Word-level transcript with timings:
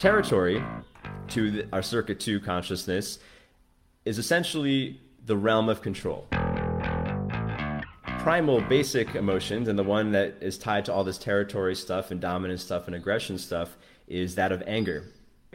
Territory, 0.00 0.64
to 1.28 1.50
the, 1.50 1.68
our 1.74 1.82
Circuit 1.82 2.18
2 2.20 2.40
consciousness, 2.40 3.18
is 4.06 4.18
essentially 4.18 4.98
the 5.26 5.36
realm 5.36 5.68
of 5.68 5.82
control. 5.82 6.26
Primal 8.20 8.62
basic 8.62 9.14
emotions, 9.14 9.68
and 9.68 9.78
the 9.78 9.84
one 9.84 10.10
that 10.12 10.36
is 10.40 10.56
tied 10.56 10.86
to 10.86 10.92
all 10.94 11.04
this 11.04 11.18
territory 11.18 11.74
stuff 11.74 12.10
and 12.10 12.18
dominance 12.18 12.62
stuff 12.62 12.86
and 12.86 12.96
aggression 12.96 13.36
stuff, 13.36 13.76
is 14.08 14.36
that 14.36 14.52
of 14.52 14.62
anger. 14.66 15.04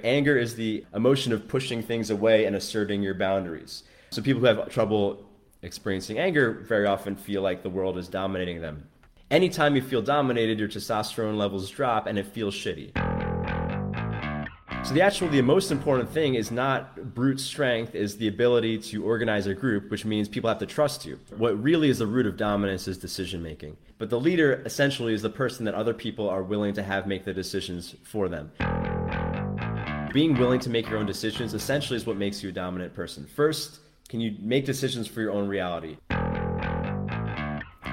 Anger 0.04 0.38
is 0.38 0.56
the 0.56 0.86
emotion 0.94 1.34
of 1.34 1.48
pushing 1.48 1.82
things 1.82 2.12
away 2.12 2.46
and 2.46 2.56
asserting 2.56 3.02
your 3.02 3.16
boundaries. 3.16 3.82
So 4.12 4.22
people 4.22 4.42
who 4.42 4.46
have 4.46 4.70
trouble 4.70 5.26
experiencing 5.64 6.20
anger 6.20 6.52
very 6.52 6.86
often 6.86 7.16
feel 7.16 7.42
like 7.42 7.64
the 7.64 7.72
world 7.72 7.98
is 7.98 8.08
dominating 8.08 8.62
them. 8.62 8.88
Anytime 9.32 9.76
you 9.76 9.82
feel 9.82 10.04
dominated, 10.04 10.60
your 10.60 10.70
testosterone 10.70 11.36
levels 11.36 11.68
drop 11.72 12.06
and 12.06 12.20
it 12.20 12.28
feels 12.28 12.54
shitty. 12.54 12.92
So 14.86 14.94
the 14.94 15.02
actual, 15.02 15.30
the 15.30 15.42
most 15.42 15.72
important 15.72 16.12
thing 16.12 16.36
is 16.36 16.52
not 16.52 17.16
brute 17.16 17.40
strength, 17.40 17.96
is 17.96 18.18
the 18.18 18.28
ability 18.28 18.78
to 18.78 19.04
organize 19.04 19.48
a 19.48 19.56
group, 19.56 19.90
which 19.90 20.06
means 20.06 20.30
people 20.30 20.48
have 20.48 20.60
to 20.60 20.68
trust 20.68 21.08
you. 21.08 21.20
What 21.36 21.60
really 21.60 21.90
is 21.90 21.98
the 21.98 22.06
root 22.06 22.28
of 22.28 22.38
dominance 22.38 22.88
is 22.88 23.00
decision 23.00 23.42
making. 23.42 23.78
But 23.98 24.12
the 24.12 24.20
leader 24.20 24.62
essentially 24.64 25.16
is 25.16 25.24
the 25.24 25.30
person 25.32 25.66
that 25.66 25.74
other 25.74 25.96
people 25.96 26.30
are 26.30 26.44
willing 26.44 26.76
to 26.76 26.84
have 26.84 27.08
make 27.08 27.26
the 27.26 27.34
decisions 27.34 27.96
for 28.04 28.30
them. 28.30 28.52
Being 30.14 30.38
willing 30.38 30.60
to 30.60 30.70
make 30.70 30.88
your 30.88 31.00
own 31.00 31.08
decisions 31.08 31.56
essentially 31.56 31.98
is 31.98 32.06
what 32.06 32.18
makes 32.18 32.44
you 32.44 32.50
a 32.50 32.52
dominant 32.52 32.94
person. 32.94 33.26
First, 33.26 33.80
can 34.08 34.22
you 34.22 34.36
make 34.40 34.66
decisions 34.66 35.08
for 35.08 35.22
your 35.22 35.32
own 35.32 35.48
reality? 35.48 35.98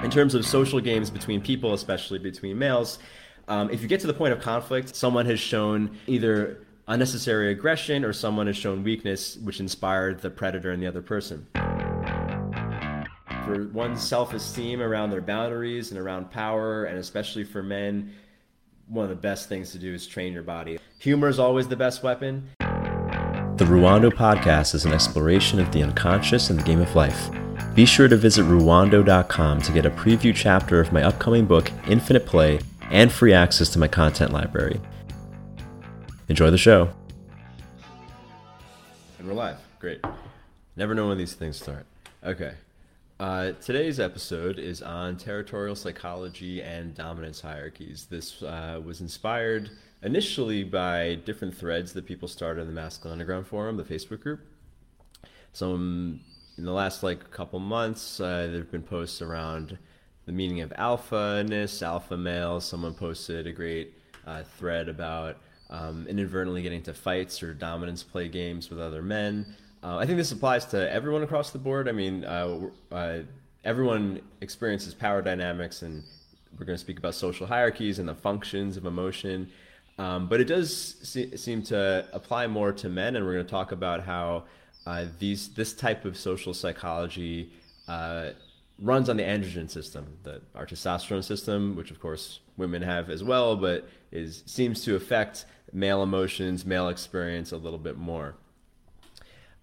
In 0.03 0.11
terms 0.11 0.35
of 0.35 0.45
social 0.45 0.79
games 0.79 1.09
between 1.09 1.41
people, 1.41 1.73
especially 1.73 2.19
between 2.19 2.59
males, 2.59 2.99
um, 3.47 3.71
if 3.71 3.81
you 3.81 3.87
get 3.87 3.99
to 4.01 4.07
the 4.07 4.13
point 4.13 4.31
of 4.31 4.41
conflict, 4.41 4.95
someone 4.95 5.25
has 5.25 5.39
shown 5.39 5.97
either 6.05 6.59
unnecessary 6.87 7.51
aggression 7.51 8.03
or 8.03 8.13
someone 8.13 8.47
has 8.47 8.57
shown 8.57 8.83
weakness 8.83 9.37
which 9.37 9.59
inspired 9.59 10.21
the 10.21 10.29
predator 10.29 10.71
and 10.71 10.81
the 10.81 10.87
other 10.87 11.01
person. 11.01 11.47
For 13.45 13.67
one's 13.73 14.01
self 14.01 14.33
esteem 14.33 14.81
around 14.81 15.09
their 15.09 15.21
boundaries 15.21 15.91
and 15.91 15.99
around 15.99 16.31
power, 16.31 16.85
and 16.85 16.97
especially 16.97 17.43
for 17.43 17.61
men, 17.61 18.13
one 18.87 19.03
of 19.03 19.09
the 19.09 19.15
best 19.15 19.49
things 19.49 19.71
to 19.71 19.77
do 19.77 19.93
is 19.93 20.07
train 20.07 20.33
your 20.33 20.43
body. 20.43 20.79
Humor 20.99 21.27
is 21.27 21.39
always 21.39 21.67
the 21.67 21.75
best 21.75 22.03
weapon. 22.03 22.49
The 22.59 23.65
Ruwando 23.65 24.11
podcast 24.11 24.75
is 24.75 24.85
an 24.85 24.93
exploration 24.93 25.59
of 25.59 25.71
the 25.71 25.83
unconscious 25.83 26.49
and 26.49 26.59
the 26.59 26.63
game 26.63 26.81
of 26.81 26.95
life. 26.95 27.29
Be 27.75 27.85
sure 27.85 28.07
to 28.07 28.17
visit 28.17 28.45
ruwando.com 28.45 29.61
to 29.61 29.71
get 29.71 29.85
a 29.85 29.91
preview 29.91 30.33
chapter 30.35 30.79
of 30.79 30.91
my 30.91 31.03
upcoming 31.03 31.45
book, 31.45 31.71
Infinite 31.87 32.25
Play, 32.25 32.59
and 32.89 33.11
free 33.11 33.33
access 33.33 33.69
to 33.69 33.79
my 33.79 33.87
content 33.87 34.31
library. 34.31 34.79
Enjoy 36.33 36.49
the 36.49 36.57
show. 36.57 36.89
And 39.19 39.27
we're 39.27 39.35
live. 39.35 39.59
Great. 39.77 40.03
Never 40.75 40.95
know 40.95 41.09
when 41.09 41.19
these 41.19 41.35
things 41.35 41.57
start. 41.57 41.85
Okay. 42.23 42.53
Uh, 43.19 43.51
today's 43.61 43.99
episode 43.99 44.57
is 44.57 44.81
on 44.81 45.17
territorial 45.17 45.75
psychology 45.75 46.63
and 46.63 46.95
dominance 46.95 47.39
hierarchies. 47.39 48.07
This 48.09 48.41
uh, 48.41 48.81
was 48.83 48.99
inspired 48.99 49.69
initially 50.01 50.63
by 50.63 51.19
different 51.23 51.55
threads 51.55 51.93
that 51.93 52.07
people 52.07 52.27
started 52.27 52.61
in 52.61 52.67
the 52.67 52.73
Masculine 52.73 53.11
Underground 53.11 53.45
Forum, 53.45 53.77
the 53.77 53.83
Facebook 53.83 54.21
group. 54.21 54.39
Some 55.51 56.21
in 56.57 56.65
the 56.65 56.73
last 56.73 57.03
like 57.03 57.29
couple 57.29 57.59
months, 57.59 58.19
uh, 58.19 58.47
there 58.49 58.57
have 58.57 58.71
been 58.71 58.81
posts 58.81 59.21
around 59.21 59.77
the 60.25 60.31
meaning 60.31 60.61
of 60.61 60.73
alpha-ness, 60.77 61.83
alpha 61.83 62.17
male. 62.17 62.59
Someone 62.59 62.95
posted 62.95 63.45
a 63.45 63.51
great 63.51 63.93
uh, 64.25 64.41
thread 64.57 64.89
about 64.89 65.37
um, 65.73 66.05
inadvertently 66.07 66.61
getting 66.61 66.77
into 66.77 66.93
fights 66.93 67.41
or 67.43 67.53
dominance 67.53 68.03
play 68.03 68.29
games 68.29 68.69
with 68.69 68.79
other 68.79 69.01
men. 69.01 69.55
Uh, 69.83 69.97
I 69.97 70.05
think 70.05 70.17
this 70.17 70.31
applies 70.31 70.65
to 70.67 70.89
everyone 70.89 71.23
across 71.23 71.49
the 71.49 71.57
board. 71.57 71.89
I 71.89 71.91
mean, 71.91 72.23
uh, 72.23 72.69
uh, 72.91 73.19
everyone 73.65 74.21
experiences 74.39 74.93
power 74.93 75.21
dynamics, 75.21 75.81
and 75.81 76.03
we're 76.57 76.65
going 76.65 76.77
to 76.77 76.81
speak 76.81 76.99
about 76.99 77.15
social 77.15 77.47
hierarchies 77.47 77.99
and 77.99 78.07
the 78.07 78.15
functions 78.15 78.77
of 78.77 78.85
emotion. 78.85 79.49
Um, 79.97 80.27
but 80.27 80.39
it 80.39 80.45
does 80.45 80.95
se- 81.01 81.35
seem 81.35 81.63
to 81.63 82.07
apply 82.13 82.47
more 82.47 82.71
to 82.71 82.87
men, 82.87 83.15
and 83.15 83.25
we're 83.25 83.33
going 83.33 83.45
to 83.45 83.51
talk 83.51 83.71
about 83.71 84.03
how 84.03 84.43
uh, 84.85 85.05
these 85.19 85.49
this 85.49 85.73
type 85.73 86.05
of 86.05 86.17
social 86.17 86.53
psychology 86.53 87.51
uh, 87.87 88.29
runs 88.79 89.09
on 89.09 89.17
the 89.17 89.23
androgen 89.23 89.69
system, 89.69 90.17
the 90.23 90.41
our 90.55 90.65
testosterone 90.65 91.23
system, 91.23 91.75
which 91.75 91.91
of 91.91 91.99
course 91.99 92.39
women 92.57 92.81
have 92.81 93.09
as 93.09 93.23
well, 93.23 93.55
but 93.55 93.87
is 94.11 94.43
seems 94.45 94.83
to 94.85 94.95
affect 94.95 95.45
male 95.71 96.03
emotions, 96.03 96.65
male 96.65 96.89
experience 96.89 97.51
a 97.51 97.57
little 97.57 97.79
bit 97.79 97.97
more. 97.97 98.35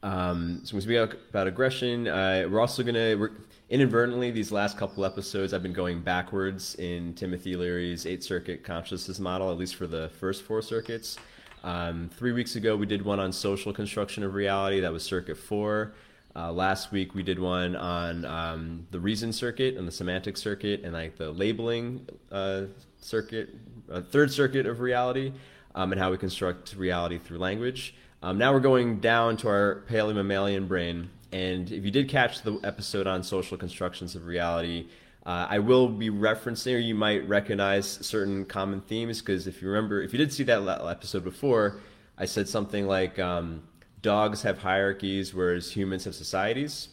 Um, 0.03 0.61
so 0.65 0.77
we 0.77 0.81
speak 0.81 0.97
about 1.29 1.47
aggression, 1.47 2.09
uh, 2.09 2.47
we're 2.51 2.61
also 2.61 2.83
gonna 2.83 3.17
we're, 3.17 3.33
inadvertently 3.69 4.31
these 4.31 4.51
last 4.51 4.79
couple 4.79 5.05
episodes 5.05 5.53
I've 5.53 5.63
been 5.63 5.73
going 5.73 6.01
backwards 6.01 6.75
in 6.77 7.15
Timothy 7.15 7.55
Leary's 7.55 8.07
eight 8.07 8.25
circuit 8.25 8.65
consciousness 8.65 9.21
model, 9.21 9.51
at 9.51 9.59
least 9.59 9.77
for 9.77 9.87
the 9.87 10.09
first 10.19 10.43
four 10.43 10.63
circuits. 10.63 11.19
Um, 11.63 12.09
three 12.17 12.33
weeks 12.33 12.57
ago 12.57 12.75
we 12.77 12.87
did 12.87 13.05
one 13.05 13.21
on 13.21 13.33
social 13.33 13.73
construction 13.73 14.25
of 14.25 14.35
reality. 14.35 14.81
That 14.81 14.93
was 14.93 15.03
circuit 15.03 15.37
four. 15.37 15.93
Uh, 16.37 16.53
last 16.53 16.93
week 16.93 17.15
we 17.15 17.23
did 17.23 17.39
one 17.39 17.75
on 17.75 18.25
um, 18.25 18.87
the 18.91 19.01
reason 19.01 19.33
circuit 19.33 19.77
and 19.77 19.87
the 19.87 19.93
semantic 19.93 20.37
circuit 20.37 20.83
and 20.85 20.93
like 20.93 21.17
the 21.17 21.31
labeling 21.31 22.07
uh, 22.31 22.63
circuit, 23.01 23.51
uh, 23.91 24.01
third 24.01 24.31
circuit 24.31 24.67
of 24.67 24.81
reality 24.81 25.33
um, 25.75 25.93
and 25.93 26.01
how 26.01 26.11
we 26.11 26.17
construct 26.17 26.75
reality 26.77 27.19
through 27.19 27.39
language. 27.39 27.95
Um, 28.23 28.39
now 28.39 28.53
we're 28.53 28.61
going 28.61 29.01
down 29.01 29.37
to 29.39 29.49
our 29.49 29.83
paleomammalian 29.91 30.69
brain. 30.69 31.11
And 31.33 31.71
if 31.71 31.85
you 31.85 31.91
did 31.91 32.09
catch 32.09 32.43
the 32.43 32.61
episode 32.65 33.07
on 33.07 33.23
social 33.23 33.57
constructions 33.57 34.15
of 34.15 34.27
reality, 34.27 34.89
uh, 35.25 35.47
I 35.49 35.59
will 35.59 35.89
be 35.89 36.11
referencing, 36.11 36.75
or 36.75 36.79
you 36.79 36.95
might 36.95 37.29
recognize 37.29 37.87
certain 37.87 38.45
common 38.45 38.81
themes, 38.81 39.21
because 39.21 39.47
if 39.47 39.63
you 39.63 39.69
remember, 39.69 40.03
if 40.03 40.13
you 40.13 40.19
did 40.19 40.33
see 40.33 40.43
that 40.45 40.67
episode 40.89 41.25
before, 41.25 41.81
I 42.19 42.25
said 42.25 42.49
something 42.49 42.87
like 42.87 43.19
um, 43.19 43.63
dogs 44.03 44.43
have 44.43 44.59
hierarchies, 44.59 45.35
whereas 45.35 45.73
humans 45.73 46.05
have 46.05 46.15
societies 46.15 46.89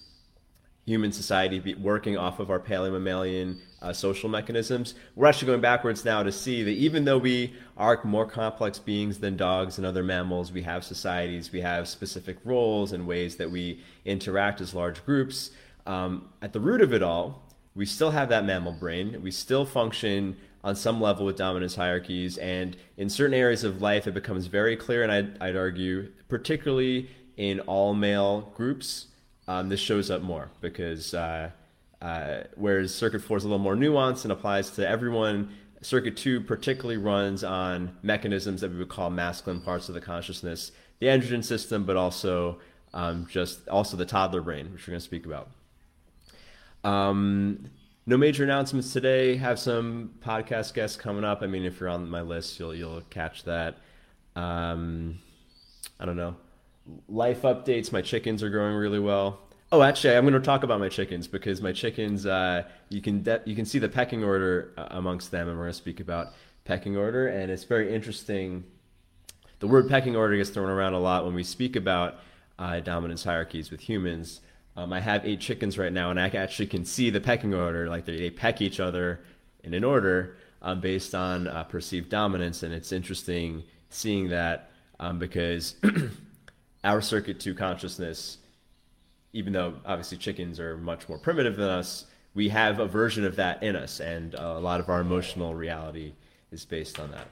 human 0.87 1.11
society 1.11 1.75
working 1.75 2.17
off 2.17 2.39
of 2.39 2.49
our 2.49 2.61
paleomammalian 2.61 3.57
uh, 3.81 3.91
social 3.91 4.29
mechanisms. 4.29 4.95
We're 5.17 5.27
actually 5.27 5.47
going 5.47 5.59
backwards 5.59 6.05
now 6.05 6.23
to 6.23 6.31
see 6.31 6.63
that 6.63 6.71
even 6.71 7.03
though 7.03 7.17
we 7.17 7.53
are 7.75 7.99
more 8.05 8.25
complex 8.25 8.79
beings 8.79 9.19
than 9.19 9.35
dogs 9.35 9.77
and 9.77 9.85
other 9.85 10.01
mammals, 10.01 10.53
we 10.53 10.61
have 10.61 10.85
societies, 10.85 11.51
we 11.51 11.59
have 11.59 11.89
specific 11.89 12.37
roles 12.45 12.93
and 12.93 13.05
ways 13.05 13.35
that 13.35 13.51
we 13.51 13.83
interact 14.05 14.61
as 14.61 14.73
large 14.73 15.05
groups. 15.05 15.51
Um, 15.85 16.29
at 16.41 16.53
the 16.53 16.59
root 16.61 16.81
of 16.81 16.93
it 16.93 17.03
all, 17.03 17.43
we 17.75 17.85
still 17.85 18.11
have 18.11 18.29
that 18.29 18.45
mammal 18.45 18.71
brain. 18.71 19.21
We 19.21 19.31
still 19.31 19.65
function 19.65 20.37
on 20.63 20.75
some 20.75 20.99
level 20.99 21.25
with 21.25 21.37
dominance 21.37 21.75
hierarchies. 21.75 22.37
And 22.37 22.75
in 22.97 23.09
certain 23.09 23.33
areas 23.33 23.63
of 23.63 23.81
life, 23.81 24.07
it 24.07 24.13
becomes 24.13 24.47
very 24.47 24.75
clear, 24.75 25.03
and 25.03 25.11
I'd, 25.11 25.41
I'd 25.41 25.55
argue, 25.55 26.11
particularly 26.27 27.09
in 27.37 27.59
all 27.61 27.93
male 27.93 28.51
groups 28.55 29.07
um, 29.47 29.69
this 29.69 29.79
shows 29.79 30.11
up 30.11 30.21
more 30.21 30.49
because 30.59 31.13
uh, 31.13 31.51
uh, 32.01 32.39
whereas 32.55 32.93
Circuit 32.93 33.21
4 33.21 33.37
is 33.37 33.43
a 33.43 33.47
little 33.47 33.63
more 33.63 33.75
nuanced 33.75 34.23
and 34.23 34.31
applies 34.31 34.71
to 34.71 34.87
everyone, 34.87 35.55
Circuit 35.81 36.17
2 36.17 36.41
particularly 36.41 36.97
runs 36.97 37.43
on 37.43 37.95
mechanisms 38.03 38.61
that 38.61 38.71
we 38.71 38.77
would 38.77 38.89
call 38.89 39.09
masculine 39.09 39.61
parts 39.61 39.87
of 39.87 39.95
the 39.95 40.01
consciousness, 40.01 40.71
the 40.99 41.07
androgen 41.07 41.43
system, 41.43 41.85
but 41.85 41.95
also 41.95 42.59
um, 42.93 43.27
just 43.29 43.67
also 43.69 43.95
the 43.95 44.05
toddler 44.05 44.41
brain, 44.41 44.71
which 44.73 44.87
we're 44.87 44.91
going 44.91 44.99
to 44.99 45.05
speak 45.05 45.25
about. 45.25 45.49
Um, 46.83 47.69
no 48.07 48.17
major 48.17 48.43
announcements 48.43 48.91
today. 48.91 49.35
Have 49.35 49.59
some 49.59 50.15
podcast 50.21 50.73
guests 50.73 50.97
coming 50.97 51.23
up. 51.23 51.43
I 51.43 51.47
mean, 51.47 51.65
if 51.65 51.79
you're 51.79 51.89
on 51.89 52.09
my 52.09 52.21
list, 52.21 52.57
you'll 52.59 52.73
you'll 52.73 53.01
catch 53.11 53.43
that. 53.43 53.77
Um, 54.35 55.19
I 55.99 56.05
don't 56.05 56.17
know 56.17 56.35
life 57.07 57.41
updates. 57.41 57.91
My 57.91 58.01
chickens 58.01 58.43
are 58.43 58.49
growing 58.49 58.75
really 58.75 58.99
well. 58.99 59.39
Oh, 59.71 59.81
actually, 59.81 60.15
I'm 60.15 60.23
going 60.23 60.33
to 60.33 60.39
talk 60.39 60.63
about 60.63 60.79
my 60.79 60.87
chickens 60.87 61.27
because 61.27 61.61
my 61.61 61.73
chickens, 61.73 62.25
uh, 62.25 62.63
you 62.89 63.01
can 63.01 63.23
de- 63.23 63.41
you 63.45 63.55
can 63.55 63.65
see 63.65 63.79
the 63.79 63.89
pecking 63.89 64.23
order 64.23 64.73
uh, 64.77 64.87
amongst 64.91 65.31
them, 65.31 65.49
and 65.49 65.57
we're 65.57 65.65
going 65.65 65.73
to 65.73 65.77
speak 65.77 65.99
about 65.99 66.33
pecking 66.63 66.95
order. 66.95 67.27
And 67.27 67.51
it's 67.51 67.65
very 67.65 67.93
interesting. 67.93 68.63
The 69.59 69.67
word 69.67 69.89
pecking 69.89 70.15
order 70.15 70.37
gets 70.37 70.51
thrown 70.51 70.69
around 70.69 70.93
a 70.93 70.99
lot 70.99 71.25
when 71.25 71.33
we 71.33 71.43
speak 71.43 71.75
about 71.75 72.15
uh, 72.57 72.79
dominance 72.79 73.23
hierarchies 73.23 73.69
with 73.69 73.81
humans. 73.81 74.39
Um, 74.77 74.93
I 74.93 74.99
have 74.99 75.25
eight 75.25 75.39
chickens 75.39 75.79
right 75.79 75.91
now, 75.91 76.11
and 76.11 76.19
I 76.19 76.27
actually 76.27 76.67
can 76.67 76.85
see 76.85 77.09
the 77.09 77.19
pecking 77.19 77.51
order. 77.55 77.89
Like 77.89 78.05
they, 78.05 78.17
they 78.17 78.29
peck 78.29 78.61
each 78.61 78.79
other 78.79 79.21
in 79.63 79.73
an 79.73 79.83
order 79.83 80.37
um, 80.61 80.79
based 80.79 81.15
on 81.15 81.47
uh, 81.47 81.63
perceived 81.63 82.09
dominance, 82.09 82.61
and 82.61 82.71
it's 82.71 82.91
interesting 82.91 83.63
seeing 83.89 84.29
that 84.29 84.69
um, 84.99 85.17
because 85.17 85.75
our 86.83 87.01
circuit 87.01 87.39
two 87.39 87.55
consciousness, 87.55 88.37
even 89.33 89.51
though 89.51 89.73
obviously 89.83 90.15
chickens 90.15 90.59
are 90.59 90.77
much 90.77 91.09
more 91.09 91.17
primitive 91.17 91.55
than 91.55 91.69
us, 91.69 92.05
we 92.35 92.49
have 92.49 92.79
a 92.79 92.85
version 92.85 93.25
of 93.25 93.35
that 93.37 93.63
in 93.63 93.75
us, 93.75 93.99
and 93.99 94.35
a 94.35 94.59
lot 94.59 94.79
of 94.79 94.89
our 94.89 95.01
emotional 95.01 95.55
reality 95.55 96.13
is 96.51 96.65
based 96.65 96.99
on 96.99 97.09
that. 97.09 97.27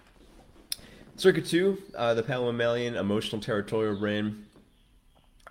Circuit 1.15 1.45
2, 1.45 1.77
uh, 1.95 2.13
the 2.15 2.23
paleomammalian 2.23 2.95
emotional 2.95 3.39
territorial 3.39 3.95
brain, 3.95 4.47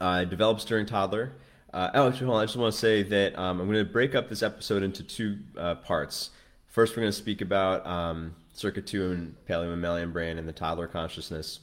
uh, 0.00 0.25
develops 0.25 0.64
during 0.64 0.87
toddler. 0.87 1.31
Uh, 1.75 1.91
actually, 1.93 2.26
hold 2.26 2.37
on. 2.37 2.43
I 2.43 2.44
just 2.47 2.56
want 2.56 2.73
to 2.73 2.79
say 2.79 3.03
that 3.03 3.37
um, 3.37 3.61
I'm 3.61 3.67
going 3.67 3.85
to 3.85 3.93
break 3.93 4.15
up 4.15 4.29
this 4.29 4.44
episode 4.44 4.85
into 4.85 5.03
two 5.03 5.38
uh, 5.59 5.75
parts. 5.75 6.31
First, 6.69 6.97
we're 6.97 7.00
going 7.00 7.12
to 7.12 7.19
speak 7.19 7.41
about 7.41 7.85
um, 7.85 8.37
Circuit 8.53 8.87
2 8.87 9.11
and 9.11 9.35
paleomammalian 9.49 10.12
brain 10.12 10.38
and 10.38 10.47
the 10.47 10.53
toddler 10.53 10.87
consciousness 10.87 11.59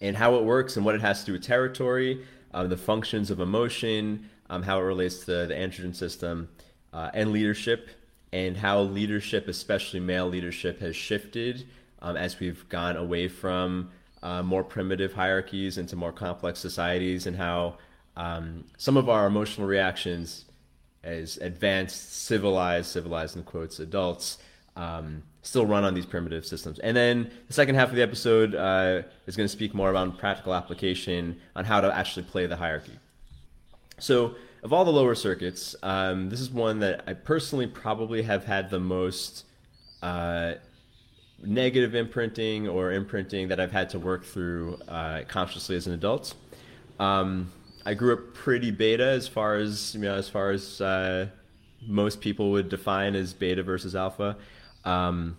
and 0.00 0.16
how 0.16 0.36
it 0.36 0.44
works 0.44 0.76
and 0.76 0.86
what 0.86 0.94
it 0.94 1.00
has 1.00 1.20
to 1.20 1.26
do 1.26 1.32
with 1.32 1.42
territory, 1.42 2.24
uh, 2.52 2.68
the 2.68 2.76
functions 2.76 3.32
of 3.32 3.40
emotion, 3.40 4.30
um, 4.48 4.62
how 4.62 4.78
it 4.78 4.82
relates 4.82 5.24
to 5.24 5.46
the 5.46 5.54
androgen 5.54 5.94
system, 5.94 6.48
uh, 6.92 7.10
and 7.14 7.32
leadership, 7.32 7.90
and 8.32 8.56
how 8.56 8.80
leadership, 8.80 9.48
especially 9.48 9.98
male 9.98 10.28
leadership, 10.28 10.78
has 10.78 10.94
shifted 10.94 11.66
um, 12.00 12.16
as 12.16 12.38
we've 12.38 12.68
gone 12.68 12.96
away 12.96 13.26
from 13.26 13.90
uh, 14.22 14.40
more 14.40 14.62
primitive 14.62 15.12
hierarchies 15.12 15.78
into 15.78 15.96
more 15.96 16.12
complex 16.12 16.60
societies, 16.60 17.26
and 17.26 17.36
how 17.36 17.76
um, 18.16 18.64
some 18.76 18.96
of 18.96 19.08
our 19.08 19.26
emotional 19.26 19.66
reactions 19.66 20.44
as 21.02 21.36
advanced, 21.38 22.24
civilized, 22.24 22.90
civilized 22.90 23.36
in 23.36 23.42
quotes, 23.42 23.78
adults 23.78 24.38
um, 24.76 25.22
still 25.42 25.66
run 25.66 25.84
on 25.84 25.94
these 25.94 26.06
primitive 26.06 26.46
systems. 26.46 26.78
And 26.78 26.96
then 26.96 27.30
the 27.46 27.52
second 27.52 27.74
half 27.74 27.90
of 27.90 27.94
the 27.94 28.02
episode 28.02 28.54
uh, 28.54 29.02
is 29.26 29.36
going 29.36 29.46
to 29.46 29.52
speak 29.52 29.74
more 29.74 29.90
about 29.90 30.18
practical 30.18 30.54
application 30.54 31.40
on 31.54 31.64
how 31.64 31.80
to 31.80 31.94
actually 31.94 32.24
play 32.24 32.46
the 32.46 32.56
hierarchy. 32.56 32.98
So, 33.98 34.34
of 34.62 34.72
all 34.72 34.86
the 34.86 34.92
lower 34.92 35.14
circuits, 35.14 35.76
um, 35.82 36.30
this 36.30 36.40
is 36.40 36.50
one 36.50 36.80
that 36.80 37.04
I 37.06 37.12
personally 37.12 37.66
probably 37.66 38.22
have 38.22 38.44
had 38.44 38.70
the 38.70 38.80
most 38.80 39.44
uh, 40.02 40.54
negative 41.42 41.94
imprinting 41.94 42.66
or 42.66 42.92
imprinting 42.92 43.48
that 43.48 43.60
I've 43.60 43.72
had 43.72 43.90
to 43.90 43.98
work 43.98 44.24
through 44.24 44.78
uh, 44.88 45.22
consciously 45.28 45.76
as 45.76 45.86
an 45.86 45.92
adult. 45.92 46.34
Um, 46.98 47.52
I 47.86 47.94
grew 47.94 48.14
up 48.14 48.34
pretty 48.34 48.70
beta 48.70 49.04
as 49.04 49.28
far 49.28 49.56
as 49.56 49.94
you 49.94 50.00
know, 50.00 50.14
as 50.14 50.28
far 50.28 50.50
as 50.50 50.80
uh, 50.80 51.28
most 51.86 52.20
people 52.20 52.50
would 52.52 52.68
define 52.68 53.14
as 53.14 53.32
beta 53.32 53.62
versus 53.62 53.94
alpha. 53.94 54.36
Um, 54.84 55.36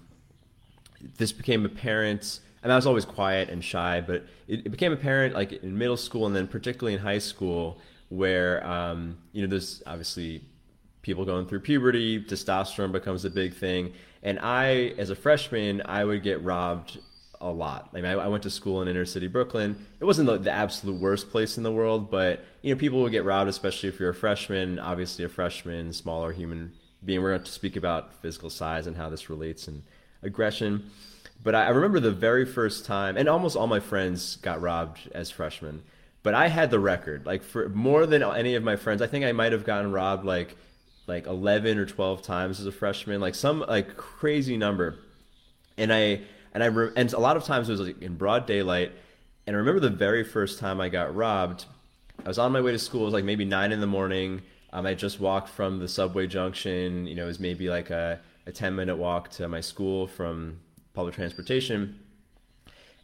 this 1.17 1.31
became 1.31 1.65
apparent. 1.65 2.39
And 2.63 2.71
I 2.71 2.75
was 2.75 2.87
always 2.87 3.05
quiet 3.05 3.49
and 3.49 3.63
shy, 3.63 4.01
but 4.01 4.25
it, 4.47 4.65
it, 4.65 4.69
became 4.69 4.91
apparent 4.91 5.35
like 5.35 5.51
in 5.51 5.77
middle 5.77 5.97
school 5.97 6.25
and 6.25 6.35
then 6.35 6.47
particularly 6.47 6.95
in 6.95 6.99
high 6.99 7.19
school, 7.19 7.79
where 8.09 8.65
um, 8.65 9.17
you 9.33 9.41
know 9.41 9.47
there's 9.47 9.83
obviously 9.85 10.43
people 11.03 11.25
going 11.25 11.45
through 11.45 11.59
puberty, 11.59 12.23
testosterone 12.23 12.91
becomes 12.91 13.23
a 13.23 13.29
big 13.29 13.53
thing, 13.53 13.93
and 14.23 14.39
I, 14.39 14.95
as 14.97 15.11
a 15.11 15.15
freshman, 15.15 15.83
I 15.85 16.03
would 16.05 16.23
get 16.23 16.43
robbed 16.43 16.99
a 17.41 17.49
lot. 17.49 17.93
Like 17.93 18.03
I, 18.03 18.13
I 18.13 18.27
went 18.27 18.43
to 18.43 18.49
school 18.49 18.81
in 18.81 18.87
inner 18.87 19.05
city 19.05 19.27
Brooklyn. 19.27 19.85
It 19.99 20.05
wasn't 20.05 20.27
the, 20.27 20.37
the, 20.37 20.51
absolute 20.51 20.99
worst 20.99 21.29
place 21.29 21.57
in 21.57 21.63
the 21.63 21.71
world, 21.71 22.09
but 22.09 22.43
you 22.61 22.73
know 22.73 22.79
people 22.79 23.01
would 23.01 23.11
get 23.11 23.23
robbed, 23.23 23.49
especially 23.49 23.89
if 23.89 23.99
you're 23.99 24.09
a 24.09 24.15
freshman. 24.15 24.79
Obviously, 24.79 25.25
a 25.25 25.29
freshman, 25.29 25.93
smaller 25.93 26.31
human 26.31 26.73
being. 27.03 27.21
We're 27.21 27.31
going 27.31 27.43
to 27.43 27.51
speak 27.51 27.75
about 27.75 28.13
physical 28.21 28.49
size 28.49 28.87
and 28.87 28.95
how 28.95 29.09
this 29.09 29.29
relates 29.29 29.67
and 29.67 29.83
aggression. 30.21 30.89
But 31.43 31.55
I, 31.55 31.65
I 31.65 31.69
remember 31.69 31.99
the 31.99 32.11
very 32.11 32.45
first 32.45 32.85
time, 32.85 33.17
and 33.17 33.29
almost 33.29 33.55
all 33.55 33.67
my 33.67 33.79
friends 33.79 34.37
got 34.37 34.61
robbed 34.61 35.09
as 35.13 35.29
freshmen. 35.29 35.83
But 36.23 36.33
I 36.33 36.47
had 36.47 36.71
the 36.71 36.79
record, 36.79 37.25
like 37.25 37.43
for 37.43 37.69
more 37.69 38.05
than 38.07 38.23
any 38.23 38.55
of 38.55 38.63
my 38.63 38.75
friends. 38.75 39.01
I 39.01 39.07
think 39.07 39.25
I 39.25 39.31
might 39.31 39.51
have 39.51 39.63
gotten 39.63 39.91
robbed 39.91 40.25
like 40.25 40.57
like 41.07 41.27
11 41.27 41.77
or 41.77 41.85
12 41.85 42.21
times 42.23 42.59
as 42.59 42.65
a 42.65 42.71
freshman, 42.71 43.21
like 43.21 43.35
some 43.35 43.59
like 43.59 43.95
crazy 43.95 44.57
number. 44.57 44.97
And 45.77 45.93
I 45.93 46.21
and 46.55 46.63
I 46.63 46.67
re- 46.67 46.91
and 46.95 47.11
a 47.13 47.19
lot 47.19 47.35
of 47.35 47.43
times 47.43 47.67
it 47.67 47.73
was 47.73 47.81
like 47.81 48.01
in 48.01 48.15
broad 48.15 48.47
daylight. 48.47 48.93
And 49.45 49.55
I 49.55 49.59
remember 49.59 49.81
the 49.81 49.89
very 49.89 50.23
first 50.23 50.57
time 50.57 50.79
I 50.79 50.87
got 50.87 51.13
robbed. 51.13 51.65
I 52.23 52.27
was 52.29 52.39
on 52.39 52.53
my 52.53 52.61
way 52.61 52.71
to 52.71 52.79
school. 52.79 53.01
It 53.01 53.05
was 53.05 53.13
like 53.13 53.25
maybe 53.25 53.43
nine 53.43 53.73
in 53.73 53.81
the 53.81 53.87
morning. 53.87 54.41
Um, 54.71 54.85
I 54.85 54.93
just 54.93 55.19
walked 55.19 55.49
from 55.49 55.79
the 55.79 55.87
subway 55.87 56.27
junction. 56.27 57.07
You 57.07 57.15
know, 57.15 57.25
it 57.25 57.27
was 57.27 57.41
maybe 57.41 57.69
like 57.69 57.89
a, 57.89 58.21
a 58.47 58.53
10 58.53 58.73
minute 58.73 58.95
walk 58.95 59.29
to 59.31 59.49
my 59.49 59.59
school 59.59 60.07
from 60.07 60.57
public 60.93 61.13
transportation. 61.13 61.99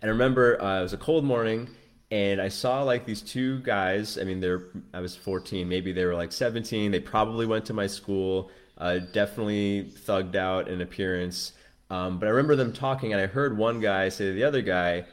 And 0.02 0.10
I 0.10 0.14
remember 0.14 0.60
uh, 0.62 0.80
it 0.80 0.84
was 0.84 0.94
a 0.94 0.98
cold 0.98 1.26
morning 1.26 1.70
and 2.10 2.42
I 2.42 2.48
saw 2.48 2.84
like 2.84 3.06
these 3.06 3.22
two 3.22 3.60
guys. 3.60 4.18
I 4.18 4.24
mean, 4.24 4.40
they're 4.40 4.64
I 4.94 5.02
was 5.02 5.18
14, 5.18 5.68
maybe 5.68 5.92
they 5.92 6.06
were 6.06 6.16
like 6.16 6.32
17. 6.32 6.90
They 6.90 7.02
probably 7.02 7.46
went 7.46 7.66
to 7.66 7.74
my 7.74 7.88
school. 7.88 8.50
Uh, 8.78 9.00
definitely 9.12 9.92
thugged 10.08 10.36
out 10.36 10.70
in 10.70 10.80
appearance. 10.80 11.52
Um, 11.92 12.20
but 12.20 12.28
I 12.28 12.30
remember 12.30 12.56
them 12.56 12.72
talking, 12.72 13.12
and 13.12 13.22
I 13.22 13.28
heard 13.28 13.58
one 13.58 13.82
guy 13.82 14.08
say 14.08 14.28
to 14.28 14.34
the 14.34 14.46
other 14.46 14.62
guy, 14.62 15.04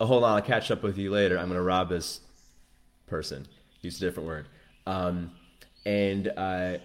oh, 0.00 0.06
"Hold 0.06 0.24
on, 0.24 0.32
I'll 0.32 0.42
catch 0.42 0.72
up 0.72 0.82
with 0.82 0.98
you 0.98 1.12
later. 1.12 1.38
I'm 1.38 1.46
going 1.46 1.56
to 1.56 1.62
rob 1.62 1.88
this 1.88 2.20
person." 3.06 3.46
Use 3.80 3.98
a 3.98 4.00
different 4.00 4.26
word. 4.26 4.48
Um, 4.88 5.30
and 5.84 6.26
uh, 6.36 6.78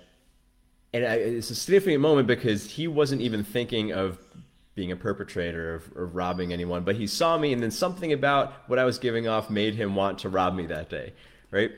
and 0.94 1.06
I, 1.06 1.16
it's 1.16 1.50
a 1.50 1.56
significant 1.56 2.02
moment 2.02 2.28
because 2.28 2.70
he 2.70 2.88
wasn't 2.88 3.22
even 3.22 3.44
thinking 3.44 3.92
of 3.92 4.20
being 4.76 4.92
a 4.92 4.96
perpetrator 4.96 5.74
of, 5.74 5.98
of, 5.98 6.16
robbing 6.16 6.54
anyone, 6.54 6.84
but 6.84 6.96
he 6.96 7.08
saw 7.08 7.36
me, 7.36 7.52
and 7.52 7.64
then 7.64 7.72
something 7.72 8.14
about 8.14 8.54
what 8.68 8.78
I 8.78 8.86
was 8.86 9.00
giving 9.00 9.28
off 9.28 9.50
made 9.50 9.74
him 9.74 9.96
want 9.96 10.20
to 10.20 10.30
rob 10.30 10.54
me 10.54 10.68
that 10.68 10.88
day, 10.90 11.14
right? 11.50 11.72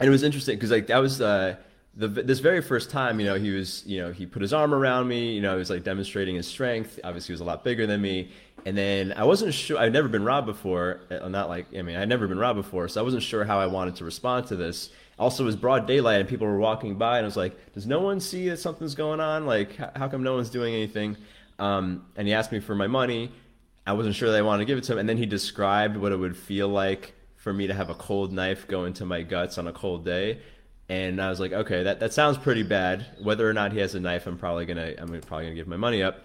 And 0.00 0.08
it 0.08 0.10
was 0.10 0.22
interesting 0.22 0.56
because 0.56 0.70
like 0.70 0.86
that 0.86 0.98
was 0.98 1.20
uh, 1.20 1.56
the 1.98 2.08
this 2.08 2.38
very 2.38 2.62
first 2.62 2.90
time, 2.90 3.20
you 3.20 3.26
know, 3.26 3.34
he 3.34 3.50
was, 3.50 3.84
you 3.86 4.00
know, 4.00 4.12
he 4.12 4.24
put 4.24 4.40
his 4.40 4.52
arm 4.52 4.72
around 4.72 5.08
me, 5.08 5.32
you 5.32 5.42
know, 5.42 5.52
he 5.52 5.58
was 5.58 5.68
like 5.68 5.84
demonstrating 5.84 6.36
his 6.36 6.46
strength. 6.46 6.98
Obviously, 7.04 7.28
he 7.28 7.32
was 7.32 7.40
a 7.40 7.44
lot 7.44 7.64
bigger 7.64 7.86
than 7.86 8.00
me, 8.00 8.30
and 8.64 8.78
then 8.78 9.12
I 9.12 9.24
wasn't 9.24 9.52
sure. 9.52 9.78
I'd 9.78 9.92
never 9.92 10.08
been 10.08 10.24
robbed 10.24 10.46
before. 10.46 11.00
Uh, 11.10 11.28
not 11.28 11.48
like 11.48 11.66
I 11.76 11.82
mean, 11.82 11.96
I'd 11.96 12.08
never 12.08 12.26
been 12.26 12.38
robbed 12.38 12.58
before, 12.58 12.88
so 12.88 13.00
I 13.00 13.04
wasn't 13.04 13.22
sure 13.22 13.44
how 13.44 13.58
I 13.58 13.66
wanted 13.66 13.96
to 13.96 14.04
respond 14.04 14.46
to 14.46 14.56
this 14.56 14.90
also 15.18 15.42
it 15.42 15.46
was 15.46 15.56
broad 15.56 15.86
daylight 15.86 16.20
and 16.20 16.28
people 16.28 16.46
were 16.46 16.58
walking 16.58 16.96
by 16.96 17.18
and 17.18 17.24
I 17.24 17.26
was 17.26 17.36
like, 17.36 17.72
does 17.72 17.86
no 17.86 18.00
one 18.00 18.20
see 18.20 18.48
that 18.50 18.58
something's 18.58 18.94
going 18.94 19.20
on? 19.20 19.46
Like, 19.46 19.76
how 19.96 20.08
come 20.08 20.22
no 20.22 20.34
one's 20.34 20.50
doing 20.50 20.74
anything? 20.74 21.16
Um, 21.58 22.06
and 22.16 22.28
he 22.28 22.34
asked 22.34 22.52
me 22.52 22.60
for 22.60 22.74
my 22.74 22.86
money. 22.86 23.32
I 23.86 23.92
wasn't 23.94 24.14
sure 24.14 24.30
that 24.30 24.38
I 24.38 24.42
wanted 24.42 24.60
to 24.60 24.64
give 24.66 24.78
it 24.78 24.84
to 24.84 24.92
him. 24.92 24.98
And 24.98 25.08
then 25.08 25.16
he 25.16 25.26
described 25.26 25.96
what 25.96 26.12
it 26.12 26.16
would 26.16 26.36
feel 26.36 26.68
like 26.68 27.14
for 27.36 27.52
me 27.52 27.66
to 27.66 27.74
have 27.74 27.90
a 27.90 27.94
cold 27.94 28.32
knife 28.32 28.68
go 28.68 28.84
into 28.84 29.04
my 29.04 29.22
guts 29.22 29.58
on 29.58 29.66
a 29.66 29.72
cold 29.72 30.04
day. 30.04 30.40
And 30.88 31.20
I 31.20 31.28
was 31.28 31.38
like, 31.38 31.52
okay, 31.52 31.82
that, 31.82 32.00
that 32.00 32.14
sounds 32.14 32.38
pretty 32.38 32.62
bad. 32.62 33.06
Whether 33.22 33.48
or 33.48 33.52
not 33.52 33.72
he 33.72 33.78
has 33.80 33.94
a 33.94 34.00
knife, 34.00 34.26
I'm 34.26 34.38
probably 34.38 34.64
gonna 34.64 34.94
I'm 34.98 35.08
probably 35.20 35.44
gonna 35.44 35.54
give 35.54 35.68
my 35.68 35.76
money 35.76 36.02
up. 36.02 36.22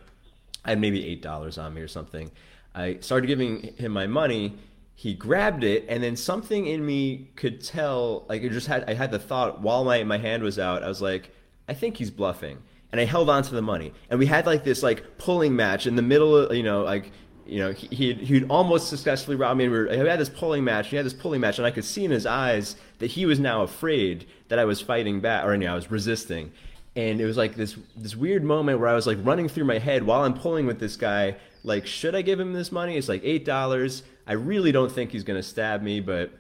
I 0.64 0.70
had 0.72 0.80
maybe 0.80 1.06
eight 1.06 1.22
dollars 1.22 1.58
on 1.58 1.74
me 1.74 1.82
or 1.82 1.88
something. 1.88 2.32
I 2.74 2.98
started 3.02 3.28
giving 3.28 3.74
him 3.76 3.92
my 3.92 4.08
money, 4.08 4.58
he 4.96 5.14
grabbed 5.14 5.64
it 5.64 5.86
and 5.90 6.04
then 6.04 6.16
something 6.16 6.66
in 6.68 6.86
me 6.86 7.30
could 7.36 7.64
tell 7.64 8.26
like 8.30 8.42
it 8.42 8.52
just 8.52 8.68
had 8.68 8.84
i 8.90 8.94
had 8.94 9.12
the 9.12 9.20
thought 9.20 9.62
while 9.62 9.84
my, 9.84 10.04
my 10.04 10.18
hand 10.18 10.44
was 10.44 10.60
out 10.60 10.84
i 10.84 10.88
was 10.88 11.02
like 11.02 11.32
i 11.68 11.74
think 11.74 11.98
he's 11.98 12.12
bluffing 12.12 12.60
and 12.92 13.02
i 13.02 13.06
held 13.06 13.30
on 13.30 13.44
to 13.44 13.56
the 13.56 13.62
money 13.62 13.92
and 14.10 14.20
we 14.20 14.26
had 14.26 14.46
like 14.46 14.64
this 14.64 14.84
like 14.84 15.18
pulling 15.18 15.56
match 15.56 15.88
in 15.88 15.96
the 15.96 16.02
middle 16.02 16.36
of 16.36 16.56
you 16.56 16.64
know 16.64 16.84
like 16.84 17.12
you 17.46 17.60
know 17.60 17.72
he, 17.72 18.14
he'd, 18.14 18.50
almost 18.50 18.88
successfully 18.88 19.36
robbed 19.36 19.58
me 19.58 19.68
we 19.68 19.78
were, 19.78 19.88
we 19.90 19.98
had 19.98 20.20
this 20.20 20.30
pulling 20.30 20.64
match 20.64 20.90
he 20.90 20.96
had 20.96 21.06
this 21.06 21.14
pulling 21.14 21.42
match 21.42 21.58
and 21.58 21.66
i 21.68 21.72
could 21.72 21.86
see 21.86 22.06
in 22.06 22.12
his 22.12 22.26
eyes 22.26 22.76
that 23.00 23.08
he 23.12 23.26
was 23.26 23.40
now 23.40 23.64
afraid 23.64 24.26
that 24.48 24.60
i 24.60 24.66
was 24.66 24.80
fighting 24.80 25.20
back 25.20 25.44
or 25.46 25.54
you 25.56 25.68
i 25.68 25.76
was 25.76 25.92
resisting 25.92 26.52
and 26.96 27.20
it 27.20 27.26
was 27.26 27.38
like 27.38 27.56
this 27.56 27.76
this 27.96 28.16
weird 28.16 28.44
moment 28.44 28.80
where 28.80 28.90
i 28.90 28.94
was 28.94 29.08
like 29.08 29.18
running 29.24 29.50
through 29.50 29.66
my 29.66 29.78
head 29.78 30.04
while 30.04 30.24
i'm 30.24 30.34
pulling 30.34 30.66
with 30.66 30.80
this 30.80 30.96
guy 30.96 31.36
like 31.64 31.86
should 31.86 32.16
i 32.16 32.22
give 32.22 32.40
him 32.40 32.54
this 32.54 32.72
money 32.72 32.98
it's 32.98 33.10
like 33.10 33.22
eight 33.24 33.44
dollars 33.44 34.04
I 34.26 34.34
really 34.34 34.72
don't 34.72 34.92
think 34.92 35.12
he's 35.12 35.24
going 35.24 35.40
to 35.40 35.48
stab 35.48 35.82
me, 35.82 36.00
but 36.00 36.32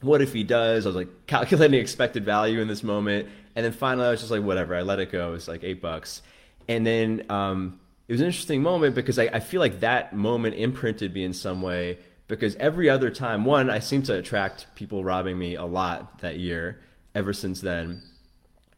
what 0.00 0.20
if 0.22 0.32
he 0.32 0.42
does? 0.42 0.86
I 0.86 0.88
was 0.88 0.96
like 0.96 1.08
calculating 1.26 1.80
expected 1.80 2.24
value 2.24 2.60
in 2.60 2.68
this 2.68 2.82
moment. 2.82 3.28
And 3.54 3.64
then 3.64 3.72
finally, 3.72 4.06
I 4.06 4.10
was 4.10 4.20
just 4.20 4.30
like, 4.30 4.42
whatever. 4.42 4.74
I 4.74 4.82
let 4.82 4.98
it 4.98 5.12
go. 5.12 5.34
It's 5.34 5.48
like 5.48 5.62
eight 5.62 5.80
bucks. 5.80 6.22
And 6.68 6.86
then 6.86 7.26
um, 7.28 7.78
it 8.12 8.16
was 8.16 8.20
an 8.20 8.26
interesting 8.26 8.62
moment 8.62 8.94
because 8.94 9.18
I, 9.18 9.30
I 9.32 9.40
feel 9.40 9.58
like 9.58 9.80
that 9.80 10.14
moment 10.14 10.56
imprinted 10.56 11.14
me 11.14 11.24
in 11.24 11.32
some 11.32 11.62
way 11.62 11.96
because 12.28 12.54
every 12.56 12.90
other 12.90 13.08
time, 13.08 13.46
one, 13.46 13.70
I 13.70 13.78
seem 13.78 14.02
to 14.02 14.14
attract 14.14 14.66
people 14.74 15.02
robbing 15.02 15.38
me 15.38 15.54
a 15.54 15.64
lot 15.64 16.18
that 16.18 16.38
year 16.38 16.78
ever 17.14 17.32
since 17.32 17.62
then. 17.62 18.02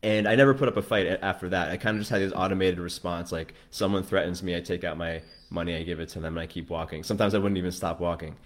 And 0.05 0.29
I 0.29 0.37
never 0.37 0.55
put 0.55 0.69
up 0.69 0.77
a 0.77 0.83
fight 0.83 1.09
after 1.21 1.49
that. 1.49 1.73
I 1.73 1.79
kind 1.79 1.97
of 1.97 2.03
just 2.03 2.13
had 2.13 2.21
this 2.21 2.33
automated 2.33 2.79
response 2.79 3.33
like 3.33 3.55
someone 3.73 4.05
threatens 4.05 4.41
me, 4.41 4.55
I 4.55 4.61
take 4.61 4.85
out 4.85 4.97
my 4.97 5.21
money, 5.51 5.75
I 5.75 5.83
give 5.83 5.99
it 5.99 6.11
to 6.11 6.21
them, 6.21 6.37
and 6.37 6.41
I 6.41 6.47
keep 6.47 6.71
walking. 6.71 7.03
Sometimes 7.03 7.35
I 7.35 7.39
wouldn't 7.39 7.59
even 7.59 7.73
stop 7.73 7.99
walking. 7.99 8.37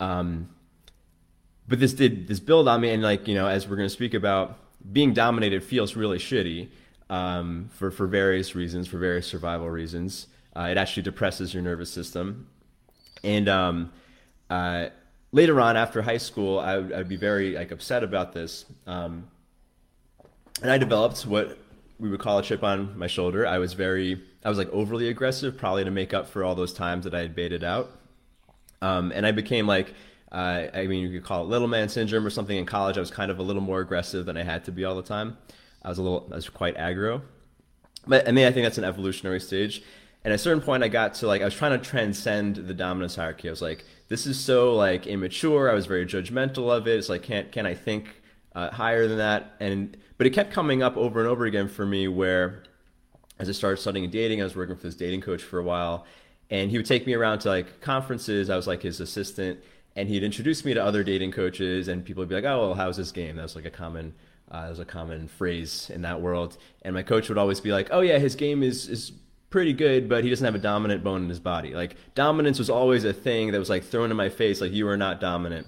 Um, 0.00 0.48
but 1.68 1.80
this 1.80 1.92
did 1.92 2.28
this 2.28 2.40
build 2.40 2.66
on 2.66 2.80
me, 2.80 2.88
and 2.92 3.02
like 3.02 3.28
you 3.28 3.34
know, 3.34 3.46
as 3.46 3.68
we're 3.68 3.76
going 3.76 3.90
to 3.90 3.94
speak 3.94 4.14
about, 4.14 4.56
being 4.90 5.12
dominated 5.12 5.62
feels 5.62 5.96
really 5.96 6.16
shitty 6.16 6.70
um, 7.10 7.68
for 7.74 7.90
for 7.90 8.06
various 8.06 8.54
reasons, 8.54 8.88
for 8.88 8.96
various 8.96 9.26
survival 9.26 9.68
reasons. 9.68 10.28
Uh, 10.56 10.68
it 10.70 10.76
actually 10.76 11.02
depresses 11.02 11.54
your 11.54 11.62
nervous 11.62 11.92
system, 11.92 12.48
and 13.22 13.48
um, 13.48 13.92
uh, 14.48 14.86
later 15.32 15.60
on 15.60 15.76
after 15.76 16.02
high 16.02 16.16
school, 16.16 16.58
I 16.58 16.78
would, 16.78 16.92
I'd 16.92 17.08
be 17.08 17.16
very 17.16 17.54
like 17.54 17.70
upset 17.70 18.02
about 18.02 18.32
this, 18.32 18.64
um, 18.86 19.28
and 20.62 20.70
I 20.70 20.78
developed 20.78 21.24
what 21.26 21.58
we 22.00 22.08
would 22.08 22.20
call 22.20 22.38
a 22.38 22.42
chip 22.42 22.64
on 22.64 22.98
my 22.98 23.06
shoulder. 23.06 23.46
I 23.46 23.58
was 23.58 23.74
very, 23.74 24.20
I 24.44 24.48
was 24.48 24.58
like 24.58 24.70
overly 24.70 25.08
aggressive, 25.08 25.56
probably 25.56 25.84
to 25.84 25.90
make 25.90 26.14
up 26.14 26.26
for 26.26 26.42
all 26.42 26.54
those 26.54 26.72
times 26.72 27.04
that 27.04 27.14
I 27.14 27.20
had 27.20 27.36
baited 27.36 27.62
out. 27.62 27.90
Um, 28.82 29.12
and 29.14 29.26
I 29.26 29.32
became 29.32 29.66
like, 29.66 29.92
uh, 30.32 30.68
I 30.72 30.86
mean, 30.86 31.02
you 31.02 31.20
could 31.20 31.26
call 31.26 31.42
it 31.42 31.48
little 31.48 31.68
man 31.68 31.88
syndrome 31.88 32.26
or 32.26 32.30
something 32.30 32.56
in 32.56 32.64
college. 32.64 32.96
I 32.96 33.00
was 33.00 33.10
kind 33.10 33.30
of 33.30 33.38
a 33.38 33.42
little 33.42 33.62
more 33.62 33.80
aggressive 33.80 34.24
than 34.24 34.36
I 34.36 34.42
had 34.42 34.64
to 34.64 34.72
be 34.72 34.84
all 34.84 34.94
the 34.94 35.02
time. 35.02 35.36
I 35.82 35.90
was 35.90 35.98
a 35.98 36.02
little, 36.02 36.28
I 36.32 36.36
was 36.36 36.48
quite 36.48 36.76
aggro. 36.76 37.20
But 38.06 38.26
I 38.26 38.32
mean, 38.32 38.46
I 38.46 38.52
think 38.52 38.64
that's 38.64 38.78
an 38.78 38.84
evolutionary 38.84 39.40
stage. 39.40 39.82
And 40.24 40.32
at 40.32 40.36
a 40.36 40.42
certain 40.42 40.62
point, 40.62 40.82
I 40.82 40.88
got 40.88 41.14
to 41.14 41.26
like, 41.26 41.40
I 41.40 41.46
was 41.46 41.54
trying 41.54 41.78
to 41.78 41.84
transcend 41.84 42.56
the 42.56 42.74
dominance 42.74 43.16
hierarchy. 43.16 43.48
I 43.48 43.50
was 43.50 43.62
like, 43.62 43.84
this 44.08 44.26
is 44.26 44.38
so 44.38 44.74
like 44.74 45.06
immature. 45.06 45.70
I 45.70 45.74
was 45.74 45.86
very 45.86 46.04
judgmental 46.04 46.70
of 46.70 46.86
it. 46.86 46.98
It's 46.98 47.08
like, 47.08 47.22
can't, 47.22 47.50
can 47.50 47.64
I 47.64 47.74
think 47.74 48.08
uh, 48.54 48.70
higher 48.70 49.08
than 49.08 49.18
that? 49.18 49.54
And, 49.60 49.96
but 50.18 50.26
it 50.26 50.30
kept 50.30 50.52
coming 50.52 50.82
up 50.82 50.96
over 50.96 51.20
and 51.20 51.28
over 51.28 51.46
again 51.46 51.68
for 51.68 51.86
me 51.86 52.06
where 52.08 52.64
as 53.38 53.48
I 53.48 53.52
started 53.52 53.78
studying 53.78 54.10
dating, 54.10 54.42
I 54.42 54.44
was 54.44 54.54
working 54.54 54.76
for 54.76 54.82
this 54.82 54.94
dating 54.94 55.22
coach 55.22 55.42
for 55.42 55.58
a 55.58 55.62
while 55.62 56.04
and 56.50 56.70
he 56.70 56.76
would 56.76 56.86
take 56.86 57.06
me 57.06 57.14
around 57.14 57.38
to 57.40 57.48
like 57.48 57.80
conferences. 57.80 58.50
I 58.50 58.56
was 58.56 58.66
like 58.66 58.82
his 58.82 59.00
assistant 59.00 59.60
and 59.96 60.08
he'd 60.08 60.22
introduce 60.22 60.64
me 60.64 60.74
to 60.74 60.84
other 60.84 61.02
dating 61.02 61.32
coaches 61.32 61.88
and 61.88 62.04
people 62.04 62.20
would 62.20 62.28
be 62.28 62.34
like, 62.34 62.44
oh, 62.44 62.60
well, 62.60 62.74
how's 62.74 62.98
this 62.98 63.12
game? 63.12 63.36
That 63.36 63.42
was 63.42 63.56
like 63.56 63.64
a 63.64 63.70
common, 63.70 64.14
uh, 64.50 64.62
that 64.62 64.70
was 64.70 64.78
a 64.80 64.84
common 64.84 65.28
phrase 65.28 65.88
in 65.88 66.02
that 66.02 66.20
world. 66.20 66.58
And 66.82 66.94
my 66.94 67.02
coach 67.02 67.28
would 67.28 67.38
always 67.38 67.60
be 67.60 67.72
like, 67.72 67.88
oh 67.90 68.00
yeah, 68.00 68.18
his 68.18 68.34
game 68.34 68.62
is, 68.62 68.88
is 68.88 69.12
pretty 69.50 69.72
good, 69.72 70.08
but 70.08 70.24
he 70.24 70.30
doesn't 70.30 70.44
have 70.44 70.54
a 70.54 70.58
dominant 70.58 71.04
bone 71.04 71.22
in 71.22 71.28
his 71.28 71.40
body. 71.40 71.74
Like 71.74 71.96
dominance 72.14 72.58
was 72.58 72.70
always 72.70 73.04
a 73.04 73.12
thing 73.12 73.52
that 73.52 73.58
was 73.58 73.68
like 73.68 73.84
thrown 73.84 74.10
in 74.10 74.16
my 74.16 74.28
face, 74.28 74.60
like 74.60 74.72
you 74.72 74.88
are 74.88 74.96
not 74.96 75.20
dominant. 75.20 75.66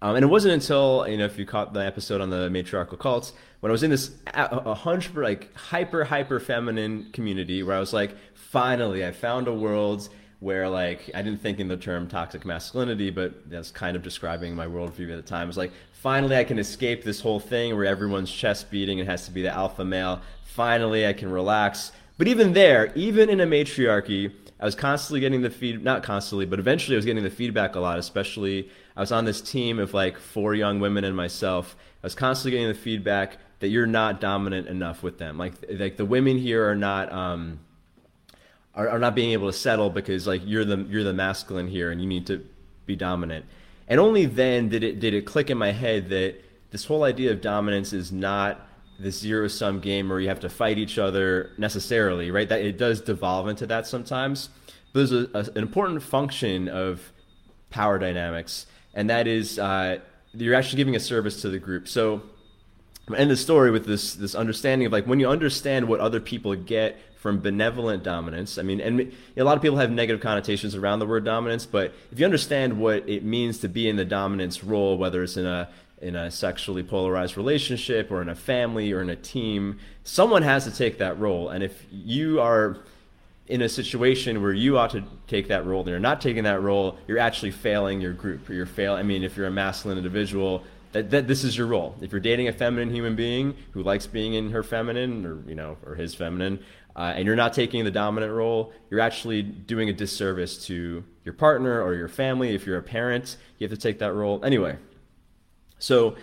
Um, 0.00 0.14
and 0.14 0.24
it 0.24 0.28
wasn't 0.28 0.54
until 0.54 1.06
you 1.08 1.16
know 1.16 1.24
if 1.24 1.38
you 1.38 1.46
caught 1.46 1.72
the 1.72 1.84
episode 1.84 2.20
on 2.20 2.30
the 2.30 2.48
matriarchal 2.50 2.98
cults 2.98 3.32
when 3.60 3.70
I 3.70 3.72
was 3.72 3.82
in 3.82 3.90
this 3.90 4.12
a 4.34 4.74
hundred 4.74 5.16
like 5.16 5.54
hyper 5.56 6.04
hyper 6.04 6.38
feminine 6.38 7.10
community 7.12 7.62
where 7.62 7.76
I 7.76 7.80
was 7.80 7.92
like, 7.92 8.14
finally, 8.34 9.04
I 9.04 9.12
found 9.12 9.48
a 9.48 9.54
world 9.54 10.08
where 10.40 10.68
like 10.68 11.10
I 11.14 11.22
didn't 11.22 11.40
think 11.40 11.58
in 11.58 11.66
the 11.66 11.76
term 11.76 12.06
toxic 12.06 12.44
masculinity, 12.44 13.10
but 13.10 13.50
that's 13.50 13.70
kind 13.70 13.96
of 13.96 14.02
describing 14.02 14.54
my 14.54 14.66
worldview 14.66 15.10
at 15.10 15.16
the 15.16 15.28
time. 15.28 15.44
It 15.44 15.48
was 15.48 15.56
like 15.56 15.72
finally 15.92 16.36
I 16.36 16.44
can 16.44 16.58
escape 16.58 17.02
this 17.02 17.20
whole 17.20 17.40
thing 17.40 17.74
where 17.74 17.86
everyone's 17.86 18.30
chest 18.30 18.70
beating 18.70 19.00
and 19.00 19.08
has 19.08 19.24
to 19.24 19.32
be 19.32 19.42
the 19.42 19.50
alpha 19.52 19.84
male. 19.84 20.20
Finally, 20.44 21.06
I 21.06 21.12
can 21.12 21.30
relax. 21.30 21.92
But 22.18 22.26
even 22.26 22.52
there, 22.52 22.92
even 22.96 23.30
in 23.30 23.40
a 23.40 23.46
matriarchy, 23.46 24.32
I 24.60 24.64
was 24.64 24.74
constantly 24.74 25.20
getting 25.20 25.42
the 25.42 25.50
feed, 25.50 25.84
not 25.84 26.02
constantly, 26.02 26.44
but 26.44 26.58
eventually 26.58 26.96
I 26.96 26.98
was 26.98 27.04
getting 27.04 27.22
the 27.22 27.30
feedback 27.30 27.76
a 27.76 27.80
lot, 27.80 27.98
especially 27.98 28.68
I 28.96 29.00
was 29.00 29.12
on 29.12 29.24
this 29.24 29.40
team 29.40 29.78
of 29.78 29.94
like 29.94 30.18
four 30.18 30.54
young 30.54 30.80
women 30.80 31.04
and 31.04 31.16
myself. 31.16 31.76
I 32.02 32.06
was 32.06 32.16
constantly 32.16 32.58
getting 32.58 32.68
the 32.68 32.78
feedback 32.78 33.38
that 33.60 33.68
you're 33.68 33.86
not 33.86 34.20
dominant 34.20 34.66
enough 34.66 35.02
with 35.04 35.18
them. 35.18 35.38
Like, 35.38 35.54
like 35.70 35.96
the 35.96 36.04
women 36.04 36.38
here 36.38 36.68
are 36.68 36.74
not, 36.74 37.12
um, 37.12 37.60
are, 38.74 38.88
are 38.88 38.98
not 38.98 39.14
being 39.14 39.30
able 39.30 39.46
to 39.46 39.56
settle 39.56 39.88
because 39.88 40.26
like 40.26 40.42
you're 40.44 40.64
the, 40.64 40.78
you're 40.88 41.04
the 41.04 41.12
masculine 41.12 41.68
here 41.68 41.92
and 41.92 42.00
you 42.00 42.08
need 42.08 42.26
to 42.26 42.44
be 42.84 42.96
dominant. 42.96 43.44
And 43.86 44.00
only 44.00 44.26
then 44.26 44.68
did 44.68 44.82
it, 44.82 44.98
did 44.98 45.14
it 45.14 45.22
click 45.22 45.50
in 45.50 45.58
my 45.58 45.70
head 45.70 46.08
that 46.08 46.34
this 46.72 46.84
whole 46.84 47.04
idea 47.04 47.30
of 47.30 47.40
dominance 47.40 47.92
is 47.92 48.10
not 48.10 48.67
this 48.98 49.18
zero 49.18 49.48
sum 49.48 49.80
game 49.80 50.08
where 50.08 50.20
you 50.20 50.28
have 50.28 50.40
to 50.40 50.48
fight 50.48 50.78
each 50.78 50.98
other 50.98 51.52
necessarily, 51.56 52.30
right? 52.30 52.48
That 52.48 52.62
it 52.62 52.78
does 52.78 53.00
devolve 53.00 53.48
into 53.48 53.66
that 53.66 53.86
sometimes. 53.86 54.50
But 54.92 55.08
there's 55.08 55.12
a, 55.12 55.28
a, 55.34 55.40
an 55.56 55.62
important 55.62 56.02
function 56.02 56.68
of 56.68 57.12
power 57.70 57.98
dynamics, 57.98 58.66
and 58.94 59.08
that 59.10 59.26
is 59.26 59.58
uh, 59.58 59.98
you're 60.34 60.54
actually 60.54 60.78
giving 60.78 60.96
a 60.96 61.00
service 61.00 61.40
to 61.42 61.48
the 61.48 61.58
group. 61.58 61.86
So 61.86 62.22
end 63.16 63.30
the 63.30 63.36
story 63.36 63.70
with 63.70 63.86
this 63.86 64.14
this 64.14 64.34
understanding 64.34 64.86
of 64.86 64.92
like 64.92 65.06
when 65.06 65.20
you 65.20 65.28
understand 65.28 65.88
what 65.88 66.00
other 66.00 66.20
people 66.20 66.54
get 66.54 66.96
from 67.18 67.40
benevolent 67.40 68.04
dominance. 68.04 68.58
I 68.58 68.62
mean, 68.62 68.80
and 68.80 69.12
a 69.36 69.42
lot 69.42 69.56
of 69.56 69.62
people 69.62 69.78
have 69.78 69.90
negative 69.90 70.20
connotations 70.20 70.76
around 70.76 71.00
the 71.00 71.06
word 71.06 71.24
dominance, 71.24 71.66
but 71.66 71.92
if 72.12 72.18
you 72.20 72.24
understand 72.24 72.78
what 72.78 73.08
it 73.08 73.24
means 73.24 73.58
to 73.58 73.68
be 73.68 73.88
in 73.88 73.96
the 73.96 74.04
dominance 74.04 74.62
role, 74.62 74.96
whether 74.96 75.24
it's 75.24 75.36
in 75.36 75.44
a 75.44 75.68
in 76.00 76.14
a 76.16 76.30
sexually 76.30 76.82
polarized 76.82 77.36
relationship 77.36 78.10
or 78.10 78.22
in 78.22 78.28
a 78.28 78.34
family 78.34 78.92
or 78.92 79.00
in 79.00 79.10
a 79.10 79.16
team, 79.16 79.78
someone 80.04 80.42
has 80.42 80.64
to 80.64 80.70
take 80.70 80.98
that 80.98 81.18
role. 81.18 81.48
And 81.48 81.62
if 81.64 81.86
you 81.90 82.40
are 82.40 82.78
in 83.48 83.62
a 83.62 83.68
situation 83.68 84.42
where 84.42 84.52
you 84.52 84.78
ought 84.78 84.90
to 84.90 85.02
take 85.26 85.48
that 85.48 85.64
role 85.64 85.80
and 85.80 85.88
you're 85.88 85.98
not 85.98 86.20
taking 86.20 86.44
that 86.44 86.62
role, 86.62 86.98
you're 87.06 87.18
actually 87.18 87.50
failing 87.50 88.00
your 88.00 88.12
group 88.12 88.48
you're 88.48 88.66
failing. 88.66 89.00
I 89.00 89.02
mean, 89.02 89.22
if 89.22 89.36
you're 89.36 89.46
a 89.46 89.50
masculine 89.50 89.96
individual, 89.98 90.62
that, 90.92 91.10
that 91.10 91.26
this 91.26 91.44
is 91.44 91.56
your 91.56 91.66
role. 91.66 91.96
If 92.00 92.12
you're 92.12 92.20
dating 92.20 92.48
a 92.48 92.52
feminine 92.52 92.94
human 92.94 93.16
being 93.16 93.54
who 93.72 93.82
likes 93.82 94.06
being 94.06 94.34
in 94.34 94.50
her 94.50 94.62
feminine 94.62 95.24
or, 95.26 95.42
you 95.48 95.54
know, 95.54 95.76
or 95.84 95.94
his 95.94 96.14
feminine, 96.14 96.60
uh, 96.96 97.12
and 97.14 97.26
you're 97.26 97.36
not 97.36 97.52
taking 97.52 97.84
the 97.84 97.90
dominant 97.90 98.32
role, 98.32 98.72
you're 98.90 99.00
actually 99.00 99.42
doing 99.42 99.88
a 99.88 99.92
disservice 99.92 100.66
to 100.66 101.04
your 101.24 101.32
partner 101.32 101.80
or 101.80 101.94
your 101.94 102.08
family. 102.08 102.54
If 102.54 102.66
you're 102.66 102.78
a 102.78 102.82
parent, 102.82 103.36
you 103.58 103.68
have 103.68 103.76
to 103.76 103.80
take 103.80 103.98
that 104.00 104.12
role. 104.12 104.44
Anyway, 104.44 104.76
so 105.78 106.16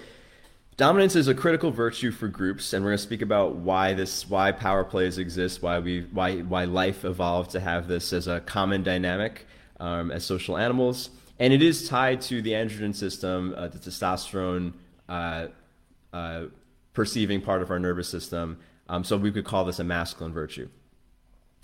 dominance 0.77 1.15
is 1.15 1.27
a 1.27 1.33
critical 1.33 1.71
virtue 1.71 2.11
for 2.11 2.27
groups, 2.27 2.73
and 2.73 2.83
we're 2.83 2.91
going 2.91 2.97
to 2.97 3.03
speak 3.03 3.21
about 3.21 3.55
why 3.55 3.93
this, 3.93 4.29
why 4.29 4.51
power 4.51 4.83
plays 4.83 5.17
exist, 5.17 5.61
why 5.61 5.79
we, 5.79 6.01
why, 6.11 6.37
why 6.39 6.65
life 6.65 7.05
evolved 7.05 7.51
to 7.51 7.59
have 7.59 7.87
this 7.87 8.13
as 8.13 8.27
a 8.27 8.39
common 8.41 8.83
dynamic 8.83 9.47
um, 9.79 10.11
as 10.11 10.25
social 10.25 10.57
animals, 10.57 11.09
and 11.39 11.53
it 11.53 11.61
is 11.61 11.87
tied 11.87 12.21
to 12.21 12.41
the 12.41 12.51
androgen 12.51 12.95
system, 12.95 13.53
uh, 13.57 13.67
the 13.67 13.79
testosterone 13.79 14.73
uh, 15.09 15.47
uh, 16.13 16.43
perceiving 16.93 17.41
part 17.41 17.61
of 17.61 17.69
our 17.71 17.79
nervous 17.79 18.07
system. 18.07 18.57
Um, 18.87 19.03
so 19.03 19.17
we 19.17 19.31
could 19.31 19.45
call 19.45 19.65
this 19.65 19.79
a 19.79 19.83
masculine 19.83 20.31
virtue. 20.31 20.69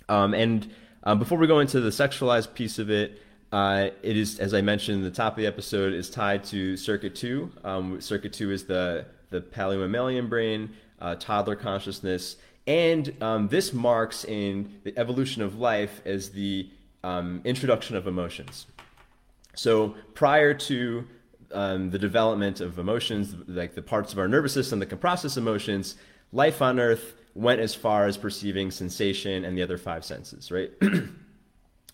Um, 0.08 0.34
and 0.34 0.70
um, 1.04 1.18
before 1.18 1.38
we 1.38 1.46
go 1.46 1.60
into 1.60 1.80
the 1.80 1.90
sexualized 1.90 2.54
piece 2.54 2.78
of 2.78 2.90
it, 2.90 3.22
uh, 3.52 3.90
it 4.02 4.16
is, 4.16 4.38
as 4.40 4.54
I 4.54 4.62
mentioned 4.62 5.04
the 5.04 5.10
top 5.10 5.34
of 5.34 5.36
the 5.36 5.46
episode, 5.46 5.92
is 5.92 6.08
tied 6.08 6.42
to 6.44 6.76
Circuit 6.76 7.14
2. 7.14 7.52
Um, 7.62 8.00
circuit 8.00 8.32
2 8.32 8.50
is 8.50 8.64
the, 8.64 9.04
the 9.28 9.42
paleomammalian 9.42 10.30
brain, 10.30 10.70
uh, 11.00 11.16
toddler 11.16 11.54
consciousness, 11.54 12.36
and 12.66 13.14
um, 13.22 13.48
this 13.48 13.74
marks 13.74 14.24
in 14.24 14.80
the 14.84 14.98
evolution 14.98 15.42
of 15.42 15.58
life 15.58 16.00
as 16.06 16.30
the 16.30 16.70
um, 17.04 17.42
introduction 17.44 17.94
of 17.94 18.06
emotions. 18.06 18.66
So 19.54 19.96
prior 20.14 20.54
to 20.54 21.06
um, 21.52 21.90
the 21.90 21.98
development 21.98 22.60
of 22.60 22.78
emotions, 22.78 23.34
like 23.46 23.74
the 23.74 23.82
parts 23.82 24.14
of 24.14 24.18
our 24.18 24.28
nervous 24.28 24.54
system 24.54 24.78
that 24.78 24.86
can 24.86 24.98
process 24.98 25.36
emotions, 25.36 25.96
life 26.32 26.62
on 26.62 26.80
Earth 26.80 27.14
went 27.34 27.60
as 27.60 27.74
far 27.74 28.06
as 28.06 28.16
perceiving 28.16 28.70
sensation 28.70 29.44
and 29.44 29.58
the 29.58 29.62
other 29.62 29.76
five 29.76 30.06
senses, 30.06 30.50
right? 30.50 30.70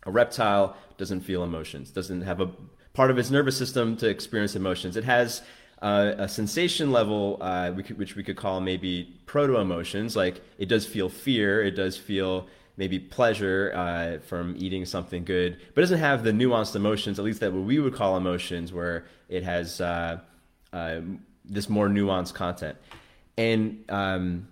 A 0.09 0.11
reptile 0.11 0.75
doesn't 0.97 1.21
feel 1.21 1.45
emotions, 1.45 1.91
doesn't 1.91 2.23
have 2.23 2.41
a 2.41 2.51
part 2.95 3.11
of 3.11 3.19
its 3.19 3.31
nervous 3.31 3.59
system 3.59 3.95
to 3.99 4.09
experience 4.09 4.57
emotions. 4.57 4.97
It 4.97 5.05
has 5.05 5.43
uh, 5.83 6.15
a 6.17 6.27
sensation 6.27 6.91
level, 6.91 7.37
uh, 7.43 7.73
we 7.77 7.83
could, 7.83 7.99
which 7.99 8.17
we 8.17 8.23
could 8.25 8.37
call 8.37 8.59
maybe 8.63 9.15
proto 9.27 9.59
emotions, 9.59 10.17
like 10.17 10.41
it 10.57 10.67
does 10.67 10.87
feel 10.87 11.11
fear, 11.11 11.63
it 11.63 11.73
does 11.73 11.99
feel 11.99 12.49
maybe 12.79 12.99
pleasure 12.99 13.71
uh, 13.75 14.19
from 14.27 14.55
eating 14.59 14.87
something 14.87 15.25
good, 15.25 15.59
but 15.75 15.83
doesn't 15.83 15.99
have 15.99 16.25
the 16.25 16.33
nuanced 16.33 16.75
emotions, 16.75 17.19
at 17.19 17.25
least 17.27 17.41
that 17.41 17.53
what 17.53 17.65
we 17.65 17.79
would 17.79 17.95
call 17.95 18.17
emotions, 18.17 18.73
where 18.73 19.05
it 19.29 19.43
has 19.43 19.79
uh, 19.79 20.19
uh, 20.73 21.01
this 21.45 21.69
more 21.69 21.89
nuanced 21.89 22.33
content. 22.33 22.79
And 23.37 23.85
um, 23.91 24.49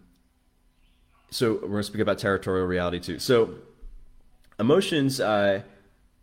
so 1.30 1.54
we're 1.54 1.60
going 1.60 1.76
to 1.78 1.82
speak 1.84 2.02
about 2.02 2.18
territorial 2.18 2.66
reality 2.66 3.00
too. 3.00 3.18
So 3.18 3.54
emotions 4.58 5.20
uh, 5.20 5.62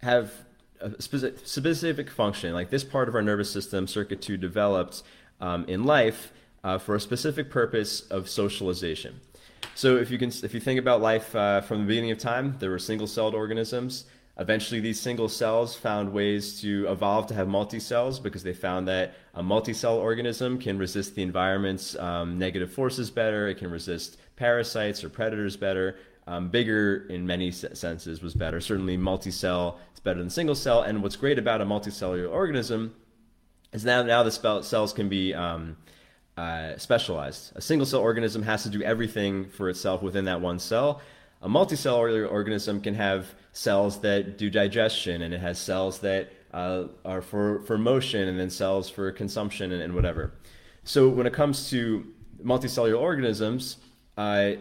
have 0.01 0.31
a 0.79 1.01
specific, 1.01 2.09
function. 2.09 2.53
Like 2.53 2.69
this 2.69 2.83
part 2.83 3.07
of 3.07 3.15
our 3.15 3.21
nervous 3.21 3.51
system, 3.51 3.87
circuit 3.87 4.21
two, 4.21 4.37
developed 4.37 5.03
um, 5.39 5.65
in 5.67 5.85
life 5.85 6.33
uh, 6.63 6.77
for 6.77 6.95
a 6.95 6.99
specific 6.99 7.49
purpose 7.49 8.01
of 8.01 8.29
socialization. 8.29 9.19
So 9.75 9.97
if 9.97 10.11
you 10.11 10.17
can, 10.17 10.29
if 10.43 10.53
you 10.53 10.59
think 10.59 10.79
about 10.79 11.01
life 11.01 11.35
uh, 11.35 11.61
from 11.61 11.79
the 11.79 11.85
beginning 11.85 12.11
of 12.11 12.17
time, 12.17 12.57
there 12.59 12.69
were 12.69 12.79
single-celled 12.79 13.33
organisms. 13.33 14.05
Eventually, 14.37 14.79
these 14.79 14.99
single 14.99 15.29
cells 15.29 15.75
found 15.75 16.11
ways 16.11 16.59
to 16.61 16.87
evolve 16.89 17.27
to 17.27 17.35
have 17.35 17.47
multi-cells 17.47 18.19
because 18.19 18.41
they 18.41 18.53
found 18.53 18.87
that 18.87 19.13
a 19.35 19.43
multi-cell 19.43 19.97
organism 19.97 20.57
can 20.57 20.77
resist 20.77 21.13
the 21.13 21.21
environment's 21.21 21.95
um, 21.97 22.39
negative 22.39 22.71
forces 22.71 23.11
better. 23.11 23.47
It 23.47 23.59
can 23.59 23.69
resist 23.69 24.17
parasites 24.35 25.03
or 25.03 25.09
predators 25.09 25.55
better 25.55 25.97
um, 26.27 26.49
bigger 26.49 27.05
in 27.09 27.25
many 27.25 27.51
senses 27.51 28.21
was 28.21 28.33
better. 28.33 28.61
Certainly, 28.61 28.97
multi-cell 28.97 29.79
is 29.93 29.99
better 29.99 30.19
than 30.19 30.29
single 30.29 30.55
cell. 30.55 30.81
And 30.81 31.03
what's 31.03 31.15
great 31.15 31.37
about 31.37 31.61
a 31.61 31.65
multicellular 31.65 32.31
organism 32.31 32.95
is 33.73 33.83
now 33.83 34.03
now 34.03 34.23
the 34.23 34.61
cells 34.61 34.93
can 34.93 35.09
be 35.09 35.33
um, 35.33 35.77
uh, 36.37 36.77
specialized. 36.77 37.51
A 37.55 37.61
single 37.61 37.85
cell 37.85 37.99
organism 37.99 38.43
has 38.43 38.63
to 38.63 38.69
do 38.69 38.81
everything 38.81 39.49
for 39.49 39.69
itself 39.69 40.01
within 40.01 40.25
that 40.25 40.41
one 40.41 40.59
cell. 40.59 41.01
A 41.41 41.49
multicellular 41.49 42.31
organism 42.31 42.79
can 42.79 42.95
have 42.95 43.35
cells 43.51 43.99
that 43.99 44.37
do 44.37 44.49
digestion, 44.49 45.21
and 45.21 45.33
it 45.33 45.41
has 45.41 45.59
cells 45.59 45.99
that 45.99 46.31
uh, 46.53 46.85
are 47.03 47.21
for, 47.21 47.61
for 47.63 47.77
motion, 47.77 48.29
and 48.29 48.39
then 48.39 48.49
cells 48.49 48.89
for 48.89 49.11
consumption 49.11 49.71
and, 49.73 49.81
and 49.81 49.93
whatever. 49.93 50.31
So 50.85 51.09
when 51.09 51.27
it 51.27 51.33
comes 51.33 51.69
to 51.71 52.05
multicellular 52.43 52.99
organisms, 52.99 53.77
uh, 54.17 54.51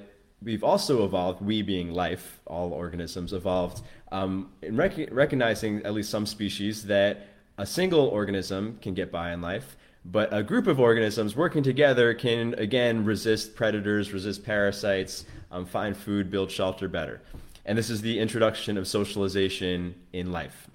we've 0.45 0.65
also 0.65 1.05
evolved, 1.05 1.41
we 1.41 1.63
being 1.63 1.93
life, 1.93 2.41
all 2.47 2.73
organisms 2.73 3.33
evolved 3.33 3.83
um, 4.11 4.51
in 4.63 4.77
rec- 4.77 5.11
recognizing 5.11 5.83
at 5.85 5.95
least 5.95 6.11
some 6.11 6.27
species 6.27 6.85
that 6.87 7.29
a 7.59 7.67
single 7.67 8.07
organism 8.09 8.79
can 8.81 8.95
get 8.95 9.11
by 9.11 9.33
in 9.33 9.41
life, 9.41 9.77
but 10.05 10.33
a 10.33 10.43
group 10.43 10.67
of 10.67 10.81
organisms 10.81 11.37
working 11.37 11.63
together 11.63 12.13
can 12.15 12.55
again 12.55 13.05
resist 13.05 13.55
predators, 13.55 14.13
resist 14.13 14.45
parasites, 14.45 15.25
um, 15.51 15.65
find 15.65 15.97
food, 15.97 16.31
build 16.31 16.51
shelter 16.51 16.89
better. 16.89 17.21
And 17.65 17.79
this 17.79 17.91
is 17.91 18.03
the 18.03 18.19
introduction 18.19 18.77
of 18.77 18.89
socialization 18.89 19.95
in 20.13 20.33
life. 20.33 20.69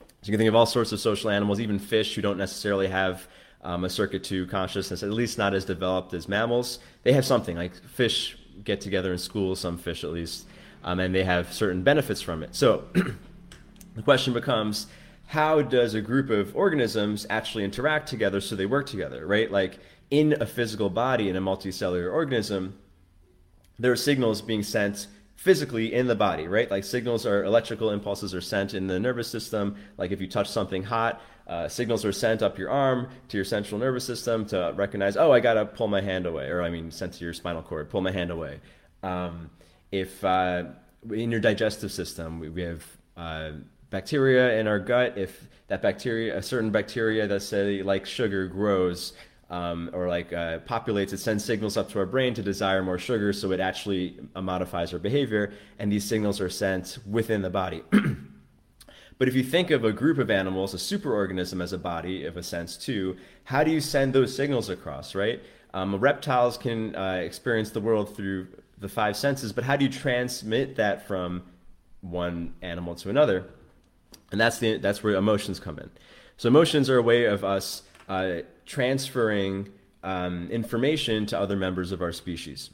So 0.00 0.30
you 0.30 0.32
can 0.32 0.38
think 0.38 0.48
of 0.48 0.54
all 0.54 0.66
sorts 0.66 0.92
of 0.92 1.00
social 1.00 1.30
animals, 1.30 1.60
even 1.60 1.78
fish 1.78 2.14
who 2.14 2.22
don't 2.22 2.36
necessarily 2.36 2.88
have 2.88 3.26
um, 3.62 3.84
a 3.84 3.90
circuit 3.90 4.22
two 4.22 4.46
consciousness, 4.46 5.02
at 5.02 5.10
least 5.10 5.38
not 5.38 5.54
as 5.54 5.64
developed 5.64 6.12
as 6.14 6.28
mammals. 6.28 6.78
They 7.02 7.12
have 7.12 7.24
something 7.24 7.56
like 7.56 7.74
fish 7.88 8.36
get 8.64 8.80
together 8.80 9.12
in 9.12 9.18
schools, 9.18 9.60
some 9.60 9.78
fish 9.78 10.04
at 10.04 10.10
least, 10.10 10.46
um, 10.84 11.00
and 11.00 11.14
they 11.14 11.24
have 11.24 11.52
certain 11.52 11.82
benefits 11.82 12.20
from 12.20 12.42
it. 12.42 12.54
So 12.54 12.84
the 13.94 14.02
question 14.02 14.32
becomes 14.32 14.86
how 15.26 15.62
does 15.62 15.94
a 15.94 16.00
group 16.00 16.30
of 16.30 16.54
organisms 16.54 17.26
actually 17.28 17.64
interact 17.64 18.08
together 18.08 18.40
so 18.40 18.54
they 18.54 18.66
work 18.66 18.86
together, 18.86 19.26
right? 19.26 19.50
Like 19.50 19.78
in 20.10 20.40
a 20.40 20.46
physical 20.46 20.88
body, 20.88 21.28
in 21.28 21.36
a 21.36 21.40
multicellular 21.40 22.12
organism, 22.12 22.78
there 23.78 23.92
are 23.92 23.96
signals 23.96 24.40
being 24.40 24.62
sent 24.62 25.08
physically 25.34 25.92
in 25.92 26.06
the 26.06 26.14
body, 26.14 26.48
right? 26.48 26.70
Like 26.70 26.84
signals 26.84 27.26
are 27.26 27.44
electrical 27.44 27.90
impulses 27.90 28.34
are 28.34 28.40
sent 28.40 28.72
in 28.72 28.86
the 28.86 28.98
nervous 28.98 29.28
system. 29.28 29.76
Like 29.98 30.10
if 30.10 30.20
you 30.20 30.28
touch 30.28 30.48
something 30.48 30.82
hot, 30.82 31.20
uh, 31.46 31.68
signals 31.68 32.04
are 32.04 32.12
sent 32.12 32.42
up 32.42 32.58
your 32.58 32.70
arm 32.70 33.08
to 33.28 33.36
your 33.36 33.44
central 33.44 33.78
nervous 33.78 34.04
system 34.04 34.44
to 34.46 34.72
recognize, 34.74 35.16
oh, 35.16 35.32
I 35.32 35.40
gotta 35.40 35.64
pull 35.64 35.88
my 35.88 36.00
hand 36.00 36.26
away, 36.26 36.48
or 36.48 36.62
I 36.62 36.70
mean, 36.70 36.90
sent 36.90 37.14
to 37.14 37.24
your 37.24 37.32
spinal 37.32 37.62
cord, 37.62 37.88
pull 37.88 38.00
my 38.00 38.10
hand 38.10 38.30
away. 38.30 38.60
Um, 39.02 39.50
if 39.92 40.24
uh, 40.24 40.64
in 41.10 41.30
your 41.30 41.40
digestive 41.40 41.92
system, 41.92 42.40
we, 42.40 42.48
we 42.48 42.62
have 42.62 42.84
uh, 43.16 43.50
bacteria 43.90 44.58
in 44.58 44.66
our 44.66 44.80
gut. 44.80 45.16
If 45.16 45.48
that 45.68 45.82
bacteria, 45.82 46.36
a 46.36 46.42
certain 46.42 46.70
bacteria 46.70 47.26
that 47.28 47.40
say 47.40 47.82
like 47.82 48.06
sugar 48.06 48.48
grows, 48.48 49.12
um, 49.48 49.90
or 49.92 50.08
like 50.08 50.32
uh, 50.32 50.58
populates, 50.60 51.12
it 51.12 51.18
sends 51.18 51.44
signals 51.44 51.76
up 51.76 51.88
to 51.90 52.00
our 52.00 52.06
brain 52.06 52.34
to 52.34 52.42
desire 52.42 52.82
more 52.82 52.98
sugar, 52.98 53.32
so 53.32 53.52
it 53.52 53.60
actually 53.60 54.18
uh, 54.34 54.42
modifies 54.42 54.92
our 54.92 54.98
behavior, 54.98 55.52
and 55.78 55.92
these 55.92 56.04
signals 56.04 56.40
are 56.40 56.50
sent 56.50 56.98
within 57.08 57.42
the 57.42 57.50
body. 57.50 57.82
but 59.18 59.28
if 59.28 59.34
you 59.34 59.42
think 59.42 59.70
of 59.70 59.84
a 59.84 59.92
group 59.92 60.18
of 60.18 60.30
animals, 60.30 60.74
a 60.74 60.76
superorganism 60.76 61.62
as 61.62 61.72
a 61.72 61.78
body, 61.78 62.24
of 62.24 62.36
a 62.36 62.42
sense 62.42 62.76
too, 62.76 63.16
how 63.44 63.64
do 63.64 63.70
you 63.70 63.80
send 63.80 64.12
those 64.12 64.34
signals 64.34 64.68
across, 64.68 65.14
right? 65.14 65.40
Um, 65.72 65.96
reptiles 65.96 66.56
can 66.58 66.94
uh, 66.94 67.20
experience 67.24 67.70
the 67.70 67.80
world 67.80 68.14
through 68.14 68.48
the 68.78 68.88
five 68.88 69.16
senses, 69.16 69.52
but 69.52 69.64
how 69.64 69.76
do 69.76 69.84
you 69.84 69.90
transmit 69.90 70.76
that 70.76 71.06
from 71.06 71.42
one 72.02 72.54
animal 72.62 72.94
to 72.96 73.10
another? 73.10 73.46
And 74.32 74.40
that's 74.40 74.58
the 74.58 74.76
that's 74.78 75.02
where 75.02 75.14
emotions 75.14 75.60
come 75.60 75.78
in. 75.78 75.90
So 76.36 76.48
emotions 76.48 76.90
are 76.90 76.98
a 76.98 77.02
way 77.02 77.24
of 77.24 77.44
us 77.44 77.82
uh, 78.08 78.40
transferring 78.66 79.70
um, 80.02 80.48
information 80.50 81.26
to 81.26 81.38
other 81.38 81.56
members 81.56 81.92
of 81.92 82.02
our 82.02 82.12
species. 82.12 82.70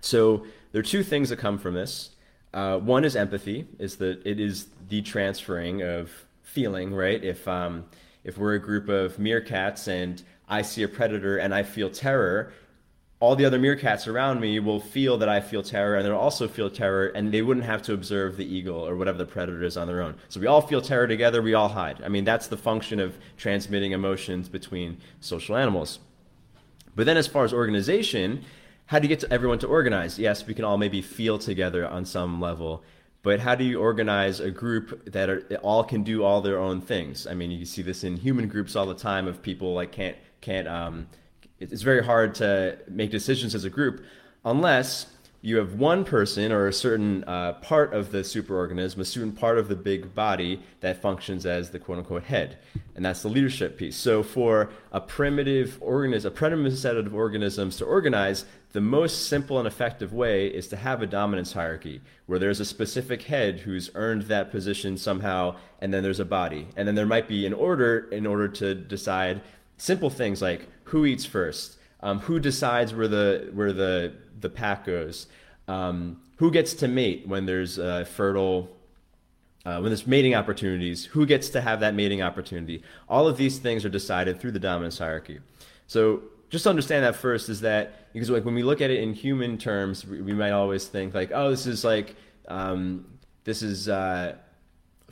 So 0.00 0.46
there 0.72 0.80
are 0.80 0.84
two 0.84 1.02
things 1.02 1.28
that 1.28 1.38
come 1.38 1.58
from 1.58 1.74
this. 1.74 2.10
Uh, 2.52 2.78
one 2.78 3.04
is 3.04 3.14
empathy, 3.14 3.66
is 3.78 3.96
that 3.96 4.26
it 4.26 4.40
is 4.40 4.66
the 4.90 5.00
transferring 5.00 5.82
of 5.82 6.10
feeling, 6.42 6.92
right? 6.92 7.22
If 7.22 7.48
um, 7.48 7.86
if 8.24 8.36
we're 8.36 8.54
a 8.54 8.60
group 8.60 8.88
of 8.88 9.16
meerkats 9.16 9.88
and 9.88 10.22
I 10.48 10.62
see 10.62 10.82
a 10.82 10.88
predator 10.88 11.38
and 11.38 11.54
I 11.54 11.62
feel 11.62 11.88
terror, 11.88 12.52
all 13.20 13.36
the 13.36 13.44
other 13.44 13.58
meerkats 13.58 14.08
around 14.08 14.40
me 14.40 14.58
will 14.58 14.80
feel 14.80 15.18
that 15.18 15.28
I 15.28 15.40
feel 15.40 15.62
terror 15.62 15.96
and 15.96 16.04
they'll 16.04 16.16
also 16.16 16.48
feel 16.48 16.70
terror 16.70 17.08
and 17.08 17.32
they 17.32 17.42
wouldn't 17.42 17.66
have 17.66 17.82
to 17.82 17.92
observe 17.92 18.36
the 18.36 18.44
eagle 18.44 18.86
or 18.86 18.96
whatever 18.96 19.18
the 19.18 19.26
predator 19.26 19.62
is 19.62 19.76
on 19.76 19.86
their 19.86 20.02
own. 20.02 20.16
So 20.28 20.40
we 20.40 20.46
all 20.46 20.60
feel 20.60 20.80
terror 20.80 21.06
together, 21.06 21.40
we 21.40 21.54
all 21.54 21.68
hide. 21.68 22.02
I 22.02 22.08
mean, 22.08 22.24
that's 22.24 22.48
the 22.48 22.56
function 22.56 22.98
of 22.98 23.16
transmitting 23.36 23.92
emotions 23.92 24.48
between 24.48 24.98
social 25.20 25.56
animals. 25.56 26.00
But 26.96 27.06
then 27.06 27.16
as 27.16 27.26
far 27.26 27.44
as 27.44 27.52
organization, 27.52 28.44
how 28.86 28.98
do 28.98 29.06
you 29.06 29.14
get 29.14 29.30
everyone 29.30 29.60
to 29.60 29.68
organize? 29.68 30.18
Yes, 30.18 30.46
we 30.46 30.54
can 30.54 30.64
all 30.64 30.78
maybe 30.78 31.00
feel 31.00 31.38
together 31.38 31.86
on 31.86 32.04
some 32.04 32.40
level, 32.40 32.82
but 33.22 33.40
how 33.40 33.54
do 33.54 33.64
you 33.64 33.80
organize 33.80 34.40
a 34.40 34.50
group 34.50 35.12
that 35.12 35.28
are, 35.28 35.42
all 35.62 35.84
can 35.84 36.02
do 36.02 36.24
all 36.24 36.40
their 36.40 36.58
own 36.58 36.80
things? 36.80 37.26
I 37.26 37.34
mean, 37.34 37.50
you 37.50 37.64
see 37.64 37.82
this 37.82 38.04
in 38.04 38.16
human 38.16 38.48
groups 38.48 38.76
all 38.76 38.86
the 38.86 38.94
time 38.94 39.26
of 39.28 39.42
people 39.42 39.74
like 39.74 39.92
can't 39.92 40.16
can't 40.40 40.66
um, 40.66 41.06
it's 41.58 41.82
very 41.82 42.02
hard 42.02 42.34
to 42.36 42.78
make 42.88 43.10
decisions 43.10 43.54
as 43.54 43.64
a 43.64 43.70
group 43.70 44.02
unless 44.44 45.06
you 45.42 45.56
have 45.56 45.74
one 45.74 46.04
person 46.04 46.52
or 46.52 46.66
a 46.66 46.72
certain 46.72 47.24
uh, 47.24 47.54
part 47.54 47.94
of 47.94 48.12
the 48.12 48.18
superorganism, 48.18 48.98
a 48.98 49.04
certain 49.04 49.32
part 49.32 49.58
of 49.58 49.68
the 49.68 49.76
big 49.76 50.14
body 50.14 50.62
that 50.80 51.00
functions 51.00 51.46
as 51.46 51.70
the 51.70 51.78
quote 51.78 51.98
unquote 51.98 52.24
head. 52.24 52.58
And 52.94 53.04
that's 53.04 53.22
the 53.22 53.28
leadership 53.28 53.78
piece. 53.78 53.96
So, 53.96 54.22
for 54.22 54.70
a 54.92 55.00
primitive 55.00 55.78
organism, 55.80 56.32
a 56.32 56.34
primitive 56.34 56.78
set 56.78 56.96
of 56.96 57.14
organisms 57.14 57.76
to 57.76 57.86
organize, 57.86 58.44
the 58.72 58.82
most 58.82 59.28
simple 59.28 59.58
and 59.58 59.66
effective 59.66 60.12
way 60.12 60.46
is 60.46 60.68
to 60.68 60.76
have 60.76 61.00
a 61.00 61.06
dominance 61.06 61.54
hierarchy 61.54 62.02
where 62.26 62.38
there's 62.38 62.60
a 62.60 62.64
specific 62.64 63.22
head 63.22 63.60
who's 63.60 63.90
earned 63.94 64.22
that 64.22 64.50
position 64.50 64.96
somehow, 64.98 65.56
and 65.80 65.92
then 65.92 66.02
there's 66.02 66.20
a 66.20 66.24
body. 66.24 66.68
And 66.76 66.86
then 66.86 66.94
there 66.94 67.06
might 67.06 67.26
be 67.26 67.46
an 67.46 67.54
order 67.54 68.08
in 68.12 68.26
order 68.26 68.46
to 68.48 68.74
decide 68.74 69.40
simple 69.78 70.10
things 70.10 70.42
like 70.42 70.68
who 70.84 71.06
eats 71.06 71.24
first, 71.24 71.78
um, 72.02 72.20
who 72.20 72.40
decides 72.40 72.94
where 72.94 73.08
the 73.08 73.50
where 73.52 73.72
the 73.72 74.12
the 74.38 74.50
pack 74.50 74.86
goes, 74.86 75.26
um, 75.68 76.20
who 76.36 76.50
gets 76.50 76.74
to 76.74 76.88
mate 76.88 77.26
when 77.26 77.46
there's 77.46 77.76
fertile. 78.08 78.76
Uh, 79.66 79.74
when 79.74 79.90
there's 79.90 80.06
mating 80.06 80.34
opportunities, 80.34 81.04
who 81.04 81.26
gets 81.26 81.50
to 81.50 81.60
have 81.60 81.80
that 81.80 81.94
mating 81.94 82.22
opportunity? 82.22 82.82
All 83.10 83.28
of 83.28 83.36
these 83.36 83.58
things 83.58 83.84
are 83.84 83.90
decided 83.90 84.40
through 84.40 84.52
the 84.52 84.58
dominance 84.58 84.96
hierarchy. 84.96 85.40
So 85.86 86.22
just 86.50 86.66
understand 86.66 87.04
that 87.04 87.16
first 87.16 87.48
is 87.48 87.60
that 87.60 88.12
because 88.12 88.28
like 88.28 88.44
when 88.44 88.54
we 88.54 88.62
look 88.62 88.80
at 88.80 88.90
it 88.90 89.00
in 89.00 89.14
human 89.14 89.56
terms, 89.56 90.04
we, 90.06 90.20
we 90.20 90.34
might 90.34 90.50
always 90.50 90.86
think 90.86 91.14
like, 91.14 91.30
oh, 91.32 91.50
this 91.50 91.66
is 91.66 91.84
like 91.84 92.16
um, 92.48 93.06
this 93.44 93.62
is 93.62 93.88
uh, 93.88 94.34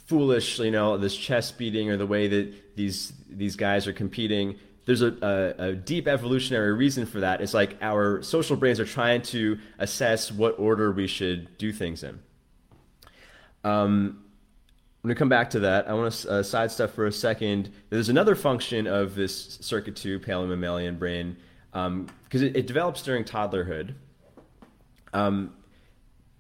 foolish, 0.07 0.59
you 0.59 0.71
know, 0.71 0.99
this 0.99 1.17
chest 1.17 1.57
beating 1.57 1.91
or 1.91 1.97
the 1.97 2.07
way 2.07 2.27
that 2.27 2.77
these 2.77 3.13
these 3.31 3.57
guys 3.57 3.87
are 3.87 3.93
competing 3.93 4.57
there's 4.89 5.03
a, 5.03 5.15
a, 5.59 5.65
a, 5.65 5.73
deep 5.75 6.09
evolutionary 6.09 6.73
reason 6.73 7.05
for 7.05 7.21
that. 7.21 7.43
It's 7.43 7.53
like 7.53 7.77
our 7.83 8.23
social 8.23 8.57
brains 8.57 8.81
are 8.81 8.87
trying 8.87 9.21
to 9.21 9.59
assess 9.79 10.33
what 10.33 10.59
order 10.59 10.91
we 10.93 11.07
should 11.07 11.59
do 11.59 11.75
things 11.75 12.03
in. 12.03 12.19
Um, 13.65 14.25
when 15.03 15.11
we 15.11 15.15
come 15.15 15.29
back 15.29 15.51
to 15.51 15.61
that, 15.61 15.91
I 15.91 15.93
want 15.93 16.11
to 16.15 16.31
uh, 16.31 16.43
sidestep 16.43 16.95
for 16.95 17.05
a 17.05 17.13
second. 17.13 17.71
There's 17.91 18.09
another 18.09 18.35
function 18.35 18.87
of 18.87 19.15
this 19.15 19.59
circuit 19.61 19.95
2 19.95 20.21
paleomammalian 20.21 20.99
brain 20.99 21.37
because 21.71 21.87
um, 21.87 22.09
it, 22.33 22.57
it, 22.57 22.67
develops 22.67 23.03
during 23.03 23.25
toddlerhood. 23.25 23.93
Um, 25.13 25.53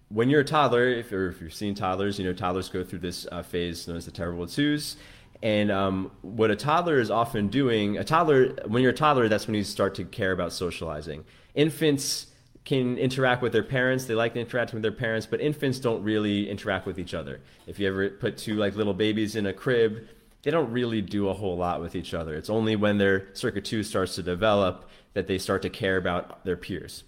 when 0.08 0.30
you're 0.30 0.40
a 0.40 0.44
toddler, 0.44 0.88
if, 0.88 1.12
or 1.12 1.28
if 1.28 1.42
you've 1.42 1.52
seen 1.52 1.74
toddlers, 1.74 2.18
you 2.18 2.24
know 2.24 2.32
toddlers 2.32 2.70
go 2.70 2.82
through 2.82 3.00
this 3.00 3.26
uh, 3.30 3.42
phase 3.42 3.86
known 3.86 3.98
as 3.98 4.06
the 4.06 4.10
terrible 4.10 4.46
twos 4.46 4.96
and 5.42 5.70
um, 5.70 6.10
what 6.22 6.50
a 6.50 6.56
toddler 6.56 6.98
is 6.98 7.10
often 7.10 7.48
doing, 7.48 7.96
a 7.98 8.04
toddler, 8.04 8.54
when 8.66 8.82
you're 8.82 8.92
a 8.92 8.94
toddler, 8.94 9.28
that's 9.28 9.46
when 9.46 9.54
you 9.54 9.64
start 9.64 9.94
to 9.96 10.04
care 10.04 10.32
about 10.32 10.52
socializing. 10.52 11.24
Infants 11.54 12.26
can 12.64 12.98
interact 12.98 13.40
with 13.40 13.52
their 13.52 13.62
parents. 13.62 14.04
They 14.04 14.14
like 14.14 14.34
to 14.34 14.40
interact 14.40 14.74
with 14.74 14.82
their 14.82 14.92
parents, 14.92 15.26
but 15.26 15.40
infants 15.40 15.78
don't 15.78 16.02
really 16.02 16.50
interact 16.50 16.86
with 16.86 16.98
each 16.98 17.14
other. 17.14 17.40
If 17.66 17.78
you 17.78 17.88
ever 17.88 18.10
put 18.10 18.36
two 18.36 18.56
like 18.56 18.76
little 18.76 18.94
babies 18.94 19.36
in 19.36 19.46
a 19.46 19.52
crib, 19.52 20.06
they 20.42 20.50
don't 20.50 20.70
really 20.70 21.00
do 21.00 21.28
a 21.28 21.34
whole 21.34 21.56
lot 21.56 21.80
with 21.80 21.94
each 21.94 22.14
other. 22.14 22.34
It's 22.34 22.50
only 22.50 22.76
when 22.76 22.98
their 22.98 23.34
circuit 23.34 23.64
two 23.64 23.82
starts 23.82 24.16
to 24.16 24.22
develop 24.22 24.88
that 25.14 25.26
they 25.26 25.38
start 25.38 25.62
to 25.62 25.70
care 25.70 25.96
about 25.96 26.44
their 26.44 26.56
peers. 26.56 27.04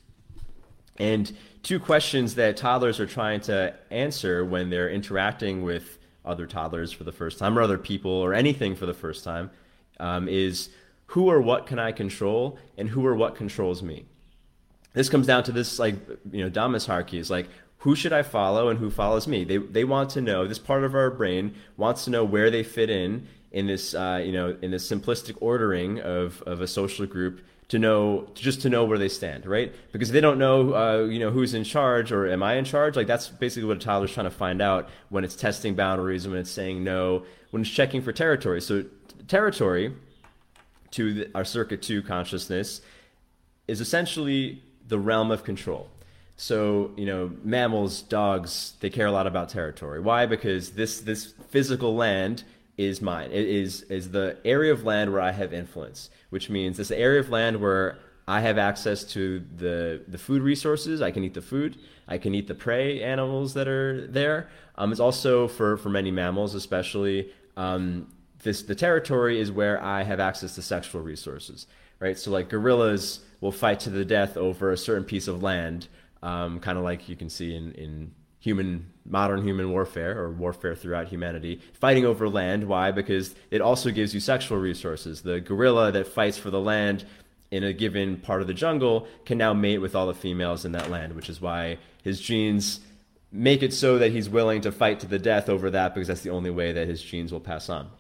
And 0.99 1.31
two 1.63 1.81
questions 1.81 2.37
that 2.37 2.57
toddlers 2.57 3.01
are 3.01 3.07
trying 3.07 3.41
to 3.43 3.75
answer 3.91 4.45
when 4.45 4.71
they're 4.71 4.91
interacting 4.91 5.63
with 5.63 5.99
other 6.25 6.47
toddlers 6.47 6.93
for 6.93 7.05
the 7.05 7.13
first 7.13 7.39
time 7.39 7.59
or 7.59 7.63
other 7.63 7.79
people 7.79 8.11
or 8.11 8.35
anything 8.35 8.75
for 8.75 8.87
the 8.87 8.95
first 8.95 9.25
time 9.25 9.51
um, 9.99 10.29
is 10.29 10.71
who 11.07 11.31
or 11.31 11.41
what 11.41 11.67
can 11.67 11.79
I 11.79 11.93
control 11.93 12.59
and 12.77 12.89
who 12.89 13.05
or 13.07 13.15
what 13.15 13.35
controls 13.35 13.83
me. 13.83 14.07
This 14.93 15.09
comes 15.09 15.27
down 15.27 15.45
to 15.45 15.53
this 15.53 15.79
like 15.79 15.95
you 16.31 16.43
know 16.43 16.49
dominance 16.49 16.87
hierarchy 16.87 17.19
is 17.19 17.31
like 17.31 17.49
who 17.79 17.95
should 17.97 18.13
I 18.13 18.23
follow 18.23 18.69
and 18.69 18.79
who 18.79 18.91
follows 18.91 19.27
me. 19.27 19.45
They 19.45 19.57
they 19.57 19.85
want 19.85 20.11
to 20.11 20.21
know 20.21 20.47
this 20.47 20.59
part 20.59 20.85
of 20.85 20.95
our 20.95 21.11
brain 21.11 21.55
wants 21.77 22.05
to 22.05 22.11
know 22.11 22.25
where 22.25 22.51
they 22.51 22.63
fit 22.63 22.91
in 22.91 23.27
in 23.53 23.67
this 23.67 23.95
uh, 23.95 24.23
you 24.25 24.33
know 24.33 24.57
in 24.63 24.71
this 24.71 24.89
simplistic 24.89 25.37
ordering 25.41 26.01
of 26.01 26.43
of 26.43 26.61
a 26.61 26.67
social 26.67 27.07
group 27.07 27.41
to 27.71 27.79
know 27.79 28.27
just 28.35 28.61
to 28.63 28.69
know 28.69 28.85
where 28.85 28.99
they 28.99 29.09
stand, 29.09 29.47
right? 29.47 29.73
Because 29.93 30.11
they 30.11 30.21
don't 30.21 30.39
know, 30.39 30.75
uh, 30.75 31.05
you 31.05 31.21
know, 31.21 31.31
who's 31.31 31.55
in 31.55 31.63
charge 31.63 32.11
or 32.11 32.29
am 32.29 32.43
I 32.43 32.55
in 32.55 32.65
charge? 32.65 32.97
Like 32.97 33.07
that's 33.07 33.29
basically 33.29 33.69
what 33.69 33.77
a 33.77 33.81
toddler's 33.81 34.13
trying 34.13 34.27
to 34.27 34.31
find 34.31 34.61
out 34.61 34.89
when 35.09 35.23
it's 35.23 35.37
testing 35.37 35.77
boundaries, 35.77 36.27
when 36.27 36.37
it's 36.37 36.51
saying 36.51 36.83
no, 36.83 37.25
when 37.53 37.63
it's 37.63 37.71
checking 37.71 38.03
for 38.03 38.13
territory. 38.13 38.61
So 38.61 38.85
territory 39.29 39.95
to 40.91 41.15
the, 41.15 41.31
our 41.33 41.45
circuit 41.45 41.81
two 41.81 42.03
consciousness 42.03 42.81
is 43.69 43.81
essentially 43.81 44.65
the 44.89 44.99
realm 44.99 45.31
of 45.31 45.45
control. 45.45 45.89
So, 46.37 46.91
you 46.97 47.07
know, 47.07 47.31
mammals, 47.45 48.03
dogs, 48.03 48.73
they 48.81 48.91
care 48.91 49.07
a 49.07 49.13
lot 49.13 49.29
about 49.29 49.49
territory. 49.49 50.01
Why? 50.01 50.27
Because 50.27 50.71
this 50.71 51.01
this 51.01 51.35
physical 51.51 51.95
land 51.95 52.43
is 52.81 53.03
mine. 53.03 53.31
It 53.31 53.47
is 53.47 53.83
is 53.83 54.11
the 54.11 54.39
area 54.45 54.73
of 54.73 54.85
land 54.85 55.13
where 55.13 55.21
I 55.21 55.33
have 55.33 55.53
influence, 55.53 56.11
which 56.31 56.49
means 56.49 56.77
the 56.77 56.99
area 56.99 57.21
of 57.21 57.29
land 57.29 57.61
where 57.61 57.99
I 58.27 58.41
have 58.41 58.59
access 58.59 59.05
to 59.13 59.45
the 59.57 60.03
the 60.09 60.19
food 60.19 60.43
resources. 60.43 61.03
I 61.03 61.11
can 61.11 61.25
eat 61.25 61.35
the 61.35 61.43
food. 61.43 61.77
I 62.09 62.19
can 62.19 62.35
eat 62.35 62.49
the 62.49 62.55
prey 62.55 63.03
animals 63.03 63.55
that 63.55 63.69
are 63.69 64.07
there. 64.07 64.49
Um, 64.77 64.91
it's 64.93 65.01
also 65.01 65.49
for 65.49 65.77
for 65.77 65.91
many 65.91 66.11
mammals, 66.11 66.55
especially 66.55 67.33
um, 67.57 68.13
this 68.43 68.63
the 68.63 68.75
territory 68.75 69.41
is 69.41 69.53
where 69.53 69.83
I 69.83 70.03
have 70.03 70.21
access 70.21 70.55
to 70.55 70.63
sexual 70.63 71.03
resources. 71.03 71.67
Right. 71.99 72.19
So 72.19 72.31
like 72.31 72.49
gorillas 72.49 73.21
will 73.43 73.53
fight 73.53 73.81
to 73.81 73.91
the 73.91 74.05
death 74.07 74.39
over 74.39 74.73
a 74.73 74.77
certain 74.77 75.05
piece 75.05 75.29
of 75.29 75.43
land 75.43 75.89
um, 76.23 76.61
kind 76.61 76.77
of 76.77 76.85
like 76.85 77.09
you 77.09 77.17
can 77.17 77.31
see 77.31 77.55
in, 77.55 77.73
in 77.73 78.13
human 78.41 78.91
modern 79.05 79.43
human 79.43 79.71
warfare 79.71 80.19
or 80.19 80.31
warfare 80.31 80.75
throughout 80.75 81.09
humanity 81.09 81.61
fighting 81.75 82.05
over 82.05 82.29
land 82.29 82.65
why 82.65 82.91
because 82.91 83.35
it 83.51 83.61
also 83.61 83.91
gives 83.91 84.15
you 84.15 84.21
sexual 84.21 84.59
resources 84.59 85.23
the 85.23 85.41
gorilla 85.41 85.93
that 85.93 86.07
fights 86.07 86.39
for 86.39 86.51
the 86.51 86.61
land 86.61 87.05
in 87.51 87.63
a 87.65 87.73
given 87.73 88.17
part 88.17 88.41
of 88.41 88.47
the 88.47 88.55
jungle 88.55 89.07
can 89.25 89.37
now 89.37 89.53
mate 89.53 89.79
with 89.79 89.95
all 89.95 90.07
the 90.07 90.15
females 90.15 90.65
in 90.65 90.73
that 90.73 90.91
land 90.91 91.15
which 91.15 91.29
is 91.29 91.41
why 91.41 91.77
his 92.03 92.21
genes 92.21 92.81
make 93.31 93.63
it 93.63 93.73
so 93.73 93.99
that 93.99 94.11
he's 94.11 94.29
willing 94.29 94.61
to 94.61 94.73
fight 94.73 94.99
to 94.99 95.07
the 95.07 95.19
death 95.19 95.49
over 95.49 95.71
that 95.71 95.95
because 95.95 96.09
that's 96.09 96.23
the 96.23 96.31
only 96.31 96.51
way 96.51 96.73
that 96.73 96.89
his 96.89 97.03
genes 97.03 97.33
will 97.33 97.41
pass 97.41 97.69
on 97.69 97.91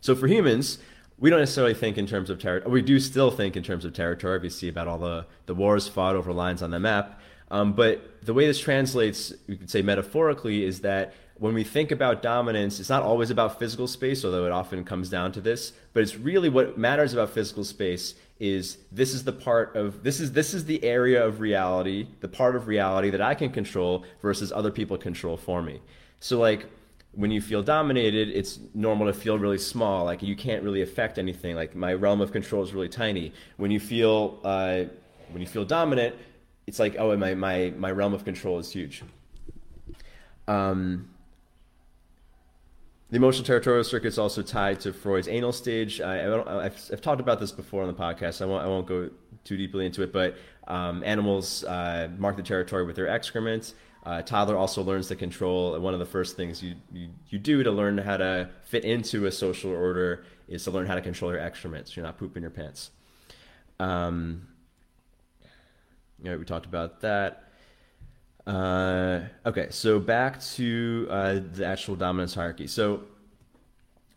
so 0.00 0.14
for 0.14 0.26
humans 0.26 0.78
we 1.18 1.30
don't 1.30 1.40
necessarily 1.40 1.74
think 1.74 1.98
in 1.98 2.06
terms 2.06 2.30
of 2.30 2.38
territory. 2.38 2.72
We 2.72 2.82
do 2.82 3.00
still 3.00 3.30
think 3.30 3.56
in 3.56 3.62
terms 3.64 3.84
of 3.84 3.92
territory. 3.92 4.38
We 4.38 4.50
see 4.50 4.68
about 4.68 4.86
all 4.86 4.98
the, 4.98 5.26
the 5.46 5.54
wars 5.54 5.88
fought 5.88 6.14
over 6.14 6.32
lines 6.32 6.62
on 6.62 6.70
the 6.70 6.78
map. 6.78 7.20
Um, 7.50 7.72
but 7.72 8.24
the 8.24 8.34
way 8.34 8.46
this 8.46 8.60
translates, 8.60 9.32
you 9.46 9.56
could 9.56 9.70
say 9.70 9.82
metaphorically, 9.82 10.64
is 10.64 10.80
that 10.80 11.14
when 11.38 11.54
we 11.54 11.64
think 11.64 11.90
about 11.92 12.20
dominance, 12.20 12.80
it's 12.80 12.88
not 12.88 13.02
always 13.02 13.30
about 13.30 13.58
physical 13.58 13.86
space, 13.86 14.24
although 14.24 14.44
it 14.44 14.52
often 14.52 14.84
comes 14.84 15.08
down 15.08 15.32
to 15.32 15.40
this. 15.40 15.72
But 15.92 16.02
it's 16.02 16.16
really 16.16 16.48
what 16.48 16.76
matters 16.76 17.12
about 17.12 17.30
physical 17.30 17.64
space 17.64 18.14
is 18.40 18.78
this 18.92 19.14
is 19.14 19.24
the 19.24 19.32
part 19.32 19.74
of 19.74 20.02
this 20.02 20.20
is 20.20 20.32
this 20.32 20.54
is 20.54 20.64
the 20.64 20.82
area 20.84 21.24
of 21.24 21.40
reality, 21.40 22.06
the 22.20 22.28
part 22.28 22.56
of 22.56 22.66
reality 22.66 23.10
that 23.10 23.20
I 23.20 23.34
can 23.34 23.50
control 23.50 24.04
versus 24.20 24.52
other 24.52 24.70
people 24.70 24.98
control 24.98 25.36
for 25.36 25.62
me. 25.62 25.80
So 26.20 26.38
like 26.38 26.66
when 27.12 27.30
you 27.30 27.40
feel 27.40 27.62
dominated, 27.62 28.28
it's 28.28 28.58
normal 28.74 29.06
to 29.06 29.12
feel 29.12 29.38
really 29.38 29.58
small. 29.58 30.04
Like 30.04 30.22
you 30.22 30.36
can't 30.36 30.62
really 30.62 30.82
affect 30.82 31.18
anything. 31.18 31.56
Like 31.56 31.74
my 31.74 31.94
realm 31.94 32.20
of 32.20 32.32
control 32.32 32.62
is 32.62 32.74
really 32.74 32.88
tiny. 32.88 33.32
When 33.56 33.70
you 33.70 33.80
feel 33.80 34.40
uh, 34.44 34.84
when 35.30 35.40
you 35.40 35.48
feel 35.48 35.64
dominant, 35.64 36.14
it's 36.68 36.78
like 36.78 36.96
oh 36.98 37.16
my 37.16 37.34
my 37.34 37.72
my 37.76 37.90
realm 37.90 38.12
of 38.12 38.24
control 38.24 38.58
is 38.58 38.70
huge. 38.70 39.02
Um, 40.46 41.08
the 43.10 43.16
emotional 43.16 43.46
territorial 43.46 43.84
circuit 43.84 44.08
is 44.08 44.18
also 44.18 44.42
tied 44.42 44.80
to 44.80 44.92
Freud's 44.92 45.28
anal 45.28 45.52
stage. 45.52 46.00
I, 46.02 46.16
have 46.16 47.00
talked 47.00 47.22
about 47.22 47.40
this 47.40 47.52
before 47.52 47.82
on 47.82 47.88
the 47.88 47.94
podcast. 47.94 48.42
I 48.42 48.44
won't, 48.44 48.62
I 48.62 48.66
won't 48.66 48.86
go 48.86 49.08
too 49.44 49.56
deeply 49.56 49.86
into 49.86 50.02
it, 50.02 50.12
but 50.12 50.36
um, 50.66 51.02
animals 51.04 51.64
uh, 51.64 52.08
mark 52.18 52.36
the 52.36 52.42
territory 52.42 52.84
with 52.84 52.96
their 52.96 53.08
excrement. 53.08 53.72
Uh, 54.04 54.20
toddler 54.20 54.56
also 54.58 54.82
learns 54.82 55.08
to 55.08 55.16
control. 55.16 55.78
One 55.80 55.94
of 55.94 56.00
the 56.00 56.06
first 56.06 56.36
things 56.36 56.62
you, 56.62 56.74
you, 56.92 57.08
you 57.28 57.38
do 57.38 57.62
to 57.62 57.70
learn 57.70 57.96
how 57.96 58.18
to 58.18 58.50
fit 58.64 58.84
into 58.84 59.24
a 59.24 59.32
social 59.32 59.70
order 59.70 60.24
is 60.46 60.64
to 60.64 60.70
learn 60.70 60.86
how 60.86 60.94
to 60.94 61.02
control 61.02 61.30
your 61.30 61.40
excrement 61.40 61.88
so 61.88 61.94
you're 61.96 62.04
not 62.04 62.18
pooping 62.18 62.42
your 62.42 62.50
pants. 62.50 62.90
Um, 63.80 64.47
you 66.22 66.30
know, 66.30 66.38
we 66.38 66.44
talked 66.44 66.66
about 66.66 67.00
that. 67.00 67.44
Uh, 68.46 69.20
okay, 69.44 69.66
so 69.70 69.98
back 69.98 70.40
to 70.40 71.06
uh, 71.10 71.40
the 71.52 71.66
actual 71.66 71.96
dominance 71.96 72.34
hierarchy. 72.34 72.66
So, 72.66 73.02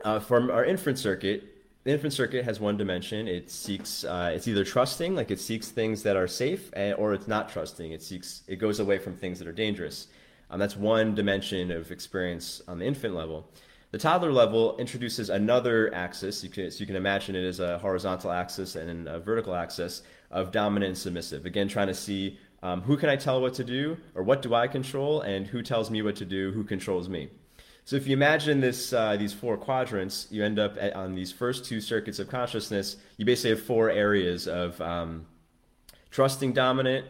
uh, 0.04 0.20
from 0.20 0.50
our 0.50 0.64
inference 0.64 1.02
circuit, 1.02 1.44
the 1.84 1.92
inference 1.92 2.16
circuit 2.16 2.46
has 2.46 2.60
one 2.60 2.78
dimension. 2.78 3.28
It 3.28 3.52
seeks, 3.52 4.04
uh, 4.04 4.32
it's 4.34 4.48
either 4.48 4.64
trusting, 4.64 5.16
like 5.16 5.32
it 5.32 5.40
seeks 5.40 5.70
things 5.70 6.04
that 6.04 6.16
are 6.16 6.28
safe, 6.28 6.70
eh, 6.74 6.94
or 6.94 7.14
it's 7.14 7.28
not 7.28 7.50
trusting. 7.50 7.92
It 7.92 8.02
seeks, 8.02 8.44
it 8.48 8.58
goes 8.58 8.80
away 8.80 9.00
from 9.00 9.16
things 9.16 9.38
that 9.40 9.48
are 9.48 9.54
dangerous. 9.54 10.08
Um, 10.50 10.60
that's 10.60 10.78
one 10.78 11.16
dimension 11.16 11.72
of 11.72 11.92
experience 11.92 12.62
on 12.68 12.80
the 12.80 12.86
infant 12.86 13.16
level. 13.16 13.50
The 13.92 13.98
toddler 13.98 14.32
level 14.32 14.78
introduces 14.78 15.30
another 15.30 15.94
axis. 15.94 16.44
You 16.44 16.50
can, 16.50 16.72
so 16.72 16.80
you 16.80 16.86
can 16.86 16.96
imagine 16.96 17.36
it 17.36 17.44
as 17.44 17.60
a 17.60 17.78
horizontal 17.80 18.32
axis 18.32 18.76
and 18.76 19.08
a 19.08 19.20
vertical 19.20 19.54
axis 19.56 20.04
of 20.32 20.52
dominant 20.52 20.90
and 20.90 20.98
submissive. 20.98 21.46
Again, 21.46 21.68
trying 21.68 21.88
to 21.88 21.94
see 21.94 22.40
um, 22.64 22.82
who 22.82 22.98
can 22.98 23.10
I 23.10 23.16
tell 23.16 23.42
what 23.42 23.54
to 23.56 23.64
do, 23.64 23.98
or 24.16 24.24
what 24.24 24.42
do 24.42 24.54
I 24.54 24.68
control, 24.68 25.22
and 25.22 25.48
who 25.48 25.62
tells 25.62 25.90
me 25.90 26.02
what 26.02 26.16
to 26.18 26.26
do, 26.26 26.52
who 26.52 26.64
controls 26.64 27.10
me. 27.10 27.30
So 27.86 27.96
if 27.96 28.08
you 28.08 28.14
imagine 28.14 28.62
this, 28.62 28.94
uh, 28.94 29.18
these 29.18 29.34
four 29.34 29.58
quadrants, 29.58 30.28
you 30.30 30.44
end 30.44 30.60
up 30.60 30.78
at, 30.80 30.96
on 30.96 31.16
these 31.16 31.32
first 31.32 31.66
two 31.66 31.82
circuits 31.82 32.20
of 32.20 32.30
consciousness. 32.30 32.98
You 33.18 33.26
basically 33.26 33.52
have 33.52 33.64
four 33.64 33.90
areas 33.90 34.48
of 34.48 34.80
um, 34.80 35.26
trusting 36.12 36.54
dominant, 36.54 37.08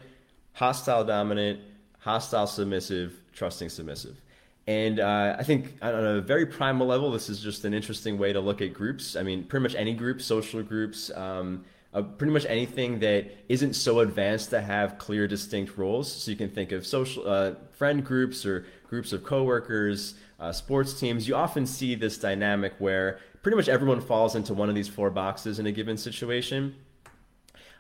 hostile 0.54 1.04
dominant, 1.04 1.60
hostile 2.00 2.48
submissive, 2.48 3.20
trusting 3.34 3.70
submissive. 3.70 4.22
And 4.68 5.00
uh, 5.00 5.36
I 5.38 5.44
think 5.44 5.76
on 5.82 5.94
a 5.94 6.22
very 6.22 6.46
primal 6.46 6.88
level, 6.88 7.12
this 7.12 7.30
is 7.30 7.42
just 7.42 7.66
an 7.66 7.74
interesting 7.74 8.18
way 8.18 8.32
to 8.32 8.40
look 8.40 8.62
at 8.62 8.74
groups. 8.74 9.16
I 9.18 9.24
mean, 9.24 9.44
pretty 9.44 9.64
much 9.64 9.76
any 9.76 9.94
group, 9.94 10.22
social 10.22 10.64
groups, 10.64 11.12
um, 11.16 11.66
uh, 11.94 12.02
pretty 12.02 12.32
much 12.32 12.46
anything 12.46 13.00
that 13.00 13.32
isn't 13.50 13.74
so 13.74 14.00
advanced 14.00 14.50
to 14.52 14.62
have 14.62 14.98
clear, 14.98 15.28
distinct 15.28 15.78
roles. 15.78 16.12
So 16.12 16.32
you 16.32 16.38
can 16.38 16.50
think 16.50 16.72
of 16.72 16.86
social 16.88 17.28
uh, 17.28 17.54
friend 17.72 18.04
groups 18.04 18.46
or 18.46 18.66
groups 18.88 19.14
of 19.14 19.24
coworkers, 19.24 20.16
uh, 20.42 20.52
sports 20.52 21.00
teams, 21.00 21.28
you 21.28 21.36
often 21.36 21.66
see 21.68 21.94
this 21.94 22.18
dynamic 22.18 22.74
where 22.80 23.20
pretty 23.44 23.56
much 23.56 23.70
everyone 23.70 24.02
falls 24.02 24.36
into 24.36 24.54
one 24.54 24.70
of 24.70 24.76
these 24.76 24.88
four 24.88 25.12
boxes 25.12 25.60
in 25.60 25.68
a 25.68 25.72
given 25.72 25.96
situation. 25.96 26.76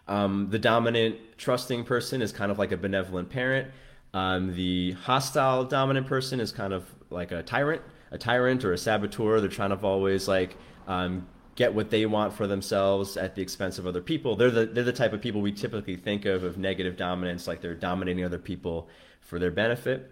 Um, 0.08 0.48
the 0.52 0.60
dominant, 0.60 1.18
trusting 1.38 1.86
person 1.86 2.22
is 2.22 2.32
kind 2.32 2.52
of 2.52 2.60
like 2.60 2.72
a 2.72 2.78
benevolent 2.78 3.30
parent. 3.30 3.72
Um, 4.14 4.56
the 4.56 4.92
hostile, 4.92 5.64
dominant 5.64 6.06
person 6.06 6.40
is 6.40 6.52
kind 6.52 6.72
of 6.72 6.86
like 7.10 7.32
a 7.32 7.42
tyrant, 7.42 7.82
a 8.12 8.18
tyrant 8.18 8.64
or 8.64 8.74
a 8.74 8.78
saboteur. 8.78 9.40
They're 9.40 9.50
trying 9.50 9.70
to 9.72 9.78
always 9.78 10.28
like 10.28 10.56
um, 10.88 11.28
get 11.62 11.76
what 11.76 11.92
they 11.92 12.08
want 12.08 12.34
for 12.34 12.48
themselves 12.48 13.18
at 13.18 13.36
the 13.36 13.42
expense 13.44 13.78
of 13.78 13.86
other 13.86 14.02
people. 14.02 14.36
They're 14.36 14.50
the 14.50 14.66
they're 14.66 14.84
the 14.84 15.00
type 15.04 15.14
of 15.14 15.22
people 15.22 15.42
we 15.42 15.52
typically 15.52 15.96
think 15.96 16.26
of 16.26 16.44
of 16.44 16.58
negative 16.58 16.98
dominance, 16.98 17.48
like 17.48 17.62
they're 17.62 17.76
dominating 17.76 18.26
other 18.26 18.40
people 18.40 18.90
for 19.22 19.38
their 19.38 19.52
benefit. 19.52 20.10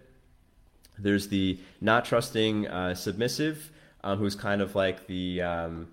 There's 1.00 1.28
the 1.30 1.58
not 1.82 2.06
trusting 2.06 2.68
uh, 2.68 2.94
submissive, 2.94 3.72
um, 4.04 4.20
who's 4.20 4.36
kind 4.36 4.62
of 4.62 4.76
like 4.76 5.08
the 5.08 5.42
um, 5.42 5.88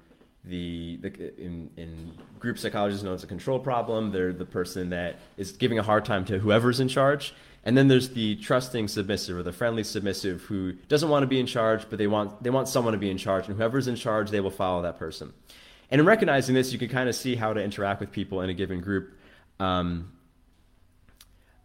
the, 0.44 0.98
the 0.98 1.10
in, 1.42 1.70
in 1.78 2.12
group 2.38 2.58
psychology 2.58 2.94
is 2.94 3.02
known 3.02 3.14
as 3.14 3.24
a 3.24 3.26
control 3.26 3.58
problem. 3.58 4.12
They're 4.12 4.34
the 4.34 4.44
person 4.44 4.90
that 4.90 5.18
is 5.38 5.52
giving 5.52 5.78
a 5.78 5.82
hard 5.82 6.04
time 6.04 6.24
to 6.26 6.38
whoever's 6.38 6.80
in 6.80 6.88
charge. 6.88 7.34
And 7.66 7.76
then 7.76 7.88
there's 7.88 8.10
the 8.10 8.36
trusting 8.36 8.86
submissive 8.86 9.36
or 9.36 9.42
the 9.42 9.52
friendly 9.52 9.82
submissive 9.82 10.42
who 10.42 10.74
doesn't 10.88 11.08
want 11.08 11.24
to 11.24 11.26
be 11.26 11.40
in 11.40 11.46
charge, 11.46 11.84
but 11.90 11.98
they 11.98 12.06
want 12.06 12.40
they 12.40 12.48
want 12.48 12.68
someone 12.68 12.92
to 12.92 12.98
be 12.98 13.10
in 13.10 13.18
charge, 13.18 13.48
and 13.48 13.56
whoever's 13.56 13.88
in 13.88 13.96
charge, 13.96 14.30
they 14.30 14.38
will 14.40 14.52
follow 14.52 14.82
that 14.82 15.00
person. 15.00 15.32
And 15.90 16.00
in 16.00 16.06
recognizing 16.06 16.54
this, 16.54 16.72
you 16.72 16.78
can 16.78 16.88
kind 16.88 17.08
of 17.08 17.16
see 17.16 17.34
how 17.34 17.52
to 17.52 17.60
interact 17.62 18.00
with 18.00 18.12
people 18.12 18.40
in 18.40 18.50
a 18.50 18.54
given 18.54 18.80
group. 18.80 19.18
Um, 19.58 20.12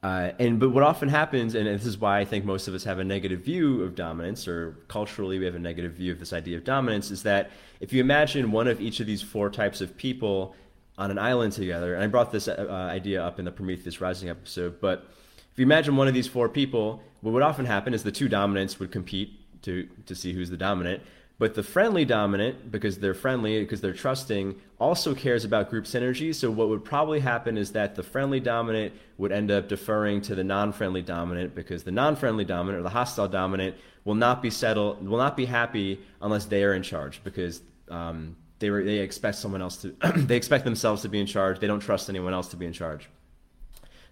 uh, 0.01 0.31
and 0.39 0.59
but 0.59 0.71
what 0.71 0.81
often 0.81 1.07
happens, 1.07 1.53
and 1.53 1.67
this 1.67 1.85
is 1.85 1.99
why 1.99 2.19
I 2.19 2.25
think 2.25 2.45
most 2.45 2.67
of 2.67 2.73
us 2.73 2.83
have 2.85 2.97
a 2.97 3.03
negative 3.03 3.41
view 3.41 3.83
of 3.83 3.93
dominance, 3.93 4.47
or 4.47 4.77
culturally 4.87 5.37
we 5.37 5.45
have 5.45 5.53
a 5.53 5.59
negative 5.59 5.93
view 5.93 6.11
of 6.11 6.17
this 6.17 6.33
idea 6.33 6.57
of 6.57 6.63
dominance, 6.63 7.11
is 7.11 7.21
that 7.23 7.51
if 7.79 7.93
you 7.93 8.01
imagine 8.01 8.51
one 8.51 8.67
of 8.67 8.81
each 8.81 8.99
of 9.01 9.05
these 9.05 9.21
four 9.21 9.51
types 9.51 9.81
of 9.81 9.95
people 9.95 10.55
on 10.97 11.11
an 11.11 11.19
island 11.19 11.53
together, 11.53 11.93
and 11.93 12.03
I 12.03 12.07
brought 12.07 12.31
this 12.31 12.47
uh, 12.47 12.87
idea 12.91 13.23
up 13.23 13.37
in 13.37 13.45
the 13.45 13.51
Prometheus 13.51 14.01
Rising 14.01 14.29
episode, 14.29 14.81
but 14.81 15.07
if 15.51 15.59
you 15.59 15.65
imagine 15.65 15.95
one 15.95 16.07
of 16.07 16.13
these 16.13 16.27
four 16.27 16.49
people, 16.49 17.01
what 17.21 17.33
would 17.33 17.43
often 17.43 17.65
happen 17.65 17.93
is 17.93 18.03
the 18.03 18.11
two 18.11 18.29
dominants 18.29 18.79
would 18.79 18.91
compete 18.91 19.37
to 19.63 19.87
to 20.05 20.15
see 20.15 20.33
who's 20.33 20.49
the 20.49 20.57
dominant, 20.57 21.03
but 21.41 21.55
the 21.55 21.63
friendly 21.63 22.05
dominant, 22.05 22.71
because 22.71 22.99
they're 22.99 23.15
friendly, 23.15 23.59
because 23.61 23.81
they're 23.81 23.93
trusting, 23.93 24.61
also 24.79 25.15
cares 25.15 25.43
about 25.43 25.71
group 25.71 25.85
synergy. 25.85 26.35
So 26.35 26.51
what 26.51 26.69
would 26.69 26.85
probably 26.85 27.19
happen 27.19 27.57
is 27.57 27.71
that 27.71 27.95
the 27.95 28.03
friendly 28.03 28.39
dominant 28.39 28.93
would 29.17 29.31
end 29.31 29.49
up 29.49 29.67
deferring 29.67 30.21
to 30.21 30.35
the 30.35 30.43
non-friendly 30.43 31.01
dominant 31.01 31.55
because 31.55 31.83
the 31.83 31.89
non-friendly 31.89 32.45
dominant 32.45 32.81
or 32.81 32.83
the 32.83 32.89
hostile 32.89 33.27
dominant 33.27 33.75
will 34.05 34.13
not 34.13 34.43
be 34.43 34.51
settled, 34.51 35.03
will 35.03 35.17
not 35.17 35.35
be 35.35 35.45
happy 35.45 35.99
unless 36.21 36.45
they 36.45 36.63
are 36.63 36.75
in 36.75 36.83
charge 36.83 37.23
because 37.23 37.63
um, 37.89 38.35
they 38.59 38.69
were, 38.69 38.83
they 38.83 38.99
expect 38.99 39.37
someone 39.37 39.63
else 39.63 39.77
to 39.77 39.95
they 40.15 40.35
expect 40.35 40.63
themselves 40.63 41.01
to 41.01 41.09
be 41.09 41.19
in 41.19 41.25
charge. 41.25 41.59
They 41.59 41.65
don't 41.65 41.79
trust 41.79 42.07
anyone 42.07 42.35
else 42.35 42.49
to 42.49 42.55
be 42.55 42.67
in 42.67 42.73
charge. 42.73 43.09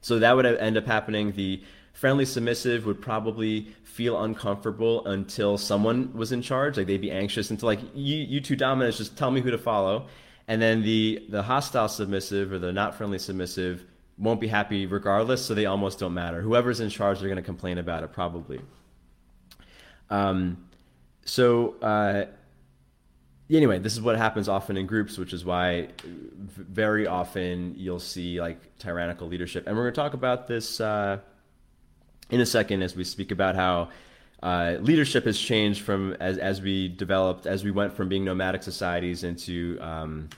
So 0.02 0.20
that 0.20 0.36
would 0.36 0.46
end 0.46 0.78
up 0.78 0.86
happening. 0.86 1.34
The 1.34 1.62
friendly 1.94 2.26
submissive 2.26 2.86
would 2.86 3.02
probably 3.02 3.68
feel 3.84 4.24
uncomfortable 4.24 5.06
until 5.06 5.58
someone 5.58 6.14
was 6.14 6.32
in 6.32 6.42
charge 6.42 6.78
like 6.78 6.88
they'd 6.88 7.02
be 7.02 7.12
anxious 7.12 7.50
until 7.50 7.68
like 7.68 7.82
you 7.94 8.16
you 8.16 8.40
two 8.40 8.56
dominants 8.56 8.98
just 8.98 9.18
tell 9.18 9.30
me 9.30 9.42
who 9.42 9.52
to 9.52 9.58
follow 9.58 10.08
and 10.48 10.62
then 10.62 10.82
the 10.82 11.26
the 11.28 11.44
hostile 11.44 11.90
submissive 11.90 12.54
or 12.54 12.60
the 12.60 12.72
not 12.72 12.96
friendly 12.96 13.20
submissive 13.20 13.84
won't 14.20 14.42
be 14.42 14.48
happy 14.48 14.86
regardless, 14.86 15.44
so 15.44 15.54
they 15.56 15.66
almost 15.66 15.98
don't 15.98 16.14
matter. 16.14 16.42
Whoever's 16.42 16.82
in 16.82 16.90
charge, 16.90 17.20
they're 17.20 17.30
going 17.30 17.38
to 17.38 17.42
complain 17.42 17.78
about 17.78 18.04
it 18.04 18.12
probably. 18.12 18.60
Um, 20.10 20.66
so 21.24 21.76
uh, 21.82 22.26
anyway, 23.58 23.80
this 23.80 23.94
is 23.94 24.02
what 24.02 24.18
happens 24.18 24.48
often 24.48 24.78
in 24.78 24.86
groups, 24.86 25.18
which 25.18 25.34
is 25.34 25.44
why 25.44 25.90
very 26.04 27.08
often 27.08 27.74
you'll 27.76 28.00
see 28.00 28.40
like 28.40 28.78
tyrannical 28.78 29.28
leadership, 29.28 29.66
and 29.68 29.76
we're 29.76 29.84
going 29.84 29.94
to 29.94 30.02
talk 30.02 30.14
about 30.14 30.48
this 30.48 30.80
uh, 30.80 31.18
in 32.30 32.42
a 32.42 32.46
second 32.46 32.84
as 32.84 32.96
we 32.96 33.04
speak 33.04 33.32
about 33.32 33.56
how. 33.56 33.90
Uh, 34.42 34.78
leadership 34.80 35.26
has 35.26 35.38
changed 35.38 35.82
from 35.82 36.14
as, 36.22 36.38
as 36.38 36.62
we 36.62 36.88
developed 36.88 37.46
as 37.46 37.66
we 37.66 37.72
went 37.72 37.92
from 37.92 38.08
being 38.08 38.24
nomadic 38.24 38.64
societies 38.64 39.26
into 39.26 39.78
um, 39.82 40.30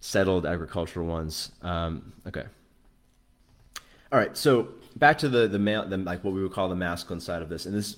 settled 0.00 0.44
agricultural 0.44 1.06
ones. 1.06 1.50
Um, 1.62 2.12
okay. 2.26 2.44
All 4.12 4.18
right. 4.18 4.36
So 4.36 4.68
back 4.96 5.18
to 5.18 5.28
the 5.28 5.48
the 5.48 5.58
male, 5.58 5.86
the, 5.86 5.96
like 5.96 6.24
what 6.24 6.34
we 6.34 6.42
would 6.42 6.52
call 6.52 6.68
the 6.68 6.76
masculine 6.76 7.20
side 7.20 7.42
of 7.42 7.48
this, 7.48 7.66
and 7.66 7.74
this 7.74 7.96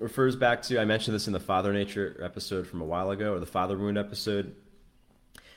refers 0.00 0.34
back 0.34 0.62
to 0.62 0.80
I 0.80 0.84
mentioned 0.84 1.14
this 1.14 1.26
in 1.26 1.32
the 1.32 1.40
Father 1.40 1.72
Nature 1.72 2.18
episode 2.22 2.66
from 2.66 2.80
a 2.80 2.84
while 2.84 3.10
ago, 3.10 3.34
or 3.34 3.38
the 3.38 3.46
Father 3.46 3.76
Wound 3.76 3.98
episode. 3.98 4.54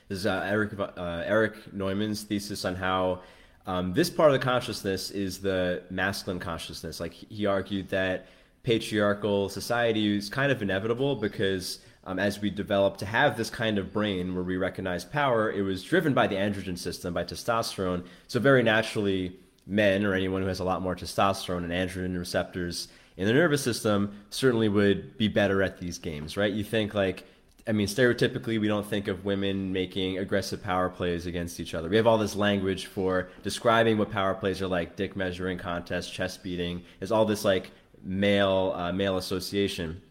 This 0.09 0.19
is 0.19 0.25
uh, 0.25 0.45
Eric 0.45 0.77
uh, 0.77 1.23
Erich 1.25 1.73
Neumann's 1.73 2.23
thesis 2.23 2.65
on 2.65 2.75
how 2.75 3.21
um, 3.65 3.93
this 3.93 4.09
part 4.09 4.31
of 4.31 4.39
the 4.39 4.45
consciousness 4.45 5.11
is 5.11 5.39
the 5.39 5.81
masculine 5.89 6.39
consciousness. 6.39 6.99
Like 6.99 7.13
he 7.13 7.45
argued 7.45 7.89
that 7.89 8.27
patriarchal 8.63 9.49
society 9.49 10.17
is 10.17 10.29
kind 10.29 10.51
of 10.51 10.61
inevitable 10.61 11.15
because 11.15 11.79
um, 12.05 12.19
as 12.19 12.41
we 12.41 12.49
developed 12.49 12.99
to 12.99 13.05
have 13.05 13.37
this 13.37 13.49
kind 13.49 13.77
of 13.77 13.93
brain 13.93 14.35
where 14.35 14.43
we 14.43 14.57
recognize 14.57 15.05
power, 15.05 15.49
it 15.49 15.61
was 15.61 15.83
driven 15.83 16.13
by 16.13 16.27
the 16.27 16.35
androgen 16.35 16.77
system, 16.77 17.13
by 17.13 17.23
testosterone. 17.23 18.05
So 18.27 18.41
very 18.41 18.61
naturally, 18.61 19.37
men 19.65 20.03
or 20.03 20.13
anyone 20.13 20.41
who 20.41 20.49
has 20.49 20.59
a 20.59 20.65
lot 20.65 20.81
more 20.81 20.95
testosterone 20.95 21.63
and 21.63 21.71
androgen 21.71 22.19
receptors 22.19 22.89
in 23.17 23.27
the 23.27 23.33
nervous 23.33 23.63
system 23.63 24.23
certainly 24.29 24.69
would 24.69 25.17
be 25.17 25.27
better 25.27 25.61
at 25.61 25.79
these 25.79 25.97
games, 25.97 26.35
right? 26.37 26.51
You 26.51 26.63
think 26.63 26.93
like, 26.93 27.25
I 27.67 27.71
mean, 27.71 27.87
stereotypically, 27.87 28.59
we 28.59 28.67
don't 28.67 28.85
think 28.85 29.07
of 29.07 29.23
women 29.23 29.71
making 29.71 30.17
aggressive 30.17 30.61
power 30.61 30.89
plays 30.89 31.25
against 31.25 31.59
each 31.59 31.73
other. 31.73 31.87
We 31.87 31.95
have 31.95 32.07
all 32.07 32.17
this 32.17 32.35
language 32.35 32.87
for 32.87 33.29
describing 33.41 33.97
what 33.97 34.11
power 34.11 34.33
plays 34.33 34.61
are 34.61 34.67
like: 34.67 34.95
dick 34.95 35.15
measuring 35.15 35.57
contest, 35.57 36.11
chest 36.11 36.43
beating. 36.43 36.83
There's 36.99 37.11
all 37.11 37.25
this 37.25 37.45
like 37.45 37.71
male 38.03 38.73
uh, 38.75 38.91
male 38.91 39.17
association. 39.17 40.01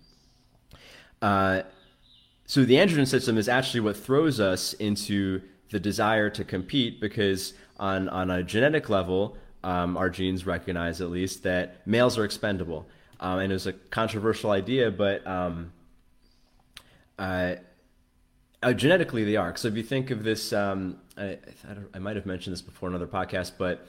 Uh, 1.20 1.62
so 2.46 2.64
the 2.64 2.74
androgen 2.74 3.06
system 3.06 3.38
is 3.38 3.48
actually 3.48 3.80
what 3.80 3.96
throws 3.96 4.40
us 4.40 4.72
into 4.74 5.40
the 5.70 5.80
desire 5.80 6.28
to 6.30 6.44
compete 6.44 7.00
because 7.00 7.54
on, 7.78 8.08
on 8.10 8.30
a 8.30 8.42
genetic 8.42 8.88
level, 8.88 9.36
um, 9.64 9.96
our 9.96 10.10
genes 10.10 10.46
recognize 10.46 11.00
at 11.00 11.10
least 11.10 11.42
that 11.44 11.86
males 11.86 12.18
are 12.18 12.24
expendable. 12.24 12.86
Um, 13.20 13.38
and 13.38 13.52
it 13.52 13.54
was 13.54 13.66
a 13.66 13.72
controversial 13.72 14.50
idea, 14.50 14.90
but 14.90 15.24
um, 15.26 15.72
uh, 17.18 17.54
uh, 18.62 18.72
genetically 18.72 19.24
they 19.24 19.36
are. 19.36 19.56
So 19.56 19.68
if 19.68 19.76
you 19.76 19.82
think 19.82 20.10
of 20.10 20.24
this, 20.24 20.52
um, 20.52 20.98
I, 21.16 21.24
I, 21.24 21.38
I, 21.94 21.98
might 21.98 22.16
have 22.16 22.26
mentioned 22.26 22.52
this 22.52 22.62
before 22.62 22.88
in 22.88 22.94
another 22.94 23.10
podcast, 23.10 23.52
but 23.58 23.86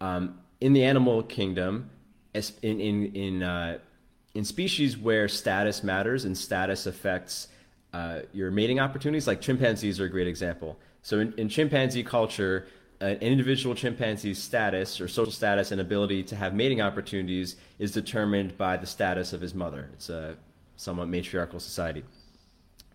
um, 0.00 0.38
in 0.60 0.72
the 0.72 0.84
animal 0.84 1.22
kingdom, 1.22 1.90
in 2.62 2.80
in 2.80 3.14
in 3.14 3.42
uh, 3.42 3.78
in 4.34 4.44
species 4.44 4.96
where 4.96 5.28
status 5.28 5.82
matters 5.82 6.24
and 6.24 6.36
status 6.36 6.86
affects 6.86 7.48
uh, 7.92 8.20
your 8.32 8.50
mating 8.50 8.78
opportunities. 8.78 9.26
Like 9.26 9.40
chimpanzees 9.40 9.98
are 9.98 10.04
a 10.04 10.10
great 10.10 10.28
example. 10.28 10.78
So 11.02 11.20
in, 11.20 11.32
in 11.36 11.48
chimpanzee 11.48 12.02
culture, 12.02 12.66
an 13.00 13.16
individual 13.18 13.74
chimpanzee's 13.74 14.42
status 14.42 15.00
or 15.00 15.08
social 15.08 15.32
status 15.32 15.70
and 15.70 15.80
ability 15.80 16.22
to 16.24 16.36
have 16.36 16.54
mating 16.54 16.80
opportunities 16.80 17.56
is 17.78 17.92
determined 17.92 18.56
by 18.56 18.76
the 18.76 18.86
status 18.86 19.32
of 19.32 19.40
his 19.40 19.54
mother. 19.54 19.90
It's 19.94 20.08
a 20.08 20.36
somewhat 20.76 21.08
matriarchal 21.08 21.60
society. 21.60 22.04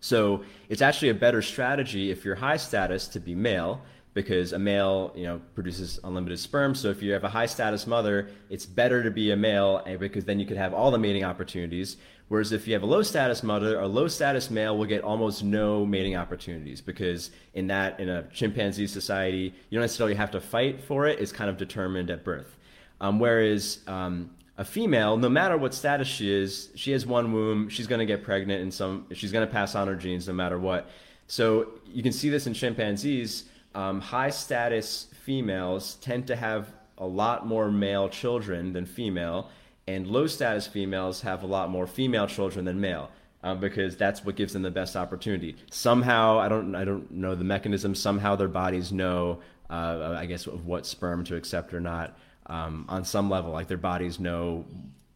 So 0.00 0.42
it's 0.68 0.82
actually 0.82 1.10
a 1.10 1.14
better 1.14 1.42
strategy 1.42 2.10
if 2.10 2.24
you're 2.24 2.34
high 2.34 2.56
status 2.56 3.06
to 3.08 3.20
be 3.20 3.34
male 3.34 3.80
because 4.14 4.52
a 4.52 4.58
male, 4.58 5.12
you 5.14 5.24
know, 5.24 5.40
produces 5.54 5.98
unlimited 6.04 6.38
sperm. 6.38 6.74
So 6.74 6.88
if 6.90 7.02
you 7.02 7.12
have 7.12 7.24
a 7.24 7.28
high 7.28 7.46
status 7.46 7.86
mother, 7.86 8.28
it's 8.50 8.66
better 8.66 9.02
to 9.02 9.10
be 9.10 9.30
a 9.30 9.36
male 9.36 9.82
because 9.98 10.24
then 10.24 10.38
you 10.38 10.46
could 10.46 10.56
have 10.56 10.74
all 10.74 10.90
the 10.90 10.98
mating 10.98 11.24
opportunities. 11.24 11.96
Whereas 12.32 12.50
if 12.50 12.66
you 12.66 12.72
have 12.72 12.82
a 12.82 12.86
low 12.86 13.02
status 13.02 13.42
mother, 13.42 13.78
a 13.78 13.86
low 13.86 14.08
status 14.08 14.50
male 14.50 14.78
will 14.78 14.86
get 14.86 15.04
almost 15.04 15.44
no 15.44 15.84
mating 15.84 16.16
opportunities 16.16 16.80
because 16.80 17.30
in 17.52 17.66
that 17.66 18.00
in 18.00 18.08
a 18.08 18.22
chimpanzee 18.32 18.86
society, 18.86 19.52
you 19.68 19.76
don't 19.76 19.82
necessarily 19.82 20.14
have 20.14 20.30
to 20.30 20.40
fight 20.40 20.82
for 20.82 21.06
it. 21.06 21.20
It's 21.20 21.30
kind 21.30 21.50
of 21.50 21.58
determined 21.58 22.08
at 22.08 22.24
birth. 22.24 22.56
Um, 23.02 23.20
whereas 23.20 23.80
um, 23.86 24.30
a 24.56 24.64
female, 24.64 25.18
no 25.18 25.28
matter 25.28 25.58
what 25.58 25.74
status 25.74 26.08
she 26.08 26.32
is, 26.32 26.70
she 26.74 26.92
has 26.92 27.04
one 27.04 27.34
womb. 27.34 27.68
She's 27.68 27.86
going 27.86 27.98
to 27.98 28.06
get 28.06 28.24
pregnant, 28.24 28.62
and 28.62 28.72
some 28.72 29.04
she's 29.12 29.30
going 29.30 29.46
to 29.46 29.52
pass 29.52 29.74
on 29.74 29.86
her 29.86 29.94
genes 29.94 30.26
no 30.26 30.32
matter 30.32 30.58
what. 30.58 30.88
So 31.26 31.68
you 31.86 32.02
can 32.02 32.12
see 32.12 32.30
this 32.30 32.46
in 32.46 32.54
chimpanzees 32.54 33.44
um, 33.74 34.00
high 34.00 34.30
status 34.30 35.08
females 35.22 35.96
tend 35.96 36.26
to 36.28 36.36
have 36.36 36.72
a 36.96 37.06
lot 37.06 37.46
more 37.46 37.70
male 37.70 38.08
children 38.08 38.72
than 38.72 38.86
female, 38.86 39.50
and 39.92 40.06
low 40.06 40.26
status 40.26 40.66
females 40.66 41.20
have 41.22 41.42
a 41.42 41.46
lot 41.46 41.70
more 41.70 41.86
female 41.86 42.26
children 42.26 42.64
than 42.64 42.80
male. 42.80 43.10
Um, 43.44 43.58
because 43.58 43.96
that's 43.96 44.24
what 44.24 44.36
gives 44.36 44.52
them 44.52 44.62
the 44.62 44.70
best 44.70 44.94
opportunity. 44.94 45.56
Somehow, 45.68 46.38
I 46.38 46.48
don't, 46.48 46.76
I 46.76 46.84
don't 46.84 47.10
know 47.10 47.34
the 47.34 47.42
mechanism. 47.42 47.92
Somehow, 47.92 48.36
their 48.36 48.46
bodies 48.46 48.92
know, 48.92 49.40
uh, 49.68 50.14
I 50.16 50.26
guess, 50.26 50.46
of 50.46 50.64
what 50.64 50.86
sperm 50.86 51.24
to 51.24 51.34
accept 51.34 51.74
or 51.74 51.80
not. 51.80 52.16
Um, 52.46 52.84
on 52.88 53.04
some 53.04 53.28
level, 53.28 53.50
like 53.50 53.66
their 53.66 53.76
bodies 53.78 54.20
know 54.20 54.64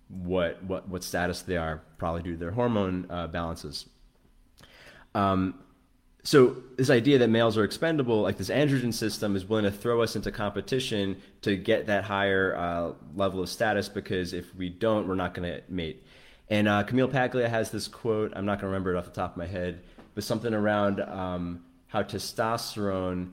what 0.09 0.62
what 0.65 0.89
what 0.89 1.05
status 1.05 1.43
they 1.43 1.57
are, 1.57 1.83
probably 1.99 2.23
due 2.23 2.33
to 2.33 2.39
their 2.39 2.51
hormone 2.51 3.07
uh, 3.11 3.29
balances. 3.29 3.87
Um, 5.15 5.61
so 6.27 6.57
this 6.77 6.91
idea 6.91 7.19
that 7.19 7.31
males 7.31 7.57
are 7.57 7.62
expendable, 7.62 8.21
like 8.21 8.37
this 8.37 8.51
androgen 8.51 8.93
system, 8.93 9.37
is 9.37 9.45
willing 9.45 9.65
to 9.65 9.71
throw 9.71 10.03
us 10.03 10.17
into 10.17 10.33
competition 10.33 11.23
to 11.43 11.57
get 11.57 11.87
that 11.87 12.03
higher 12.03 12.57
uh, 12.57 12.93
level 13.15 13.41
of 13.41 13.49
status 13.49 13.89
because 13.89 14.33
if 14.33 14.53
we 14.57 14.69
don't, 14.69 15.07
we're 15.07 15.15
not 15.15 15.35
going 15.35 15.49
to 15.49 15.62
mate. 15.69 16.05
And 16.51 16.67
uh, 16.67 16.83
Camille 16.83 17.07
Paglia 17.07 17.49
has 17.49 17.71
this 17.71 17.87
quote. 17.87 18.33
I'm 18.35 18.45
not 18.45 18.55
going 18.55 18.62
to 18.62 18.67
remember 18.67 18.93
it 18.93 18.99
off 18.99 19.05
the 19.05 19.12
top 19.12 19.33
of 19.33 19.37
my 19.37 19.47
head, 19.47 19.85
but 20.17 20.25
something 20.25 20.53
around 20.53 21.01
um, 21.01 21.62
how 21.87 22.03
testosterone 22.03 23.31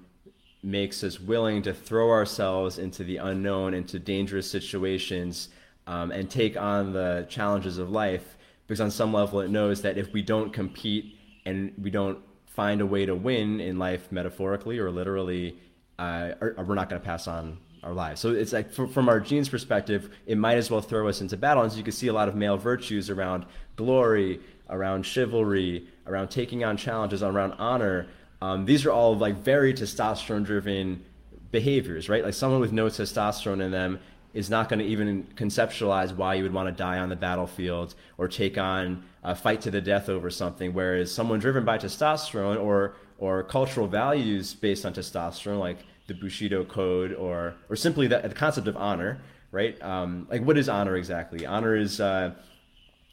makes 0.62 1.04
us 1.04 1.20
willing 1.20 1.64
to 1.64 1.74
throw 1.74 2.12
ourselves 2.12 2.78
into 2.78 3.04
the 3.04 3.18
unknown, 3.18 3.74
into 3.74 3.98
dangerous 3.98 4.48
situations, 4.48 5.50
um, 5.88 6.12
and 6.12 6.30
take 6.30 6.56
on 6.58 6.94
the 6.94 7.26
challenges 7.28 7.80
of 7.80 7.90
life. 7.90 8.38
Because 8.68 8.82
on 8.82 8.92
some 8.92 9.12
level, 9.12 9.42
it 9.42 9.50
knows 9.50 9.82
that 9.82 9.98
if 9.98 10.14
we 10.14 10.22
don't 10.22 10.54
compete 10.54 11.18
and 11.44 11.74
we 11.82 11.90
don't 11.90 12.20
find 12.56 12.82
a 12.82 12.86
way 12.86 13.06
to 13.06 13.16
win 13.16 13.60
in 13.60 13.80
life 13.80 14.12
metaphorically 14.12 14.78
or 14.80 14.92
literally, 14.92 15.58
uh, 15.98 16.32
or, 16.40 16.54
or 16.58 16.64
we're 16.66 16.76
not 16.76 16.90
going 16.90 17.02
to 17.02 17.06
pass 17.06 17.28
on 17.28 17.58
our 17.84 17.94
lives. 17.94 18.22
So 18.22 18.32
it's 18.32 18.54
like 18.54 18.72
from 18.72 19.10
our 19.10 19.20
genes 19.20 19.50
perspective, 19.50 20.10
it 20.26 20.38
might 20.38 20.58
as 20.58 20.72
well 20.72 20.82
throw 20.82 21.08
us 21.10 21.20
into 21.20 21.36
battle. 21.36 21.64
And 21.64 21.72
so 21.72 21.78
you 21.78 21.84
can 21.84 21.92
see 21.92 22.08
a 22.08 22.14
lot 22.14 22.30
of 22.30 22.36
male 22.36 22.58
virtues 22.58 23.10
around 23.10 23.46
glory, 23.76 24.40
around 24.70 25.06
chivalry, 25.06 25.88
around 26.08 26.30
taking 26.30 26.64
on 26.64 26.78
challenges, 26.78 27.24
around 27.24 27.54
honor. 27.54 28.08
Um, 28.42 28.66
these 28.66 28.86
are 28.86 28.92
all 28.92 29.18
like 29.18 29.36
very 29.36 29.74
testosterone 29.74 30.46
driven 30.46 31.04
behaviors, 31.52 32.08
right? 32.08 32.24
Like 32.24 32.34
someone 32.34 32.62
with 32.62 32.72
no 32.72 32.86
testosterone 32.86 33.62
in 33.62 33.72
them 33.72 34.00
is 34.34 34.50
not 34.50 34.70
going 34.70 34.80
to 34.80 34.86
even 34.86 35.28
conceptualize 35.36 36.16
why 36.16 36.36
you 36.36 36.44
would 36.44 36.54
want 36.54 36.68
to 36.68 36.74
die 36.74 37.00
on 37.00 37.10
the 37.10 37.16
battlefield 37.16 37.96
or 38.18 38.28
take 38.28 38.58
on 38.58 39.04
a 39.24 39.36
fight 39.36 39.62
to 39.62 39.72
the 39.72 39.82
death 39.82 40.10
over 40.10 40.30
something. 40.30 40.74
Whereas 40.74 41.12
someone 41.12 41.40
driven 41.40 41.66
by 41.66 41.78
testosterone 41.78 42.62
or 42.62 42.96
or 43.18 43.44
cultural 43.44 43.88
values 43.88 44.54
based 44.54 44.86
on 44.86 44.94
testosterone, 44.94 45.60
like 45.60 45.78
the 46.08 46.14
Bushido 46.14 46.66
Code, 46.66 47.14
or 47.14 47.56
or 47.70 47.76
simply 47.76 48.08
the, 48.08 48.20
the 48.20 48.36
concept 48.36 48.68
of 48.68 48.76
honor, 48.76 49.22
right? 49.52 49.82
Um, 49.82 50.28
like 50.30 50.42
what 50.42 50.58
is 50.58 50.68
honor 50.68 50.96
exactly? 50.96 51.46
Honor 51.46 51.76
is 51.76 52.00
uh, 52.00 52.34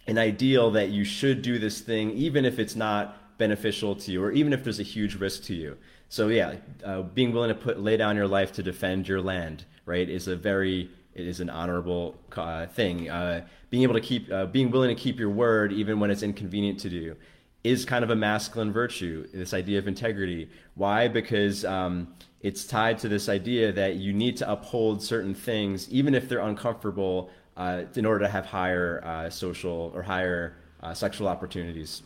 an 0.06 0.18
ideal 0.18 0.72
that 0.72 0.88
you 0.88 1.04
should 1.04 1.42
do 1.42 1.58
this 1.58 1.80
thing 1.80 2.10
even 2.12 2.44
if 2.44 2.58
it's 2.58 2.74
not 2.74 3.16
beneficial 3.38 3.94
to 3.96 4.12
you, 4.12 4.22
or 4.22 4.32
even 4.32 4.52
if 4.52 4.62
there's 4.64 4.80
a 4.80 4.84
huge 4.84 5.14
risk 5.14 5.44
to 5.44 5.54
you. 5.54 5.76
So 6.08 6.28
yeah, 6.28 6.56
uh, 6.84 7.02
being 7.02 7.32
willing 7.32 7.48
to 7.48 7.54
put 7.54 7.80
lay 7.80 7.96
down 7.96 8.16
your 8.16 8.26
life 8.26 8.52
to 8.54 8.62
defend 8.62 9.06
your 9.06 9.22
land, 9.22 9.64
right, 9.86 10.08
is 10.08 10.26
a 10.26 10.36
very 10.36 10.90
it 11.14 11.26
is 11.26 11.40
an 11.40 11.50
honorable 11.50 12.16
uh, 12.36 12.66
thing. 12.66 13.10
Uh, 13.10 13.46
being 13.70 13.82
able 13.82 13.94
to 13.94 14.00
keep, 14.00 14.30
uh, 14.32 14.46
being 14.46 14.70
willing 14.70 14.94
to 14.94 15.00
keep 15.00 15.18
your 15.18 15.30
word 15.30 15.72
even 15.72 16.00
when 16.00 16.10
it's 16.10 16.22
inconvenient 16.22 16.80
to 16.80 16.90
do, 16.90 17.16
is 17.62 17.84
kind 17.84 18.02
of 18.02 18.10
a 18.10 18.16
masculine 18.16 18.72
virtue. 18.72 19.26
This 19.34 19.52
idea 19.52 19.78
of 19.78 19.86
integrity. 19.86 20.48
Why? 20.74 21.08
Because 21.08 21.64
um, 21.64 22.14
it's 22.40 22.64
tied 22.64 22.98
to 23.00 23.08
this 23.08 23.28
idea 23.28 23.72
that 23.72 23.96
you 23.96 24.12
need 24.12 24.36
to 24.38 24.50
uphold 24.50 25.02
certain 25.02 25.34
things, 25.34 25.88
even 25.90 26.14
if 26.14 26.28
they're 26.28 26.40
uncomfortable, 26.40 27.30
uh, 27.56 27.84
in 27.94 28.06
order 28.06 28.24
to 28.24 28.28
have 28.28 28.46
higher 28.46 29.02
uh, 29.04 29.28
social 29.28 29.92
or 29.94 30.02
higher 30.02 30.56
uh, 30.82 30.94
sexual 30.94 31.28
opportunities. 31.28 32.02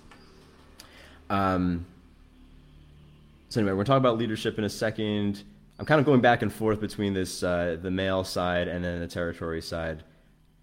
Um, 1.31 1.87
so 3.49 3.61
anyway, 3.61 3.77
we're 3.77 3.85
talking 3.85 3.99
about 3.99 4.19
leadership 4.19 4.59
in 4.59 4.65
a 4.65 4.69
second. 4.69 5.45
I'm 5.79 5.87
kind 5.87 5.99
of 5.99 6.07
going 6.07 6.21
back 6.21 6.43
and 6.43 6.53
forth 6.53 6.81
between 6.81 7.15
this 7.15 7.43
uh, 7.43 7.77
the 7.81 7.91
male 7.91 8.25
side 8.25 8.69
and 8.69 8.85
then 8.85 9.01
the 9.01 9.09
territory 9.09 9.61
side. 9.61 10.05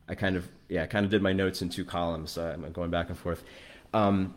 I 0.08 0.16
kind 0.16 0.36
of 0.36 0.48
yeah, 0.70 0.84
I 0.84 0.88
kind 0.88 1.06
of 1.06 1.12
did 1.12 1.22
my 1.22 1.34
notes 1.34 1.62
in 1.62 1.70
two 1.70 1.86
columns, 1.86 2.32
so 2.32 2.48
I'm 2.48 2.72
going 2.72 2.92
back 2.92 3.10
and 3.10 3.18
forth. 3.18 3.44
Um, 3.94 4.36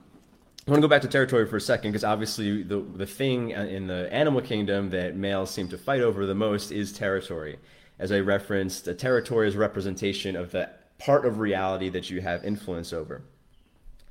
I 0.66 0.70
want 0.70 0.78
to 0.80 0.88
go 0.88 0.90
back 0.90 1.02
to 1.02 1.08
territory 1.08 1.46
for 1.46 1.56
a 1.56 1.60
second 1.60 1.92
because 1.92 2.04
obviously 2.04 2.62
the 2.62 2.80
the 2.80 3.06
thing 3.06 3.50
in 3.50 3.86
the 3.86 4.12
animal 4.12 4.40
kingdom 4.40 4.90
that 4.90 5.14
males 5.14 5.50
seem 5.50 5.68
to 5.68 5.78
fight 5.78 6.00
over 6.00 6.26
the 6.26 6.34
most 6.34 6.72
is 6.72 6.92
territory. 6.92 7.58
As 7.98 8.10
I 8.10 8.18
referenced, 8.18 8.88
a 8.88 8.94
territory 8.94 9.46
is 9.46 9.56
representation 9.56 10.34
of 10.34 10.50
the 10.50 10.70
part 10.98 11.24
of 11.24 11.38
reality 11.38 11.88
that 11.90 12.10
you 12.10 12.20
have 12.20 12.44
influence 12.44 12.92
over. 12.92 13.22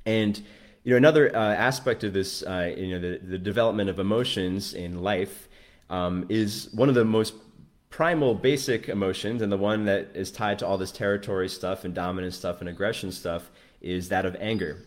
And 0.06 0.40
you 0.84 0.92
know 0.92 0.96
another 0.96 1.34
uh, 1.34 1.54
aspect 1.54 2.04
of 2.04 2.12
this, 2.12 2.42
uh, 2.42 2.72
you 2.76 2.88
know, 2.88 2.98
the, 3.00 3.18
the 3.18 3.38
development 3.38 3.90
of 3.90 3.98
emotions 3.98 4.74
in 4.74 5.02
life 5.02 5.48
um, 5.90 6.26
is 6.28 6.68
one 6.72 6.88
of 6.88 6.94
the 6.94 7.04
most 7.04 7.34
primal, 7.90 8.34
basic 8.34 8.88
emotions, 8.88 9.40
and 9.40 9.52
the 9.52 9.56
one 9.56 9.84
that 9.84 10.10
is 10.14 10.30
tied 10.30 10.58
to 10.58 10.66
all 10.66 10.76
this 10.76 10.90
territory 10.90 11.48
stuff 11.48 11.84
and 11.84 11.94
dominance 11.94 12.36
stuff 12.36 12.60
and 12.60 12.68
aggression 12.68 13.12
stuff 13.12 13.50
is 13.80 14.08
that 14.08 14.26
of 14.26 14.36
anger. 14.40 14.78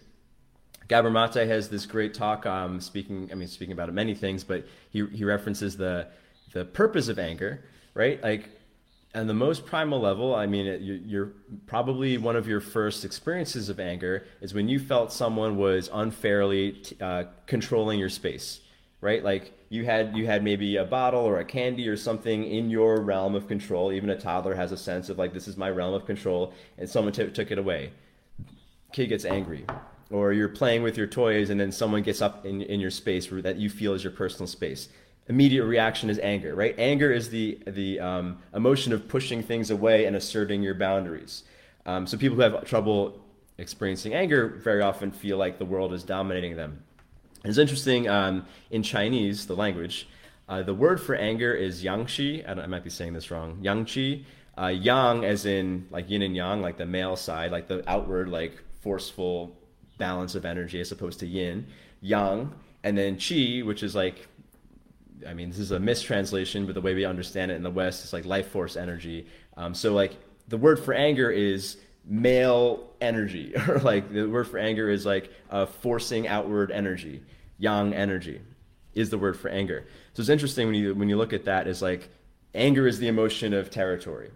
Gabor 0.88 1.10
Mate 1.10 1.48
has 1.48 1.70
this 1.70 1.86
great 1.86 2.14
talk, 2.14 2.46
um, 2.46 2.80
speaking. 2.80 3.30
I 3.32 3.36
mean, 3.36 3.48
speaking 3.48 3.74
about 3.74 3.94
many 3.94 4.16
things, 4.16 4.44
but 4.44 4.66
he 4.90 5.06
he 5.08 5.24
references 5.24 5.78
the 5.78 6.08
the 6.54 6.66
purpose 6.66 7.10
of 7.10 7.20
anger, 7.20 7.64
right? 7.94 8.22
Like, 8.24 8.50
on 9.14 9.28
the 9.28 9.34
most 9.34 9.66
primal 9.66 10.00
level, 10.00 10.34
I 10.36 10.46
mean, 10.46 10.66
it, 10.66 10.82
you're 10.82 11.34
probably 11.66 12.18
one 12.18 12.36
of 12.36 12.48
your 12.48 12.60
first 12.60 13.04
experiences 13.04 13.70
of 13.70 13.80
anger 13.80 14.26
is 14.42 14.54
when 14.54 14.70
you 14.70 14.80
felt 14.80 15.12
someone 15.12 15.58
was 15.58 15.90
unfairly 15.92 16.84
uh, 17.02 17.24
controlling 17.46 18.00
your 18.00 18.10
space, 18.10 18.62
right? 19.02 19.24
Like 19.24 19.54
you 19.70 19.86
had 19.86 20.16
you 20.16 20.26
had 20.26 20.44
maybe 20.44 20.78
a 20.78 20.86
bottle 20.86 21.22
or 21.22 21.40
a 21.40 21.46
candy 21.46 21.88
or 21.88 21.98
something 21.98 22.44
in 22.44 22.70
your 22.70 23.02
realm 23.02 23.36
of 23.36 23.48
control. 23.48 23.92
Even 23.92 24.10
a 24.10 24.20
toddler 24.20 24.56
has 24.56 24.72
a 24.72 24.78
sense 24.78 25.10
of 25.10 25.18
like 25.18 25.34
this 25.34 25.48
is 25.48 25.58
my 25.58 25.70
realm 25.70 25.94
of 25.94 26.06
control, 26.06 26.54
and 26.78 26.90
someone 26.90 27.14
t- 27.14 27.28
took 27.30 27.52
it 27.52 27.58
away. 27.58 27.92
Kid 28.92 29.08
gets 29.08 29.26
angry 29.26 29.66
or 30.12 30.32
you're 30.32 30.50
playing 30.50 30.84
with 30.84 30.98
your 30.98 31.08
toys 31.08 31.50
and 31.50 31.60
then 31.60 31.72
someone 31.72 32.02
gets 32.02 32.22
up 32.22 32.46
in, 32.46 32.62
in 32.62 32.80
your 32.80 32.92
space 32.92 33.28
that 33.28 33.58
you 33.58 33.70
feel 33.70 33.94
is 33.94 34.04
your 34.04 34.12
personal 34.14 34.48
space 34.48 34.90
immediate 35.28 35.66
reaction 35.66 36.10
is 36.10 36.20
anger 36.20 36.56
right 36.56 36.76
anger 36.78 37.12
is 37.12 37.30
the 37.30 37.60
the 37.68 38.00
um, 38.00 38.38
emotion 38.54 38.94
of 38.94 39.08
pushing 39.08 39.44
things 39.44 39.70
away 39.70 40.06
and 40.06 40.16
asserting 40.16 40.62
your 40.64 40.74
boundaries 40.74 41.44
um, 41.86 42.08
so 42.08 42.18
people 42.18 42.36
who 42.36 42.42
have 42.42 42.66
trouble 42.66 43.20
experiencing 43.58 44.14
anger 44.14 44.48
very 44.64 44.82
often 44.82 45.12
feel 45.12 45.38
like 45.38 45.58
the 45.58 45.66
world 45.66 45.94
is 45.94 46.04
dominating 46.04 46.56
them 46.56 46.82
it's 47.50 47.58
interesting 47.58 48.08
um, 48.08 48.46
in 48.72 48.84
chinese 48.84 49.46
the 49.48 49.56
language 49.56 50.08
uh, 50.50 50.64
the 50.64 50.74
word 50.74 51.02
for 51.02 51.14
anger 51.14 51.54
is 51.54 51.84
yangqi. 51.84 52.48
I, 52.48 52.54
I 52.54 52.68
might 52.68 52.82
be 52.82 52.90
saying 52.90 53.12
this 53.12 53.32
wrong. 53.32 53.60
Yangqi 53.62 54.24
uh, 54.58 54.68
yang 54.68 55.24
as 55.26 55.46
in 55.46 55.88
like 55.92 56.10
yin 56.10 56.22
and 56.22 56.36
yang 56.36 56.62
like 56.62 56.78
the 56.78 56.86
male 56.86 57.16
side 57.16 57.52
like 57.52 57.68
the 57.68 57.88
outward 57.90 58.30
like 58.30 58.64
forceful 58.82 59.56
balance 59.98 60.36
of 60.36 60.46
energy 60.46 60.80
as 60.80 60.92
opposed 60.92 61.20
to 61.20 61.26
yin, 61.26 61.68
yang, 62.02 62.54
and 62.84 62.98
then 62.98 63.18
qi, 63.18 63.66
which 63.66 63.84
is 63.84 63.96
like, 63.96 64.28
I 65.28 65.34
mean, 65.34 65.50
this 65.50 65.60
is 65.60 65.72
a 65.72 65.80
mistranslation, 65.80 66.66
but 66.66 66.76
the 66.76 66.82
way 66.82 66.94
we 66.94 67.04
understand 67.04 67.52
it 67.52 67.56
in 67.56 67.64
the 67.64 67.72
West 67.72 68.06
is 68.06 68.14
like 68.14 68.26
life 68.26 68.50
force 68.50 68.76
energy. 68.78 69.28
Um, 69.58 69.74
so 69.74 69.94
like 69.94 70.16
the 70.48 70.58
word 70.58 70.80
for 70.80 70.94
anger 70.94 71.30
is 71.32 71.78
male 72.06 72.92
energy, 73.02 73.56
or 73.68 73.80
like 73.80 74.12
the 74.14 74.26
word 74.26 74.48
for 74.48 74.60
anger 74.60 74.90
is 74.90 75.06
like 75.06 75.32
uh, 75.50 75.66
forcing 75.66 76.28
outward 76.28 76.72
energy, 76.72 77.24
yang 77.58 77.94
energy 77.94 78.42
is 78.94 79.10
the 79.10 79.18
word 79.18 79.38
for 79.38 79.50
anger. 79.50 79.86
So 80.14 80.22
it's 80.22 80.30
interesting 80.30 80.68
when 80.68 80.76
you 80.76 80.96
when 80.96 81.10
you 81.10 81.18
look 81.18 81.34
at 81.34 81.46
that 81.46 81.68
as 81.68 81.82
like 81.82 82.10
anger 82.54 82.88
is 82.88 83.00
the 83.00 83.08
emotion 83.08 83.54
of 83.54 83.70
territory. 83.70 84.32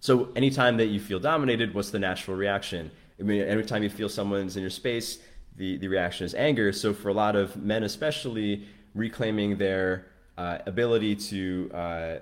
So 0.00 0.30
anytime 0.34 0.78
that 0.78 0.86
you 0.86 1.00
feel 1.00 1.20
dominated, 1.20 1.74
what's 1.74 1.90
the 1.90 1.98
natural 1.98 2.36
reaction? 2.36 2.90
I 3.20 3.22
mean, 3.22 3.42
every 3.42 3.64
time 3.64 3.82
you 3.82 3.90
feel 3.90 4.08
someone's 4.08 4.56
in 4.56 4.62
your 4.62 4.70
space, 4.70 5.18
the, 5.56 5.76
the 5.76 5.86
reaction 5.86 6.26
is 6.26 6.34
anger. 6.34 6.72
So 6.72 6.92
for 6.92 7.08
a 7.08 7.14
lot 7.14 7.36
of 7.36 7.56
men, 7.56 7.84
especially, 7.84 8.66
reclaiming 8.94 9.58
their 9.58 10.06
uh, 10.36 10.58
ability 10.66 11.14
to 11.16 11.70
uh, 11.72 12.16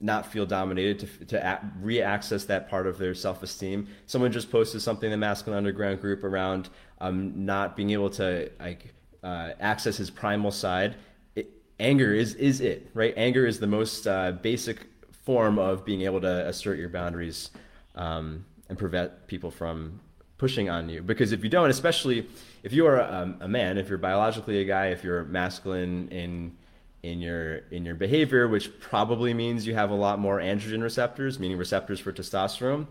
not 0.00 0.30
feel 0.30 0.44
dominated, 0.44 1.00
to, 1.00 1.24
to 1.26 1.60
re-access 1.80 2.44
that 2.44 2.68
part 2.68 2.86
of 2.86 2.98
their 2.98 3.14
self-esteem. 3.14 3.88
Someone 4.06 4.30
just 4.30 4.50
posted 4.50 4.82
something 4.82 5.06
in 5.06 5.10
the 5.10 5.16
Masculine 5.16 5.56
Underground 5.56 6.00
group 6.00 6.22
around 6.22 6.68
um, 7.00 7.44
not 7.46 7.76
being 7.76 7.90
able 7.90 8.10
to 8.10 8.50
like 8.60 8.92
uh, 9.22 9.52
access 9.58 9.96
his 9.96 10.10
primal 10.10 10.50
side. 10.50 10.96
It, 11.34 11.50
anger 11.80 12.12
is 12.14 12.34
is 12.34 12.60
it 12.60 12.90
right? 12.94 13.14
Anger 13.16 13.46
is 13.46 13.58
the 13.58 13.66
most 13.66 14.06
uh, 14.06 14.32
basic 14.32 14.86
form 15.24 15.58
of 15.58 15.84
being 15.84 16.02
able 16.02 16.20
to 16.20 16.46
assert 16.46 16.78
your 16.78 16.90
boundaries. 16.90 17.50
Um, 17.94 18.44
and 18.68 18.78
prevent 18.78 19.26
people 19.26 19.50
from 19.50 20.00
pushing 20.38 20.68
on 20.68 20.88
you. 20.88 21.02
Because 21.02 21.32
if 21.32 21.42
you 21.42 21.50
don't, 21.50 21.70
especially 21.70 22.28
if 22.62 22.72
you 22.72 22.86
are 22.86 22.98
a, 22.98 23.36
a, 23.40 23.48
man, 23.48 23.78
if 23.78 23.88
you're 23.88 23.98
biologically 23.98 24.60
a 24.60 24.64
guy, 24.64 24.88
if 24.88 25.02
you're 25.02 25.24
masculine 25.24 26.08
in 26.08 26.56
in 27.02 27.20
your 27.20 27.56
in 27.70 27.84
your 27.84 27.94
behavior, 27.94 28.48
which 28.48 28.80
probably 28.80 29.34
means 29.34 29.66
you 29.66 29.74
have 29.74 29.90
a 29.90 29.94
lot 29.94 30.18
more 30.18 30.38
androgen 30.38 30.82
receptors, 30.82 31.38
meaning 31.38 31.56
receptors 31.56 32.00
for 32.00 32.12
testosterone. 32.12 32.86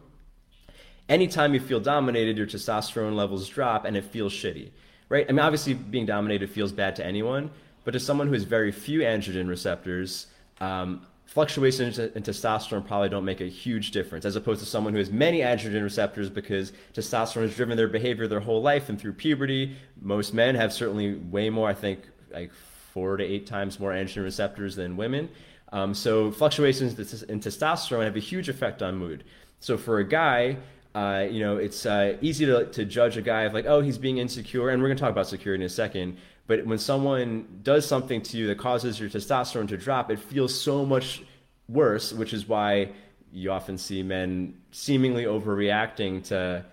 Anytime 1.07 1.53
you 1.53 1.59
feel 1.59 1.79
dominated, 1.79 2.37
your 2.37 2.47
testosterone 2.47 3.15
levels 3.15 3.47
drop 3.47 3.85
and 3.85 3.95
it 3.95 4.05
feels 4.05 4.33
shitty, 4.33 4.71
right? 5.09 5.25
I 5.29 5.31
mean, 5.31 5.39
obviously, 5.39 5.73
being 5.73 6.05
dominated 6.05 6.49
feels 6.49 6.71
bad 6.71 6.95
to 6.95 7.05
anyone, 7.05 7.51
but 7.83 7.91
to 7.91 7.99
someone 7.99 8.27
who 8.27 8.33
has 8.33 8.43
very 8.43 8.71
few 8.71 9.01
androgen 9.01 9.47
receptors, 9.47 10.27
um, 10.59 11.05
fluctuations 11.25 11.99
in 11.99 12.23
testosterone 12.23 12.85
probably 12.85 13.09
don't 13.09 13.25
make 13.25 13.41
a 13.41 13.45
huge 13.45 13.91
difference 13.91 14.25
as 14.25 14.35
opposed 14.35 14.59
to 14.59 14.65
someone 14.65 14.93
who 14.93 14.99
has 14.99 15.11
many 15.11 15.39
androgen 15.39 15.83
receptors 15.83 16.29
because 16.29 16.71
testosterone 16.93 17.41
has 17.41 17.55
driven 17.55 17.75
their 17.75 17.87
behavior 17.87 18.27
their 18.27 18.39
whole 18.39 18.61
life 18.61 18.89
and 18.89 19.01
through 19.01 19.11
puberty 19.11 19.75
most 19.99 20.33
men 20.33 20.53
have 20.55 20.71
certainly 20.71 21.15
way 21.15 21.49
more 21.49 21.67
i 21.67 21.73
think 21.73 21.99
like 22.31 22.51
four 22.95 23.17
to 23.17 23.23
eight 23.23 23.45
times 23.45 23.79
more 23.79 23.91
androgen 23.91 24.23
receptors 24.23 24.75
than 24.75 24.97
women 24.97 25.29
um, 25.71 25.93
so 25.93 26.31
fluctuations 26.31 26.97
in 27.23 27.39
testosterone 27.39 28.05
have 28.05 28.15
a 28.15 28.19
huge 28.31 28.49
effect 28.49 28.81
on 28.81 28.95
mood 28.95 29.23
so 29.59 29.77
for 29.77 29.99
a 29.99 30.07
guy 30.07 30.57
uh, 30.95 31.27
you 31.29 31.41
know, 31.41 31.57
it's 31.57 31.85
uh, 31.85 32.15
easy 32.21 32.45
to, 32.45 32.67
to 32.67 32.85
judge 32.85 33.17
a 33.17 33.21
guy 33.21 33.41
of 33.41 33.53
like, 33.53 33.65
oh, 33.65 33.81
he's 33.81 33.97
being 33.97 34.17
insecure, 34.17 34.69
and 34.69 34.81
we're 34.81 34.87
going 34.87 34.95
to 34.95 35.01
talk 35.01 35.11
about 35.11 35.27
security 35.27 35.61
in 35.61 35.65
a 35.65 35.69
second. 35.69 36.15
But 36.47 36.65
when 36.65 36.77
someone 36.77 37.59
does 37.63 37.85
something 37.85 38.21
to 38.21 38.37
you 38.37 38.47
that 38.47 38.57
causes 38.57 38.97
your 38.97 39.09
testosterone 39.09 39.67
to 39.67 39.77
drop, 39.77 40.09
it 40.09 40.19
feels 40.19 40.57
so 40.57 40.85
much 40.85 41.21
worse, 41.67 42.13
which 42.13 42.33
is 42.33 42.47
why 42.47 42.91
you 43.33 43.51
often 43.51 43.77
see 43.77 44.03
men 44.03 44.55
seemingly 44.71 45.25
overreacting 45.25 46.23
to 46.25 46.63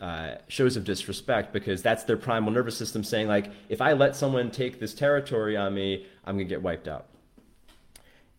uh, 0.00 0.34
shows 0.48 0.76
of 0.76 0.84
disrespect 0.84 1.52
because 1.52 1.82
that's 1.82 2.04
their 2.04 2.16
primal 2.16 2.52
nervous 2.52 2.76
system 2.76 3.02
saying 3.02 3.28
like, 3.28 3.50
if 3.68 3.80
I 3.80 3.92
let 3.92 4.16
someone 4.16 4.50
take 4.50 4.78
this 4.78 4.94
territory 4.94 5.56
on 5.56 5.74
me, 5.74 6.06
I'm 6.24 6.36
gonna 6.36 6.44
get 6.44 6.62
wiped 6.62 6.88
out. 6.88 7.06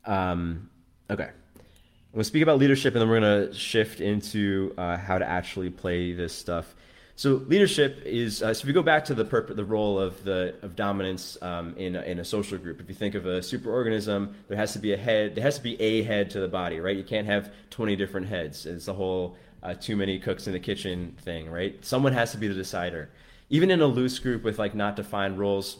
Um, 0.05 0.69
okay, 1.09 1.29
I'm 1.29 2.13
gonna 2.13 2.23
speak 2.23 2.43
about 2.43 2.59
leadership, 2.59 2.93
and 2.93 3.01
then 3.01 3.09
we're 3.09 3.19
gonna 3.19 3.53
shift 3.53 4.01
into 4.01 4.73
uh, 4.77 4.97
how 4.97 5.17
to 5.17 5.27
actually 5.27 5.69
play 5.69 6.13
this 6.13 6.33
stuff 6.33 6.75
so 7.17 7.41
leadership 7.47 8.03
is 8.05 8.43
uh, 8.43 8.53
so 8.53 8.61
if 8.61 8.67
you 8.67 8.73
go 8.73 8.83
back 8.83 9.03
to 9.05 9.15
the 9.15 9.23
the 9.23 9.65
role 9.65 9.99
of 9.99 10.23
the 10.23 10.53
of 10.61 10.75
dominance 10.75 11.35
um, 11.41 11.75
in 11.75 11.95
a, 11.95 12.01
in 12.03 12.19
a 12.19 12.23
social 12.23 12.59
group. 12.59 12.79
If 12.79 12.89
you 12.89 12.93
think 12.93 13.15
of 13.15 13.25
a 13.25 13.39
superorganism, 13.39 14.35
there 14.47 14.55
has 14.55 14.73
to 14.73 14.79
be 14.79 14.93
a 14.93 14.97
head. 14.97 15.33
There 15.33 15.43
has 15.43 15.57
to 15.57 15.63
be 15.63 15.81
a 15.81 16.03
head 16.03 16.29
to 16.31 16.39
the 16.39 16.47
body, 16.47 16.79
right? 16.79 16.95
You 16.95 17.03
can't 17.03 17.25
have 17.25 17.51
twenty 17.71 17.95
different 17.95 18.27
heads. 18.27 18.67
It's 18.67 18.85
the 18.85 18.93
whole 18.93 19.35
uh, 19.67 19.73
too 19.73 19.97
many 19.97 20.17
cooks 20.17 20.47
in 20.47 20.53
the 20.53 20.59
kitchen 20.59 21.17
thing, 21.21 21.49
right? 21.49 21.83
Someone 21.83 22.13
has 22.13 22.31
to 22.31 22.37
be 22.37 22.47
the 22.47 22.53
decider. 22.53 23.09
Even 23.49 23.69
in 23.69 23.81
a 23.81 23.85
loose 23.85 24.17
group 24.17 24.43
with 24.43 24.57
like 24.57 24.73
not 24.73 24.95
defined 24.95 25.37
roles, 25.37 25.77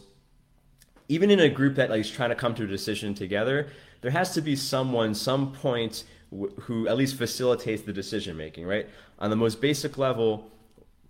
even 1.08 1.30
in 1.30 1.40
a 1.40 1.48
group 1.48 1.74
that 1.76 1.88
like 1.88 2.00
is 2.00 2.10
trying 2.10 2.28
to 2.28 2.34
come 2.34 2.54
to 2.54 2.64
a 2.64 2.66
decision 2.66 3.14
together, 3.14 3.68
there 4.02 4.10
has 4.10 4.34
to 4.34 4.42
be 4.42 4.54
someone, 4.54 5.14
some 5.14 5.52
point 5.52 6.04
w- 6.30 6.54
who 6.60 6.86
at 6.86 6.98
least 6.98 7.16
facilitates 7.16 7.82
the 7.82 7.92
decision 7.92 8.36
making, 8.36 8.66
right? 8.66 8.88
On 9.18 9.30
the 9.30 9.36
most 9.36 9.60
basic 9.60 9.96
level 9.96 10.50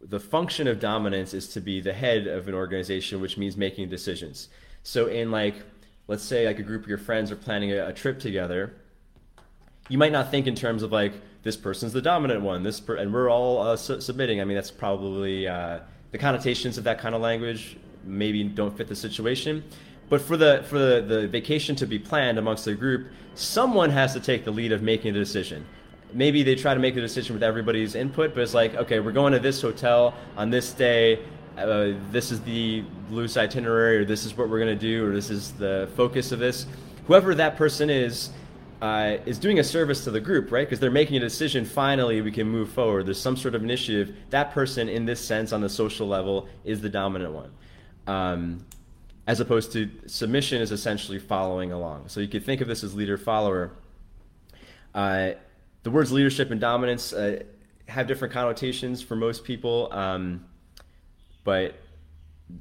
the 0.01 0.21
function 0.21 0.69
of 0.69 0.79
dominance 0.79 1.35
is 1.35 1.49
to 1.49 1.61
be 1.61 1.81
the 1.81 1.93
head 1.93 2.29
of 2.29 2.47
an 2.47 2.55
organization, 2.55 3.21
which 3.21 3.37
means 3.37 3.57
making 3.57 3.89
decisions. 3.89 4.49
So 4.85 5.07
in 5.07 5.33
like, 5.33 5.57
let's 6.07 6.23
say 6.23 6.47
like 6.47 6.61
a 6.61 6.63
group 6.63 6.85
of 6.85 6.89
your 6.89 6.99
friends 6.99 7.33
are 7.33 7.37
planning 7.37 7.73
a, 7.73 7.89
a 7.89 7.93
trip 7.93 8.21
together, 8.21 8.75
you 9.89 9.99
might 9.99 10.13
not 10.13 10.31
think 10.31 10.47
in 10.47 10.55
terms 10.55 10.85
of 10.85 10.93
like 10.93 11.15
this 11.49 11.57
person's 11.57 11.95
the 11.95 12.03
dominant 12.03 12.43
one, 12.43 12.63
this 12.63 12.79
per- 12.79 12.97
and 12.97 13.11
we're 13.11 13.31
all 13.31 13.63
uh, 13.63 13.75
su- 13.75 14.03
submitting. 14.03 14.39
I 14.41 14.45
mean, 14.45 14.55
that's 14.55 14.71
probably 14.71 15.49
uh, 15.49 15.81
the 16.11 16.19
connotations 16.19 16.77
of 16.77 16.85
that 16.85 16.99
kind 16.99 17.15
of 17.15 17.23
language 17.23 17.79
maybe 18.05 18.45
don't 18.45 18.77
fit 18.77 18.87
the 18.87 18.95
situation. 18.95 19.65
But 20.11 20.21
for 20.21 20.37
the 20.37 20.63
for 20.69 20.79
the, 20.79 21.01
the 21.01 21.27
vacation 21.27 21.75
to 21.77 21.87
be 21.87 21.99
planned 21.99 22.39
amongst 22.39 22.67
the 22.67 22.75
group, 22.75 23.09
someone 23.35 23.89
has 23.89 24.13
to 24.13 24.21
take 24.21 24.45
the 24.45 24.51
lead 24.51 24.73
of 24.73 24.83
making 24.83 25.15
the 25.15 25.21
decision 25.21 25.65
maybe 26.13 26.43
they 26.43 26.55
try 26.55 26.75
to 26.75 26.81
make 26.81 26.95
the 26.95 27.01
decision 27.01 27.35
with 27.35 27.43
everybody's 27.43 27.95
input, 27.95 28.35
but 28.35 28.43
it's 28.43 28.55
like, 28.55 28.75
okay, 28.75 29.01
we're 29.01 29.13
going 29.13 29.33
to 29.33 29.39
this 29.39 29.61
hotel 29.61 30.15
on 30.37 30.51
this 30.51 30.73
day. 30.73 31.19
Uh, 31.57 31.93
this 32.11 32.31
is 32.31 32.41
the 32.41 32.83
loose 33.11 33.37
itinerary, 33.37 33.99
or 33.99 34.05
this 34.05 34.25
is 34.25 34.37
what 34.37 34.49
we're 34.49 34.59
going 34.59 34.79
to 34.79 34.87
do, 34.87 35.07
or 35.07 35.13
this 35.13 35.29
is 35.29 35.53
the 35.53 35.89
focus 35.97 36.33
of 36.33 36.39
this. 36.39 36.67
whoever 37.07 37.35
that 37.35 37.57
person 37.57 37.91
is 37.91 38.31
uh, 38.81 39.17
is 39.27 39.39
doing 39.39 39.59
a 39.59 39.65
service 39.65 40.05
to 40.05 40.11
the 40.11 40.21
group, 40.21 40.53
right? 40.53 40.67
Because 40.67 40.81
they're 40.81 40.91
making 40.91 41.17
a 41.17 41.21
decision. 41.21 41.65
Finally, 41.65 42.21
we 42.21 42.31
can 42.31 42.49
move 42.49 42.71
forward. 42.71 43.07
There's 43.07 43.21
some 43.21 43.37
sort 43.37 43.55
of 43.55 43.63
initiative. 43.63 44.15
That 44.31 44.53
person, 44.53 44.89
in 44.89 45.05
this 45.05 45.21
sense, 45.21 45.53
on 45.53 45.61
the 45.61 45.69
social 45.69 46.07
level, 46.07 46.49
is 46.65 46.81
the 46.81 46.89
dominant 46.89 47.33
one. 47.33 47.51
Um, 48.07 48.65
as 49.27 49.41
opposed 49.41 49.73
to 49.73 49.91
submission 50.07 50.63
is 50.63 50.73
essentially 50.73 51.19
following 51.19 51.73
along. 51.73 52.09
So 52.09 52.21
you 52.21 52.29
could 52.29 52.45
think 52.45 52.61
of 52.61 52.69
this 52.69 52.83
as 52.83 52.95
leader 52.95 53.19
follower. 53.19 53.73
Uh, 54.95 55.33
the 55.83 55.91
words 55.91 56.11
leadership 56.13 56.51
and 56.51 56.61
dominance 56.61 57.13
uh, 57.13 57.43
have 57.89 58.07
different 58.07 58.33
connotations 58.33 59.03
for 59.03 59.17
most 59.17 59.45
people, 59.45 59.93
um, 59.93 60.45
but 61.45 61.75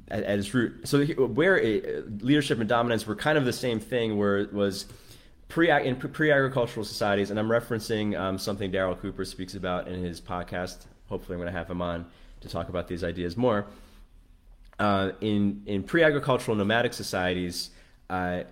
at, 0.08 0.24
at, 0.24 0.38
its 0.38 0.52
root, 0.52 0.86
so 0.86 1.04
where 1.04 1.56
uh, 1.58 2.02
leadership 2.20 2.60
and 2.60 2.68
dominance 2.68 3.06
were 3.06 3.16
kind 3.16 3.38
of 3.38 3.44
the 3.44 3.52
same 3.52 3.80
thing, 3.80 4.18
where 4.18 4.38
it 4.38 4.52
was 4.52 4.86
pre 5.48 5.70
in 5.70 5.96
pre-agricultural 5.96 6.84
societies, 6.84 7.30
and 7.30 7.38
I'm 7.38 7.48
referencing 7.48 8.18
um, 8.18 8.38
something 8.38 8.70
Darryl 8.70 8.98
Cooper 9.00 9.24
speaks 9.24 9.54
about 9.54 9.88
in 9.88 10.02
his 10.02 10.20
podcast. 10.20 10.86
Hopefully, 11.08 11.34
I'm 11.34 11.40
going 11.40 11.52
to 11.52 11.58
have 11.58 11.70
him 11.70 11.82
on 11.82 12.06
to 12.40 12.48
talk 12.48 12.68
about 12.68 12.88
these 12.88 13.02
ideas 13.02 13.36
more. 13.36 13.66
Uh, 14.78 15.12
in 15.20 15.62
in 15.66 15.82
pre-agricultural 15.82 16.56
nomadic 16.56 16.92
societies, 16.92 17.70
uh, 18.10 18.42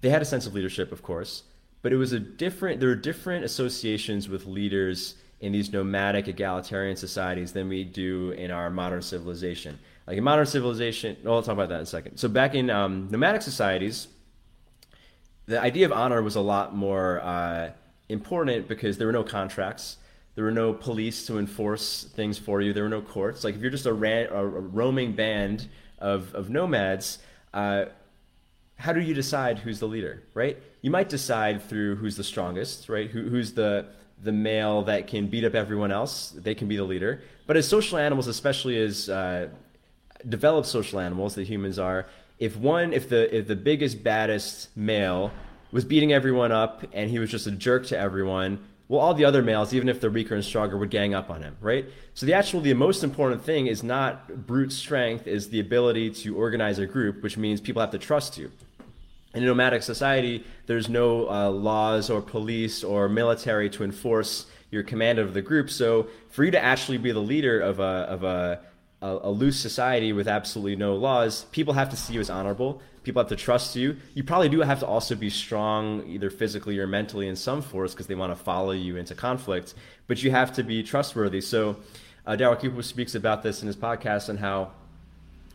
they 0.00 0.10
had 0.10 0.22
a 0.22 0.26
sense 0.26 0.46
of 0.46 0.54
leadership, 0.54 0.92
of 0.92 1.02
course, 1.02 1.42
but 1.82 1.92
it 1.92 1.96
was 1.96 2.12
a 2.12 2.20
different. 2.20 2.80
There 2.80 2.90
were 2.90 2.94
different 2.94 3.44
associations 3.44 4.28
with 4.28 4.46
leaders 4.46 5.16
in 5.40 5.52
these 5.52 5.72
nomadic 5.72 6.28
egalitarian 6.28 6.96
societies 6.96 7.52
than 7.52 7.68
we 7.68 7.84
do 7.84 8.30
in 8.32 8.50
our 8.50 8.70
modern 8.70 9.02
civilization. 9.02 9.78
Like 10.06 10.16
in 10.16 10.24
modern 10.24 10.46
civilization, 10.46 11.16
well, 11.22 11.34
I'll 11.34 11.42
talk 11.42 11.54
about 11.54 11.68
that 11.70 11.76
in 11.76 11.82
a 11.82 11.86
second. 11.86 12.16
So 12.16 12.28
back 12.28 12.54
in 12.54 12.70
um, 12.70 13.08
nomadic 13.10 13.42
societies, 13.42 14.08
the 15.46 15.60
idea 15.60 15.86
of 15.86 15.92
honor 15.92 16.22
was 16.22 16.36
a 16.36 16.40
lot 16.40 16.74
more 16.74 17.20
uh, 17.20 17.70
important 18.08 18.68
because 18.68 18.98
there 18.98 19.06
were 19.06 19.12
no 19.12 19.24
contracts. 19.24 19.96
There 20.34 20.44
were 20.44 20.50
no 20.50 20.72
police 20.72 21.26
to 21.26 21.38
enforce 21.38 22.04
things 22.14 22.38
for 22.38 22.60
you. 22.60 22.72
There 22.72 22.82
were 22.82 22.88
no 22.88 23.00
courts. 23.00 23.44
Like 23.44 23.54
if 23.54 23.60
you're 23.60 23.70
just 23.70 23.86
a, 23.86 23.92
ran, 23.92 24.28
a 24.30 24.44
roaming 24.44 25.12
band 25.12 25.68
of, 25.98 26.34
of 26.34 26.50
nomads, 26.50 27.18
uh, 27.54 27.86
how 28.76 28.92
do 28.92 29.00
you 29.00 29.14
decide 29.14 29.58
who's 29.58 29.80
the 29.80 29.88
leader, 29.88 30.22
right? 30.34 30.58
You 30.82 30.90
might 30.90 31.08
decide 31.08 31.62
through 31.62 31.96
who's 31.96 32.16
the 32.16 32.24
strongest, 32.24 32.88
right? 32.88 33.10
Who, 33.10 33.22
who's 33.22 33.52
the 33.52 33.86
the 34.22 34.32
male 34.32 34.82
that 34.84 35.06
can 35.06 35.26
beat 35.26 35.44
up 35.44 35.54
everyone 35.54 35.92
else. 35.92 36.30
They 36.30 36.54
can 36.54 36.68
be 36.68 36.76
the 36.76 36.84
leader. 36.84 37.22
But 37.46 37.56
as 37.56 37.68
social 37.68 37.98
animals, 37.98 38.26
especially 38.26 38.78
as 38.80 39.08
uh, 39.08 39.48
developed 40.28 40.68
social 40.68 41.00
animals 41.00 41.34
that 41.34 41.46
humans 41.46 41.78
are, 41.78 42.06
if 42.38 42.56
one 42.56 42.92
if 42.92 43.08
the 43.08 43.34
if 43.34 43.46
the 43.46 43.56
biggest 43.56 44.02
baddest 44.02 44.68
male 44.76 45.30
was 45.72 45.84
beating 45.84 46.12
everyone 46.12 46.52
up 46.52 46.84
and 46.92 47.10
he 47.10 47.18
was 47.18 47.30
just 47.30 47.46
a 47.46 47.50
jerk 47.50 47.86
to 47.86 47.98
everyone 47.98 48.58
well 48.88 49.00
all 49.00 49.14
the 49.14 49.24
other 49.24 49.42
males 49.42 49.72
even 49.74 49.88
if 49.88 50.00
they're 50.00 50.10
weaker 50.10 50.34
and 50.34 50.44
stronger 50.44 50.76
would 50.76 50.90
gang 50.90 51.14
up 51.14 51.30
on 51.30 51.42
him 51.42 51.56
right? 51.60 51.86
So 52.14 52.26
the 52.26 52.34
actual 52.34 52.60
the 52.60 52.74
most 52.74 53.02
important 53.02 53.42
thing 53.42 53.66
is 53.66 53.82
not 53.82 54.46
brute 54.46 54.72
strength 54.72 55.26
is 55.26 55.48
the 55.48 55.60
ability 55.60 56.10
to 56.10 56.36
organize 56.36 56.78
a 56.78 56.86
group 56.86 57.22
which 57.22 57.36
means 57.36 57.60
people 57.60 57.80
have 57.80 57.90
to 57.92 57.98
trust 57.98 58.38
you. 58.38 58.50
In 59.34 59.42
a 59.42 59.46
nomadic 59.46 59.82
society 59.82 60.44
there's 60.66 60.88
no 60.88 61.28
uh, 61.30 61.50
laws 61.50 62.10
or 62.10 62.20
police 62.20 62.84
or 62.84 63.08
military 63.08 63.70
to 63.70 63.84
enforce 63.84 64.46
your 64.70 64.82
command 64.82 65.18
of 65.18 65.32
the 65.32 65.42
group. 65.42 65.70
So 65.70 66.08
for 66.28 66.44
you 66.44 66.50
to 66.50 66.62
actually 66.62 66.98
be 66.98 67.12
the 67.12 67.20
leader 67.20 67.60
of 67.60 67.80
a 67.80 67.82
of 67.82 68.24
a 68.24 68.60
a, 69.06 69.28
a, 69.28 69.30
loose 69.30 69.58
society 69.58 70.12
with 70.12 70.26
absolutely 70.26 70.76
no 70.76 70.94
laws, 70.96 71.44
people 71.52 71.74
have 71.74 71.90
to 71.90 71.96
see 71.96 72.14
you 72.14 72.20
as 72.20 72.30
honorable. 72.30 72.80
People 73.04 73.22
have 73.22 73.28
to 73.28 73.36
trust 73.36 73.76
you. 73.76 73.96
You 74.14 74.24
probably 74.24 74.48
do 74.48 74.60
have 74.60 74.80
to 74.80 74.86
also 74.86 75.14
be 75.14 75.30
strong, 75.30 76.06
either 76.08 76.28
physically 76.28 76.78
or 76.78 76.86
mentally, 76.86 77.28
in 77.28 77.36
some 77.36 77.62
force 77.62 77.92
because 77.92 78.08
they 78.08 78.16
want 78.16 78.36
to 78.36 78.36
follow 78.36 78.72
you 78.72 78.96
into 78.96 79.14
conflict. 79.14 79.74
But 80.08 80.22
you 80.22 80.32
have 80.32 80.52
to 80.54 80.64
be 80.64 80.82
trustworthy. 80.82 81.40
So, 81.40 81.76
uh, 82.26 82.32
Darryl 82.32 82.58
Cooper 82.58 82.82
speaks 82.82 83.14
about 83.14 83.44
this 83.44 83.62
in 83.62 83.68
his 83.68 83.76
podcast 83.76 84.28
and 84.28 84.38
how, 84.38 84.72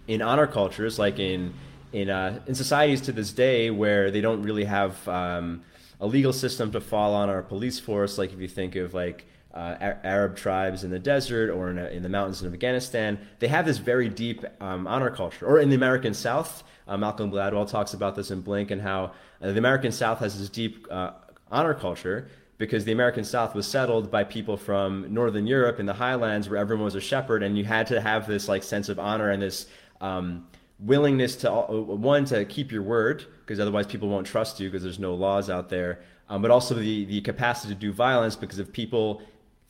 in 0.07 0.21
honor 0.21 0.47
cultures, 0.47 0.97
like 0.97 1.19
in 1.19 1.53
in 1.91 2.09
uh, 2.09 2.39
in 2.47 2.55
societies 2.55 3.01
to 3.01 3.11
this 3.11 3.33
day 3.33 3.69
where 3.69 4.11
they 4.11 4.21
don't 4.21 4.43
really 4.43 4.63
have 4.63 5.05
um, 5.09 5.61
a 5.99 6.07
legal 6.07 6.31
system 6.31 6.71
to 6.71 6.79
fall 6.79 7.13
on 7.13 7.29
or 7.29 7.39
a 7.39 7.43
police 7.43 7.79
force, 7.79 8.17
like 8.17 8.31
if 8.31 8.39
you 8.39 8.47
think 8.47 8.77
of 8.77 8.93
like 8.93 9.25
uh, 9.53 9.75
Arab 10.03 10.35
tribes 10.35 10.83
in 10.83 10.91
the 10.91 10.99
desert 10.99 11.49
or 11.49 11.69
in, 11.69 11.77
a, 11.77 11.85
in, 11.87 12.03
the 12.03 12.09
mountains 12.09 12.41
of 12.41 12.53
Afghanistan, 12.53 13.19
they 13.39 13.47
have 13.47 13.65
this 13.65 13.77
very 13.77 14.07
deep 14.07 14.45
um, 14.61 14.87
honor 14.87 15.09
culture. 15.09 15.45
Or 15.45 15.59
in 15.59 15.69
the 15.69 15.75
American 15.75 16.13
South, 16.13 16.63
uh, 16.87 16.97
Malcolm 16.97 17.31
Gladwell 17.31 17.69
talks 17.69 17.93
about 17.93 18.15
this 18.15 18.31
in 18.31 18.41
Blink 18.41 18.71
and 18.71 18.81
how 18.81 19.11
uh, 19.41 19.51
the 19.51 19.57
American 19.57 19.91
South 19.91 20.19
has 20.19 20.39
this 20.39 20.49
deep 20.49 20.87
uh, 20.89 21.11
honor 21.51 21.73
culture 21.73 22.29
because 22.57 22.85
the 22.85 22.91
American 22.91 23.23
South 23.23 23.55
was 23.55 23.67
settled 23.67 24.11
by 24.11 24.23
people 24.23 24.55
from 24.55 25.11
Northern 25.13 25.47
Europe 25.47 25.79
in 25.79 25.85
the 25.85 25.93
highlands 25.93 26.47
where 26.47 26.59
everyone 26.59 26.85
was 26.85 26.95
a 26.95 27.01
shepherd, 27.01 27.41
and 27.41 27.57
you 27.57 27.65
had 27.65 27.87
to 27.87 27.99
have 27.99 28.27
this 28.27 28.47
like 28.47 28.61
sense 28.63 28.87
of 28.87 28.99
honor 28.99 29.31
and 29.31 29.41
this 29.41 29.65
um, 29.99 30.47
willingness 30.79 31.35
to 31.37 31.51
uh, 31.51 31.65
one 31.71 32.23
to 32.25 32.45
keep 32.45 32.71
your 32.71 32.83
word 32.83 33.25
because 33.41 33.59
otherwise 33.59 33.87
people 33.87 34.09
won't 34.09 34.27
trust 34.27 34.59
you 34.59 34.69
because 34.69 34.83
there's 34.83 34.99
no 34.99 35.13
laws 35.13 35.49
out 35.49 35.69
there. 35.69 36.01
Um, 36.29 36.41
but 36.41 36.51
also 36.51 36.75
the, 36.75 37.05
the 37.05 37.21
capacity 37.21 37.73
to 37.73 37.79
do 37.79 37.91
violence 37.91 38.35
because 38.35 38.59
if 38.59 38.71
people 38.71 39.21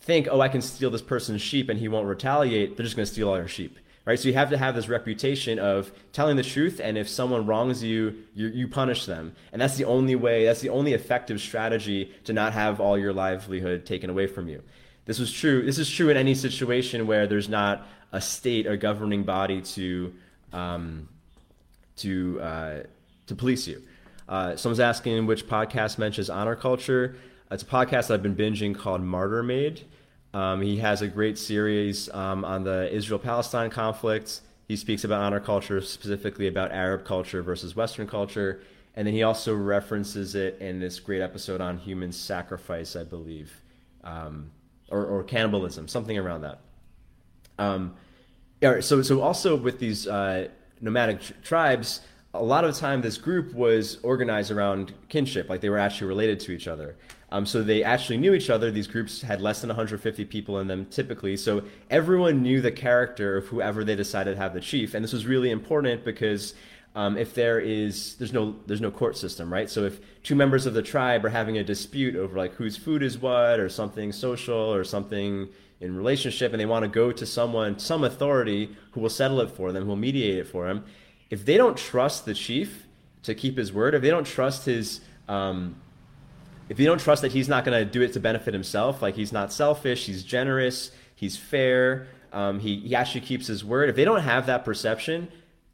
think, 0.01 0.27
oh, 0.29 0.41
I 0.41 0.49
can 0.49 0.61
steal 0.61 0.89
this 0.89 1.01
person's 1.01 1.41
sheep 1.41 1.69
and 1.69 1.79
he 1.79 1.87
won't 1.87 2.07
retaliate, 2.07 2.75
they're 2.75 2.85
just 2.85 2.95
going 2.95 3.05
to 3.05 3.11
steal 3.11 3.29
all 3.29 3.37
your 3.37 3.47
sheep. 3.47 3.77
Right? 4.03 4.19
So 4.19 4.27
you 4.27 4.33
have 4.33 4.49
to 4.49 4.57
have 4.57 4.73
this 4.73 4.89
reputation 4.89 5.59
of 5.59 5.91
telling 6.11 6.35
the 6.35 6.43
truth, 6.43 6.81
and 6.83 6.97
if 6.97 7.07
someone 7.07 7.45
wrongs 7.45 7.83
you, 7.83 8.15
you, 8.33 8.47
you 8.47 8.67
punish 8.67 9.05
them. 9.05 9.35
And 9.53 9.61
that's 9.61 9.77
the 9.77 9.85
only 9.85 10.15
way, 10.15 10.45
that's 10.45 10.61
the 10.61 10.69
only 10.69 10.93
effective 10.93 11.39
strategy 11.39 12.11
to 12.23 12.33
not 12.33 12.53
have 12.53 12.81
all 12.81 12.97
your 12.97 13.13
livelihood 13.13 13.85
taken 13.85 14.09
away 14.09 14.25
from 14.25 14.49
you. 14.49 14.63
This 15.05 15.19
was 15.19 15.31
true. 15.31 15.63
This 15.63 15.77
is 15.77 15.89
true 15.89 16.09
in 16.09 16.17
any 16.17 16.33
situation 16.33 17.05
where 17.05 17.27
there's 17.27 17.47
not 17.47 17.87
a 18.11 18.19
state 18.19 18.65
or 18.65 18.75
governing 18.75 19.23
body 19.23 19.61
to 19.61 20.13
um, 20.51 21.07
to 21.97 22.41
uh, 22.41 22.83
to 23.27 23.35
police 23.35 23.67
you. 23.67 23.81
Uh, 24.27 24.55
someone's 24.55 24.79
asking 24.79 25.25
which 25.27 25.47
podcast 25.47 25.97
mentions 25.97 26.29
honor 26.29 26.55
culture. 26.55 27.15
It's 27.51 27.63
a 27.63 27.65
podcast 27.65 28.09
I've 28.11 28.23
been 28.23 28.37
binging 28.37 28.73
called 28.73 29.01
Martyr 29.01 29.43
Made. 29.43 29.81
Um, 30.33 30.61
he 30.61 30.77
has 30.77 31.01
a 31.01 31.07
great 31.09 31.37
series 31.37 32.09
um, 32.13 32.45
on 32.45 32.63
the 32.63 32.89
Israel 32.95 33.19
Palestine 33.19 33.69
conflict. 33.69 34.39
He 34.69 34.77
speaks 34.77 35.03
about 35.03 35.21
honor 35.21 35.41
culture, 35.41 35.81
specifically 35.81 36.47
about 36.47 36.71
Arab 36.71 37.03
culture 37.03 37.41
versus 37.41 37.75
Western 37.75 38.07
culture. 38.07 38.61
And 38.95 39.05
then 39.05 39.13
he 39.13 39.23
also 39.23 39.53
references 39.53 40.33
it 40.33 40.59
in 40.61 40.79
this 40.79 41.01
great 41.01 41.21
episode 41.21 41.59
on 41.59 41.77
human 41.77 42.13
sacrifice, 42.13 42.95
I 42.95 43.03
believe, 43.03 43.51
um, 44.05 44.49
or, 44.87 45.05
or, 45.05 45.21
cannibalism, 45.21 45.89
something 45.89 46.17
around 46.17 46.43
that. 46.43 46.61
Um, 47.59 47.95
so, 48.79 49.01
so 49.01 49.19
also 49.19 49.57
with 49.57 49.77
these 49.77 50.07
uh, 50.07 50.47
nomadic 50.79 51.19
tr- 51.19 51.33
tribes, 51.43 51.99
a 52.33 52.41
lot 52.41 52.63
of 52.63 52.73
the 52.73 52.79
time 52.79 53.01
this 53.01 53.17
group 53.17 53.53
was 53.53 53.97
organized 54.03 54.51
around 54.51 54.93
kinship, 55.09 55.49
like 55.49 55.59
they 55.59 55.69
were 55.69 55.77
actually 55.77 56.07
related 56.07 56.39
to 56.41 56.53
each 56.53 56.69
other. 56.69 56.95
Um, 57.31 57.45
so 57.45 57.63
they 57.63 57.83
actually 57.83 58.17
knew 58.17 58.33
each 58.33 58.49
other. 58.49 58.71
These 58.71 58.87
groups 58.87 59.21
had 59.21 59.41
less 59.41 59.61
than 59.61 59.69
150 59.69 60.25
people 60.25 60.59
in 60.59 60.67
them 60.67 60.85
typically. 60.87 61.37
So 61.37 61.63
everyone 61.89 62.41
knew 62.41 62.61
the 62.61 62.71
character 62.71 63.37
of 63.37 63.47
whoever 63.47 63.83
they 63.85 63.95
decided 63.95 64.35
to 64.35 64.37
have 64.37 64.53
the 64.53 64.59
chief. 64.59 64.93
And 64.93 65.03
this 65.03 65.13
was 65.13 65.25
really 65.25 65.49
important 65.49 66.03
because 66.03 66.53
um, 66.93 67.17
if 67.17 67.33
there 67.33 67.59
is 67.59 68.15
there's 68.15 68.33
no 68.33 68.55
there's 68.67 68.81
no 68.81 68.91
court 68.91 69.15
system, 69.15 69.51
right? 69.51 69.69
So 69.69 69.85
if 69.85 70.01
two 70.23 70.35
members 70.35 70.65
of 70.65 70.73
the 70.73 70.81
tribe 70.81 71.23
are 71.23 71.29
having 71.29 71.57
a 71.57 71.63
dispute 71.63 72.17
over 72.17 72.37
like 72.37 72.53
whose 72.53 72.75
food 72.75 73.01
is 73.01 73.17
what 73.17 73.61
or 73.61 73.69
something 73.69 74.11
social 74.11 74.73
or 74.73 74.83
something 74.83 75.47
in 75.79 75.95
relationship, 75.95 76.51
and 76.51 76.59
they 76.59 76.65
want 76.65 76.83
to 76.83 76.89
go 76.89 77.11
to 77.13 77.25
someone, 77.25 77.79
some 77.79 78.03
authority 78.03 78.75
who 78.91 78.99
will 78.99 79.09
settle 79.09 79.39
it 79.39 79.49
for 79.49 79.71
them, 79.71 79.83
who 79.83 79.89
will 79.89 79.95
mediate 79.95 80.37
it 80.37 80.47
for 80.47 80.67
them, 80.67 80.83
if 81.29 81.45
they 81.45 81.55
don't 81.55 81.77
trust 81.77 82.25
the 82.25 82.33
chief 82.33 82.85
to 83.23 83.33
keep 83.33 83.57
his 83.57 83.71
word, 83.71 83.95
if 83.95 84.01
they 84.01 84.09
don't 84.09 84.27
trust 84.27 84.65
his 84.65 84.99
um, 85.29 85.75
if 86.71 86.79
you 86.79 86.85
don't 86.85 87.01
trust 87.01 87.21
that 87.23 87.33
he's 87.33 87.49
not 87.49 87.65
going 87.65 87.77
to 87.77 87.83
do 87.83 88.01
it 88.01 88.13
to 88.13 88.21
benefit 88.21 88.53
himself, 88.53 89.01
like 89.01 89.13
he's 89.15 89.33
not 89.33 89.51
selfish, 89.51 90.05
he's 90.05 90.23
generous, 90.23 90.91
he's 91.13 91.35
fair, 91.35 92.07
um, 92.31 92.61
he, 92.61 92.77
he 92.77 92.95
actually 92.95 93.19
keeps 93.19 93.45
his 93.45 93.65
word. 93.65 93.89
If 93.89 93.97
they 93.97 94.05
don't 94.05 94.21
have 94.21 94.45
that 94.45 94.63
perception, 94.63 95.27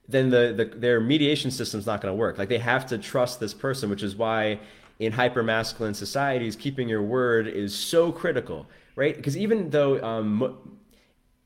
then 0.10 0.32
the, 0.32 0.54
the 0.58 0.66
their 0.76 1.00
mediation 1.00 1.52
system's 1.52 1.86
not 1.86 2.02
going 2.02 2.12
to 2.12 2.18
work. 2.18 2.40
Like 2.40 2.50
they 2.50 2.58
have 2.58 2.88
to 2.88 2.98
trust 2.98 3.40
this 3.40 3.54
person, 3.54 3.92
which 3.92 4.02
is 4.02 4.16
why 4.16 4.60
in 4.98 5.12
hyper 5.12 5.44
masculine 5.44 5.94
societies, 5.94 6.56
keeping 6.56 6.90
your 6.90 7.04
word 7.04 7.48
is 7.48 7.76
so 7.76 8.12
critical, 8.12 8.66
right? 8.96 9.16
Because 9.16 9.38
even 9.38 9.70
though 9.70 10.04
um, 10.04 10.58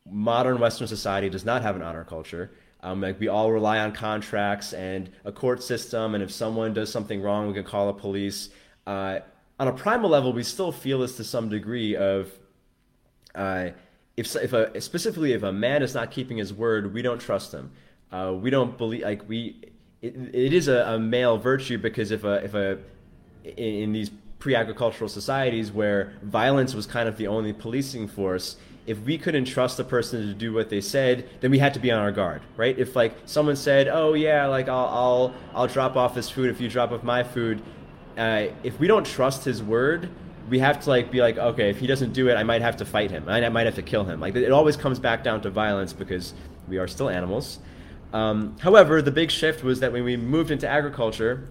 modern 0.09 0.61
Western 0.61 0.87
society 0.87 1.29
does 1.29 1.43
not 1.43 1.61
have 1.61 1.75
an 1.75 1.81
honor 1.81 2.05
culture, 2.05 2.51
um, 2.83 3.01
like 3.01 3.19
we 3.19 3.27
all 3.27 3.51
rely 3.51 3.79
on 3.79 3.91
contracts 3.91 4.71
and 4.71 5.09
a 5.25 5.31
court 5.33 5.61
system, 5.61 6.15
and 6.15 6.23
if 6.23 6.31
someone 6.31 6.73
does 6.73 6.89
something 6.89 7.21
wrong, 7.21 7.49
we 7.49 7.53
can 7.53 7.65
call 7.65 7.87
the 7.87 7.99
police. 7.99 8.47
Uh, 8.87 9.19
on 9.61 9.67
a 9.67 9.73
primal 9.73 10.09
level, 10.09 10.33
we 10.33 10.41
still 10.41 10.71
feel 10.71 11.01
this 11.01 11.17
to 11.17 11.23
some 11.23 11.47
degree 11.47 11.95
of 11.95 12.31
uh, 13.35 13.69
if, 14.17 14.35
if 14.35 14.53
a, 14.53 14.81
specifically 14.81 15.33
if 15.33 15.43
a 15.43 15.53
man 15.53 15.83
is 15.83 15.93
not 15.93 16.09
keeping 16.09 16.37
his 16.37 16.51
word, 16.51 16.91
we 16.95 17.03
don't 17.03 17.19
trust 17.19 17.53
him. 17.53 17.71
Uh, 18.11 18.33
we 18.33 18.49
don't 18.49 18.75
believe 18.75 19.03
like 19.03 19.29
we 19.29 19.55
it, 20.01 20.15
it 20.33 20.51
is 20.51 20.67
a, 20.67 20.95
a 20.95 20.99
male 20.99 21.37
virtue 21.37 21.77
because 21.77 22.09
if 22.09 22.23
a 22.23 22.43
if 22.43 22.55
a 22.55 22.79
in, 23.43 23.53
in 23.83 23.93
these 23.93 24.09
pre-agricultural 24.39 25.07
societies 25.07 25.71
where 25.71 26.13
violence 26.23 26.73
was 26.73 26.87
kind 26.87 27.07
of 27.07 27.15
the 27.17 27.27
only 27.27 27.53
policing 27.53 28.07
force 28.07 28.57
if 28.87 28.99
we 29.01 29.15
couldn't 29.15 29.45
trust 29.45 29.77
the 29.77 29.83
person 29.83 30.27
to 30.27 30.33
do 30.33 30.51
what 30.53 30.69
they 30.69 30.81
said, 30.81 31.29
then 31.39 31.51
we 31.51 31.59
had 31.59 31.71
to 31.75 31.79
be 31.79 31.91
on 31.91 31.99
our 31.99 32.11
guard, 32.11 32.41
right? 32.57 32.77
If 32.79 32.95
like 32.95 33.13
someone 33.25 33.55
said, 33.55 33.87
"Oh 33.87 34.13
yeah, 34.15 34.47
like 34.47 34.67
I'll 34.67 34.87
I'll 34.87 35.35
I'll 35.53 35.67
drop 35.67 35.95
off 35.95 36.15
this 36.15 36.31
food 36.31 36.49
if 36.49 36.59
you 36.59 36.67
drop 36.67 36.91
off 36.91 37.03
my 37.03 37.21
food," 37.21 37.61
uh, 38.17 38.47
if 38.63 38.79
we 38.79 38.87
don't 38.87 39.05
trust 39.05 39.43
his 39.45 39.61
word, 39.61 40.09
we 40.49 40.59
have 40.59 40.79
to 40.81 40.89
like 40.89 41.11
be 41.11 41.21
like, 41.21 41.37
okay, 41.37 41.69
if 41.69 41.79
he 41.79 41.87
doesn't 41.87 42.13
do 42.13 42.29
it, 42.29 42.35
I 42.35 42.43
might 42.43 42.61
have 42.61 42.77
to 42.77 42.85
fight 42.85 43.11
him. 43.11 43.29
I 43.29 43.47
might 43.49 43.65
have 43.65 43.75
to 43.75 43.81
kill 43.81 44.03
him. 44.03 44.19
Like 44.19 44.35
it 44.35 44.51
always 44.51 44.75
comes 44.75 44.99
back 44.99 45.23
down 45.23 45.41
to 45.41 45.49
violence 45.49 45.93
because 45.93 46.33
we 46.67 46.77
are 46.77 46.87
still 46.87 47.09
animals. 47.09 47.59
Um, 48.13 48.57
however, 48.59 49.01
the 49.01 49.11
big 49.11 49.31
shift 49.31 49.63
was 49.63 49.79
that 49.79 49.93
when 49.93 50.03
we 50.03 50.17
moved 50.17 50.51
into 50.51 50.67
agriculture, 50.67 51.47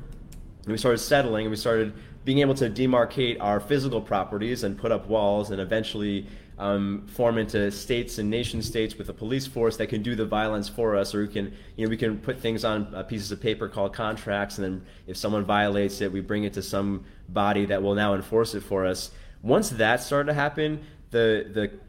and 0.65 0.73
we 0.73 0.77
started 0.77 0.99
settling, 0.99 1.47
and 1.47 1.51
we 1.51 1.57
started 1.57 1.95
being 2.25 2.39
able 2.39 2.55
to 2.55 2.69
demarcate 2.69 3.39
our 3.41 3.61
physical 3.61 4.01
properties 4.01 4.63
and 4.63 4.77
put 4.77 4.93
up 4.93 5.09
walls, 5.09 5.51
and 5.51 5.61
eventually 5.61 6.27
um, 6.61 7.07
form 7.07 7.39
into 7.39 7.71
states 7.71 8.19
and 8.19 8.29
nation 8.29 8.61
states 8.61 8.97
with 8.99 9.09
a 9.09 9.15
police 9.15 9.47
force 9.47 9.79
that 9.79 9.87
can 9.87 10.03
do 10.03 10.15
the 10.15 10.27
violence 10.27 10.69
for 10.69 10.95
us, 10.95 11.15
or 11.15 11.23
we 11.23 11.29
can, 11.29 11.55
you 11.77 11.87
know, 11.87 11.91
we 11.91 11.97
can 11.97 12.19
put 12.19 12.39
things 12.39 12.65
on 12.65 12.95
uh, 12.95 13.03
pieces 13.03 13.33
of 13.33 13.41
paper 13.41 13.67
called 13.67 13.95
contracts, 13.95 14.59
and 14.59 14.65
then 14.65 14.87
if 15.07 15.17
someone 15.17 15.45
violates 15.45 16.03
it, 16.03 16.13
we 16.13 16.21
bring 16.21 16.45
it 16.45 16.53
to 16.53 16.63
some 16.63 17.05
body 17.31 17.65
that 17.65 17.83
will 17.83 17.95
now 17.95 18.15
enforce 18.15 18.55
it 18.55 18.63
for 18.63 18.85
us. 18.85 19.11
Once 19.43 19.71
that 19.71 20.03
started 20.03 20.27
to 20.27 20.35
happen, 20.35 20.81
the 21.11 21.47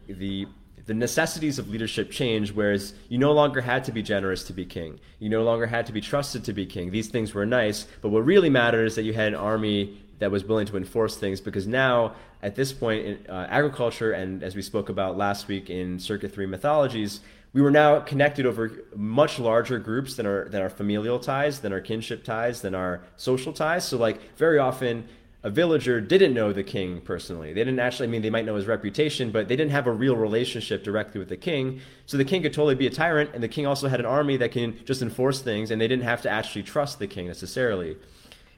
the 0.08 0.14
the 0.14 0.48
the 0.86 0.94
necessities 0.94 1.60
of 1.60 1.70
leadership 1.70 2.10
changed, 2.10 2.56
whereas 2.56 2.94
you 3.10 3.18
no 3.18 3.34
longer 3.34 3.62
had 3.62 3.84
to 3.84 3.92
be 3.92 4.02
generous 4.02 4.44
to 4.46 4.54
be 4.54 4.66
king. 4.66 5.00
You 5.20 5.30
no 5.30 5.44
longer 5.44 5.68
had 5.68 5.86
to 5.88 5.92
be 5.92 6.02
trusted 6.02 6.46
to 6.46 6.54
be 6.54 6.66
king. 6.66 6.92
These 6.92 7.10
things 7.10 7.34
were 7.34 7.46
nice, 7.46 7.88
but 8.02 8.10
what 8.10 8.26
really 8.26 8.50
mattered 8.50 8.86
is 8.86 8.96
that 8.96 9.04
you 9.04 9.14
had 9.14 9.28
an 9.28 9.36
army 9.36 10.02
that 10.20 10.32
was 10.32 10.46
willing 10.46 10.68
to 10.68 10.78
enforce 10.78 11.18
things 11.18 11.42
because 11.42 11.68
now 11.68 12.14
at 12.42 12.56
this 12.56 12.74
point 12.74 13.06
in 13.06 13.28
uh, 13.30 13.48
agriculture 13.50 14.12
and 14.14 14.44
as 14.44 14.56
we 14.56 14.62
spoke 14.62 14.90
about 14.90 15.18
last 15.18 15.48
week 15.48 15.70
in 15.70 16.00
circuit 16.00 16.34
3 16.34 16.46
mythologies 16.46 17.22
we 17.54 17.62
were 17.62 17.72
now 17.72 18.00
connected 18.00 18.46
over 18.46 18.72
much 18.96 19.38
larger 19.40 19.78
groups 19.78 20.16
than 20.16 20.26
our 20.26 20.48
than 20.50 20.62
our 20.62 20.70
familial 20.70 21.20
ties 21.20 21.60
than 21.60 21.72
our 21.74 21.82
kinship 21.82 22.24
ties 22.24 22.62
than 22.62 22.74
our 22.74 23.02
social 23.16 23.54
ties 23.54 23.86
so 23.86 23.98
like 23.98 24.20
very 24.38 24.58
often 24.58 25.08
a 25.44 25.50
villager 25.50 26.00
didn't 26.00 26.36
know 26.36 26.54
the 26.54 26.64
king 26.64 27.02
personally. 27.02 27.52
They 27.52 27.64
didn't 27.64 27.80
actually, 27.80 28.08
I 28.08 28.12
mean, 28.12 28.22
they 28.22 28.30
might 28.30 28.46
know 28.46 28.56
his 28.56 28.68
reputation, 28.68 29.32
but 29.32 29.48
they 29.48 29.56
didn't 29.56 29.72
have 29.72 29.88
a 29.88 29.92
real 29.92 30.16
relationship 30.16 30.84
directly 30.84 31.18
with 31.18 31.30
the 31.30 31.38
king. 31.38 31.82
So 32.06 32.18
the 32.18 32.26
king 32.26 32.44
could 32.44 32.54
totally 32.54 32.76
be 32.76 32.86
a 32.86 32.92
tyrant, 32.92 33.32
and 33.34 33.42
the 33.42 33.48
king 33.48 33.66
also 33.66 33.88
had 33.88 34.00
an 34.00 34.06
army 34.06 34.38
that 34.38 34.52
can 34.52 34.78
just 34.86 35.02
enforce 35.02 35.42
things, 35.42 35.72
and 35.72 35.82
they 35.82 35.88
didn't 35.88 36.06
have 36.06 36.22
to 36.24 36.30
actually 36.30 36.64
trust 36.64 37.00
the 37.00 37.08
king 37.08 37.26
necessarily, 37.26 37.98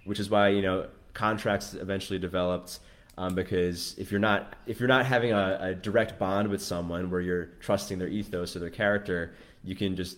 which 0.03 0.19
is 0.19 0.29
why, 0.29 0.49
you 0.49 0.61
know, 0.61 0.87
contracts 1.13 1.73
eventually 1.73 2.19
developed 2.19 2.79
um, 3.17 3.35
because 3.35 3.95
if 3.97 4.11
you're 4.11 4.19
not 4.19 4.55
if 4.65 4.79
you're 4.79 4.87
not 4.87 5.05
having 5.05 5.31
a, 5.31 5.57
a, 5.61 5.75
direct 5.75 6.17
bond 6.17 6.47
with 6.47 6.61
someone 6.61 7.11
where 7.11 7.21
you're 7.21 7.45
trusting 7.59 7.99
their 7.99 8.07
ethos 8.07 8.55
or 8.55 8.59
their 8.59 8.69
character, 8.69 9.35
you 9.63 9.75
can 9.75 9.95
just 9.95 10.17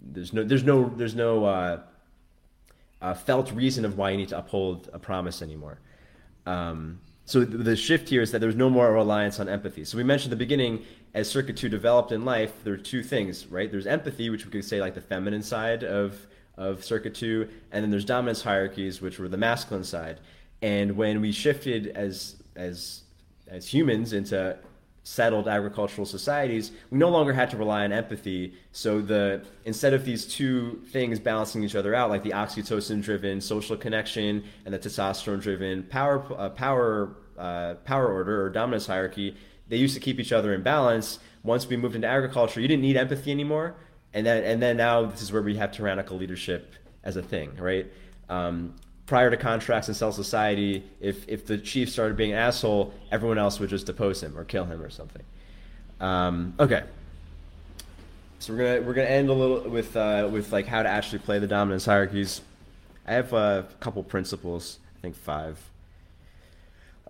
there's 0.00 0.32
no 0.32 0.42
there's 0.42 0.64
no 0.64 0.88
there's 0.96 1.14
no 1.14 1.44
uh, 1.44 1.80
uh, 3.00 3.14
felt 3.14 3.52
reason 3.52 3.84
of 3.84 3.96
why 3.96 4.10
you 4.10 4.16
need 4.16 4.28
to 4.28 4.38
uphold 4.38 4.90
a 4.92 4.98
promise 4.98 5.40
anymore. 5.40 5.78
Um, 6.44 7.00
so 7.24 7.44
the, 7.44 7.58
the 7.58 7.76
shift 7.76 8.08
here 8.08 8.22
is 8.22 8.32
that 8.32 8.40
there's 8.40 8.56
no 8.56 8.68
more 8.68 8.92
reliance 8.92 9.38
on 9.38 9.48
empathy. 9.48 9.84
So 9.84 9.96
we 9.96 10.02
mentioned 10.02 10.32
at 10.32 10.38
the 10.38 10.44
beginning, 10.44 10.84
as 11.14 11.30
Circuit 11.30 11.56
Two 11.56 11.68
developed 11.68 12.10
in 12.10 12.24
life, 12.24 12.64
there 12.64 12.74
are 12.74 12.78
two 12.78 13.04
things, 13.04 13.46
right? 13.46 13.70
There's 13.70 13.86
empathy, 13.86 14.30
which 14.30 14.44
we 14.44 14.50
could 14.50 14.64
say 14.64 14.80
like 14.80 14.94
the 14.94 15.00
feminine 15.00 15.42
side 15.42 15.84
of 15.84 16.26
of 16.56 16.84
Circuit 16.84 17.14
2, 17.14 17.48
and 17.72 17.82
then 17.82 17.90
there's 17.90 18.04
dominance 18.04 18.42
hierarchies, 18.42 19.00
which 19.00 19.18
were 19.18 19.28
the 19.28 19.36
masculine 19.36 19.84
side. 19.84 20.20
And 20.62 20.96
when 20.96 21.20
we 21.20 21.32
shifted 21.32 21.88
as 21.88 22.36
as 22.56 23.02
as 23.48 23.66
humans 23.66 24.12
into 24.12 24.56
settled 25.04 25.48
agricultural 25.48 26.06
societies, 26.06 26.70
we 26.90 26.98
no 26.98 27.08
longer 27.08 27.32
had 27.32 27.50
to 27.50 27.56
rely 27.56 27.84
on 27.84 27.92
empathy. 27.92 28.54
So 28.70 29.00
the 29.00 29.44
instead 29.64 29.92
of 29.92 30.04
these 30.04 30.26
two 30.26 30.82
things 30.90 31.18
balancing 31.18 31.64
each 31.64 31.74
other 31.74 31.94
out, 31.94 32.08
like 32.08 32.22
the 32.22 32.30
oxytocin-driven 32.30 33.40
social 33.40 33.76
connection 33.76 34.44
and 34.64 34.72
the 34.72 34.78
testosterone-driven 34.78 35.84
power 35.84 36.24
uh, 36.38 36.48
power 36.50 37.16
uh, 37.36 37.74
power 37.84 38.12
order 38.12 38.42
or 38.44 38.48
dominance 38.48 38.86
hierarchy, 38.86 39.36
they 39.68 39.76
used 39.76 39.94
to 39.94 40.00
keep 40.00 40.20
each 40.20 40.32
other 40.32 40.54
in 40.54 40.62
balance. 40.62 41.18
Once 41.42 41.66
we 41.66 41.76
moved 41.76 41.96
into 41.96 42.06
agriculture, 42.06 42.60
you 42.60 42.68
didn't 42.68 42.82
need 42.82 42.96
empathy 42.96 43.32
anymore 43.32 43.74
and 44.14 44.26
then 44.26 44.44
and 44.44 44.62
then 44.62 44.76
now 44.76 45.06
this 45.06 45.22
is 45.22 45.32
where 45.32 45.42
we 45.42 45.56
have 45.56 45.72
tyrannical 45.72 46.16
leadership 46.16 46.74
as 47.04 47.16
a 47.16 47.22
thing, 47.22 47.54
right? 47.56 47.90
Um, 48.28 48.74
prior 49.06 49.30
to 49.30 49.36
contracts 49.36 49.88
and 49.88 49.96
cell 49.96 50.12
society, 50.12 50.84
if 51.00 51.28
if 51.28 51.46
the 51.46 51.58
chief 51.58 51.90
started 51.90 52.16
being 52.16 52.32
asshole, 52.32 52.92
everyone 53.10 53.38
else 53.38 53.60
would 53.60 53.70
just 53.70 53.86
depose 53.86 54.22
him 54.22 54.36
or 54.36 54.44
kill 54.44 54.64
him 54.64 54.80
or 54.82 54.90
something. 54.90 55.22
Um, 56.00 56.54
okay, 56.58 56.84
so 58.38 58.52
we're 58.52 58.58
gonna 58.58 58.86
we're 58.86 58.94
gonna 58.94 59.08
end 59.08 59.28
a 59.28 59.32
little 59.32 59.68
with 59.70 59.96
uh, 59.96 60.28
with 60.30 60.52
like 60.52 60.66
how 60.66 60.82
to 60.82 60.88
actually 60.88 61.20
play 61.20 61.38
the 61.38 61.46
dominance 61.46 61.84
hierarchies. 61.84 62.40
I 63.06 63.14
have 63.14 63.32
a 63.32 63.66
couple 63.80 64.02
principles, 64.02 64.78
I 64.98 65.00
think 65.02 65.16
five. 65.16 65.58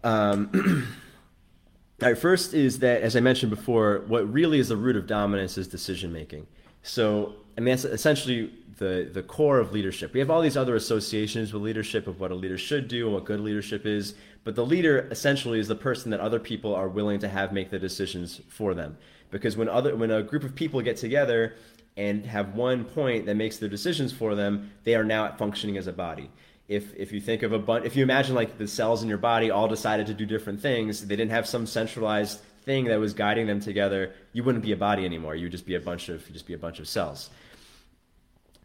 Um, 0.04 0.50
all 2.02 2.08
right, 2.08 2.18
first 2.18 2.54
is 2.54 2.80
that, 2.80 3.02
as 3.02 3.14
I 3.14 3.20
mentioned 3.20 3.50
before, 3.50 4.02
what 4.08 4.30
really 4.32 4.58
is 4.58 4.68
the 4.68 4.76
root 4.76 4.96
of 4.96 5.06
dominance 5.06 5.56
is 5.56 5.68
decision 5.68 6.12
making. 6.12 6.46
So, 6.82 7.34
I 7.56 7.60
mean, 7.60 7.76
that's 7.76 7.84
essentially 7.84 8.52
the, 8.82 9.08
the 9.12 9.22
core 9.22 9.60
of 9.60 9.72
leadership. 9.72 10.12
We 10.12 10.18
have 10.18 10.28
all 10.28 10.42
these 10.42 10.56
other 10.56 10.74
associations 10.74 11.52
with 11.52 11.62
leadership 11.62 12.08
of 12.08 12.18
what 12.18 12.32
a 12.32 12.34
leader 12.34 12.58
should 12.58 12.88
do 12.88 13.06
and 13.06 13.14
what 13.14 13.24
good 13.24 13.38
leadership 13.38 13.86
is, 13.86 14.14
but 14.42 14.56
the 14.56 14.66
leader 14.66 15.06
essentially 15.12 15.60
is 15.60 15.68
the 15.68 15.76
person 15.76 16.10
that 16.10 16.18
other 16.18 16.40
people 16.40 16.74
are 16.74 16.88
willing 16.88 17.20
to 17.20 17.28
have 17.28 17.52
make 17.52 17.70
the 17.70 17.78
decisions 17.78 18.40
for 18.48 18.74
them. 18.74 18.98
Because 19.30 19.56
when 19.56 19.68
other 19.68 19.94
when 19.94 20.10
a 20.10 20.20
group 20.20 20.42
of 20.42 20.56
people 20.56 20.80
get 20.82 20.96
together 20.96 21.54
and 21.96 22.26
have 22.26 22.56
one 22.56 22.84
point 22.84 23.26
that 23.26 23.36
makes 23.36 23.58
their 23.58 23.68
decisions 23.68 24.12
for 24.12 24.34
them, 24.34 24.72
they 24.82 24.96
are 24.96 25.04
now 25.04 25.32
functioning 25.36 25.76
as 25.76 25.86
a 25.86 25.92
body. 25.92 26.28
If 26.66 26.92
if 26.96 27.12
you 27.12 27.20
think 27.20 27.44
of 27.44 27.52
a 27.52 27.60
bunch, 27.60 27.86
if 27.86 27.94
you 27.94 28.02
imagine 28.02 28.34
like 28.34 28.58
the 28.58 28.66
cells 28.66 29.04
in 29.04 29.08
your 29.08 29.18
body 29.18 29.52
all 29.52 29.68
decided 29.68 30.08
to 30.08 30.14
do 30.14 30.26
different 30.26 30.60
things, 30.60 31.06
they 31.06 31.14
didn't 31.14 31.30
have 31.30 31.46
some 31.46 31.66
centralized 31.66 32.40
thing 32.64 32.86
that 32.86 32.98
was 32.98 33.14
guiding 33.14 33.46
them 33.46 33.60
together, 33.60 34.12
you 34.32 34.42
wouldn't 34.42 34.64
be 34.64 34.72
a 34.72 34.76
body 34.76 35.04
anymore. 35.04 35.36
You 35.36 35.44
would 35.44 35.52
just 35.52 35.66
be 35.66 35.76
a 35.76 35.80
bunch 35.80 36.08
of 36.08 36.30
just 36.32 36.46
be 36.48 36.54
a 36.54 36.58
bunch 36.58 36.80
of 36.80 36.88
cells. 36.88 37.30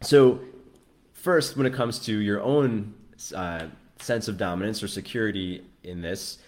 So, 0.00 0.40
first, 1.12 1.56
when 1.56 1.66
it 1.66 1.74
comes 1.74 1.98
to 2.00 2.18
your 2.18 2.42
own 2.42 2.94
uh, 3.34 3.66
sense 3.98 4.28
of 4.28 4.38
dominance 4.38 4.82
or 4.82 4.88
security 4.88 5.64
in 5.82 6.00
this, 6.00 6.38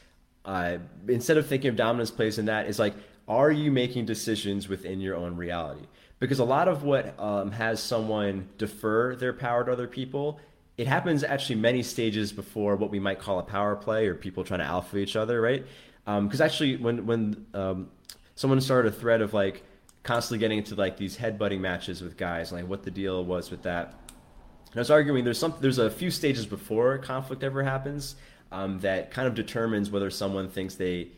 uh, 0.44 0.78
instead 1.08 1.36
of 1.36 1.46
thinking 1.46 1.70
of 1.70 1.76
dominance 1.76 2.10
plays 2.10 2.38
in 2.38 2.46
that, 2.46 2.68
is 2.68 2.78
like, 2.78 2.94
are 3.28 3.50
you 3.50 3.70
making 3.70 4.06
decisions 4.06 4.68
within 4.68 5.00
your 5.00 5.16
own 5.16 5.36
reality? 5.36 5.86
Because 6.18 6.38
a 6.38 6.44
lot 6.44 6.68
of 6.68 6.82
what 6.82 7.18
um, 7.18 7.50
has 7.52 7.82
someone 7.82 8.48
defer 8.58 9.16
their 9.16 9.32
power 9.32 9.64
to 9.64 9.72
other 9.72 9.86
people 9.86 10.40
it 10.80 10.86
happens 10.86 11.22
actually 11.22 11.56
many 11.56 11.82
stages 11.82 12.32
before 12.32 12.74
what 12.74 12.90
we 12.90 12.98
might 12.98 13.18
call 13.18 13.38
a 13.38 13.42
power 13.42 13.76
play 13.76 14.06
or 14.06 14.14
people 14.14 14.44
trying 14.44 14.60
to 14.60 14.66
alpha 14.66 14.96
each 14.96 15.14
other, 15.14 15.38
right? 15.38 15.66
because 16.06 16.40
um, 16.40 16.44
actually 16.44 16.76
when 16.78 17.04
when 17.04 17.46
um, 17.52 17.90
someone 18.34 18.62
started 18.62 18.90
a 18.90 18.96
thread 18.96 19.20
of 19.20 19.34
like 19.34 19.62
constantly 20.02 20.38
getting 20.38 20.58
into 20.58 20.74
like 20.74 20.96
these 20.96 21.16
headbutting 21.16 21.60
matches 21.60 22.02
with 22.02 22.16
guys, 22.16 22.52
like 22.52 22.66
what 22.66 22.82
the 22.82 22.90
deal 22.90 23.24
was 23.24 23.50
with 23.50 23.62
that. 23.62 23.94
And 24.08 24.76
I 24.76 24.80
was 24.80 24.90
arguing 24.90 25.24
there's 25.24 25.38
some 25.38 25.54
there's 25.60 25.78
a 25.78 25.90
few 25.90 26.10
stages 26.10 26.46
before 26.46 26.98
conflict 26.98 27.42
ever 27.42 27.62
happens 27.62 28.16
um, 28.52 28.78
that 28.80 29.10
kind 29.10 29.28
of 29.28 29.34
determines 29.34 29.90
whether 29.90 30.10
someone 30.10 30.48
thinks 30.48 30.74
they, 30.76 31.08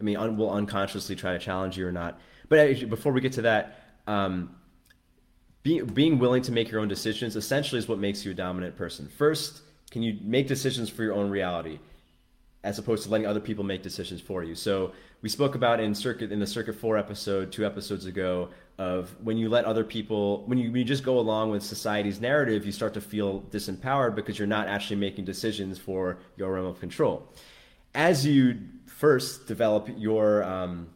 I 0.00 0.04
mean, 0.04 0.16
un, 0.16 0.36
will 0.36 0.50
unconsciously 0.50 1.16
try 1.16 1.32
to 1.32 1.38
challenge 1.38 1.76
you 1.78 1.86
or 1.86 1.92
not. 1.92 2.20
But 2.48 2.88
before 2.90 3.12
we 3.12 3.20
get 3.20 3.32
to 3.34 3.42
that, 3.42 3.78
um, 4.06 4.54
being 5.62 5.86
being 5.86 6.18
willing 6.18 6.42
to 6.42 6.52
make 6.52 6.70
your 6.70 6.80
own 6.80 6.88
decisions 6.88 7.36
essentially 7.36 7.78
is 7.78 7.88
what 7.88 7.98
makes 7.98 8.24
you 8.24 8.32
a 8.32 8.34
dominant 8.34 8.76
person. 8.76 9.08
First, 9.08 9.62
can 9.90 10.02
you 10.02 10.18
make 10.22 10.48
decisions 10.48 10.90
for 10.90 11.02
your 11.02 11.14
own 11.14 11.30
reality? 11.30 11.78
as 12.64 12.78
opposed 12.78 13.04
to 13.04 13.10
letting 13.10 13.26
other 13.26 13.40
people 13.40 13.64
make 13.64 13.82
decisions 13.82 14.20
for 14.20 14.44
you. 14.44 14.54
So 14.54 14.92
we 15.22 15.28
spoke 15.28 15.54
about 15.54 15.80
in 15.80 15.94
circuit 15.94 16.32
in 16.32 16.40
the 16.40 16.46
circuit 16.46 16.74
4 16.74 16.98
episode 16.98 17.52
2 17.52 17.64
episodes 17.64 18.06
ago 18.06 18.50
of 18.78 19.14
when 19.22 19.36
you 19.36 19.48
let 19.48 19.64
other 19.64 19.84
people 19.84 20.44
when 20.46 20.58
you, 20.58 20.70
when 20.70 20.80
you 20.80 20.84
just 20.84 21.04
go 21.04 21.18
along 21.18 21.50
with 21.50 21.62
society's 21.62 22.20
narrative 22.20 22.66
you 22.66 22.72
start 22.72 22.92
to 22.94 23.00
feel 23.00 23.42
disempowered 23.50 24.14
because 24.14 24.38
you're 24.38 24.48
not 24.48 24.66
actually 24.66 24.96
making 24.96 25.24
decisions 25.24 25.78
for 25.78 26.18
your 26.36 26.52
realm 26.52 26.66
of 26.66 26.80
control. 26.80 27.28
As 27.94 28.26
you 28.26 28.58
first 28.86 29.46
develop 29.46 29.88
your 29.96 30.42
um, 30.44 30.88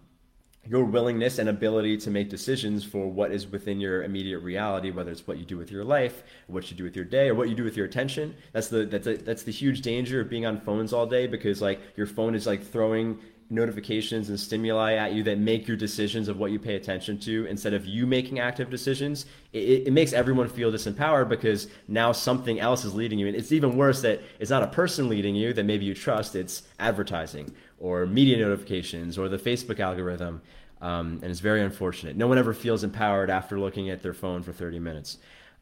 your 0.69 0.85
willingness 0.85 1.39
and 1.39 1.49
ability 1.49 1.97
to 1.97 2.11
make 2.11 2.29
decisions 2.29 2.85
for 2.85 3.07
what 3.07 3.31
is 3.31 3.47
within 3.47 3.79
your 3.79 4.03
immediate 4.03 4.41
reality, 4.41 4.91
whether 4.91 5.13
it's 5.13 5.27
what 5.27 5.39
you 5.39 5.45
do 5.45 5.57
with 5.57 5.71
your 5.71 5.85
life, 5.85 6.25
what 6.49 6.71
you 6.71 6.77
do 6.77 6.83
with 6.83 6.97
your 6.97 7.05
day, 7.05 7.29
or 7.29 7.35
what 7.35 7.49
you 7.49 7.55
do 7.55 7.63
with 7.63 7.77
your 7.77 7.87
attention. 7.87 8.35
That's 8.53 8.69
the 8.69 8.85
that's 8.87 9.07
a, 9.07 9.17
that's 9.17 9.45
the 9.45 9.53
huge 9.53 9.83
danger 9.83 10.21
of 10.21 10.29
being 10.29 10.47
on 10.47 10.61
phones 10.61 10.93
all 10.93 11.07
day 11.07 11.27
because 11.27 11.63
like 11.63 11.81
your 11.97 12.07
phone 12.07 12.35
is 12.35 12.47
like 12.47 12.65
throwing 12.65 13.19
notifications 13.49 14.29
and 14.29 14.39
stimuli 14.39 14.95
at 14.95 15.13
you 15.13 15.23
that 15.23 15.39
make 15.39 15.69
your 15.69 15.77
decisions 15.77 16.29
of 16.29 16.39
what 16.39 16.51
you 16.51 16.59
pay 16.59 16.75
attention 16.75 17.19
to 17.19 17.47
instead 17.47 17.75
of 17.75 17.87
you 17.87 18.07
making 18.07 18.39
active 18.39 18.71
decisions, 18.71 19.27
it, 19.53 19.87
it, 19.87 19.93
makes 19.93 20.13
everyone 20.13 20.49
feel 20.49 20.73
disempowered 20.73 21.29
because 21.29 21.69
now 21.87 22.13
something 22.13 22.59
else 22.59 22.85
is 22.85 22.95
leading 22.95 23.19
you. 23.19 23.27
And 23.27 23.37
it's 23.37 23.53
even 23.53 23.77
worse 23.77 24.03
that 24.03 24.21
it's 24.41 24.51
not 24.51 24.63
a 24.63 24.67
person 24.67 25.09
leading 25.09 25.35
you 25.35 25.53
that 25.53 25.65
maybe 25.65 25.85
you 25.85 25.95
trust, 25.95 26.35
it's 26.35 26.63
advertising 26.81 27.55
or 27.79 28.07
media 28.07 28.37
notifications 28.39 29.17
or 29.17 29.29
the 29.29 29.39
Facebook 29.39 29.81
algorithm. 29.81 30.43
Um, 30.81 31.21
and 31.23 31.31
it's 31.31 31.41
very 31.41 31.63
unfortunate. 31.63 32.17
No 32.17 32.27
one 32.27 32.39
ever 32.39 32.53
feels 32.53 32.85
empowered 32.85 33.31
after 33.31 33.59
looking 33.59 33.91
at 33.91 34.03
their 34.03 34.15
phone 34.15 34.43
for 34.43 34.53
30 34.53 34.79
minutes. 34.79 35.19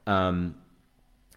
Um, 0.07 0.57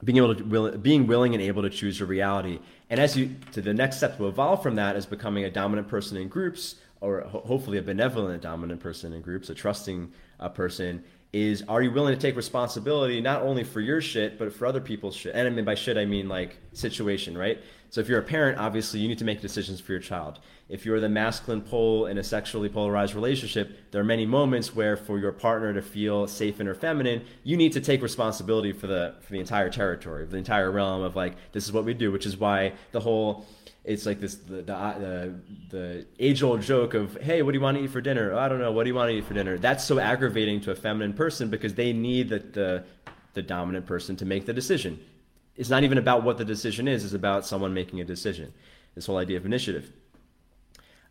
being 0.04 0.18
able 0.18 0.36
to 0.36 0.78
being 0.78 1.08
willing 1.08 1.34
and 1.34 1.42
able 1.42 1.64
to 1.64 1.70
choose 1.70 2.00
your 2.00 2.08
reality. 2.08 2.60
And 2.90 3.00
as 3.00 3.18
you 3.18 3.36
to 3.54 3.62
the 3.62 3.74
next 3.74 3.98
step 3.98 4.18
to 4.18 4.28
evolve 4.28 4.62
from 4.62 4.76
that 4.76 4.96
is 4.96 5.06
becoming 5.06 5.44
a 5.44 5.50
dominant 5.50 5.88
person 5.88 6.18
in 6.18 6.28
groups, 6.28 6.76
or 7.02 7.22
ho- 7.22 7.44
hopefully 7.46 7.78
a 7.78 7.82
benevolent 7.82 8.42
dominant 8.42 8.80
person 8.80 9.14
in 9.14 9.22
groups, 9.22 9.50
a 9.50 9.56
trusting 9.56 10.12
uh, 10.40 10.50
person. 10.50 11.04
Is 11.34 11.64
are 11.68 11.82
you 11.82 11.92
willing 11.92 12.16
to 12.16 12.22
take 12.22 12.38
responsibility 12.38 13.20
not 13.20 13.42
only 13.42 13.64
for 13.64 13.82
your 13.82 14.00
shit 14.00 14.40
but 14.40 14.54
for 14.54 14.66
other 14.66 14.80
people's 14.80 15.16
shit? 15.16 15.36
And 15.36 15.46
I 15.46 15.50
mean 15.50 15.66
by 15.66 15.76
shit 15.76 15.98
I 15.98 16.06
mean 16.06 16.30
like 16.30 16.58
situation, 16.74 17.38
right? 17.38 17.62
So 17.90 18.02
if 18.02 18.10
you're 18.10 18.20
a 18.20 18.24
parent, 18.24 18.60
obviously 18.60 19.00
you 19.00 19.08
need 19.08 19.18
to 19.20 19.26
make 19.26 19.42
decisions 19.42 19.80
for 19.80 19.92
your 19.94 20.02
child. 20.02 20.40
If 20.70 20.86
you're 20.86 21.00
the 21.00 21.10
masculine 21.10 21.62
pole 21.62 22.08
in 22.08 22.18
a 22.18 22.24
sexually 22.24 22.68
polarized 22.68 23.16
relationship, 23.16 23.92
there 23.92 24.02
are 24.02 24.06
many 24.06 24.26
moments 24.26 24.76
where 24.76 24.98
for 24.98 25.18
your 25.18 25.32
partner 25.32 25.74
to 25.74 25.82
feel 25.82 26.28
safe 26.28 26.60
and 26.60 26.68
or 26.68 26.76
feminine, 26.76 27.24
you 27.44 27.56
need 27.56 27.72
to 27.74 27.82
take 27.82 28.02
responsibility 28.02 28.74
for 28.74 28.88
the 28.88 29.16
for 29.22 29.32
the 29.32 29.40
entire 29.40 29.70
territory, 29.70 30.26
the 30.26 30.38
entire 30.38 30.70
realm 30.70 31.04
of 31.04 31.16
like 31.16 31.36
this 31.54 31.66
is 31.66 31.72
what 31.72 31.86
we 31.86 31.94
do, 31.94 32.12
which 32.12 32.26
is 32.26 32.36
why 32.36 32.74
the 32.92 33.00
whole 33.00 33.46
it's 33.86 34.06
like 34.06 34.20
this 34.20 34.36
the 34.36 34.62
the, 34.64 34.76
uh, 34.76 35.30
the 35.70 36.06
age 36.20 36.44
old 36.44 36.62
joke 36.62 36.94
of 36.94 37.16
hey 37.22 37.42
what 37.42 37.54
do 37.54 37.58
you 37.58 37.64
want 37.64 37.78
to 37.78 37.84
eat 37.86 37.90
for 37.90 38.02
dinner? 38.02 38.34
Oh, 38.34 38.40
i 38.40 38.50
don't 38.50 38.60
know 38.60 38.74
what 38.74 38.84
do 38.84 38.90
you 38.90 38.96
want 38.96 39.10
to 39.10 39.16
eat 39.16 39.24
for 39.24 39.34
dinner? 39.34 39.58
That's 39.58 39.86
so 39.86 40.00
aggravating 40.00 40.60
to 40.62 40.72
a 40.72 40.76
feminine 40.76 41.14
person 41.14 41.50
because 41.50 41.74
they 41.76 41.94
need 41.94 42.28
the, 42.28 42.40
the 42.40 42.84
the 43.34 43.42
dominant 43.42 43.86
person 43.86 44.18
to 44.18 44.26
make 44.26 44.46
the 44.46 44.54
decision 44.54 45.00
it's 45.58 45.70
not 45.70 45.84
even 45.84 45.98
about 45.98 46.24
what 46.24 46.38
the 46.38 46.46
decision 46.46 46.88
is, 46.88 47.04
it's 47.04 47.14
about 47.14 47.46
someone 47.46 47.74
making 47.74 48.00
a 48.00 48.06
decision. 48.06 48.54
This 48.96 49.08
whole 49.08 49.18
idea 49.18 49.38
of 49.38 49.46
initiative. 49.46 49.92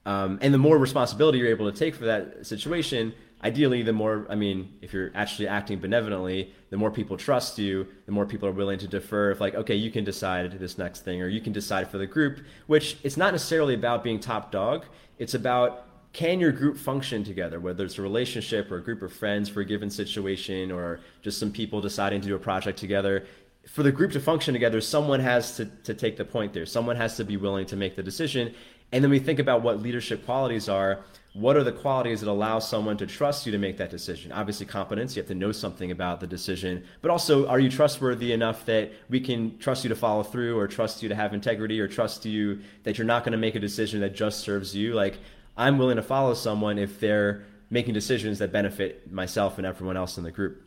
Um, 0.06 0.38
and 0.40 0.54
the 0.54 0.58
more 0.58 0.78
responsibility 0.78 1.38
you're 1.38 1.48
able 1.48 1.70
to 1.70 1.76
take 1.76 1.94
for 1.94 2.04
that 2.04 2.46
situation, 2.46 3.12
ideally, 3.42 3.82
the 3.82 3.92
more, 3.92 4.26
I 4.30 4.36
mean, 4.36 4.78
if 4.80 4.92
you're 4.92 5.10
actually 5.14 5.48
acting 5.48 5.78
benevolently, 5.80 6.54
the 6.70 6.76
more 6.76 6.92
people 6.92 7.16
trust 7.16 7.58
you, 7.58 7.86
the 8.06 8.12
more 8.12 8.24
people 8.24 8.48
are 8.48 8.52
willing 8.52 8.78
to 8.78 8.88
defer. 8.88 9.32
If, 9.32 9.40
like, 9.40 9.54
okay, 9.56 9.74
you 9.74 9.90
can 9.90 10.04
decide 10.04 10.52
this 10.58 10.78
next 10.78 11.00
thing, 11.00 11.20
or 11.20 11.28
you 11.28 11.40
can 11.40 11.52
decide 11.52 11.90
for 11.90 11.98
the 11.98 12.06
group, 12.06 12.38
which 12.68 12.98
it's 13.02 13.16
not 13.16 13.32
necessarily 13.32 13.74
about 13.74 14.04
being 14.04 14.20
top 14.20 14.52
dog. 14.52 14.86
It's 15.18 15.34
about 15.34 15.88
can 16.12 16.40
your 16.40 16.52
group 16.52 16.78
function 16.78 17.24
together, 17.24 17.60
whether 17.60 17.84
it's 17.84 17.98
a 17.98 18.02
relationship 18.02 18.70
or 18.70 18.76
a 18.76 18.82
group 18.82 19.02
of 19.02 19.12
friends 19.12 19.50
for 19.50 19.60
a 19.60 19.64
given 19.64 19.90
situation, 19.90 20.72
or 20.72 21.00
just 21.20 21.38
some 21.38 21.50
people 21.50 21.80
deciding 21.80 22.20
to 22.22 22.28
do 22.28 22.36
a 22.36 22.38
project 22.38 22.78
together? 22.78 23.26
For 23.68 23.82
the 23.82 23.92
group 23.92 24.12
to 24.12 24.20
function 24.20 24.54
together, 24.54 24.80
someone 24.80 25.20
has 25.20 25.56
to, 25.56 25.66
to 25.66 25.94
take 25.94 26.16
the 26.16 26.24
point 26.24 26.52
there. 26.52 26.66
Someone 26.66 26.96
has 26.96 27.16
to 27.16 27.24
be 27.24 27.36
willing 27.36 27.66
to 27.66 27.76
make 27.76 27.96
the 27.96 28.02
decision. 28.02 28.54
And 28.92 29.02
then 29.02 29.10
we 29.10 29.18
think 29.18 29.38
about 29.38 29.62
what 29.62 29.82
leadership 29.82 30.24
qualities 30.24 30.68
are. 30.68 31.04
What 31.34 31.56
are 31.56 31.64
the 31.64 31.72
qualities 31.72 32.20
that 32.20 32.30
allow 32.30 32.60
someone 32.60 32.96
to 32.98 33.06
trust 33.06 33.44
you 33.44 33.52
to 33.52 33.58
make 33.58 33.76
that 33.76 33.90
decision? 33.90 34.32
Obviously, 34.32 34.64
competence, 34.64 35.16
you 35.16 35.20
have 35.20 35.28
to 35.28 35.34
know 35.34 35.52
something 35.52 35.90
about 35.90 36.20
the 36.20 36.26
decision, 36.26 36.84
but 37.02 37.10
also, 37.10 37.46
are 37.46 37.58
you 37.58 37.68
trustworthy 37.68 38.32
enough 38.32 38.64
that 38.64 38.92
we 39.10 39.20
can 39.20 39.58
trust 39.58 39.84
you 39.84 39.90
to 39.90 39.96
follow 39.96 40.22
through, 40.22 40.58
or 40.58 40.66
trust 40.66 41.02
you 41.02 41.10
to 41.10 41.14
have 41.14 41.34
integrity, 41.34 41.78
or 41.78 41.88
trust 41.88 42.24
you 42.24 42.60
that 42.84 42.96
you're 42.96 43.06
not 43.06 43.22
going 43.22 43.32
to 43.32 43.38
make 43.38 43.54
a 43.54 43.60
decision 43.60 44.00
that 44.00 44.14
just 44.14 44.40
serves 44.40 44.74
you? 44.74 44.94
Like, 44.94 45.18
I'm 45.58 45.76
willing 45.76 45.96
to 45.96 46.02
follow 46.02 46.32
someone 46.32 46.78
if 46.78 47.00
they're 47.00 47.44
making 47.68 47.92
decisions 47.92 48.38
that 48.38 48.50
benefit 48.50 49.12
myself 49.12 49.58
and 49.58 49.66
everyone 49.66 49.98
else 49.98 50.16
in 50.16 50.24
the 50.24 50.30
group 50.30 50.65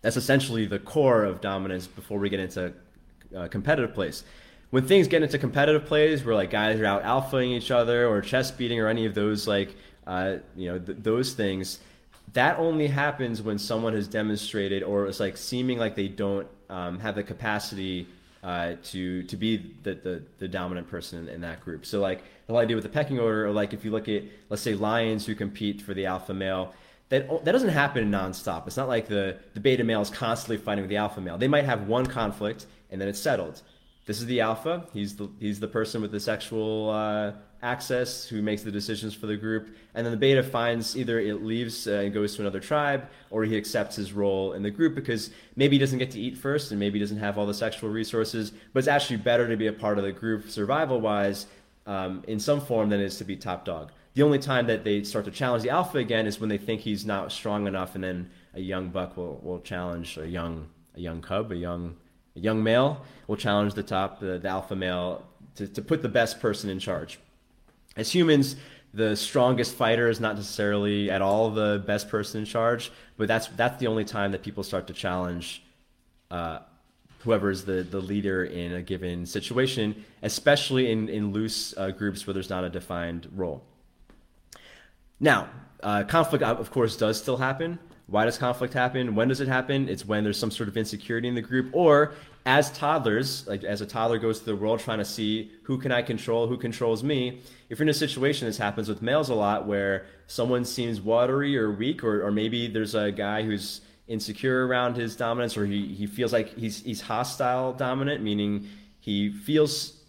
that's 0.00 0.16
essentially 0.16 0.66
the 0.66 0.78
core 0.78 1.24
of 1.24 1.40
dominance 1.40 1.86
before 1.86 2.18
we 2.18 2.28
get 2.28 2.40
into 2.40 2.72
uh, 3.36 3.48
competitive 3.48 3.94
plays. 3.94 4.24
When 4.70 4.86
things 4.86 5.08
get 5.08 5.22
into 5.22 5.38
competitive 5.38 5.86
plays, 5.86 6.24
where 6.24 6.34
like 6.34 6.50
guys 6.50 6.78
are 6.80 6.86
out 6.86 7.02
alphaing 7.02 7.56
each 7.56 7.70
other 7.70 8.06
or 8.06 8.20
chest 8.20 8.58
beating 8.58 8.78
or 8.80 8.88
any 8.88 9.06
of 9.06 9.14
those 9.14 9.48
like 9.48 9.74
uh, 10.06 10.36
you 10.56 10.70
know 10.70 10.78
th- 10.78 10.98
those 11.00 11.32
things, 11.32 11.78
that 12.34 12.58
only 12.58 12.86
happens 12.86 13.40
when 13.42 13.58
someone 13.58 13.94
has 13.94 14.06
demonstrated 14.06 14.82
or 14.82 15.06
it's 15.06 15.20
like 15.20 15.36
seeming 15.36 15.78
like 15.78 15.96
they 15.96 16.08
don't 16.08 16.46
um, 16.68 16.98
have 17.00 17.14
the 17.14 17.22
capacity 17.22 18.06
uh, 18.42 18.74
to 18.84 19.22
to 19.24 19.36
be 19.36 19.74
the, 19.82 19.94
the, 19.94 20.22
the 20.38 20.48
dominant 20.48 20.88
person 20.88 21.28
in 21.28 21.40
that 21.40 21.60
group. 21.60 21.84
So 21.84 22.00
like 22.00 22.22
the 22.46 22.52
whole 22.52 22.60
idea 22.60 22.76
with 22.76 22.84
the 22.84 22.90
pecking 22.90 23.18
order, 23.18 23.46
or 23.46 23.50
like 23.50 23.72
if 23.72 23.84
you 23.84 23.90
look 23.90 24.08
at 24.08 24.22
let's 24.48 24.62
say 24.62 24.74
lions 24.74 25.26
who 25.26 25.34
compete 25.34 25.82
for 25.82 25.94
the 25.94 26.06
alpha 26.06 26.34
male, 26.34 26.74
that 27.08 27.44
that 27.44 27.52
doesn't 27.52 27.70
happen 27.70 28.10
nonstop. 28.10 28.66
It's 28.66 28.76
not 28.76 28.88
like 28.88 29.08
the 29.08 29.38
the 29.54 29.60
beta 29.60 29.84
male 29.84 30.02
is 30.02 30.10
constantly 30.10 30.58
fighting 30.58 30.82
with 30.82 30.90
the 30.90 30.96
alpha 30.96 31.20
male. 31.20 31.38
They 31.38 31.48
might 31.48 31.64
have 31.64 31.86
one 31.86 32.06
conflict 32.06 32.66
and 32.90 33.00
then 33.00 33.08
it's 33.08 33.20
settled. 33.20 33.62
This 34.06 34.20
is 34.20 34.26
the 34.26 34.40
alpha. 34.40 34.86
He's 34.92 35.16
the 35.16 35.28
he's 35.38 35.60
the 35.60 35.68
person 35.68 36.00
with 36.00 36.12
the 36.12 36.20
sexual 36.20 36.90
uh, 36.90 37.32
access 37.62 38.26
who 38.26 38.40
makes 38.40 38.62
the 38.62 38.70
decisions 38.70 39.14
for 39.14 39.26
the 39.26 39.36
group, 39.36 39.68
and 39.94 40.06
then 40.06 40.12
the 40.12 40.16
beta 40.16 40.42
finds 40.42 40.96
either 40.96 41.20
it 41.20 41.42
leaves 41.42 41.86
uh, 41.86 41.92
and 41.92 42.14
goes 42.14 42.34
to 42.36 42.42
another 42.42 42.60
tribe, 42.60 43.06
or 43.30 43.44
he 43.44 43.54
accepts 43.54 43.96
his 43.96 44.14
role 44.14 44.54
in 44.54 44.62
the 44.62 44.70
group 44.70 44.94
because 44.94 45.30
maybe 45.56 45.76
he 45.76 45.78
doesn't 45.78 45.98
get 45.98 46.10
to 46.12 46.20
eat 46.20 46.38
first, 46.38 46.70
and 46.70 46.80
maybe 46.80 46.98
he 46.98 47.04
doesn't 47.04 47.18
have 47.18 47.36
all 47.36 47.44
the 47.44 47.52
sexual 47.52 47.90
resources. 47.90 48.50
But 48.72 48.78
it's 48.78 48.88
actually 48.88 49.18
better 49.18 49.46
to 49.46 49.56
be 49.56 49.66
a 49.66 49.74
part 49.74 49.98
of 49.98 50.04
the 50.04 50.12
group 50.12 50.48
survival 50.48 51.02
wise 51.02 51.46
um, 51.86 52.24
in 52.26 52.40
some 52.40 52.62
form 52.62 52.88
than 52.88 53.00
it 53.00 53.04
is 53.04 53.18
to 53.18 53.24
be 53.24 53.36
top 53.36 53.66
dog. 53.66 53.92
The 54.18 54.24
only 54.24 54.40
time 54.40 54.66
that 54.66 54.82
they 54.82 55.04
start 55.04 55.26
to 55.26 55.30
challenge 55.30 55.62
the 55.62 55.70
alpha 55.70 55.98
again 55.98 56.26
is 56.26 56.40
when 56.40 56.48
they 56.48 56.58
think 56.58 56.80
he's 56.80 57.06
not 57.06 57.30
strong 57.30 57.68
enough, 57.68 57.94
and 57.94 58.02
then 58.02 58.30
a 58.52 58.60
young 58.60 58.88
buck 58.88 59.16
will, 59.16 59.38
will 59.44 59.60
challenge 59.60 60.18
a 60.18 60.26
young 60.26 60.66
a 60.96 61.00
young 61.00 61.22
cub, 61.22 61.52
a 61.52 61.56
young 61.56 61.94
a 62.34 62.40
young 62.40 62.60
male 62.64 63.00
will 63.28 63.36
challenge 63.36 63.74
the 63.74 63.84
top 63.84 64.18
the, 64.18 64.40
the 64.40 64.48
alpha 64.48 64.74
male 64.74 65.24
to, 65.54 65.68
to 65.68 65.80
put 65.80 66.02
the 66.02 66.08
best 66.08 66.40
person 66.40 66.68
in 66.68 66.80
charge. 66.80 67.20
As 67.96 68.12
humans, 68.12 68.56
the 68.92 69.14
strongest 69.14 69.76
fighter 69.76 70.08
is 70.08 70.18
not 70.18 70.34
necessarily 70.34 71.12
at 71.12 71.22
all 71.22 71.50
the 71.50 71.84
best 71.86 72.08
person 72.08 72.40
in 72.40 72.44
charge, 72.44 72.90
but 73.18 73.28
that's 73.28 73.46
that's 73.46 73.78
the 73.78 73.86
only 73.86 74.04
time 74.04 74.32
that 74.32 74.42
people 74.42 74.64
start 74.64 74.88
to 74.88 74.92
challenge 74.92 75.62
uh, 76.32 76.58
whoever 77.20 77.52
is 77.52 77.64
the, 77.64 77.84
the 77.84 78.00
leader 78.00 78.44
in 78.46 78.72
a 78.72 78.82
given 78.82 79.26
situation, 79.26 80.04
especially 80.24 80.90
in, 80.90 81.08
in 81.08 81.30
loose 81.30 81.72
uh, 81.76 81.92
groups 81.92 82.26
where 82.26 82.34
there's 82.34 82.50
not 82.50 82.64
a 82.64 82.68
defined 82.68 83.28
role. 83.36 83.62
Now, 85.20 85.48
uh, 85.82 86.04
conflict, 86.04 86.42
of 86.44 86.70
course, 86.70 86.96
does 86.96 87.20
still 87.20 87.36
happen. 87.36 87.78
Why 88.06 88.24
does 88.24 88.38
conflict 88.38 88.72
happen? 88.72 89.14
When 89.14 89.28
does 89.28 89.40
it 89.40 89.48
happen? 89.48 89.88
It's 89.88 90.04
when 90.06 90.24
there's 90.24 90.38
some 90.38 90.50
sort 90.50 90.68
of 90.68 90.76
insecurity 90.76 91.28
in 91.28 91.34
the 91.34 91.42
group, 91.42 91.68
or 91.72 92.14
as 92.46 92.70
toddlers, 92.72 93.46
like 93.46 93.64
as 93.64 93.82
a 93.82 93.86
toddler 93.86 94.18
goes 94.18 94.40
through 94.40 94.56
the 94.56 94.62
world 94.62 94.80
trying 94.80 94.98
to 94.98 95.04
see 95.04 95.52
who 95.64 95.76
can 95.76 95.92
I 95.92 96.00
control, 96.00 96.46
who 96.46 96.56
controls 96.56 97.04
me. 97.04 97.42
If 97.68 97.78
you're 97.78 97.84
in 97.84 97.90
a 97.90 97.94
situation, 97.94 98.46
this 98.46 98.56
happens 98.56 98.88
with 98.88 99.02
males 99.02 99.28
a 99.28 99.34
lot, 99.34 99.66
where 99.66 100.06
someone 100.26 100.64
seems 100.64 101.02
watery 101.02 101.58
or 101.58 101.70
weak, 101.70 102.02
or, 102.02 102.24
or 102.24 102.30
maybe 102.30 102.66
there's 102.66 102.94
a 102.94 103.12
guy 103.12 103.42
who's 103.42 103.82
insecure 104.06 104.66
around 104.66 104.96
his 104.96 105.14
dominance, 105.14 105.58
or 105.58 105.66
he, 105.66 105.88
he 105.88 106.06
feels 106.06 106.32
like 106.32 106.56
he's 106.56 106.82
he's 106.82 107.02
hostile 107.02 107.74
dominant, 107.74 108.22
meaning 108.22 108.66
he 109.00 109.30
feels 109.30 110.00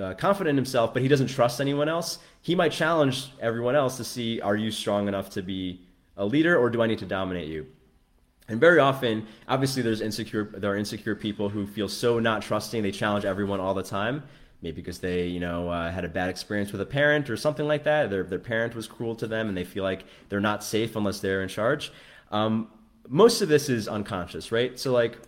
uh, 0.00 0.14
confident 0.14 0.50
in 0.50 0.56
himself, 0.56 0.92
but 0.92 1.02
he 1.02 1.08
doesn't 1.08 1.28
trust 1.28 1.60
anyone 1.60 1.88
else 1.88 2.18
he 2.46 2.54
might 2.54 2.70
challenge 2.70 3.32
everyone 3.40 3.74
else 3.74 3.96
to 3.96 4.04
see 4.04 4.40
are 4.40 4.54
you 4.54 4.70
strong 4.70 5.08
enough 5.08 5.30
to 5.30 5.42
be 5.42 5.80
a 6.16 6.24
leader 6.24 6.56
or 6.56 6.70
do 6.70 6.80
I 6.80 6.86
need 6.86 7.00
to 7.00 7.04
dominate 7.04 7.48
you? 7.48 7.66
And 8.46 8.60
very 8.60 8.78
often, 8.78 9.26
obviously, 9.48 9.82
there's 9.82 10.00
insecure. 10.00 10.44
There 10.44 10.70
are 10.70 10.76
insecure 10.76 11.16
people 11.16 11.48
who 11.48 11.66
feel 11.66 11.88
so 11.88 12.20
not 12.20 12.42
trusting. 12.42 12.84
They 12.84 12.92
challenge 12.92 13.24
everyone 13.24 13.58
all 13.58 13.74
the 13.74 13.82
time, 13.82 14.22
maybe 14.62 14.76
because 14.76 15.00
they, 15.00 15.26
you 15.26 15.40
know, 15.40 15.68
uh, 15.68 15.90
had 15.90 16.04
a 16.04 16.08
bad 16.08 16.28
experience 16.28 16.70
with 16.70 16.80
a 16.80 16.86
parent 16.86 17.28
or 17.30 17.36
something 17.36 17.66
like 17.66 17.82
that. 17.82 18.10
Their 18.10 18.22
their 18.22 18.38
parent 18.38 18.76
was 18.76 18.86
cruel 18.86 19.16
to 19.16 19.26
them, 19.26 19.48
and 19.48 19.56
they 19.56 19.64
feel 19.64 19.82
like 19.82 20.04
they're 20.28 20.38
not 20.38 20.62
safe 20.62 20.94
unless 20.94 21.18
they're 21.18 21.42
in 21.42 21.48
charge. 21.48 21.90
Um, 22.30 22.68
most 23.08 23.42
of 23.42 23.48
this 23.48 23.68
is 23.68 23.88
unconscious, 23.88 24.52
right? 24.52 24.78
So, 24.78 24.92
like, 24.92 25.18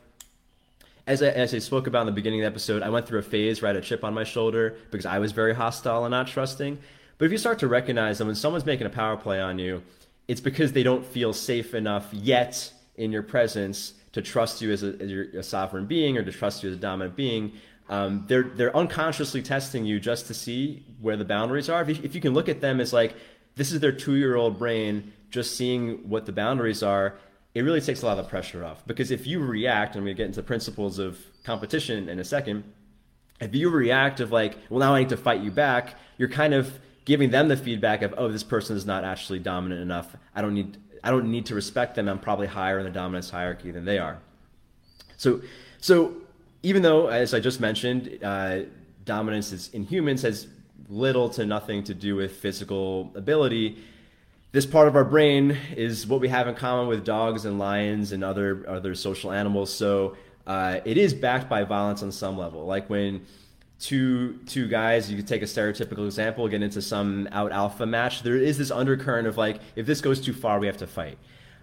as 1.09 1.21
I, 1.21 1.31
as 1.31 1.53
I 1.53 1.59
spoke 1.59 1.89
about 1.89 2.03
in 2.03 2.07
the 2.07 2.13
beginning 2.13 2.39
of 2.39 2.45
the 2.45 2.53
episode, 2.53 2.85
I 2.85 2.91
went 2.91 3.09
through 3.09 3.19
a 3.19 3.29
phase 3.35 3.61
where 3.61 3.73
I 3.73 3.75
had 3.75 3.83
a 3.83 3.85
chip 3.85 4.05
on 4.05 4.15
my 4.15 4.23
shoulder 4.23 4.77
because 4.93 5.05
I 5.05 5.19
was 5.19 5.33
very 5.33 5.57
hostile 5.57 6.05
and 6.05 6.13
not 6.13 6.29
trusting. 6.29 6.79
But 7.19 7.27
if 7.27 7.33
you 7.33 7.39
start 7.39 7.59
to 7.61 7.69
recognize 7.69 8.19
that 8.19 8.27
when 8.27 8.35
someone's 8.35 8.65
making 8.65 8.87
a 8.87 8.91
power 8.91 9.17
play 9.17 9.41
on 9.41 9.59
you, 9.59 9.83
it's 10.29 10.41
because 10.41 10.73
they 10.73 10.83
don't 10.83 11.05
feel 11.05 11.33
safe 11.33 11.75
enough 11.75 12.09
yet 12.13 12.73
in 12.97 13.13
your 13.13 13.23
presence 13.23 13.95
to 14.13 14.23
trust 14.23 14.63
you 14.63 14.73
as 14.73 14.83
a, 14.83 14.95
as 15.01 15.11
a 15.35 15.43
sovereign 15.43 15.87
being 15.87 16.17
or 16.17 16.23
to 16.23 16.33
trust 16.33 16.63
you 16.63 16.71
as 16.71 16.77
a 16.77 16.79
dominant 16.79 17.17
being. 17.17 17.53
Um, 17.89 18.25
they're 18.29 18.43
they're 18.43 18.77
unconsciously 18.77 19.43
testing 19.43 19.85
you 19.87 19.99
just 19.99 20.27
to 20.27 20.35
see 20.35 20.85
where 21.01 21.17
the 21.17 21.25
boundaries 21.25 21.69
are. 21.71 21.83
If 21.83 21.89
you, 21.89 21.99
if 22.03 22.15
you 22.15 22.21
can 22.21 22.35
look 22.35 22.49
at 22.49 22.61
them 22.61 22.81
as 22.81 22.93
like 22.93 23.15
this 23.57 23.73
is 23.73 23.81
their 23.81 23.93
two 23.93 24.17
year 24.17 24.37
old 24.37 24.59
brain 24.59 25.13
just 25.31 25.57
seeing 25.57 26.09
what 26.09 26.27
the 26.27 26.33
boundaries 26.33 26.83
are, 26.83 27.19
it 27.55 27.63
really 27.63 27.81
takes 27.81 28.03
a 28.03 28.07
lot 28.07 28.19
of 28.19 28.29
pressure 28.29 28.65
off. 28.65 28.87
Because 28.87 29.11
if 29.11 29.27
you 29.27 29.41
react, 29.41 29.97
and 29.97 30.07
to 30.07 30.15
get 30.15 30.27
into 30.27 30.43
principles 30.43 30.99
of 30.99 31.19
competition 31.45 32.09
in 32.09 32.19
a 32.19 32.25
second. 32.25 32.63
If 33.41 33.55
you 33.55 33.71
react 33.71 34.21
of 34.21 34.33
like, 34.33 34.57
well, 34.69 34.81
now 34.81 34.95
I 34.95 35.01
need 35.01 35.09
to 35.11 35.17
fight 35.17 35.41
you 35.41 35.51
back, 35.51 35.95
you're 36.19 36.29
kind 36.29 36.53
of 36.53 36.79
giving 37.09 37.31
them 37.31 37.49
the 37.49 37.57
feedback 37.57 38.03
of, 38.03 38.15
oh, 38.19 38.29
this 38.29 38.43
person 38.43 38.77
is 38.77 38.85
not 38.85 39.03
actually 39.03 39.39
dominant 39.39 39.81
enough. 39.81 40.15
I 40.37 40.43
don't 40.43 40.53
need 40.53 40.77
I 41.03 41.11
don't 41.11 41.31
need 41.31 41.47
to 41.47 41.55
respect 41.55 41.95
them. 41.95 42.07
I'm 42.07 42.19
probably 42.19 42.49
higher 42.49 42.79
in 42.79 42.85
the 42.85 42.91
dominance 42.91 43.31
hierarchy 43.31 43.71
than 43.71 43.87
they 43.87 43.99
are. 43.99 44.19
So 45.17 45.41
so 45.81 46.15
even 46.63 46.83
though, 46.83 47.07
as 47.07 47.33
I 47.33 47.41
just 47.41 47.61
mentioned, 47.61 48.19
uh, 48.23 48.61
dominance 49.07 49.53
is, 49.53 49.71
in 49.73 49.85
humans 49.85 50.23
has 50.23 50.49
little 50.91 51.31
to 51.31 51.47
nothing 51.47 51.83
to 51.85 51.95
do 51.95 52.15
with 52.15 52.33
physical 52.33 53.11
ability. 53.15 53.79
This 54.53 54.67
part 54.67 54.87
of 54.87 54.95
our 54.95 55.05
brain 55.05 55.57
is 55.77 56.07
what 56.07 56.21
we 56.21 56.29
have 56.29 56.47
in 56.47 56.57
common 56.57 56.89
with 56.89 57.05
dogs 57.05 57.47
and 57.47 57.59
lions 57.59 58.13
and 58.13 58.23
other 58.23 58.69
other 58.69 58.95
social 58.95 59.33
animals. 59.33 59.73
So 59.73 60.17
uh, 60.47 60.81
it 60.85 60.99
is 60.99 61.15
backed 61.15 61.49
by 61.49 61.65
violence 61.65 62.03
on 62.03 62.13
some 62.13 62.37
level. 62.37 62.67
Like 62.67 62.91
when 62.91 63.25
two 63.81 64.39
two 64.47 64.67
guys, 64.67 65.11
you 65.11 65.17
could 65.17 65.27
take 65.27 65.43
a 65.43 65.47
stereotypical 65.47 66.05
example, 66.07 66.49
get 66.49 66.63
into 66.63 66.83
some 66.83 67.29
out 67.33 67.53
alpha 67.53 67.87
match. 67.87 68.23
There 68.23 68.37
is 68.37 68.59
this 68.59 68.71
undercurrent 68.71 69.29
of 69.29 69.37
like, 69.37 69.61
if 69.77 69.87
this 69.87 70.01
goes 70.01 70.21
too 70.21 70.33
far, 70.33 70.59
we 70.59 70.67
have 70.67 70.79
to 70.79 70.87
fight. 70.87 71.19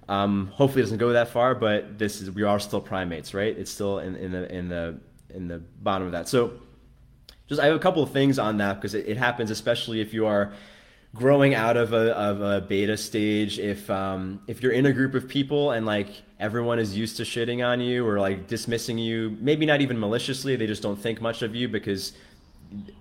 Um, 0.07 0.47
hopefully, 0.53 0.81
it 0.81 0.85
doesn't 0.85 0.99
go 0.99 1.13
that 1.13 1.29
far, 1.29 1.55
but 1.55 1.97
this 1.97 2.21
is 2.21 2.31
we 2.31 2.43
are 2.43 2.59
still 2.59 2.81
primates, 2.81 3.33
right? 3.33 3.57
It's 3.57 3.71
still 3.71 3.99
in, 3.99 4.15
in 4.15 4.31
the 4.31 4.55
in 4.55 4.69
the 4.69 4.99
in 5.29 5.47
the 5.47 5.59
bottom 5.81 6.05
of 6.05 6.13
that. 6.13 6.29
So, 6.29 6.53
just 7.47 7.59
I 7.59 7.65
have 7.65 7.75
a 7.75 7.79
couple 7.79 8.03
of 8.03 8.11
things 8.11 8.39
on 8.39 8.57
that 8.57 8.75
because 8.75 8.93
it, 8.93 9.07
it 9.07 9.17
happens, 9.17 9.51
especially 9.51 10.01
if 10.01 10.13
you 10.13 10.25
are 10.27 10.53
growing 11.15 11.55
out 11.55 11.77
of 11.77 11.93
a, 11.93 12.11
of 12.17 12.41
a 12.41 12.59
beta 12.59 12.97
stage 12.97 13.57
if 13.57 13.89
um, 13.89 14.41
if 14.47 14.61
you're 14.61 14.73
in 14.73 14.85
a 14.85 14.91
group 14.91 15.15
of 15.15 15.27
people 15.27 15.71
and 15.71 15.85
like 15.85 16.09
everyone 16.41 16.77
is 16.77 16.95
used 16.95 17.15
to 17.15 17.23
shitting 17.23 17.65
on 17.65 17.79
you 17.79 18.05
or 18.05 18.19
like 18.19 18.47
dismissing 18.47 18.97
you 18.97 19.35
maybe 19.39 19.65
not 19.65 19.79
even 19.79 19.97
maliciously 19.97 20.57
they 20.57 20.67
just 20.67 20.83
don't 20.83 20.97
think 20.97 21.21
much 21.21 21.41
of 21.41 21.55
you 21.55 21.69
because 21.69 22.13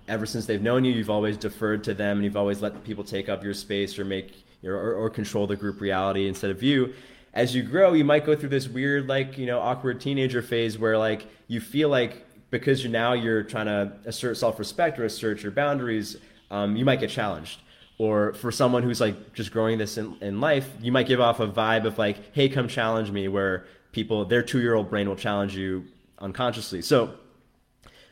ever 0.07 0.25
since 0.25 0.45
they've 0.45 0.61
known 0.61 0.85
you 0.85 0.93
you've 0.93 1.09
always 1.09 1.35
deferred 1.35 1.83
to 1.83 1.93
them 1.93 2.17
and 2.17 2.23
you've 2.23 2.37
always 2.37 2.61
let 2.61 2.81
people 2.85 3.03
take 3.03 3.27
up 3.27 3.43
your 3.43 3.53
space 3.53 3.99
or 3.99 4.05
make 4.05 4.45
or, 4.63 4.93
or 4.93 5.09
control 5.09 5.45
the 5.45 5.55
group 5.55 5.81
reality 5.81 6.27
instead 6.27 6.49
of 6.49 6.63
you. 6.63 6.93
As 7.33 7.53
you 7.53 7.63
grow 7.63 7.91
you 7.91 8.05
might 8.05 8.25
go 8.25 8.33
through 8.33 8.49
this 8.49 8.69
weird 8.69 9.09
like 9.09 9.37
you 9.37 9.45
know 9.45 9.59
awkward 9.59 9.99
teenager 9.99 10.41
phase 10.41 10.79
where 10.79 10.97
like 10.97 11.27
you 11.49 11.59
feel 11.59 11.89
like 11.89 12.25
because 12.49 12.81
you're 12.81 12.93
now 12.93 13.11
you're 13.11 13.43
trying 13.43 13.65
to 13.65 13.91
assert 14.05 14.37
self-respect 14.37 14.97
or 14.99 15.03
assert 15.03 15.43
your 15.43 15.51
boundaries 15.51 16.15
um, 16.49 16.77
you 16.77 16.85
might 16.85 17.01
get 17.01 17.09
challenged 17.09 17.59
or 17.97 18.33
for 18.33 18.51
someone 18.51 18.83
who's 18.83 18.99
like 18.99 19.33
just 19.33 19.51
growing 19.51 19.77
this 19.77 19.97
in, 19.97 20.17
in 20.21 20.41
life 20.41 20.69
you 20.81 20.91
might 20.91 21.07
give 21.07 21.21
off 21.21 21.39
a 21.39 21.47
vibe 21.47 21.85
of 21.85 21.97
like 21.97 22.17
hey 22.33 22.49
come 22.49 22.67
challenge 22.67 23.11
me 23.11 23.27
where 23.27 23.65
people 23.91 24.25
their 24.25 24.41
two 24.41 24.59
year 24.59 24.75
old 24.75 24.89
brain 24.89 25.07
will 25.07 25.15
challenge 25.15 25.55
you 25.55 25.85
unconsciously. 26.19 26.81
So 26.81 27.15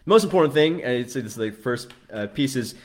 most 0.05 0.23
important 0.23 0.53
thing 0.53 0.83
and 0.83 0.93
it's, 0.93 1.15
it's 1.15 1.35
the 1.35 1.51
first 1.51 1.91
uh, 2.11 2.27
piece 2.27 2.55
is 2.55 2.75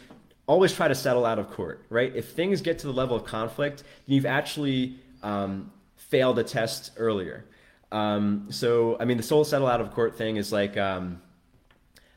always 0.46 0.72
try 0.72 0.88
to 0.88 0.94
settle 0.94 1.24
out 1.24 1.38
of 1.38 1.50
court 1.50 1.84
right? 1.88 2.14
If 2.14 2.32
things 2.32 2.60
get 2.60 2.78
to 2.80 2.86
the 2.86 2.92
level 2.92 3.16
of 3.16 3.24
conflict 3.24 3.84
then 4.06 4.16
you've 4.16 4.26
actually 4.26 4.96
um, 5.22 5.72
failed 5.96 6.38
a 6.38 6.44
test 6.44 6.92
earlier. 6.96 7.44
Um, 7.90 8.48
so 8.50 8.98
i 9.00 9.06
mean 9.06 9.16
the 9.16 9.22
soul 9.22 9.44
settle 9.44 9.66
out 9.66 9.80
of 9.80 9.92
court 9.92 10.18
thing 10.18 10.36
is 10.36 10.52
like 10.52 10.76
um, 10.76 11.22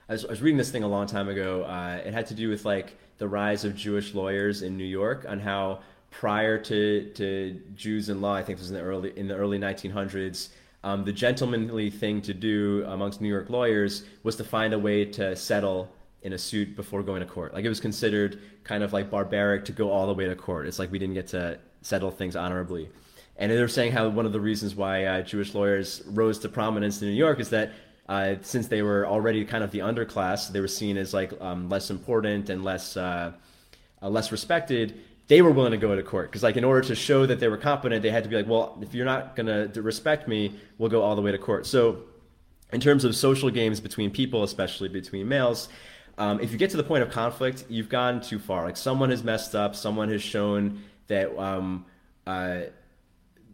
I, 0.09 0.13
was, 0.13 0.25
I, 0.25 0.29
was, 0.29 0.41
reading 0.41 0.57
this 0.57 0.69
thing 0.69 0.83
a 0.83 0.87
long 0.87 1.07
time 1.07 1.29
ago. 1.29 1.63
Uh, 1.63 2.01
it 2.05 2.13
had 2.13 2.27
to 2.27 2.33
do 2.33 2.49
with 2.49 2.65
like 2.65 2.97
the 3.21 3.27
rise 3.27 3.65
of 3.65 3.75
Jewish 3.75 4.15
lawyers 4.15 4.63
in 4.63 4.75
New 4.75 4.83
York 4.83 5.27
on 5.29 5.39
how 5.39 5.81
prior 6.09 6.57
to, 6.57 7.11
to 7.13 7.61
Jews 7.75 8.09
in 8.09 8.19
law, 8.19 8.33
I 8.33 8.41
think 8.41 8.57
this 8.57 8.63
was 8.63 8.71
in 8.71 8.77
the 8.77 8.83
early 8.83 9.15
in 9.15 9.27
the 9.27 9.35
early 9.35 9.59
1900s, 9.59 10.49
um, 10.83 11.05
the 11.05 11.13
gentlemanly 11.13 11.91
thing 11.91 12.23
to 12.23 12.33
do 12.33 12.83
amongst 12.87 13.21
New 13.21 13.29
York 13.29 13.51
lawyers 13.51 14.05
was 14.23 14.35
to 14.37 14.43
find 14.43 14.73
a 14.73 14.79
way 14.79 15.05
to 15.05 15.35
settle 15.35 15.87
in 16.23 16.33
a 16.33 16.37
suit 16.37 16.75
before 16.75 17.03
going 17.03 17.19
to 17.19 17.27
court. 17.27 17.53
Like 17.53 17.63
it 17.63 17.69
was 17.69 17.79
considered 17.79 18.41
kind 18.63 18.83
of 18.83 18.91
like 18.91 19.11
barbaric 19.11 19.65
to 19.65 19.71
go 19.71 19.91
all 19.91 20.07
the 20.07 20.15
way 20.15 20.25
to 20.25 20.35
court. 20.35 20.65
It's 20.65 20.79
like 20.79 20.91
we 20.91 20.97
didn't 20.97 21.13
get 21.13 21.27
to 21.27 21.59
settle 21.83 22.09
things 22.09 22.35
honorably. 22.35 22.89
And 23.37 23.51
they 23.51 23.61
were 23.61 23.67
saying 23.67 23.91
how 23.91 24.09
one 24.09 24.25
of 24.25 24.33
the 24.33 24.41
reasons 24.41 24.73
why 24.73 25.05
uh, 25.05 25.21
Jewish 25.21 25.53
lawyers 25.53 26.01
rose 26.07 26.39
to 26.39 26.49
prominence 26.49 26.99
in 27.03 27.07
New 27.07 27.13
York 27.13 27.39
is 27.39 27.51
that 27.51 27.71
uh, 28.11 28.35
since 28.41 28.67
they 28.67 28.81
were 28.81 29.07
already 29.07 29.45
kind 29.45 29.63
of 29.63 29.71
the 29.71 29.79
underclass, 29.79 30.51
they 30.51 30.59
were 30.59 30.67
seen 30.67 30.97
as 30.97 31.13
like 31.13 31.31
um, 31.39 31.69
less 31.69 31.89
important 31.89 32.49
and 32.49 32.61
less 32.61 32.97
uh, 32.97 33.31
uh, 34.01 34.09
less 34.09 34.33
respected. 34.33 34.99
They 35.29 35.41
were 35.41 35.51
willing 35.51 35.71
to 35.71 35.77
go 35.77 35.95
to 35.95 36.03
court 36.03 36.29
because, 36.29 36.43
like, 36.43 36.57
in 36.57 36.65
order 36.65 36.85
to 36.89 36.93
show 36.93 37.25
that 37.25 37.39
they 37.39 37.47
were 37.47 37.55
competent, 37.55 38.01
they 38.01 38.11
had 38.11 38.23
to 38.23 38.29
be 38.29 38.35
like, 38.35 38.47
well, 38.47 38.77
if 38.81 38.93
you're 38.93 39.05
not 39.05 39.37
gonna 39.37 39.71
respect 39.75 40.27
me, 40.27 40.59
we'll 40.77 40.89
go 40.89 41.01
all 41.01 41.15
the 41.15 41.21
way 41.21 41.31
to 41.31 41.37
court. 41.37 41.65
So, 41.65 42.03
in 42.73 42.81
terms 42.81 43.05
of 43.05 43.15
social 43.15 43.49
games 43.49 43.79
between 43.79 44.11
people, 44.11 44.43
especially 44.43 44.89
between 44.89 45.29
males, 45.29 45.69
um, 46.17 46.41
if 46.41 46.51
you 46.51 46.57
get 46.57 46.69
to 46.71 46.77
the 46.77 46.83
point 46.83 47.03
of 47.03 47.11
conflict, 47.11 47.63
you've 47.69 47.87
gone 47.87 48.19
too 48.19 48.39
far. 48.39 48.65
Like, 48.65 48.75
someone 48.75 49.09
has 49.09 49.23
messed 49.23 49.55
up, 49.55 49.73
someone 49.73 50.09
has 50.09 50.21
shown 50.21 50.83
that. 51.07 51.33
Um, 51.39 51.85
uh, 52.27 52.63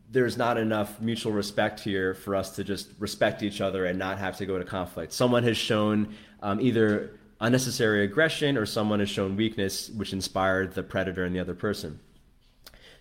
there's 0.10 0.38
not 0.38 0.58
enough 0.58 1.02
mutual 1.02 1.32
respect 1.34 1.80
here 1.80 2.14
for 2.14 2.36
us 2.36 2.56
to 2.56 2.64
just 2.64 2.90
respect 3.00 3.44
each 3.44 3.60
other 3.60 3.86
and 3.86 4.00
not 4.00 4.18
have 4.18 4.38
to 4.38 4.46
go 4.46 4.58
to 4.58 4.64
conflict. 4.64 5.12
Someone 5.12 5.44
has 5.44 5.58
shown 5.58 6.16
um, 6.42 6.62
either 6.62 7.12
unnecessary 7.42 8.04
aggression 8.04 8.58
or 8.58 8.66
someone 8.66 9.00
has 9.00 9.10
shown 9.10 9.36
weakness, 9.36 9.90
which 9.90 10.14
inspired 10.14 10.74
the 10.74 10.84
predator 10.84 11.26
and 11.26 11.36
the 11.36 11.40
other 11.40 11.54
person. 11.54 12.00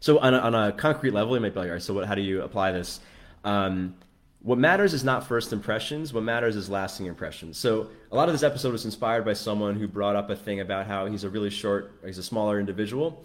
So, 0.01 0.19
on 0.19 0.35
a, 0.35 0.39
on 0.39 0.55
a 0.55 0.73
concrete 0.73 1.13
level, 1.13 1.35
you 1.35 1.41
might 1.41 1.55
be 1.55 1.61
like, 1.61 1.69
all 1.69 1.75
right, 1.75 1.83
so 1.83 1.95
what, 1.95 2.07
how 2.07 2.15
do 2.15 2.23
you 2.23 2.43
apply 2.43 2.73
this? 2.73 3.01
Um, 3.45 3.95
what 4.43 4.59
matters 4.59 4.93
is 4.93 5.03
not 5.03 5.27
first 5.27 5.53
impressions. 5.53 6.13
What 6.13 6.23
matters 6.23 6.55
is 6.55 6.69
lasting 6.69 7.07
impressions. 7.07 7.57
So, 7.57 7.89
a 8.13 8.17
lot 8.17 8.29
of 8.29 8.35
this 8.35 8.43
episode 8.43 8.73
was 8.73 8.85
inspired 8.85 9.25
by 9.25 9.33
someone 9.33 9.77
who 9.77 9.89
brought 9.89 10.17
up 10.17 10.29
a 10.29 10.37
thing 10.37 10.61
about 10.61 10.87
how 10.87 11.07
he's 11.07 11.25
a 11.25 11.31
really 11.31 11.51
short, 11.51 11.99
he's 12.05 12.19
a 12.19 12.23
smaller 12.23 12.61
individual 12.61 13.25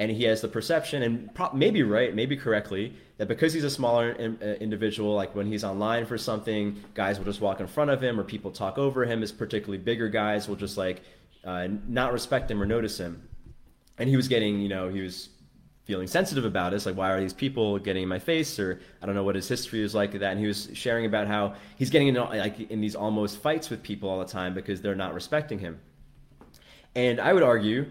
and 0.00 0.10
he 0.10 0.24
has 0.24 0.40
the 0.40 0.48
perception 0.48 1.02
and 1.02 1.32
pro- 1.34 1.52
maybe 1.52 1.82
right 1.82 2.14
maybe 2.14 2.34
correctly 2.34 2.94
that 3.18 3.28
because 3.28 3.52
he's 3.52 3.64
a 3.64 3.70
smaller 3.70 4.12
in, 4.12 4.38
uh, 4.42 4.46
individual 4.58 5.14
like 5.14 5.34
when 5.34 5.46
he's 5.46 5.62
online 5.62 6.06
for 6.06 6.16
something 6.16 6.82
guys 6.94 7.18
will 7.18 7.26
just 7.26 7.42
walk 7.42 7.60
in 7.60 7.66
front 7.66 7.90
of 7.90 8.02
him 8.02 8.18
or 8.18 8.24
people 8.24 8.50
talk 8.50 8.78
over 8.78 9.04
him. 9.04 9.22
As 9.22 9.30
particularly 9.30 9.76
bigger 9.76 10.08
guys 10.08 10.48
will 10.48 10.56
just 10.56 10.78
like 10.78 11.02
uh, 11.44 11.68
not 11.86 12.14
respect 12.14 12.50
him 12.50 12.62
or 12.62 12.66
notice 12.66 12.98
him. 12.98 13.28
And 13.98 14.08
he 14.08 14.16
was 14.16 14.26
getting 14.26 14.60
you 14.60 14.70
know 14.70 14.88
he 14.88 15.02
was 15.02 15.28
feeling 15.84 16.06
sensitive 16.06 16.46
about 16.46 16.72
it. 16.72 16.86
Like 16.86 16.96
why 16.96 17.10
are 17.10 17.20
these 17.20 17.34
people 17.34 17.78
getting 17.78 18.04
in 18.04 18.08
my 18.08 18.18
face? 18.18 18.58
Or 18.58 18.80
i 19.02 19.06
don't 19.06 19.14
know 19.14 19.24
what 19.24 19.34
his 19.34 19.48
history 19.48 19.82
is 19.82 19.94
like 19.94 20.12
that. 20.12 20.30
And 20.32 20.40
he 20.40 20.46
was 20.46 20.70
sharing 20.72 21.04
about 21.04 21.26
how 21.26 21.56
he's 21.76 21.90
getting 21.90 22.08
in 22.08 22.14
like 22.14 22.58
in 22.70 22.80
these 22.80 22.94
almost 22.94 23.36
fights 23.36 23.68
with 23.68 23.82
people 23.82 24.08
all 24.08 24.18
the 24.18 24.32
time 24.32 24.54
because 24.54 24.80
they're 24.80 24.94
not 24.94 25.12
respecting 25.12 25.58
him. 25.58 25.78
And 26.94 27.20
i 27.20 27.34
would 27.34 27.42
argue 27.42 27.84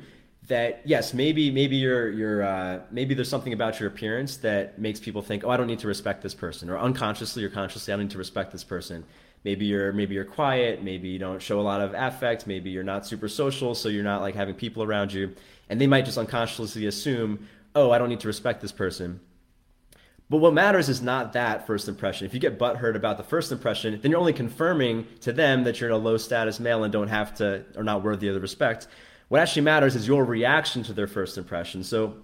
that 0.49 0.81
yes, 0.83 1.13
maybe 1.13 1.49
maybe 1.49 1.77
you're 1.77 2.11
you're 2.11 2.43
uh, 2.43 2.81
maybe 2.91 3.13
there's 3.13 3.29
something 3.29 3.53
about 3.53 3.79
your 3.79 3.87
appearance 3.87 4.37
that 4.37 4.77
makes 4.77 4.99
people 4.99 5.21
think, 5.21 5.43
oh, 5.43 5.49
I 5.49 5.57
don't 5.57 5.67
need 5.67 5.79
to 5.79 5.87
respect 5.87 6.21
this 6.21 6.33
person, 6.33 6.69
or 6.69 6.77
unconsciously 6.77 7.43
or 7.43 7.49
consciously, 7.49 7.93
I 7.93 7.95
don't 7.95 8.05
need 8.05 8.11
to 8.11 8.17
respect 8.17 8.51
this 8.51 8.63
person. 8.63 9.05
Maybe 9.43 9.65
you're 9.65 9.93
maybe 9.93 10.15
you're 10.15 10.25
quiet, 10.25 10.83
maybe 10.83 11.07
you 11.07 11.19
don't 11.19 11.41
show 11.41 11.59
a 11.59 11.61
lot 11.61 11.81
of 11.81 11.93
affect, 11.95 12.45
maybe 12.45 12.69
you're 12.69 12.83
not 12.83 13.05
super 13.05 13.29
social, 13.29 13.73
so 13.73 13.87
you're 13.89 14.03
not 14.03 14.21
like 14.21 14.35
having 14.35 14.55
people 14.55 14.83
around 14.83 15.13
you, 15.13 15.33
and 15.69 15.79
they 15.79 15.87
might 15.87 16.05
just 16.05 16.17
unconsciously 16.17 16.85
assume, 16.87 17.47
oh, 17.75 17.91
I 17.91 17.97
don't 17.97 18.09
need 18.09 18.19
to 18.21 18.27
respect 18.27 18.61
this 18.61 18.73
person. 18.73 19.21
But 20.29 20.37
what 20.37 20.53
matters 20.53 20.89
is 20.89 21.01
not 21.01 21.33
that 21.33 21.65
first 21.65 21.87
impression. 21.87 22.27
If 22.27 22.35
you 22.35 22.39
get 22.39 22.59
butthurt 22.59 22.95
about 22.95 23.17
the 23.17 23.23
first 23.23 23.51
impression, 23.51 23.99
then 23.99 24.11
you're 24.11 24.19
only 24.19 24.33
confirming 24.33 25.07
to 25.21 25.33
them 25.33 25.63
that 25.63 25.81
you're 25.81 25.89
a 25.89 25.97
low 25.97 26.17
status 26.17 26.59
male 26.59 26.83
and 26.83 26.93
don't 26.93 27.07
have 27.07 27.33
to, 27.35 27.65
or 27.75 27.83
not 27.83 28.03
worthy 28.03 28.27
of 28.27 28.35
the 28.35 28.39
respect. 28.39 28.87
What 29.30 29.41
actually 29.41 29.61
matters 29.61 29.95
is 29.95 30.07
your 30.07 30.25
reaction 30.25 30.84
to 30.84 30.93
their 30.93 31.07
first 31.07 31.38
impression. 31.38 31.84
So, 31.84 32.15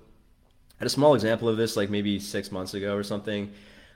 I 0.75 0.79
had 0.79 0.87
a 0.87 0.89
small 0.89 1.15
example 1.15 1.47
of 1.47 1.55
this, 1.55 1.77
like 1.77 1.89
maybe 1.89 2.19
six 2.19 2.51
months 2.51 2.73
ago 2.73 2.95
or 2.95 3.03
something. 3.03 3.53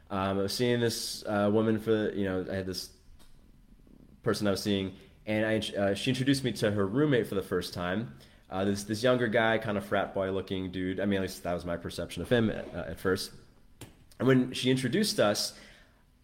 Um, 0.09 0.39
I 0.39 0.43
was 0.43 0.53
seeing 0.53 0.79
this 0.79 1.25
uh, 1.27 1.49
woman 1.51 1.77
for, 1.77 2.11
you 2.13 2.23
know, 2.23 2.45
I 2.49 2.55
had 2.55 2.65
this 2.65 2.89
person 4.23 4.47
I 4.47 4.51
was 4.51 4.63
seeing, 4.63 4.93
and 5.25 5.45
I, 5.45 5.57
uh, 5.77 5.93
she 5.93 6.09
introduced 6.09 6.43
me 6.43 6.53
to 6.53 6.71
her 6.71 6.87
roommate 6.87 7.27
for 7.27 7.35
the 7.35 7.41
first 7.41 7.73
time. 7.73 8.13
Uh, 8.49 8.63
this 8.63 8.83
this 8.83 9.03
younger 9.03 9.27
guy, 9.27 9.57
kind 9.57 9.77
of 9.77 9.85
frat 9.85 10.13
boy 10.13 10.31
looking 10.31 10.71
dude. 10.71 10.99
I 10.99 11.05
mean, 11.05 11.17
at 11.17 11.23
least 11.23 11.43
that 11.43 11.53
was 11.53 11.65
my 11.65 11.77
perception 11.77 12.23
of 12.23 12.29
him 12.29 12.49
at, 12.49 12.65
uh, 12.73 12.91
at 12.91 12.99
first. 12.99 13.31
And 14.17 14.27
when 14.27 14.53
she 14.53 14.71
introduced 14.71 15.19
us, 15.19 15.53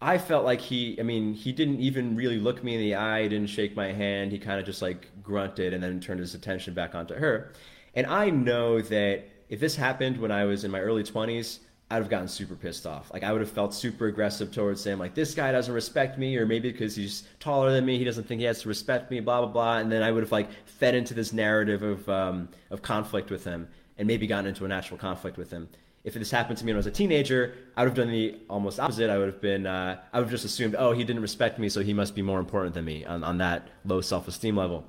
I 0.00 0.18
felt 0.18 0.44
like 0.44 0.60
he, 0.60 0.98
I 1.00 1.02
mean, 1.02 1.32
he 1.32 1.52
didn't 1.52 1.80
even 1.80 2.16
really 2.16 2.38
look 2.38 2.62
me 2.62 2.74
in 2.74 2.80
the 2.80 2.94
eye, 2.96 3.22
didn't 3.28 3.48
shake 3.48 3.74
my 3.74 3.92
hand. 3.92 4.30
He 4.30 4.38
kind 4.38 4.60
of 4.60 4.66
just 4.66 4.82
like 4.82 5.08
grunted 5.22 5.72
and 5.72 5.82
then 5.82 6.00
turned 6.00 6.20
his 6.20 6.34
attention 6.34 6.74
back 6.74 6.94
onto 6.94 7.14
her. 7.14 7.52
And 7.94 8.06
I 8.06 8.28
know 8.28 8.82
that 8.82 9.24
if 9.48 9.58
this 9.58 9.74
happened 9.74 10.18
when 10.18 10.30
I 10.30 10.44
was 10.44 10.64
in 10.64 10.70
my 10.70 10.80
early 10.80 11.02
20s, 11.02 11.60
I'd 11.90 11.96
have 11.96 12.10
gotten 12.10 12.28
super 12.28 12.56
pissed 12.56 12.86
off. 12.86 13.10
Like 13.12 13.22
I 13.22 13.32
would 13.32 13.40
have 13.40 13.50
felt 13.50 13.72
super 13.72 14.08
aggressive 14.08 14.52
towards 14.52 14.84
him, 14.84 14.98
like 14.98 15.14
this 15.14 15.34
guy 15.34 15.52
doesn't 15.52 15.72
respect 15.72 16.18
me, 16.18 16.36
or 16.36 16.44
maybe 16.44 16.72
because 16.72 16.96
he's 16.96 17.22
taller 17.38 17.72
than 17.72 17.86
me, 17.86 17.96
he 17.96 18.04
doesn't 18.04 18.24
think 18.24 18.40
he 18.40 18.44
has 18.46 18.60
to 18.62 18.68
respect 18.68 19.10
me, 19.10 19.20
blah 19.20 19.40
blah 19.40 19.50
blah. 19.50 19.78
And 19.78 19.90
then 19.90 20.02
I 20.02 20.10
would 20.10 20.24
have 20.24 20.32
like 20.32 20.48
fed 20.66 20.96
into 20.96 21.14
this 21.14 21.32
narrative 21.32 21.82
of 21.84 22.08
um, 22.08 22.48
of 22.70 22.82
conflict 22.82 23.30
with 23.30 23.44
him, 23.44 23.68
and 23.98 24.08
maybe 24.08 24.26
gotten 24.26 24.46
into 24.46 24.64
a 24.64 24.68
natural 24.68 24.98
conflict 24.98 25.38
with 25.38 25.52
him 25.52 25.68
if 26.06 26.14
this 26.14 26.30
happened 26.30 26.56
to 26.56 26.64
me 26.64 26.70
when 26.70 26.76
I 26.76 26.78
was 26.78 26.86
a 26.86 26.92
teenager, 26.92 27.56
I 27.76 27.82
would 27.82 27.88
have 27.88 27.96
done 27.96 28.12
the 28.12 28.36
almost 28.48 28.78
opposite. 28.78 29.10
I 29.10 29.18
would 29.18 29.26
have 29.26 29.40
been, 29.40 29.66
uh, 29.66 30.00
I 30.12 30.18
would 30.18 30.26
have 30.26 30.30
just 30.30 30.44
assumed, 30.44 30.76
oh, 30.78 30.92
he 30.92 31.02
didn't 31.02 31.20
respect 31.20 31.58
me, 31.58 31.68
so 31.68 31.80
he 31.82 31.92
must 31.92 32.14
be 32.14 32.22
more 32.22 32.38
important 32.38 32.74
than 32.74 32.84
me 32.84 33.04
on, 33.04 33.24
on 33.24 33.38
that 33.38 33.66
low 33.84 34.00
self 34.00 34.28
esteem 34.28 34.56
level. 34.56 34.84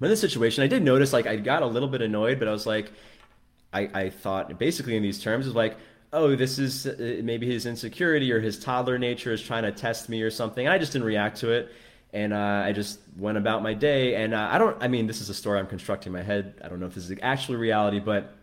But 0.00 0.06
in 0.06 0.10
this 0.10 0.20
situation, 0.20 0.64
I 0.64 0.66
did 0.66 0.82
notice 0.82 1.12
like 1.12 1.28
I 1.28 1.36
got 1.36 1.62
a 1.62 1.66
little 1.66 1.88
bit 1.88 2.02
annoyed, 2.02 2.40
but 2.40 2.48
I 2.48 2.50
was 2.50 2.66
like, 2.66 2.90
I, 3.72 3.88
I 3.94 4.10
thought 4.10 4.58
basically 4.58 4.96
in 4.96 5.02
these 5.04 5.22
terms 5.22 5.46
of 5.46 5.54
like, 5.54 5.76
oh, 6.12 6.34
this 6.34 6.58
is 6.58 6.88
uh, 6.88 7.20
maybe 7.22 7.46
his 7.46 7.64
insecurity 7.64 8.32
or 8.32 8.40
his 8.40 8.58
toddler 8.58 8.98
nature 8.98 9.32
is 9.32 9.40
trying 9.40 9.62
to 9.62 9.70
test 9.70 10.08
me 10.08 10.22
or 10.22 10.30
something. 10.30 10.66
I 10.66 10.76
just 10.76 10.92
didn't 10.92 11.06
react 11.06 11.38
to 11.38 11.52
it. 11.52 11.72
And 12.12 12.32
uh, 12.32 12.64
I 12.66 12.72
just 12.72 12.98
went 13.16 13.38
about 13.38 13.62
my 13.62 13.74
day. 13.74 14.16
And 14.16 14.34
uh, 14.34 14.48
I 14.50 14.58
don't, 14.58 14.76
I 14.82 14.88
mean, 14.88 15.06
this 15.06 15.20
is 15.20 15.30
a 15.30 15.34
story 15.34 15.60
I'm 15.60 15.68
constructing 15.68 16.12
in 16.12 16.18
my 16.18 16.24
head. 16.24 16.60
I 16.64 16.68
don't 16.68 16.80
know 16.80 16.86
if 16.86 16.94
this 16.94 17.08
is 17.08 17.16
actually 17.22 17.58
reality, 17.58 18.00
but 18.00 18.34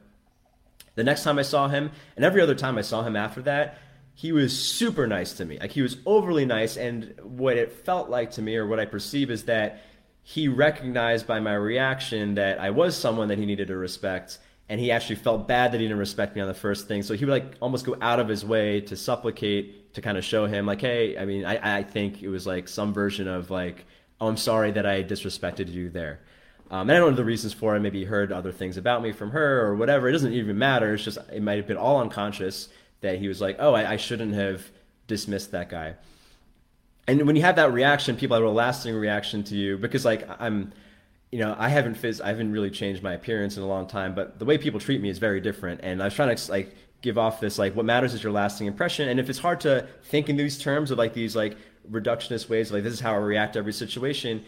the 0.96 1.04
next 1.04 1.24
time 1.24 1.40
I 1.40 1.44
saw 1.44 1.68
him, 1.68 1.92
and 2.16 2.26
every 2.26 2.42
other 2.42 2.56
time 2.56 2.78
I 2.78 2.82
saw 2.82 3.04
him 3.04 3.16
after 3.16 3.42
that, 3.44 3.78
he 4.14 4.32
was 4.32 4.58
super 4.58 5.08
nice 5.08 5.34
to 5.34 5.46
me. 5.46 5.60
Like 5.60 5.72
he 5.72 5.82
was 5.82 5.98
overly 6.06 6.46
nice. 6.46 6.76
And 6.76 7.14
what 7.24 7.56
it 7.56 7.72
felt 7.72 8.10
like 8.10 8.32
to 8.32 8.42
me, 8.42 8.56
or 8.58 8.68
what 8.68 8.80
I 8.80 8.86
perceive, 8.86 9.32
is 9.32 9.46
that 9.46 9.82
he 10.24 10.48
recognized 10.48 11.26
by 11.26 11.40
my 11.40 11.54
reaction 11.54 12.36
that 12.36 12.60
I 12.60 12.70
was 12.72 12.98
someone 12.98 13.30
that 13.30 13.38
he 13.38 13.46
needed 13.46 13.70
to 13.70 13.78
respect 13.78 14.40
and 14.70 14.80
he 14.80 14.92
actually 14.92 15.16
felt 15.16 15.48
bad 15.48 15.72
that 15.72 15.80
he 15.80 15.88
didn't 15.88 15.98
respect 15.98 16.36
me 16.36 16.42
on 16.42 16.48
the 16.48 16.54
first 16.54 16.88
thing. 16.88 17.02
So 17.02 17.16
he 17.16 17.26
would 17.26 17.32
like 17.32 17.56
almost 17.60 17.86
go 17.86 17.98
out 18.02 18.20
of 18.20 18.28
his 18.28 18.46
way 18.46 18.82
to 18.82 18.96
supplicate 18.96 19.96
to 19.96 20.02
kind 20.02 20.18
of 20.18 20.24
show 20.24 20.46
him 20.46 20.68
like, 20.68 20.80
hey, 20.80 21.18
I 21.18 21.26
mean, 21.26 21.44
I, 21.44 21.80
I 21.80 21.84
think 21.84 22.22
it 22.22 22.30
was 22.30 22.46
like 22.46 22.68
some 22.68 22.94
version 22.94 23.28
of 23.28 23.50
like, 23.50 23.86
oh, 24.22 24.28
I'm 24.28 24.38
sorry 24.38 24.72
that 24.72 24.86
I 24.86 25.04
disrespected 25.04 25.72
you 25.72 25.90
there. 25.90 26.20
Um, 26.72 26.90
and 26.90 26.92
I 26.92 27.00
don't 27.00 27.12
know 27.12 27.16
the 27.16 27.26
reasons 27.26 27.54
for 27.54 27.76
it. 27.76 27.80
Maybe 27.80 28.00
he 28.00 28.06
heard 28.06 28.32
other 28.32 28.52
things 28.52 28.78
about 28.78 29.02
me 29.02 29.12
from 29.12 29.32
her 29.32 29.66
or 29.66 29.76
whatever. 29.76 30.08
It 30.08 30.12
doesn't 30.12 30.34
even 30.34 30.58
matter. 30.58 30.94
It's 30.94 31.04
just 31.04 31.18
it 31.32 31.42
might 31.42 31.58
have 31.58 31.68
been 31.68 31.78
all 31.78 32.00
unconscious 32.00 32.70
that 33.02 33.18
he 33.18 33.28
was 33.28 33.42
like, 33.42 33.58
oh, 33.60 33.74
I, 33.74 33.94
I 33.94 33.98
shouldn't 33.98 34.34
have 34.34 34.70
dismissed 35.08 35.52
that 35.52 35.70
guy. 35.70 35.96
And 37.08 37.26
when 37.26 37.36
you 37.36 37.42
have 37.42 37.56
that 37.56 37.74
reaction, 37.74 38.16
people 38.18 38.38
have 38.38 38.46
a 38.46 38.50
lasting 38.50 38.94
reaction 38.96 39.44
to 39.46 39.56
you 39.56 39.78
because 39.78 40.06
like 40.06 40.30
I'm 40.40 40.72
you 41.32 41.40
know, 41.40 41.56
I 41.58 41.70
haven't 41.70 42.04
I 42.22 42.28
haven't 42.28 42.52
really 42.52 42.72
changed 42.72 43.04
my 43.04 43.14
appearance 43.14 43.58
in 43.58 43.64
a 43.64 43.68
long 43.68 43.88
time, 43.88 44.16
but 44.16 44.40
the 44.40 44.46
way 44.46 44.58
people 44.58 44.80
treat 44.80 45.02
me 45.02 45.10
is 45.10 45.20
very 45.20 45.40
different. 45.40 45.82
And 45.84 46.02
I 46.02 46.06
was 46.06 46.14
trying 46.14 46.36
to 46.36 46.52
like 46.52 46.76
give 47.02 47.18
off 47.18 47.40
this 47.40 47.58
like 47.58 47.76
what 47.76 47.86
matters 47.86 48.14
is 48.14 48.24
your 48.24 48.32
lasting 48.32 48.68
impression. 48.68 49.08
And 49.10 49.20
if 49.20 49.30
it's 49.30 49.40
hard 49.40 49.60
to 49.62 49.88
think 50.04 50.30
in 50.30 50.38
these 50.38 50.58
terms 50.58 50.92
of 50.92 50.98
like 50.98 51.14
these 51.14 51.36
like 51.36 51.58
reductionist 51.90 52.50
ways, 52.50 52.72
like 52.72 52.84
this 52.84 52.94
is 52.94 53.00
how 53.00 53.14
I 53.14 53.18
react 53.18 53.54
to 53.54 53.60
every 53.60 53.74
situation. 53.74 54.44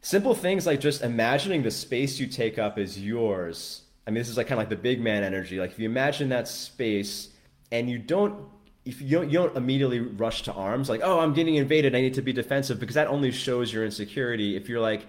Simple 0.00 0.34
things 0.34 0.66
like 0.66 0.80
just 0.80 1.02
imagining 1.02 1.62
the 1.62 1.70
space 1.70 2.20
you 2.20 2.26
take 2.26 2.58
up 2.58 2.78
is 2.78 2.98
yours. 2.98 3.82
I 4.06 4.10
mean, 4.10 4.18
this 4.18 4.28
is 4.28 4.36
like 4.36 4.46
kind 4.46 4.60
of 4.60 4.62
like 4.62 4.68
the 4.68 4.76
big 4.76 5.00
man 5.00 5.24
energy. 5.24 5.58
Like 5.58 5.72
if 5.72 5.78
you 5.78 5.88
imagine 5.88 6.28
that 6.28 6.46
space 6.48 7.30
and 7.72 7.90
you 7.90 7.98
don't 7.98 8.48
if 8.84 9.02
you 9.02 9.18
don't, 9.18 9.30
you 9.30 9.38
don't 9.38 9.56
immediately 9.56 9.98
rush 9.98 10.42
to 10.42 10.52
arms 10.52 10.88
like 10.88 11.00
oh 11.02 11.18
i'm 11.18 11.34
getting 11.34 11.56
invaded 11.56 11.96
i 11.96 12.00
need 12.00 12.14
to 12.14 12.22
be 12.22 12.32
defensive 12.32 12.78
because 12.78 12.94
that 12.94 13.08
only 13.08 13.32
shows 13.32 13.72
your 13.72 13.84
insecurity 13.84 14.54
if 14.54 14.68
you're 14.68 14.78
like 14.78 15.04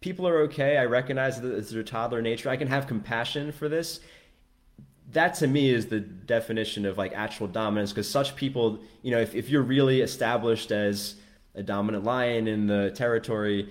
people 0.00 0.28
are 0.28 0.42
okay. 0.42 0.76
I 0.76 0.84
recognize 0.84 1.40
that 1.40 1.56
it's 1.56 1.70
their 1.70 1.82
toddler 1.82 2.22
nature. 2.22 2.48
I 2.48 2.56
can 2.56 2.68
have 2.68 2.86
compassion 2.86 3.52
for 3.52 3.68
this. 3.68 4.00
That 5.12 5.34
to 5.34 5.46
me 5.46 5.70
is 5.70 5.86
the 5.86 6.00
definition 6.00 6.84
of 6.84 6.98
like 6.98 7.12
actual 7.14 7.46
dominance 7.46 7.92
because 7.92 8.08
such 8.08 8.36
people, 8.36 8.80
you 9.02 9.10
know, 9.10 9.20
if, 9.20 9.34
if 9.34 9.48
you're 9.48 9.62
really 9.62 10.02
established 10.02 10.70
as 10.70 11.16
a 11.54 11.62
dominant 11.62 12.04
lion 12.04 12.46
in 12.46 12.66
the 12.66 12.90
territory, 12.94 13.68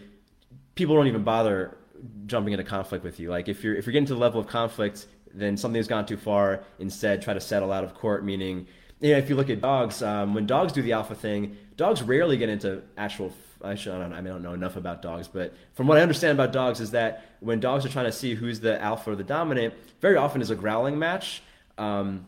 people 0.77 0.95
don't 0.95 1.07
even 1.07 1.23
bother 1.23 1.77
jumping 2.25 2.53
into 2.53 2.63
conflict 2.63 3.03
with 3.03 3.19
you. 3.19 3.29
Like 3.29 3.49
if 3.49 3.63
you're 3.63 3.75
if 3.75 3.85
you're 3.85 3.93
getting 3.93 4.07
to 4.07 4.13
the 4.13 4.19
level 4.19 4.39
of 4.39 4.47
conflict, 4.47 5.07
then 5.33 5.57
something's 5.57 5.87
gone 5.87 6.05
too 6.05 6.17
far. 6.17 6.63
Instead, 6.79 7.21
try 7.21 7.33
to 7.33 7.41
settle 7.41 7.71
out 7.71 7.83
of 7.83 7.93
court. 7.93 8.23
Meaning, 8.23 8.67
know, 9.01 9.17
if 9.17 9.29
you 9.29 9.35
look 9.35 9.49
at 9.49 9.61
dogs, 9.61 10.01
um, 10.01 10.33
when 10.33 10.45
dogs 10.45 10.71
do 10.71 10.81
the 10.81 10.93
alpha 10.93 11.15
thing, 11.15 11.57
dogs 11.75 12.01
rarely 12.01 12.37
get 12.37 12.49
into 12.49 12.81
actual 12.97 13.33
I 13.63 13.75
should 13.75 13.93
I 13.93 13.99
don't, 13.99 14.13
I, 14.13 14.21
mean, 14.21 14.27
I 14.27 14.35
don't 14.35 14.43
know 14.43 14.53
enough 14.53 14.75
about 14.75 15.01
dogs, 15.01 15.27
but 15.27 15.53
from 15.73 15.87
what 15.87 15.97
I 15.97 16.01
understand 16.01 16.33
about 16.33 16.53
dogs 16.53 16.79
is 16.79 16.91
that 16.91 17.25
when 17.39 17.59
dogs 17.59 17.85
are 17.85 17.89
trying 17.89 18.05
to 18.05 18.11
see 18.11 18.35
who's 18.35 18.59
the 18.59 18.81
alpha 18.81 19.11
or 19.11 19.15
the 19.15 19.23
dominant, 19.23 19.73
very 19.99 20.15
often 20.15 20.41
is 20.41 20.51
a 20.51 20.55
growling 20.55 20.99
match. 20.99 21.41
Um, 21.77 22.27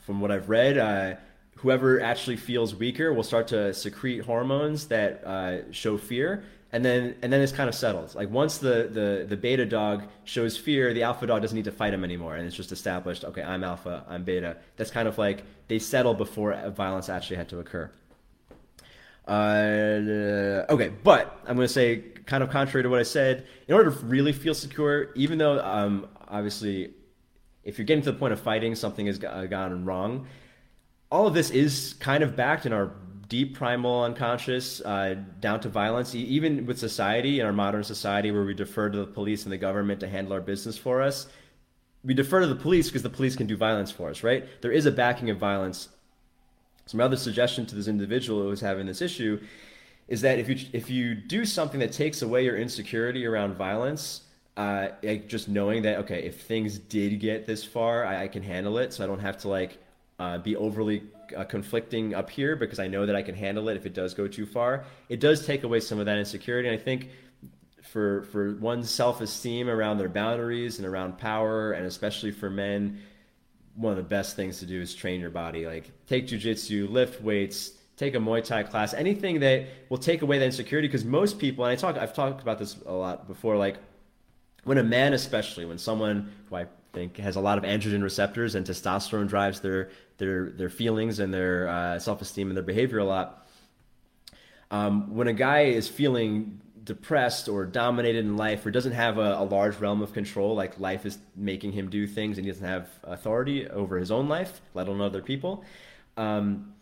from 0.00 0.20
what 0.20 0.32
I've 0.32 0.48
read, 0.48 0.78
uh, 0.78 1.14
whoever 1.58 2.00
actually 2.00 2.36
feels 2.36 2.74
weaker 2.74 3.12
will 3.12 3.22
start 3.22 3.48
to 3.48 3.72
secrete 3.72 4.24
hormones 4.24 4.88
that 4.88 5.24
uh, 5.24 5.72
show 5.72 5.96
fear, 5.96 6.42
and 6.72 6.84
then 6.84 7.14
and 7.22 7.32
then 7.32 7.40
it's 7.42 7.52
kind 7.52 7.68
of 7.68 7.74
settled. 7.74 8.14
Like 8.14 8.30
once 8.30 8.58
the, 8.58 8.88
the 8.90 9.26
the 9.28 9.36
beta 9.36 9.66
dog 9.66 10.04
shows 10.24 10.56
fear, 10.56 10.94
the 10.94 11.02
alpha 11.02 11.26
dog 11.26 11.42
doesn't 11.42 11.56
need 11.56 11.66
to 11.66 11.72
fight 11.72 11.92
him 11.92 12.02
anymore, 12.02 12.36
and 12.36 12.46
it's 12.46 12.56
just 12.56 12.72
established. 12.72 13.24
Okay, 13.24 13.42
I'm 13.42 13.62
alpha, 13.62 14.04
I'm 14.08 14.24
beta. 14.24 14.56
That's 14.76 14.90
kind 14.90 15.06
of 15.06 15.18
like 15.18 15.44
they 15.68 15.78
settle 15.78 16.14
before 16.14 16.56
violence 16.70 17.08
actually 17.08 17.36
had 17.36 17.50
to 17.50 17.58
occur. 17.58 17.90
Uh, 19.28 20.66
okay, 20.68 20.88
but 21.04 21.38
I'm 21.46 21.54
going 21.56 21.68
to 21.68 21.72
say, 21.72 21.98
kind 22.26 22.42
of 22.42 22.50
contrary 22.50 22.82
to 22.82 22.88
what 22.88 22.98
I 22.98 23.04
said, 23.04 23.46
in 23.68 23.74
order 23.74 23.90
to 23.90 23.96
really 24.04 24.32
feel 24.32 24.54
secure, 24.54 25.12
even 25.14 25.38
though 25.38 25.60
um, 25.60 26.08
obviously, 26.28 26.92
if 27.62 27.78
you're 27.78 27.84
getting 27.84 28.02
to 28.02 28.12
the 28.12 28.18
point 28.18 28.32
of 28.32 28.40
fighting, 28.40 28.74
something 28.74 29.06
has 29.06 29.18
gone 29.18 29.84
wrong. 29.84 30.26
All 31.10 31.26
of 31.26 31.34
this 31.34 31.50
is 31.50 31.94
kind 32.00 32.24
of 32.24 32.34
backed 32.34 32.66
in 32.66 32.72
our 32.72 32.92
deep 33.32 33.56
primal 33.56 34.04
unconscious, 34.04 34.80
uh, 34.82 35.16
down 35.40 35.58
to 35.60 35.68
violence. 35.68 36.14
Even 36.14 36.66
with 36.66 36.78
society, 36.78 37.40
in 37.40 37.46
our 37.46 37.52
modern 37.52 37.82
society, 37.82 38.30
where 38.30 38.44
we 38.44 38.54
defer 38.54 38.90
to 38.90 38.98
the 38.98 39.06
police 39.06 39.44
and 39.44 39.52
the 39.52 39.58
government 39.58 40.00
to 40.00 40.08
handle 40.08 40.32
our 40.34 40.40
business 40.40 40.76
for 40.76 41.00
us, 41.00 41.26
we 42.04 42.14
defer 42.14 42.40
to 42.40 42.46
the 42.46 42.62
police 42.66 42.88
because 42.88 43.02
the 43.02 43.16
police 43.18 43.34
can 43.34 43.46
do 43.46 43.56
violence 43.56 43.90
for 43.90 44.10
us, 44.10 44.22
right? 44.22 44.46
There 44.60 44.70
is 44.70 44.86
a 44.86 44.90
backing 44.90 45.30
of 45.30 45.38
violence 45.38 45.88
some 46.86 47.00
other 47.00 47.16
suggestion 47.16 47.64
to 47.66 47.74
this 47.74 47.88
individual 47.88 48.42
who's 48.42 48.60
having 48.60 48.86
this 48.86 49.00
issue 49.00 49.40
is 50.08 50.20
that 50.20 50.38
if 50.38 50.48
you 50.48 50.56
if 50.72 50.90
you 50.90 51.14
do 51.14 51.44
something 51.44 51.80
that 51.80 51.92
takes 51.92 52.22
away 52.22 52.44
your 52.44 52.56
insecurity 52.56 53.24
around 53.24 53.54
violence, 53.54 54.22
uh, 54.56 54.88
like 55.02 55.28
just 55.28 55.48
knowing 55.48 55.82
that 55.82 55.98
okay, 56.00 56.24
if 56.24 56.42
things 56.42 56.78
did 56.78 57.18
get 57.20 57.46
this 57.46 57.64
far, 57.64 58.04
I, 58.04 58.24
I 58.24 58.28
can 58.28 58.42
handle 58.42 58.78
it, 58.78 58.92
so 58.92 59.04
I 59.04 59.06
don't 59.06 59.20
have 59.20 59.38
to 59.38 59.48
like 59.48 59.78
uh, 60.18 60.38
be 60.38 60.56
overly 60.56 61.04
uh, 61.34 61.44
conflicting 61.44 62.14
up 62.14 62.30
here 62.30 62.56
because 62.56 62.78
I 62.78 62.88
know 62.88 63.06
that 63.06 63.16
I 63.16 63.22
can 63.22 63.34
handle 63.34 63.68
it 63.68 63.76
if 63.76 63.86
it 63.86 63.94
does 63.94 64.14
go 64.14 64.28
too 64.28 64.46
far. 64.46 64.84
It 65.08 65.20
does 65.20 65.46
take 65.46 65.64
away 65.64 65.80
some 65.80 65.98
of 65.98 66.06
that 66.06 66.18
insecurity, 66.18 66.68
and 66.68 66.78
I 66.78 66.82
think 66.82 67.10
for 67.82 68.24
for 68.24 68.54
one's 68.56 68.90
self 68.90 69.20
esteem 69.20 69.68
around 69.68 69.98
their 69.98 70.08
boundaries 70.08 70.78
and 70.78 70.86
around 70.86 71.18
power, 71.18 71.72
and 71.72 71.86
especially 71.86 72.30
for 72.30 72.50
men 72.50 73.00
one 73.74 73.92
of 73.92 73.96
the 73.96 74.02
best 74.02 74.36
things 74.36 74.58
to 74.58 74.66
do 74.66 74.80
is 74.80 74.94
train 74.94 75.20
your 75.20 75.30
body. 75.30 75.66
Like 75.66 75.90
take 76.06 76.26
jujitsu, 76.26 76.90
lift 76.90 77.22
weights, 77.22 77.72
take 77.96 78.14
a 78.14 78.18
Muay 78.18 78.44
Thai 78.44 78.64
class, 78.64 78.94
anything 78.94 79.40
that 79.40 79.66
will 79.88 79.98
take 79.98 80.22
away 80.22 80.38
that 80.38 80.44
insecurity. 80.44 80.88
Because 80.88 81.04
most 81.04 81.38
people, 81.38 81.64
and 81.64 81.72
I 81.72 81.76
talk, 81.76 81.96
I've 81.96 82.14
talked 82.14 82.42
about 82.42 82.58
this 82.58 82.76
a 82.86 82.92
lot 82.92 83.26
before. 83.26 83.56
Like 83.56 83.76
when 84.64 84.78
a 84.78 84.82
man, 84.82 85.12
especially 85.12 85.64
when 85.64 85.78
someone 85.78 86.32
who 86.48 86.56
I 86.56 86.66
think 86.92 87.16
has 87.16 87.36
a 87.36 87.40
lot 87.40 87.58
of 87.58 87.64
androgen 87.64 88.02
receptors 88.02 88.54
and 88.54 88.66
testosterone 88.66 89.28
drives 89.28 89.60
their 89.60 89.90
their 90.22 90.50
their 90.50 90.70
feelings 90.70 91.18
and 91.18 91.34
their 91.34 91.68
uh, 91.68 91.98
self 91.98 92.22
esteem 92.22 92.46
and 92.48 92.56
their 92.56 92.62
behavior 92.62 92.98
a 92.98 93.04
lot. 93.04 93.44
Um, 94.70 95.16
when 95.16 95.26
a 95.26 95.32
guy 95.32 95.62
is 95.62 95.88
feeling 95.88 96.60
depressed 96.84 97.48
or 97.48 97.66
dominated 97.66 98.24
in 98.24 98.36
life 98.36 98.64
or 98.64 98.70
doesn't 98.70 98.92
have 98.92 99.18
a, 99.18 99.34
a, 99.38 99.44
large 99.44 99.76
realm 99.78 100.00
of 100.00 100.12
control, 100.12 100.54
like 100.54 100.78
life 100.80 101.04
is 101.04 101.18
making 101.36 101.72
him 101.72 101.90
do 101.90 102.06
things 102.06 102.38
and 102.38 102.46
he 102.46 102.52
doesn't 102.52 102.66
have 102.66 102.88
authority 103.04 103.68
over 103.68 103.98
his 103.98 104.10
own 104.10 104.28
life, 104.28 104.60
let 104.74 104.88
alone 104.88 105.00
other 105.00 105.22
people. 105.22 105.64
Um, 106.16 106.72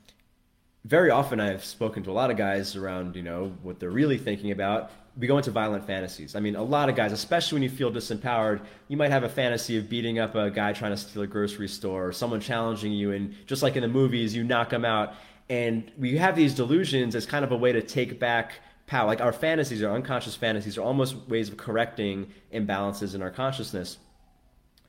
very 0.85 1.11
often 1.11 1.41
I've 1.41 1.65
spoken 1.65 2.03
to 2.05 2.11
a 2.11 2.13
lot 2.13 2.31
of 2.31 2.37
guys 2.37 2.77
around, 2.77 3.17
you 3.17 3.23
know, 3.23 3.53
what 3.63 3.81
they're 3.81 3.91
really 3.91 4.19
thinking 4.19 4.53
about. 4.53 4.91
We 5.21 5.27
go 5.27 5.37
into 5.37 5.51
violent 5.51 5.87
fantasies. 5.87 6.35
I 6.35 6.41
mean, 6.41 6.57
a 6.57 6.63
lot 6.63 6.89
of 6.89 6.97
guys, 6.97 7.13
especially 7.13 7.57
when 7.57 7.63
you 7.63 7.69
feel 7.69 7.93
disempowered, 7.93 8.63
you 8.89 8.97
might 8.97 9.11
have 9.11 9.23
a 9.23 9.29
fantasy 9.29 9.77
of 9.77 9.89
beating 9.89 10.19
up 10.19 10.35
a 10.35 10.51
guy 10.51 10.73
trying 10.73 10.93
to 10.93 10.97
steal 10.97 11.21
a 11.21 11.27
grocery 11.27 11.69
store 11.69 12.09
or 12.09 12.13
someone 12.13 12.41
challenging 12.41 12.93
you. 12.93 13.13
And 13.13 13.35
just 13.47 13.63
like 13.63 13.77
in 13.77 13.83
the 13.83 13.89
movies, 13.89 14.35
you 14.35 14.43
knock 14.43 14.71
them 14.71 14.87
out. 14.87 15.15
And 15.51 15.93
we 15.99 16.17
have 16.17 16.37
these 16.37 16.55
delusions 16.55 17.15
as 17.15 17.27
kind 17.27 17.45
of 17.45 17.53
a 17.53 17.57
way 17.57 17.71
to 17.71 17.83
take 17.83 18.19
back 18.19 18.61
power. 18.87 19.07
Like 19.07 19.21
our 19.21 19.33
fantasies, 19.33 19.83
our 19.83 19.95
unconscious 19.95 20.37
fantasies, 20.37 20.79
are 20.79 20.83
almost 20.83 21.15
ways 21.29 21.51
of 21.51 21.59
correcting 21.59 22.33
imbalances 22.51 23.15
in 23.15 23.21
our 23.21 23.31
consciousness. 23.31 23.99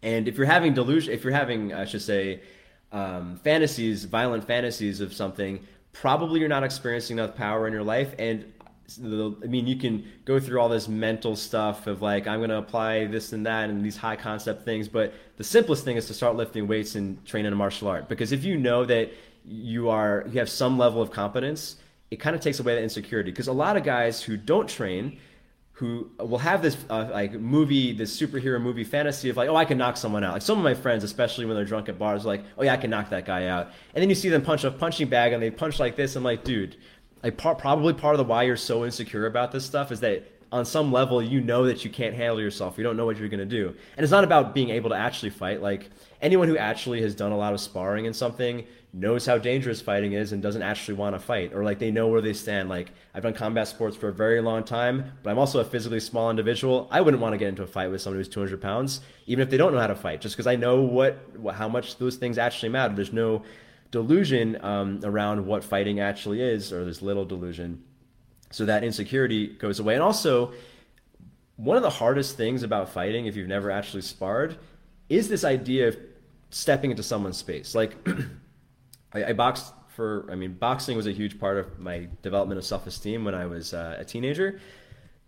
And 0.01 0.29
if 0.29 0.37
you're 0.37 0.47
having 0.47 0.73
delusion, 0.73 1.13
if 1.13 1.25
you're 1.25 1.33
having, 1.33 1.73
I 1.73 1.83
should 1.83 2.01
say, 2.01 2.41
um, 2.93 3.35
fantasies, 3.43 4.05
violent 4.05 4.47
fantasies 4.47 5.01
of 5.01 5.13
something, 5.13 5.59
probably 5.93 6.39
you're 6.39 6.49
not 6.49 6.63
experiencing 6.63 7.17
enough 7.17 7.35
power 7.35 7.67
in 7.67 7.73
your 7.73 7.83
life. 7.83 8.15
And 8.17 8.45
I 8.99 9.47
mean, 9.47 9.67
you 9.67 9.75
can 9.75 10.05
go 10.25 10.39
through 10.39 10.59
all 10.59 10.69
this 10.69 10.87
mental 10.87 11.35
stuff 11.35 11.87
of 11.87 12.01
like, 12.01 12.27
I'm 12.27 12.39
going 12.39 12.49
to 12.49 12.57
apply 12.57 13.05
this 13.05 13.33
and 13.33 13.45
that 13.45 13.69
and 13.69 13.83
these 13.83 13.97
high 13.97 14.15
concept 14.15 14.65
things. 14.65 14.87
But 14.87 15.13
the 15.37 15.43
simplest 15.43 15.85
thing 15.85 15.97
is 15.97 16.07
to 16.07 16.13
start 16.13 16.35
lifting 16.35 16.67
weights 16.67 16.95
and 16.95 17.23
train 17.25 17.45
in 17.45 17.53
a 17.53 17.55
martial 17.55 17.87
art. 17.87 18.09
Because 18.09 18.31
if 18.31 18.43
you 18.43 18.57
know 18.57 18.85
that 18.85 19.11
you 19.45 19.89
are, 19.89 20.25
you 20.31 20.39
have 20.39 20.49
some 20.49 20.77
level 20.77 21.01
of 21.01 21.11
competence, 21.11 21.77
it 22.11 22.19
kind 22.19 22.35
of 22.35 22.41
takes 22.41 22.59
away 22.59 22.75
that 22.75 22.83
insecurity 22.83 23.31
because 23.31 23.47
a 23.47 23.53
lot 23.53 23.77
of 23.77 23.83
guys 23.83 24.21
who 24.21 24.35
don't 24.35 24.67
train 24.67 25.17
who 25.81 26.11
will 26.19 26.37
have 26.37 26.61
this 26.61 26.77
uh, 26.91 27.09
like 27.11 27.31
movie 27.33 27.91
this 27.91 28.15
superhero 28.15 28.61
movie 28.61 28.83
fantasy 28.83 29.29
of 29.29 29.37
like 29.37 29.49
oh 29.49 29.55
i 29.55 29.65
can 29.65 29.77
knock 29.79 29.97
someone 29.97 30.23
out 30.23 30.33
like 30.33 30.41
some 30.41 30.57
of 30.57 30.63
my 30.63 30.75
friends 30.75 31.03
especially 31.03 31.45
when 31.45 31.55
they're 31.55 31.65
drunk 31.65 31.89
at 31.89 31.97
bars 31.97 32.23
like 32.23 32.43
oh 32.59 32.63
yeah 32.63 32.73
i 32.73 32.77
can 32.77 32.91
knock 32.91 33.09
that 33.09 33.25
guy 33.25 33.47
out 33.47 33.71
and 33.95 34.01
then 34.01 34.07
you 34.07 34.13
see 34.13 34.29
them 34.29 34.43
punch 34.43 34.63
a 34.63 34.69
punching 34.69 35.07
bag 35.07 35.33
and 35.33 35.41
they 35.41 35.49
punch 35.49 35.79
like 35.79 35.95
this 35.95 36.15
i'm 36.15 36.23
like 36.23 36.43
dude 36.43 36.75
like 37.23 37.37
probably 37.37 37.93
part 37.93 38.15
of 38.15 38.17
the 38.17 38.23
why 38.23 38.43
you're 38.43 38.57
so 38.57 38.85
insecure 38.85 39.25
about 39.25 39.51
this 39.51 39.65
stuff 39.65 39.91
is 39.91 39.99
that 40.01 40.27
on 40.51 40.65
some 40.65 40.91
level 40.91 41.21
you 41.21 41.39
know 41.39 41.65
that 41.65 41.85
you 41.85 41.89
can't 41.89 42.13
handle 42.13 42.41
yourself. 42.41 42.77
You 42.77 42.83
don't 42.83 42.97
know 42.97 43.05
what 43.05 43.17
you're 43.17 43.29
going 43.29 43.39
to 43.39 43.45
do. 43.45 43.69
And 43.95 44.03
it's 44.03 44.11
not 44.11 44.23
about 44.23 44.53
being 44.53 44.69
able 44.69 44.89
to 44.89 44.95
actually 44.97 45.29
fight. 45.29 45.61
Like 45.61 45.89
anyone 46.21 46.47
who 46.47 46.57
actually 46.57 47.01
has 47.03 47.15
done 47.15 47.31
a 47.31 47.37
lot 47.37 47.53
of 47.53 47.61
sparring 47.61 48.05
in 48.05 48.13
something 48.13 48.65
knows 48.93 49.25
how 49.25 49.37
dangerous 49.37 49.79
fighting 49.81 50.13
is 50.13 50.33
and 50.33 50.41
doesn't 50.41 50.61
actually 50.61 50.95
want 50.95 51.15
to 51.15 51.19
fight 51.19 51.53
or 51.53 51.63
like 51.63 51.79
they 51.79 51.89
know 51.89 52.09
where 52.09 52.19
they 52.19 52.33
stand 52.33 52.67
like 52.67 52.91
i've 53.15 53.23
done 53.23 53.33
combat 53.33 53.65
sports 53.65 53.95
for 53.95 54.09
a 54.09 54.13
very 54.13 54.41
long 54.41 54.65
time 54.65 55.13
but 55.23 55.29
i'm 55.29 55.39
also 55.39 55.61
a 55.61 55.63
physically 55.63 55.99
small 55.99 56.29
individual 56.29 56.89
i 56.91 56.99
wouldn't 56.99 57.21
want 57.21 57.31
to 57.31 57.37
get 57.37 57.47
into 57.47 57.63
a 57.63 57.67
fight 57.67 57.89
with 57.89 58.01
someone 58.01 58.19
who's 58.19 58.27
200 58.27 58.61
pounds 58.61 58.99
even 59.27 59.41
if 59.41 59.49
they 59.49 59.55
don't 59.55 59.73
know 59.73 59.79
how 59.79 59.87
to 59.87 59.95
fight 59.95 60.19
just 60.19 60.35
because 60.35 60.45
i 60.45 60.57
know 60.57 60.81
what 60.81 61.17
how 61.53 61.69
much 61.69 61.97
those 61.99 62.17
things 62.17 62.37
actually 62.37 62.67
matter 62.67 62.93
there's 62.93 63.13
no 63.13 63.41
delusion 63.91 64.57
um, 64.63 64.99
around 65.03 65.45
what 65.45 65.63
fighting 65.63 65.99
actually 65.99 66.41
is 66.41 66.71
or 66.71 66.83
there's 66.83 67.01
little 67.01 67.25
delusion 67.25 67.83
so 68.49 68.65
that 68.65 68.83
insecurity 68.83 69.47
goes 69.47 69.79
away 69.79 69.93
and 69.93 70.03
also 70.03 70.51
one 71.57 71.77
of 71.77 71.83
the 71.83 71.89
hardest 71.89 72.37
things 72.37 72.63
about 72.63 72.89
fighting 72.89 73.25
if 73.25 73.35
you've 73.35 73.47
never 73.47 73.69
actually 73.69 74.01
sparred 74.01 74.57
is 75.09 75.27
this 75.29 75.43
idea 75.43 75.89
of 75.89 75.97
stepping 76.49 76.89
into 76.89 77.03
someone's 77.03 77.37
space 77.37 77.75
like 77.75 77.95
I, 79.13 79.25
I, 79.25 79.33
boxed 79.33 79.73
for. 79.87 80.27
I 80.31 80.35
mean, 80.35 80.53
boxing 80.53 80.97
was 80.97 81.07
a 81.07 81.11
huge 81.11 81.39
part 81.39 81.57
of 81.57 81.79
my 81.79 82.07
development 82.21 82.57
of 82.57 82.65
self 82.65 82.87
esteem 82.87 83.23
when 83.23 83.35
I 83.35 83.45
was 83.45 83.73
uh, 83.73 83.97
a 83.99 84.05
teenager. 84.05 84.59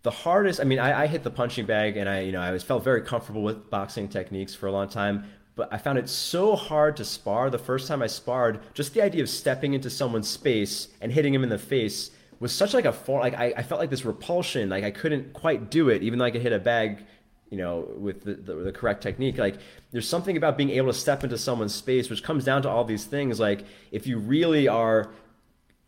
The 0.04 0.12
hardest. 0.12 0.60
I 0.60 0.64
mean, 0.64 0.80
I, 0.80 1.04
I 1.04 1.08
hit 1.08 1.24
the 1.24 1.32
punching 1.32 1.66
bag, 1.66 1.98
and 1.98 2.10
I, 2.10 2.22
you 2.22 2.32
know, 2.32 2.42
I 2.42 2.52
was 2.52 2.64
felt 2.64 2.84
very 2.84 3.02
comfortable 3.02 3.44
with 3.44 3.70
boxing 3.70 4.08
techniques 4.10 4.56
for 4.56 4.68
a 4.68 4.72
long 4.72 4.90
time. 4.90 5.26
But 5.56 5.72
I 5.72 5.78
found 5.78 6.00
it 6.00 6.10
so 6.10 6.56
hard 6.56 6.98
to 6.98 7.06
spar. 7.06 7.50
The 7.50 7.60
first 7.60 7.88
time 7.88 8.02
I 8.02 8.08
sparred, 8.08 8.60
just 8.74 8.94
the 8.94 9.02
idea 9.02 9.22
of 9.22 9.30
stepping 9.30 9.74
into 9.74 9.90
someone's 9.90 10.28
space 10.28 10.88
and 11.00 11.12
hitting 11.12 11.34
him 11.34 11.44
in 11.44 11.50
the 11.50 11.60
face 11.60 12.10
was 12.40 12.52
such 12.52 12.74
like 12.74 12.86
a 12.86 12.94
form. 12.94 13.22
Like 13.22 13.36
I, 13.36 13.54
I 13.58 13.64
felt 13.64 13.80
like 13.80 13.92
this 13.92 14.06
repulsion. 14.06 14.70
Like 14.70 14.84
I 14.84 14.92
couldn't 14.92 15.34
quite 15.34 15.70
do 15.70 15.90
it, 15.90 16.02
even 16.02 16.20
though 16.20 16.26
I 16.26 16.32
could 16.32 16.42
hit 16.42 16.54
a 16.54 16.60
bag 16.60 17.06
you 17.54 17.60
know, 17.60 17.88
with 18.00 18.24
the, 18.24 18.34
the, 18.34 18.56
the, 18.56 18.72
correct 18.72 19.04
technique. 19.04 19.38
Like, 19.38 19.60
there's 19.92 20.10
something 20.10 20.38
about 20.38 20.58
being 20.58 20.72
able 20.72 20.92
to 20.92 20.98
step 20.98 21.24
into 21.24 21.38
someone's 21.38 21.76
space, 21.76 22.10
which 22.10 22.24
comes 22.24 22.44
down 22.44 22.64
to 22.64 22.70
all 22.70 22.84
these 22.84 23.06
things. 23.06 23.40
Like, 23.40 23.66
if 23.92 24.08
you 24.08 24.18
really 24.18 24.68
are, 24.68 25.12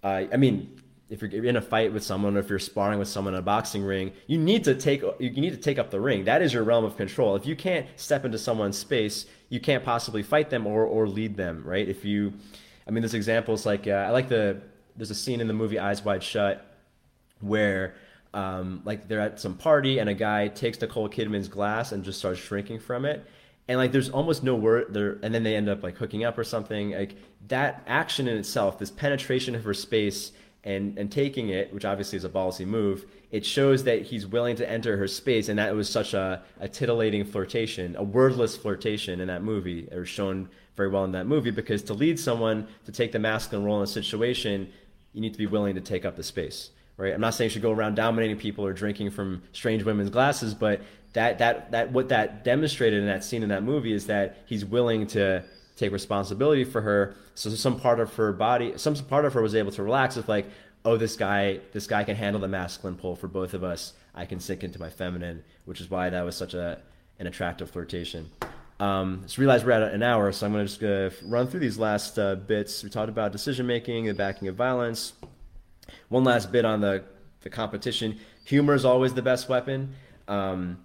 uh, 0.04 0.26
I 0.32 0.38
mean, 0.38 0.80
if 1.10 1.24
you're 1.24 1.44
in 1.44 1.56
a 1.56 1.62
fight 1.62 1.92
with 1.92 2.04
someone, 2.04 2.38
or 2.38 2.40
if 2.40 2.52
you're 2.52 2.60
sparring 2.60 3.00
with 3.00 3.08
someone 3.08 3.34
in 3.34 3.40
a 3.40 3.44
boxing 3.44 3.84
ring, 3.84 4.12
you 4.28 4.38
need 4.38 4.64
to 4.66 4.76
take 4.76 5.02
you 5.20 5.30
need 5.32 5.52
to 5.52 5.58
take 5.58 5.80
up 5.80 5.90
the 5.90 6.00
ring. 6.00 6.26
That 6.26 6.44
is 6.44 6.54
your 6.54 6.64
realm 6.64 6.86
of 6.86 6.98
control. 6.98 7.36
If 7.36 7.48
you 7.48 7.56
can't 7.56 7.88
step 7.96 8.26
into 8.26 8.38
someone's 8.38 8.78
space, 8.78 9.26
you 9.50 9.60
can't 9.60 9.84
possibly 9.84 10.24
fight 10.24 10.50
them 10.50 10.66
or 10.68 10.86
or 10.86 11.08
lead 11.08 11.38
them, 11.38 11.64
right? 11.66 11.88
If 11.88 12.06
you, 12.06 12.34
I 12.88 12.92
mean, 12.92 13.02
there's 13.02 13.14
examples 13.14 13.66
like 13.66 13.88
uh, 13.88 13.92
I 13.92 14.10
like 14.10 14.30
the 14.30 14.62
there's 14.96 15.12
a 15.12 15.16
scene 15.16 15.42
in 15.42 15.48
the 15.48 15.54
movie 15.54 15.80
Eyes 15.80 16.04
Wide 16.04 16.24
Shut 16.24 16.66
where 17.42 17.96
um, 18.34 18.82
like 18.86 19.08
they're 19.08 19.22
at 19.22 19.40
some 19.40 19.56
party 19.56 20.00
and 20.00 20.10
a 20.10 20.14
guy 20.14 20.48
takes 20.48 20.80
Nicole 20.80 21.10
Kidman's 21.10 21.48
glass 21.48 21.92
and 21.92 22.04
just 22.04 22.20
starts 22.20 22.40
shrinking 22.40 22.80
from 22.80 23.06
it. 23.06 23.26
And 23.68 23.80
like 23.80 23.92
there's 23.92 24.10
almost 24.10 24.44
no 24.44 24.56
word 24.56 24.94
there, 24.94 25.18
and 25.24 25.34
then 25.34 25.44
they 25.44 25.56
end 25.56 25.70
up 25.70 25.82
like 25.82 25.98
hooking 25.98 26.24
up 26.24 26.38
or 26.38 26.44
something. 26.44 26.92
Like 26.92 27.16
that 27.48 27.84
action 27.88 28.28
in 28.28 28.38
itself, 28.38 28.78
this 28.78 28.92
penetration 28.92 29.56
of 29.56 29.64
her 29.64 29.74
space 29.74 30.32
and 30.64 30.98
and 30.98 31.12
taking 31.12 31.50
it, 31.50 31.74
which 31.74 31.86
obviously 31.86 32.18
is 32.18 32.26
a 32.26 32.30
ballsy 32.30 32.66
move, 32.66 33.06
it 33.32 33.46
shows 33.46 33.84
that 33.86 34.04
he's 34.04 34.26
willing 34.26 34.56
to 34.58 34.70
enter 34.70 34.98
her 34.98 35.08
space, 35.08 35.50
and 35.50 35.60
that 35.60 35.70
it 35.70 35.76
was 35.76 35.90
such 35.90 36.14
a, 36.14 36.44
a 36.60 36.68
titillating 36.68 37.26
flirtation, 37.26 37.96
a 37.96 38.04
wordless 38.04 38.56
flirtation 38.56 39.20
in 39.20 39.28
that 39.28 39.44
movie. 39.44 39.88
It 39.92 39.98
was 39.98 40.10
shown 40.10 40.50
very 40.76 40.90
well 40.90 41.06
in 41.06 41.12
that 41.14 41.26
movie 41.26 41.52
because 41.52 41.84
to 41.84 41.94
lead 41.94 42.20
someone 42.20 42.68
to 42.86 42.92
take 42.92 43.12
the 43.12 43.20
masculine 43.20 43.66
role 43.66 43.78
in 43.78 43.84
a 43.84 43.88
situation, 43.88 44.72
you 45.14 45.22
need 45.22 45.32
to 45.32 45.40
be 45.40 45.48
willing 45.48 45.76
to 45.76 45.82
take 45.82 46.06
up 46.06 46.16
the 46.16 46.24
space 46.24 46.72
right? 46.98 47.14
I'm 47.14 47.22
not 47.22 47.34
saying 47.34 47.48
you 47.48 47.54
should 47.54 47.62
go 47.62 47.72
around 47.72 47.96
dominating 47.96 48.38
people 48.38 48.66
or 48.66 48.74
drinking 48.74 49.12
from 49.12 49.44
strange 49.52 49.84
women's 49.84 50.10
glasses, 50.10 50.54
but 50.54 50.82
that 51.14 51.40
that 51.40 51.72
that 51.72 51.92
what 51.92 52.10
that 52.10 52.44
demonstrated 52.44 53.00
in 53.00 53.08
that 53.08 53.24
scene 53.24 53.44
in 53.44 53.50
that 53.50 53.64
movie 53.64 53.94
is 53.94 54.08
that 54.08 54.38
he's 54.46 54.66
willing 54.66 55.08
to 55.08 55.44
take 55.76 55.92
responsibility 55.92 56.64
for 56.64 56.82
her. 56.82 57.16
So 57.36 57.50
some 57.50 57.80
part 57.80 58.00
of 58.00 58.14
her 58.16 58.32
body, 58.32 58.74
some 58.78 58.96
part 58.96 59.26
of 59.26 59.34
her 59.34 59.42
was 59.42 59.56
able 59.56 59.72
to 59.74 59.84
relax. 59.84 60.16
It's 60.16 60.30
like, 60.30 60.46
oh, 60.86 60.98
this 60.98 61.16
guy, 61.16 61.60
this 61.74 61.88
guy 61.88 62.04
can 62.04 62.16
handle 62.16 62.40
the 62.40 62.48
masculine 62.48 62.96
pull 62.96 63.16
for 63.16 63.28
both 63.28 63.54
of 63.54 63.64
us. 63.64 63.94
I 64.14 64.26
can 64.26 64.40
sink 64.40 64.64
into 64.64 64.80
my 64.80 64.90
feminine, 64.90 65.44
which 65.66 65.82
is 65.82 65.90
why 65.90 66.10
that 66.10 66.22
was 66.24 66.38
such 66.38 66.54
a 66.54 66.80
an 67.18 67.28
attractive 67.28 67.70
flirtation. 67.70 68.30
Um, 68.80 69.22
just 69.24 69.38
realized 69.38 69.66
we're 69.66 69.72
at 69.72 69.94
an 69.94 70.04
hour, 70.04 70.32
so 70.32 70.46
I'm 70.46 70.52
going 70.52 70.68
to 70.68 71.10
just 71.10 71.24
run 71.24 71.48
through 71.48 71.62
these 71.62 71.78
last 71.78 72.20
uh, 72.20 72.36
bits. 72.36 72.84
We 72.84 72.90
talked 72.90 73.10
about 73.10 73.32
decision 73.32 73.66
making, 73.66 74.06
the 74.06 74.14
backing 74.14 74.50
of 74.50 74.56
violence, 74.56 75.14
one 76.10 76.26
last 76.26 76.52
bit 76.52 76.66
on 76.66 76.82
the, 76.82 77.04
the 77.42 77.50
competition. 77.50 78.20
Humor 78.46 78.74
is 78.74 78.84
always 78.84 79.14
the 79.14 79.22
best 79.22 79.48
weapon. 79.48 79.96
Um, 80.28 80.80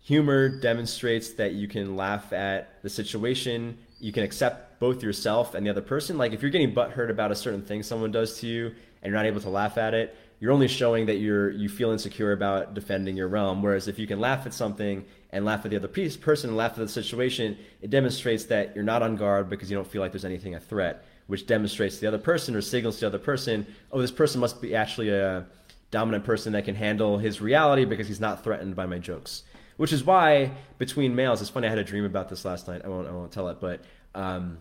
humor 0.00 0.50
demonstrates 0.50 1.32
that 1.34 1.52
you 1.52 1.66
can 1.66 1.96
laugh 1.96 2.32
at 2.34 2.82
the 2.82 2.90
situation. 2.90 3.78
You 4.00 4.12
can 4.12 4.22
accept 4.22 4.78
both 4.78 5.02
yourself 5.02 5.54
and 5.54 5.64
the 5.64 5.70
other 5.70 5.80
person. 5.80 6.18
Like 6.18 6.32
if 6.32 6.42
you're 6.42 6.50
getting 6.50 6.74
butthurt 6.74 7.08
about 7.08 7.32
a 7.32 7.34
certain 7.34 7.62
thing 7.62 7.82
someone 7.82 8.12
does 8.12 8.38
to 8.40 8.46
you 8.46 8.74
and 9.04 9.12
you're 9.12 9.20
not 9.20 9.26
able 9.26 9.40
to 9.42 9.50
laugh 9.50 9.76
at 9.76 9.94
it, 9.94 10.16
you're 10.40 10.50
only 10.50 10.66
showing 10.66 11.06
that 11.06 11.16
you're 11.16 11.50
you 11.50 11.68
feel 11.68 11.90
insecure 11.90 12.32
about 12.32 12.74
defending 12.74 13.16
your 13.16 13.28
realm. 13.28 13.62
Whereas 13.62 13.86
if 13.86 13.98
you 13.98 14.06
can 14.06 14.18
laugh 14.18 14.46
at 14.46 14.54
something 14.54 15.04
and 15.30 15.44
laugh 15.44 15.64
at 15.64 15.70
the 15.70 15.76
other 15.76 15.88
piece, 15.88 16.16
person 16.16 16.50
and 16.50 16.56
laugh 16.56 16.72
at 16.72 16.78
the 16.78 16.88
situation, 16.88 17.56
it 17.80 17.90
demonstrates 17.90 18.44
that 18.46 18.74
you're 18.74 18.84
not 18.84 19.02
on 19.02 19.16
guard 19.16 19.48
because 19.48 19.70
you 19.70 19.76
don't 19.76 19.86
feel 19.86 20.02
like 20.02 20.12
there's 20.12 20.24
anything 20.24 20.54
a 20.54 20.60
threat 20.60 21.04
which 21.26 21.46
demonstrates 21.46 21.96
to 21.96 22.00
the 22.02 22.08
other 22.08 22.18
person 22.18 22.54
or 22.54 22.60
signals 22.60 22.96
to 22.96 23.00
the 23.02 23.06
other 23.06 23.18
person, 23.18 23.66
oh, 23.92 24.00
this 24.00 24.10
person 24.10 24.40
must 24.40 24.60
be 24.60 24.74
actually 24.74 25.08
a 25.08 25.46
dominant 25.90 26.24
person 26.24 26.52
that 26.52 26.64
can 26.64 26.74
handle 26.74 27.18
his 27.18 27.40
reality 27.40 27.84
because 27.84 28.08
he's 28.08 28.20
not 28.20 28.44
threatened 28.44 28.76
by 28.76 28.84
my 28.84 28.98
jokes. 28.98 29.44
Which 29.76 29.92
is 29.92 30.04
why 30.04 30.50
between 30.78 31.14
males, 31.14 31.40
it's 31.40 31.50
funny. 31.50 31.66
I 31.66 31.70
had 31.70 31.78
a 31.78 31.84
dream 31.84 32.04
about 32.04 32.28
this 32.28 32.44
last 32.44 32.68
night. 32.68 32.82
I 32.84 32.88
won't. 32.88 33.08
I 33.08 33.12
won't 33.12 33.32
tell 33.32 33.48
it, 33.48 33.58
but. 33.60 33.80
Um, 34.14 34.58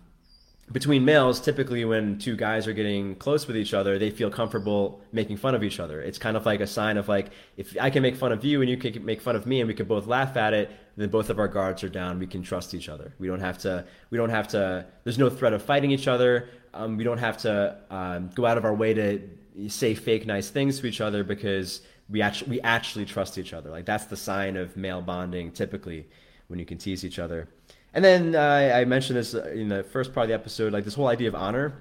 between 0.71 1.03
males, 1.03 1.41
typically 1.41 1.83
when 1.83 2.17
two 2.17 2.35
guys 2.35 2.67
are 2.67 2.73
getting 2.73 3.15
close 3.15 3.47
with 3.47 3.57
each 3.57 3.73
other, 3.73 3.99
they 3.99 4.09
feel 4.09 4.29
comfortable 4.29 5.01
making 5.11 5.37
fun 5.37 5.55
of 5.55 5.63
each 5.63 5.79
other. 5.79 6.01
It's 6.01 6.17
kind 6.17 6.37
of 6.37 6.45
like 6.45 6.61
a 6.61 6.67
sign 6.67 6.97
of 6.97 7.09
like, 7.09 7.31
if 7.57 7.75
I 7.79 7.89
can 7.89 8.01
make 8.01 8.15
fun 8.15 8.31
of 8.31 8.45
you 8.45 8.61
and 8.61 8.69
you 8.69 8.77
can 8.77 9.03
make 9.03 9.21
fun 9.21 9.35
of 9.35 9.45
me 9.45 9.59
and 9.59 9.67
we 9.67 9.73
can 9.73 9.85
both 9.87 10.07
laugh 10.07 10.37
at 10.37 10.53
it, 10.53 10.71
then 10.95 11.09
both 11.09 11.29
of 11.29 11.37
our 11.37 11.47
guards 11.47 11.83
are 11.83 11.89
down. 11.89 12.17
We 12.17 12.27
can 12.27 12.43
trust 12.43 12.73
each 12.73 12.87
other. 12.87 13.13
We 13.19 13.27
don't 13.27 13.41
have 13.41 13.57
to, 13.59 13.85
we 14.09 14.17
don't 14.17 14.29
have 14.29 14.47
to, 14.49 14.85
there's 15.03 15.17
no 15.17 15.29
threat 15.29 15.53
of 15.53 15.61
fighting 15.61 15.91
each 15.91 16.07
other. 16.07 16.49
Um, 16.73 16.97
we 16.97 17.03
don't 17.03 17.17
have 17.17 17.37
to 17.39 17.77
um, 17.89 18.29
go 18.33 18.45
out 18.45 18.57
of 18.57 18.63
our 18.63 18.73
way 18.73 18.93
to 18.93 19.21
say 19.67 19.93
fake 19.93 20.25
nice 20.25 20.49
things 20.49 20.79
to 20.79 20.87
each 20.87 21.01
other 21.01 21.23
because 21.23 21.81
we 22.09 22.21
actually, 22.21 22.51
we 22.51 22.61
actually 22.61 23.05
trust 23.05 23.37
each 23.37 23.53
other. 23.53 23.69
Like 23.69 23.85
that's 23.85 24.05
the 24.05 24.17
sign 24.17 24.55
of 24.55 24.77
male 24.77 25.01
bonding 25.01 25.51
typically 25.51 26.07
when 26.47 26.57
you 26.57 26.65
can 26.65 26.77
tease 26.77 27.03
each 27.03 27.19
other. 27.19 27.49
And 27.93 28.03
then 28.03 28.35
uh, 28.35 28.73
I 28.75 28.85
mentioned 28.85 29.17
this 29.17 29.33
in 29.33 29.69
the 29.69 29.83
first 29.83 30.13
part 30.13 30.25
of 30.25 30.29
the 30.29 30.33
episode, 30.33 30.73
like 30.73 30.83
this 30.83 30.95
whole 30.95 31.07
idea 31.07 31.27
of 31.27 31.35
honor. 31.35 31.73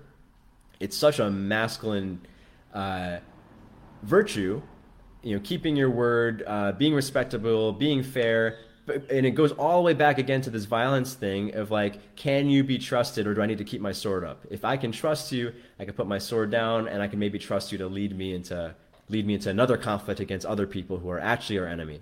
It's 0.78 0.96
such 0.96 1.18
a 1.18 1.30
masculine 1.30 2.20
uh, 2.74 3.18
virtue, 4.02 4.60
you 5.22 5.36
know, 5.36 5.40
keeping 5.42 5.74
your 5.76 5.90
word, 5.90 6.42
uh, 6.46 6.72
being 6.72 6.94
respectable, 6.94 7.72
being 7.72 8.02
fair. 8.02 8.58
And 8.86 9.24
it 9.24 9.30
goes 9.30 9.52
all 9.52 9.76
the 9.78 9.82
way 9.82 9.94
back 9.94 10.18
again 10.18 10.42
to 10.42 10.50
this 10.50 10.64
violence 10.64 11.14
thing 11.14 11.54
of 11.54 11.70
like, 11.70 12.16
can 12.16 12.50
you 12.50 12.64
be 12.64 12.78
trusted 12.78 13.26
or 13.26 13.32
do 13.32 13.40
I 13.40 13.46
need 13.46 13.58
to 13.58 13.64
keep 13.64 13.80
my 13.80 13.92
sword 13.92 14.24
up? 14.24 14.44
If 14.50 14.64
I 14.64 14.76
can 14.76 14.92
trust 14.92 15.32
you, 15.32 15.52
I 15.78 15.84
can 15.84 15.94
put 15.94 16.08
my 16.08 16.18
sword 16.18 16.50
down 16.50 16.88
and 16.88 17.00
I 17.00 17.06
can 17.06 17.20
maybe 17.20 17.38
trust 17.38 17.72
you 17.72 17.78
to 17.78 17.86
lead 17.86 18.16
me 18.16 18.34
into 18.34 18.74
lead 19.08 19.26
me 19.26 19.34
into 19.34 19.50
another 19.50 19.76
conflict 19.76 20.20
against 20.20 20.46
other 20.46 20.66
people 20.66 20.98
who 20.98 21.10
are 21.10 21.20
actually 21.20 21.58
our 21.58 21.66
enemy. 21.66 22.00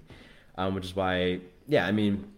Um, 0.56 0.74
which 0.74 0.84
is 0.84 0.96
why, 0.96 1.40
yeah, 1.68 1.86
I 1.86 1.92
mean, 1.92 2.30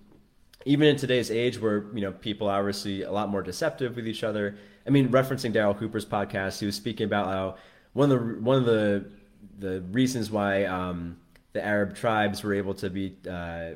even 0.64 0.86
in 0.86 0.96
today's 0.96 1.30
age 1.30 1.60
where 1.60 1.86
you 1.94 2.00
know 2.00 2.12
people 2.12 2.48
are 2.48 2.58
obviously 2.58 3.02
a 3.02 3.12
lot 3.12 3.28
more 3.28 3.42
deceptive 3.42 3.96
with 3.96 4.06
each 4.06 4.24
other. 4.24 4.56
I 4.86 4.90
mean, 4.90 5.08
referencing 5.10 5.52
Darryl 5.52 5.78
Cooper's 5.78 6.06
podcast, 6.06 6.58
he 6.60 6.66
was 6.66 6.76
speaking 6.76 7.06
about 7.06 7.26
how 7.26 7.56
one 7.92 8.10
of 8.10 8.18
the 8.18 8.40
one 8.40 8.58
of 8.58 8.64
the 8.64 9.10
the 9.58 9.80
reasons 9.92 10.30
why 10.30 10.64
um, 10.64 11.18
the 11.52 11.64
Arab 11.64 11.94
tribes 11.94 12.42
were 12.42 12.54
able 12.54 12.74
to 12.74 12.90
be 12.90 13.16
uh, 13.28 13.72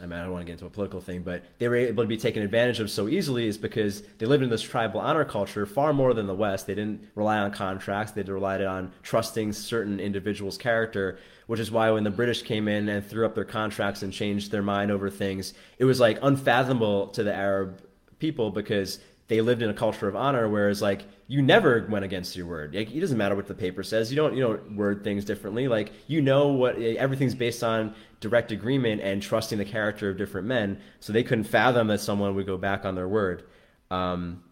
I 0.00 0.02
mean, 0.02 0.12
I 0.12 0.22
don't 0.22 0.32
want 0.32 0.42
to 0.42 0.46
get 0.46 0.52
into 0.52 0.66
a 0.66 0.70
political 0.70 1.00
thing, 1.00 1.22
but 1.22 1.42
they 1.58 1.66
were 1.66 1.74
able 1.74 2.04
to 2.04 2.08
be 2.08 2.16
taken 2.16 2.42
advantage 2.42 2.78
of 2.78 2.88
so 2.88 3.08
easily 3.08 3.48
is 3.48 3.58
because 3.58 4.02
they 4.18 4.26
lived 4.26 4.44
in 4.44 4.50
this 4.50 4.62
tribal 4.62 5.00
honor 5.00 5.24
culture 5.24 5.66
far 5.66 5.92
more 5.92 6.14
than 6.14 6.28
the 6.28 6.34
West. 6.34 6.68
They 6.68 6.74
didn't 6.76 7.08
rely 7.16 7.38
on 7.38 7.50
contracts, 7.50 8.12
they 8.12 8.22
relied 8.22 8.62
on 8.62 8.92
trusting 9.02 9.52
certain 9.52 9.98
individuals' 9.98 10.56
character, 10.56 11.18
which 11.46 11.58
is 11.58 11.72
why 11.72 11.90
when 11.90 12.04
the 12.04 12.10
British 12.10 12.42
came 12.42 12.68
in 12.68 12.88
and 12.88 13.04
threw 13.04 13.26
up 13.26 13.34
their 13.34 13.44
contracts 13.44 14.02
and 14.02 14.12
changed 14.12 14.52
their 14.52 14.62
mind 14.62 14.92
over 14.92 15.10
things, 15.10 15.54
it 15.78 15.84
was 15.84 15.98
like 15.98 16.18
unfathomable 16.22 17.08
to 17.08 17.24
the 17.24 17.34
Arab 17.34 17.82
people 18.20 18.50
because 18.50 19.00
they 19.26 19.40
lived 19.40 19.62
in 19.62 19.70
a 19.70 19.74
culture 19.74 20.06
of 20.06 20.14
honor, 20.14 20.48
whereas 20.48 20.80
like 20.80 21.04
you 21.26 21.42
never 21.42 21.86
went 21.90 22.04
against 22.04 22.34
your 22.34 22.46
word. 22.46 22.74
Like, 22.74 22.90
it 22.90 23.00
doesn't 23.00 23.18
matter 23.18 23.36
what 23.36 23.46
the 23.46 23.54
paper 23.54 23.82
says. 23.82 24.10
You 24.10 24.16
don't 24.16 24.34
you 24.34 24.42
don't 24.42 24.76
word 24.76 25.04
things 25.04 25.24
differently. 25.24 25.68
Like 25.68 25.92
you 26.06 26.22
know 26.22 26.48
what 26.48 26.78
everything's 26.78 27.34
based 27.34 27.62
on 27.62 27.94
direct 28.20 28.52
agreement 28.52 29.00
and 29.00 29.22
trusting 29.22 29.58
the 29.58 29.64
character 29.64 30.10
of 30.10 30.16
different 30.16 30.46
men. 30.46 30.80
So 31.00 31.12
they 31.12 31.22
couldn't 31.22 31.44
fathom 31.44 31.88
that 31.88 32.00
someone 32.00 32.34
would 32.34 32.46
go 32.46 32.56
back 32.56 32.84
on 32.84 32.94
their 32.94 33.08
word. 33.08 33.44
Um, 33.90 34.42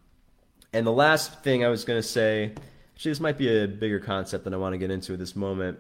and 0.73 0.87
the 0.87 0.93
last 0.93 1.43
thing 1.43 1.65
I 1.65 1.69
was 1.69 1.85
going 1.85 2.01
to 2.01 2.07
say, 2.07 2.53
actually, 2.95 3.11
this 3.11 3.21
might 3.21 3.39
be 3.39 3.63
a 3.63 3.67
bigger 3.67 4.01
concept 4.01 4.45
than 4.45 4.55
I 4.55 4.57
want 4.57 4.75
to 4.75 4.79
get 4.79 4.91
into 4.91 5.13
at 5.13 5.19
this 5.19 5.35
moment. 5.35 5.79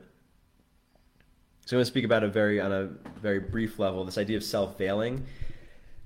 So 1.66 1.76
I'm 1.76 1.78
going 1.78 1.84
to 1.84 1.90
speak 1.90 2.04
about 2.04 2.22
a 2.22 2.28
very 2.28 2.60
on 2.60 2.72
a 2.72 2.90
very 3.20 3.40
brief 3.40 3.78
level 3.78 4.04
this 4.04 4.18
idea 4.18 4.36
of 4.36 4.44
self-veiling 4.44 5.26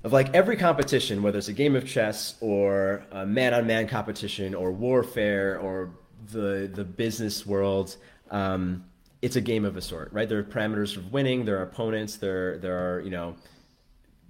of 0.02 0.12
like 0.12 0.34
every 0.34 0.56
competition, 0.56 1.22
whether 1.22 1.38
it's 1.38 1.48
a 1.48 1.52
game 1.52 1.76
of 1.76 1.86
chess 1.86 2.36
or 2.40 3.04
a 3.12 3.26
man-on-man 3.26 3.86
competition 3.88 4.54
or 4.54 4.72
warfare 4.72 5.58
or 5.58 5.90
the 6.32 6.70
the 6.72 6.84
business 6.84 7.46
world, 7.46 7.96
um, 8.30 8.84
it's 9.22 9.36
a 9.36 9.40
game 9.40 9.64
of 9.64 9.76
a 9.76 9.82
sort, 9.82 10.12
right? 10.12 10.28
There 10.28 10.38
are 10.38 10.44
parameters 10.44 10.96
of 10.96 11.12
winning. 11.12 11.44
There 11.44 11.58
are 11.58 11.62
opponents. 11.62 12.16
There 12.16 12.58
there 12.58 12.76
are 12.76 13.00
you 13.00 13.10
know 13.10 13.36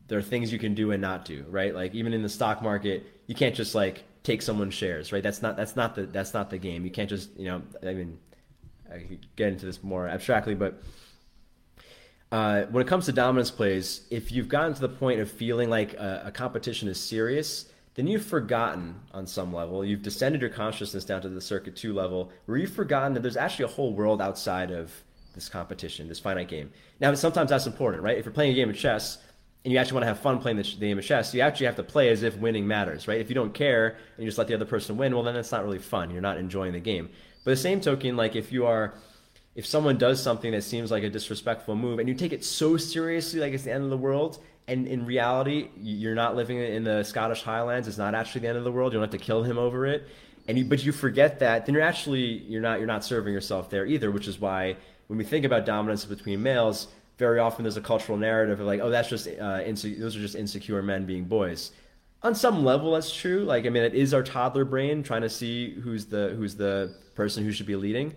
there 0.08 0.18
are 0.18 0.22
things 0.22 0.52
you 0.52 0.58
can 0.58 0.74
do 0.74 0.90
and 0.90 1.00
not 1.00 1.24
do, 1.24 1.44
right? 1.48 1.74
Like 1.74 1.94
even 1.94 2.12
in 2.12 2.22
the 2.22 2.28
stock 2.28 2.62
market, 2.62 3.06
you 3.26 3.34
can't 3.34 3.54
just 3.54 3.74
like 3.74 4.04
take 4.22 4.42
someone's 4.42 4.74
shares, 4.74 5.12
right? 5.12 5.22
That's 5.22 5.42
not 5.42 5.56
that's 5.56 5.76
not 5.76 5.94
the 5.94 6.06
that's 6.06 6.34
not 6.34 6.50
the 6.50 6.58
game. 6.58 6.84
You 6.84 6.90
can't 6.90 7.08
just 7.08 7.36
you 7.38 7.46
know 7.46 7.62
I 7.82 7.94
mean 7.94 8.18
I 8.92 8.98
could 8.98 9.26
get 9.36 9.48
into 9.48 9.66
this 9.66 9.82
more 9.82 10.08
abstractly, 10.08 10.54
but 10.54 10.82
uh, 12.32 12.62
when 12.70 12.80
it 12.84 12.88
comes 12.88 13.06
to 13.06 13.12
dominance 13.12 13.50
plays, 13.50 14.06
if 14.10 14.30
you've 14.30 14.48
gotten 14.48 14.72
to 14.74 14.80
the 14.80 14.88
point 14.88 15.20
of 15.20 15.30
feeling 15.30 15.68
like 15.68 15.94
a, 15.94 16.24
a, 16.26 16.30
competition 16.30 16.88
is 16.88 17.00
serious, 17.00 17.66
then 17.94 18.06
you've 18.06 18.24
forgotten 18.24 19.00
on 19.12 19.26
some 19.26 19.52
level. 19.52 19.84
You've 19.84 20.02
descended 20.02 20.40
your 20.40 20.50
consciousness 20.50 21.04
down 21.04 21.22
to 21.22 21.28
the 21.28 21.40
circuit 21.40 21.76
two 21.76 21.92
level, 21.92 22.30
where 22.46 22.58
you've 22.58 22.72
forgotten 22.72 23.14
that 23.14 23.20
there's 23.20 23.36
actually 23.36 23.66
a 23.66 23.68
whole 23.68 23.92
world 23.92 24.22
outside 24.22 24.70
of 24.70 24.92
this 25.34 25.48
competition, 25.48 26.08
this 26.08 26.20
finite 26.20 26.48
game. 26.48 26.70
Now, 27.00 27.12
sometimes 27.14 27.50
that's 27.50 27.66
important, 27.66 28.02
right? 28.02 28.18
If 28.18 28.24
you're 28.24 28.34
playing 28.34 28.52
a 28.52 28.54
game 28.54 28.70
of 28.70 28.76
chess 28.76 29.18
and 29.64 29.72
you 29.72 29.78
actually 29.78 29.94
want 29.94 30.02
to 30.04 30.08
have 30.08 30.20
fun 30.20 30.38
playing 30.38 30.56
the, 30.56 30.62
the 30.62 30.86
game 30.86 30.98
of 30.98 31.04
chess, 31.04 31.34
you 31.34 31.40
actually 31.40 31.66
have 31.66 31.76
to 31.76 31.82
play 31.82 32.08
as 32.08 32.22
if 32.22 32.36
winning 32.36 32.66
matters, 32.66 33.06
right? 33.06 33.20
If 33.20 33.28
you 33.28 33.34
don't 33.34 33.54
care 33.54 33.88
and 33.88 34.24
you 34.24 34.26
just 34.26 34.38
let 34.38 34.46
the 34.46 34.54
other 34.54 34.64
person 34.64 34.96
win, 34.96 35.14
well, 35.14 35.24
then 35.24 35.36
it's 35.36 35.52
not 35.52 35.64
really 35.64 35.78
fun. 35.78 36.10
You're 36.10 36.22
not 36.22 36.38
enjoying 36.38 36.72
the 36.72 36.80
game. 36.80 37.10
But 37.44 37.52
the 37.52 37.56
same 37.56 37.80
token, 37.80 38.16
like 38.16 38.36
if 38.36 38.52
you 38.52 38.66
are 38.66 38.94
if 39.54 39.66
someone 39.66 39.98
does 39.98 40.22
something 40.22 40.52
that 40.52 40.62
seems 40.62 40.90
like 40.90 41.02
a 41.02 41.10
disrespectful 41.10 41.74
move 41.74 41.98
and 41.98 42.08
you 42.08 42.14
take 42.14 42.32
it 42.32 42.44
so 42.44 42.76
seriously 42.76 43.40
like 43.40 43.52
it's 43.52 43.64
the 43.64 43.72
end 43.72 43.82
of 43.82 43.90
the 43.90 43.96
world 43.96 44.38
and 44.70 44.86
in 44.86 45.04
reality 45.04 45.68
you're 45.80 46.14
not 46.14 46.36
living 46.36 46.58
in 46.58 46.84
the 46.84 47.02
scottish 47.02 47.42
highlands. 47.42 47.88
It's 47.88 47.98
not 47.98 48.14
actually 48.14 48.42
the 48.42 48.48
end 48.48 48.58
of 48.58 48.64
the 48.64 48.72
world. 48.72 48.92
You 48.92 49.00
don't 49.00 49.10
have 49.12 49.20
to 49.20 49.24
kill 49.24 49.42
him 49.42 49.58
over 49.58 49.84
it. 49.86 50.08
And 50.48 50.56
you, 50.56 50.64
but 50.64 50.82
you 50.84 50.92
forget 50.92 51.40
that 51.40 51.66
then 51.66 51.74
you're 51.74 51.84
actually 51.84 52.22
you're 52.22 52.62
not 52.62 52.78
you're 52.78 52.86
not 52.86 53.04
serving 53.04 53.32
yourself 53.32 53.68
there 53.68 53.84
either 53.84 54.10
which 54.10 54.26
is 54.26 54.40
why 54.40 54.76
when 55.08 55.18
we 55.18 55.24
think 55.24 55.44
about 55.44 55.66
dominance 55.66 56.04
between 56.04 56.42
males 56.42 56.88
very 57.18 57.38
often 57.38 57.64
there's 57.64 57.76
a 57.76 57.82
cultural 57.82 58.16
narrative 58.16 58.58
of 58.60 58.66
like 58.66 58.80
oh 58.80 58.90
that's 58.90 59.08
just 59.08 59.26
uh, 59.26 59.60
inse- 59.60 59.98
those 59.98 60.16
are 60.16 60.20
just 60.20 60.36
insecure 60.36 60.82
men 60.82 61.04
being 61.04 61.24
boys. 61.24 61.72
On 62.22 62.34
some 62.34 62.64
level 62.64 62.92
that's 62.92 63.14
true. 63.14 63.44
Like 63.44 63.66
i 63.66 63.68
mean 63.68 63.82
it 63.82 63.94
is 63.94 64.14
our 64.14 64.22
toddler 64.22 64.64
brain 64.64 65.02
trying 65.02 65.22
to 65.22 65.30
see 65.30 65.74
who's 65.80 66.06
the 66.06 66.34
who's 66.36 66.54
the 66.54 66.94
person 67.14 67.44
who 67.44 67.52
should 67.52 67.66
be 67.66 67.76
leading 67.76 68.14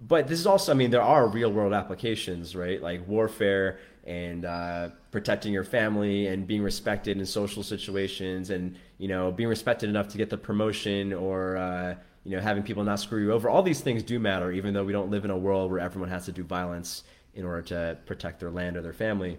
but 0.00 0.28
this 0.28 0.38
is 0.38 0.46
also, 0.46 0.72
I 0.72 0.74
mean, 0.74 0.90
there 0.90 1.02
are 1.02 1.26
real 1.26 1.52
world 1.52 1.72
applications, 1.72 2.56
right? 2.56 2.80
Like 2.80 3.06
warfare 3.06 3.78
and 4.04 4.44
uh, 4.44 4.88
protecting 5.10 5.52
your 5.52 5.64
family 5.64 6.26
and 6.26 6.46
being 6.46 6.62
respected 6.62 7.18
in 7.18 7.26
social 7.26 7.62
situations 7.62 8.50
and, 8.50 8.76
you 8.98 9.08
know, 9.08 9.30
being 9.30 9.48
respected 9.48 9.88
enough 9.88 10.08
to 10.08 10.18
get 10.18 10.30
the 10.30 10.38
promotion 10.38 11.12
or, 11.12 11.56
uh, 11.58 11.94
you 12.24 12.36
know, 12.36 12.42
having 12.42 12.62
people 12.62 12.82
not 12.82 12.98
screw 12.98 13.22
you 13.22 13.32
over. 13.32 13.50
All 13.50 13.62
these 13.62 13.80
things 13.80 14.02
do 14.02 14.18
matter, 14.18 14.50
even 14.52 14.72
though 14.72 14.84
we 14.84 14.92
don't 14.92 15.10
live 15.10 15.24
in 15.24 15.30
a 15.30 15.36
world 15.36 15.70
where 15.70 15.80
everyone 15.80 16.08
has 16.10 16.24
to 16.26 16.32
do 16.32 16.44
violence 16.44 17.04
in 17.34 17.44
order 17.44 17.62
to 17.62 17.98
protect 18.06 18.40
their 18.40 18.50
land 18.50 18.76
or 18.76 18.82
their 18.82 18.92
family. 18.92 19.38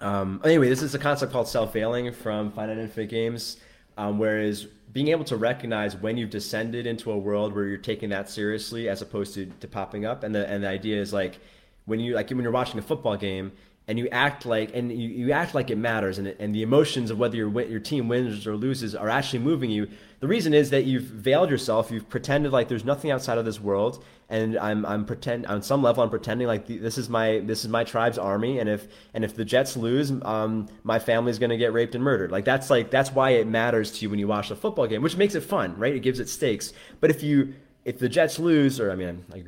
Um, 0.00 0.40
anyway, 0.44 0.68
this 0.68 0.82
is 0.82 0.94
a 0.94 0.98
concept 0.98 1.32
called 1.32 1.48
self-veiling 1.48 2.12
from 2.12 2.52
Finite 2.52 2.78
Infinite 2.78 3.10
Games, 3.10 3.56
um, 3.96 4.18
whereas 4.18 4.66
being 4.92 5.08
able 5.08 5.24
to 5.24 5.36
recognize 5.36 5.96
when 5.96 6.16
you've 6.16 6.30
descended 6.30 6.86
into 6.86 7.10
a 7.12 7.18
world 7.18 7.54
where 7.54 7.66
you're 7.66 7.78
taking 7.78 8.10
that 8.10 8.28
seriously 8.28 8.88
as 8.88 9.02
opposed 9.02 9.34
to, 9.34 9.46
to 9.60 9.68
popping 9.68 10.04
up. 10.04 10.24
And 10.24 10.34
the 10.34 10.48
and 10.48 10.64
the 10.64 10.68
idea 10.68 11.00
is 11.00 11.12
like 11.12 11.38
when 11.86 12.00
you 12.00 12.14
like 12.14 12.30
when 12.30 12.40
you're 12.40 12.52
watching 12.52 12.78
a 12.78 12.82
football 12.82 13.16
game 13.16 13.52
and 13.90 13.98
you 13.98 14.08
act 14.10 14.46
like 14.46 14.72
and 14.72 14.92
you, 14.92 15.08
you 15.08 15.32
act 15.32 15.52
like 15.52 15.68
it 15.68 15.76
matters 15.76 16.18
and, 16.18 16.28
and 16.38 16.54
the 16.54 16.62
emotions 16.62 17.10
of 17.10 17.18
whether 17.18 17.34
your 17.36 17.50
your 17.62 17.80
team 17.80 18.06
wins 18.06 18.46
or 18.46 18.54
loses 18.54 18.94
are 18.94 19.08
actually 19.08 19.40
moving 19.40 19.68
you. 19.68 19.88
The 20.20 20.28
reason 20.28 20.54
is 20.54 20.70
that 20.70 20.84
you've 20.84 21.02
veiled 21.02 21.50
yourself. 21.50 21.90
You've 21.90 22.08
pretended 22.08 22.52
like 22.52 22.68
there's 22.68 22.84
nothing 22.84 23.10
outside 23.10 23.36
of 23.36 23.44
this 23.44 23.60
world 23.60 24.04
and 24.28 24.56
I'm 24.56 24.86
I'm 24.86 25.04
pretend 25.04 25.46
on 25.46 25.60
some 25.60 25.82
level 25.82 26.04
I'm 26.04 26.10
pretending 26.10 26.46
like 26.46 26.66
the, 26.66 26.78
this 26.78 26.98
is 26.98 27.08
my 27.08 27.40
this 27.40 27.64
is 27.64 27.68
my 27.68 27.82
tribe's 27.82 28.16
army 28.16 28.60
and 28.60 28.68
if 28.68 28.86
and 29.12 29.24
if 29.24 29.34
the 29.34 29.44
Jets 29.44 29.76
lose 29.76 30.12
um 30.22 30.68
my 30.84 31.00
family's 31.00 31.40
going 31.40 31.50
to 31.50 31.56
get 31.56 31.72
raped 31.72 31.96
and 31.96 32.04
murdered. 32.04 32.30
Like 32.30 32.44
that's 32.44 32.70
like 32.70 32.92
that's 32.92 33.10
why 33.10 33.30
it 33.30 33.48
matters 33.48 33.90
to 33.98 34.02
you 34.02 34.10
when 34.10 34.20
you 34.20 34.28
watch 34.28 34.52
a 34.52 34.56
football 34.56 34.86
game 34.86 35.02
which 35.02 35.16
makes 35.16 35.34
it 35.34 35.40
fun 35.40 35.76
right? 35.76 35.96
It 35.96 36.00
gives 36.00 36.20
it 36.20 36.28
stakes. 36.28 36.72
But 37.00 37.10
if 37.10 37.24
you 37.24 37.54
if 37.84 37.98
the 37.98 38.08
Jets 38.08 38.38
lose, 38.38 38.78
or 38.78 38.90
I 38.90 38.94
mean, 38.94 39.24
I, 39.32 39.42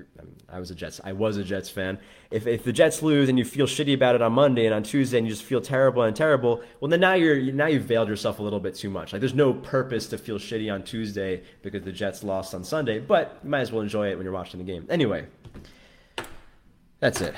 I, 0.48 0.58
was 0.58 0.70
a 0.70 0.74
Jets, 0.74 1.00
I 1.04 1.12
was 1.12 1.36
a 1.36 1.44
Jets 1.44 1.68
fan. 1.68 1.98
If, 2.30 2.46
if 2.46 2.64
the 2.64 2.72
Jets 2.72 3.02
lose 3.02 3.28
and 3.28 3.38
you 3.38 3.44
feel 3.44 3.66
shitty 3.66 3.94
about 3.94 4.14
it 4.14 4.22
on 4.22 4.32
Monday 4.32 4.64
and 4.64 4.74
on 4.74 4.82
Tuesday 4.82 5.18
and 5.18 5.26
you 5.26 5.32
just 5.32 5.44
feel 5.44 5.60
terrible 5.60 6.02
and 6.02 6.16
terrible, 6.16 6.62
well 6.80 6.88
then 6.88 7.00
now 7.00 7.12
you're 7.12 7.52
now 7.52 7.66
you've 7.66 7.84
veiled 7.84 8.08
yourself 8.08 8.38
a 8.38 8.42
little 8.42 8.60
bit 8.60 8.74
too 8.74 8.88
much. 8.88 9.12
Like 9.12 9.20
there's 9.20 9.34
no 9.34 9.52
purpose 9.52 10.06
to 10.08 10.18
feel 10.18 10.38
shitty 10.38 10.72
on 10.72 10.82
Tuesday 10.82 11.42
because 11.60 11.82
the 11.82 11.92
Jets 11.92 12.24
lost 12.24 12.54
on 12.54 12.64
Sunday, 12.64 13.00
but 13.00 13.38
you 13.44 13.50
might 13.50 13.60
as 13.60 13.70
well 13.70 13.82
enjoy 13.82 14.10
it 14.10 14.16
when 14.16 14.24
you're 14.24 14.32
watching 14.32 14.58
the 14.58 14.70
game. 14.70 14.86
Anyway, 14.88 15.26
that's 17.00 17.20
it. 17.20 17.34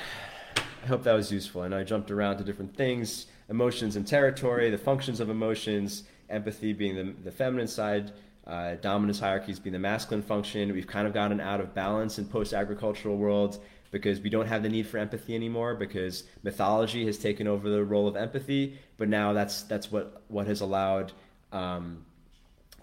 I 0.57 0.87
hope 0.87 1.03
that 1.03 1.13
was 1.13 1.31
useful. 1.31 1.63
I 1.63 1.67
know 1.67 1.79
I 1.79 1.83
jumped 1.83 2.09
around 2.09 2.37
to 2.37 2.43
different 2.43 2.75
things, 2.75 3.25
emotions 3.49 3.97
and 3.97 4.07
territory, 4.07 4.69
the 4.69 4.77
functions 4.77 5.19
of 5.19 5.29
emotions, 5.29 6.03
empathy 6.29 6.71
being 6.71 6.95
the, 6.95 7.13
the 7.23 7.31
feminine 7.31 7.67
side 7.67 8.13
uh, 8.47 8.75
dominance 8.75 9.19
hierarchies 9.19 9.59
being 9.59 9.73
the 9.73 9.79
masculine 9.79 10.21
function. 10.21 10.71
We've 10.73 10.87
kind 10.87 11.07
of 11.07 11.13
gotten 11.13 11.39
out 11.39 11.59
of 11.59 11.73
balance 11.73 12.19
in 12.19 12.25
post-agricultural 12.25 13.17
worlds 13.17 13.59
because 13.91 14.19
we 14.19 14.29
don't 14.29 14.47
have 14.47 14.61
the 14.61 14.69
need 14.69 14.85
for 14.85 14.97
empathy 14.97 15.35
anymore 15.35 15.73
because 15.73 16.25
mythology 16.43 17.05
has 17.05 17.17
taken 17.17 17.47
over 17.47 17.69
the 17.69 17.83
role 17.83 18.07
of 18.07 18.15
empathy. 18.15 18.77
But 18.97 19.09
now 19.09 19.33
that's 19.33 19.63
that's 19.63 19.91
what 19.91 20.21
what 20.27 20.47
has 20.47 20.61
allowed 20.61 21.11
um, 21.51 22.05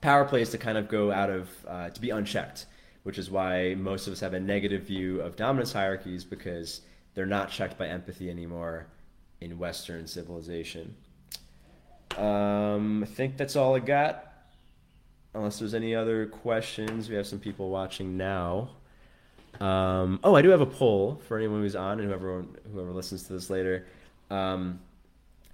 power 0.00 0.24
plays 0.24 0.50
to 0.50 0.58
kind 0.58 0.78
of 0.78 0.88
go 0.88 1.12
out 1.12 1.30
of 1.30 1.48
uh, 1.68 1.90
to 1.90 2.00
be 2.00 2.10
unchecked, 2.10 2.66
which 3.04 3.18
is 3.18 3.30
why 3.30 3.74
most 3.74 4.06
of 4.06 4.12
us 4.12 4.20
have 4.20 4.34
a 4.34 4.40
negative 4.40 4.82
view 4.82 5.20
of 5.20 5.36
dominance 5.36 5.72
hierarchies 5.72 6.24
because 6.24 6.80
they're 7.14 7.26
not 7.26 7.50
checked 7.50 7.78
by 7.78 7.86
empathy 7.86 8.30
anymore 8.30 8.86
in 9.40 9.58
Western 9.58 10.06
civilization. 10.06 10.96
Um, 12.16 13.02
I 13.02 13.06
think 13.06 13.36
that's 13.36 13.54
all 13.54 13.76
I 13.76 13.78
got 13.78 14.31
unless 15.34 15.58
there's 15.58 15.74
any 15.74 15.94
other 15.94 16.26
questions, 16.26 17.08
we 17.08 17.16
have 17.16 17.26
some 17.26 17.38
people 17.38 17.70
watching 17.70 18.16
now. 18.16 18.70
Um, 19.60 20.20
oh, 20.24 20.34
I 20.34 20.42
do 20.42 20.48
have 20.50 20.60
a 20.60 20.66
poll 20.66 21.20
for 21.28 21.36
anyone 21.36 21.60
who's 21.60 21.76
on 21.76 22.00
and 22.00 22.08
whoever 22.08 22.44
whoever 22.72 22.90
listens 22.90 23.24
to 23.24 23.32
this 23.34 23.50
later. 23.50 23.86
Um, 24.30 24.80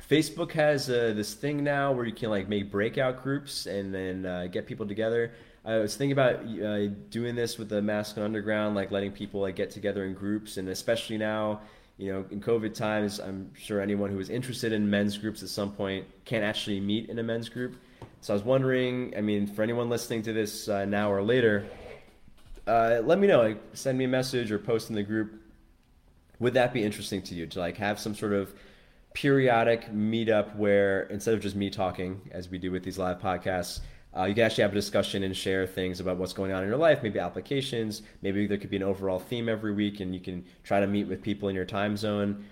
Facebook 0.09 0.53
has 0.53 0.89
uh, 0.89 1.13
this 1.15 1.35
thing 1.35 1.65
now 1.65 1.93
where 1.93 2.05
you 2.05 2.13
can 2.13 2.31
like 2.31 2.49
make 2.49 2.71
breakout 2.71 3.23
groups 3.23 3.67
and 3.67 3.93
then 3.93 4.25
uh, 4.25 4.47
get 4.47 4.67
people 4.67 4.87
together. 4.87 5.33
I 5.65 5.79
was 5.79 5.97
thinking 5.97 6.13
about 6.13 6.37
uh, 6.37 6.87
doing 7.11 7.35
this 7.35 7.59
with 7.59 7.69
the 7.69 7.83
Masculine 7.83 8.25
Underground, 8.25 8.75
like 8.75 8.91
letting 8.91 9.13
people 9.13 9.41
like 9.41 9.57
get 9.57 9.71
together 9.71 10.05
in 10.05 10.15
groups, 10.15 10.57
and 10.57 10.69
especially 10.69 11.19
now, 11.19 11.61
you 11.99 12.13
know, 12.13 12.25
in 12.31 12.41
COVID 12.41 12.73
times, 12.75 13.19
I'm 13.19 13.51
sure 13.55 13.81
anyone 13.81 14.11
who 14.11 14.21
is 14.21 14.31
interested 14.31 14.73
in 14.73 14.89
men's 14.89 15.19
groups 15.19 15.43
at 15.43 15.49
some 15.49 15.73
point 15.73 16.07
can't 16.25 16.45
actually 16.45 16.81
meet 16.81 17.11
in 17.11 17.19
a 17.19 17.23
men's 17.23 17.49
group. 17.49 17.75
So 18.21 18.33
I 18.33 18.35
was 18.35 18.43
wondering, 18.43 19.15
I 19.17 19.21
mean, 19.21 19.47
for 19.47 19.63
anyone 19.63 19.89
listening 19.89 20.23
to 20.23 20.33
this 20.33 20.69
uh, 20.69 20.85
now 20.85 21.11
or 21.13 21.23
later, 21.23 21.67
uh, 22.67 23.01
let 23.05 23.19
me 23.19 23.27
know. 23.27 23.41
Like, 23.41 23.61
send 23.75 23.97
me 23.97 24.05
a 24.05 24.09
message 24.09 24.51
or 24.51 24.59
post 24.59 24.91
in 24.91 24.97
the 24.97 25.05
group. 25.05 25.41
Would 26.41 26.55
that 26.55 26.73
be 26.73 26.83
interesting 26.83 27.23
to 27.23 27.35
you 27.35 27.47
to 27.47 27.59
like 27.61 27.77
have 27.79 27.99
some 27.99 28.15
sort 28.15 28.33
of 28.33 28.53
periodic 29.15 29.93
meetup 29.93 30.55
where 30.57 31.03
instead 31.05 31.35
of 31.35 31.41
just 31.41 31.57
me 31.57 31.71
talking 31.71 32.21
as 32.31 32.49
we 32.49 32.59
do 32.59 32.71
with 32.71 32.85
these 32.85 32.99
live 32.99 33.21
podcasts, 33.21 33.81
uh, 34.17 34.25
you 34.25 34.35
can 34.35 34.45
actually 34.45 34.63
have 34.63 34.73
a 34.73 34.75
discussion 34.75 35.23
and 35.23 35.37
share 35.37 35.67
things 35.67 36.01
about 36.01 36.17
what's 36.17 36.33
going 36.33 36.53
on 36.53 36.63
in 36.63 36.69
your 36.69 36.79
life, 36.79 37.03
maybe 37.03 37.19
applications, 37.19 38.03
maybe 38.23 38.47
there 38.47 38.59
could 38.59 38.71
be 38.71 38.77
an 38.77 38.83
overall 38.83 39.19
theme 39.19 39.49
every 39.49 39.73
week, 39.73 40.01
and 40.01 40.15
you 40.15 40.21
can 40.21 40.45
try 40.65 40.81
to 40.81 40.87
meet 40.87 41.07
with 41.07 41.23
people 41.23 41.49
in 41.49 41.55
your 41.55 41.65
time 41.65 41.97
zone 41.97 42.45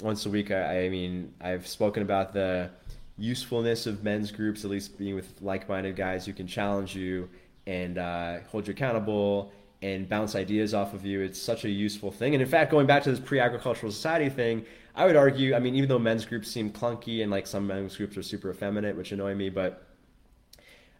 once 0.00 0.26
a 0.26 0.30
week. 0.30 0.50
I, 0.50 0.86
I 0.86 0.88
mean, 0.88 1.32
I've 1.40 1.66
spoken 1.66 2.02
about 2.02 2.32
the 2.32 2.70
usefulness 3.18 3.86
of 3.86 4.02
men's 4.02 4.30
groups, 4.30 4.64
at 4.64 4.70
least 4.70 4.98
being 4.98 5.14
with 5.14 5.32
like-minded 5.40 5.96
guys 5.96 6.26
who 6.26 6.32
can 6.32 6.46
challenge 6.46 6.94
you 6.94 7.28
and 7.66 7.98
uh, 7.98 8.38
hold 8.50 8.66
you 8.66 8.72
accountable 8.72 9.52
and 9.82 10.08
bounce 10.08 10.34
ideas 10.34 10.74
off 10.74 10.94
of 10.94 11.04
you. 11.04 11.20
It's 11.20 11.40
such 11.40 11.64
a 11.64 11.70
useful 11.70 12.10
thing. 12.10 12.34
And 12.34 12.42
in 12.42 12.48
fact, 12.48 12.70
going 12.70 12.86
back 12.86 13.02
to 13.04 13.10
this 13.10 13.20
pre-agricultural 13.20 13.92
society 13.92 14.28
thing, 14.28 14.64
I 14.94 15.06
would 15.06 15.16
argue, 15.16 15.54
I 15.54 15.58
mean, 15.58 15.74
even 15.74 15.88
though 15.88 15.98
men's 15.98 16.24
groups 16.24 16.50
seem 16.50 16.70
clunky 16.70 17.22
and 17.22 17.30
like 17.30 17.46
some 17.46 17.66
men's 17.66 17.96
groups 17.96 18.16
are 18.16 18.22
super 18.22 18.50
effeminate, 18.50 18.96
which 18.96 19.12
annoy 19.12 19.34
me, 19.34 19.50
but 19.50 19.86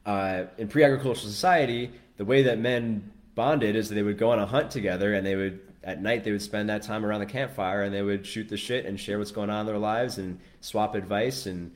uh, 0.04 0.44
in 0.58 0.68
pre-agricultural 0.68 1.14
society, 1.14 1.92
the 2.16 2.24
way 2.24 2.42
that 2.42 2.58
men 2.58 3.12
bonded 3.34 3.76
is 3.76 3.88
that 3.88 3.94
they 3.94 4.02
would 4.02 4.18
go 4.18 4.30
on 4.30 4.38
a 4.38 4.46
hunt 4.46 4.70
together 4.70 5.14
and 5.14 5.26
they 5.26 5.36
would 5.36 5.60
at 5.84 6.00
night 6.00 6.22
they 6.22 6.30
would 6.30 6.42
spend 6.42 6.68
that 6.68 6.82
time 6.82 7.04
around 7.04 7.20
the 7.20 7.26
campfire 7.26 7.82
and 7.82 7.92
they 7.92 8.02
would 8.02 8.24
shoot 8.24 8.48
the 8.48 8.56
shit 8.56 8.86
and 8.86 9.00
share 9.00 9.18
what's 9.18 9.32
going 9.32 9.50
on 9.50 9.60
in 9.60 9.66
their 9.66 9.78
lives 9.78 10.18
and 10.18 10.38
swap 10.60 10.94
advice 10.94 11.46
and 11.46 11.72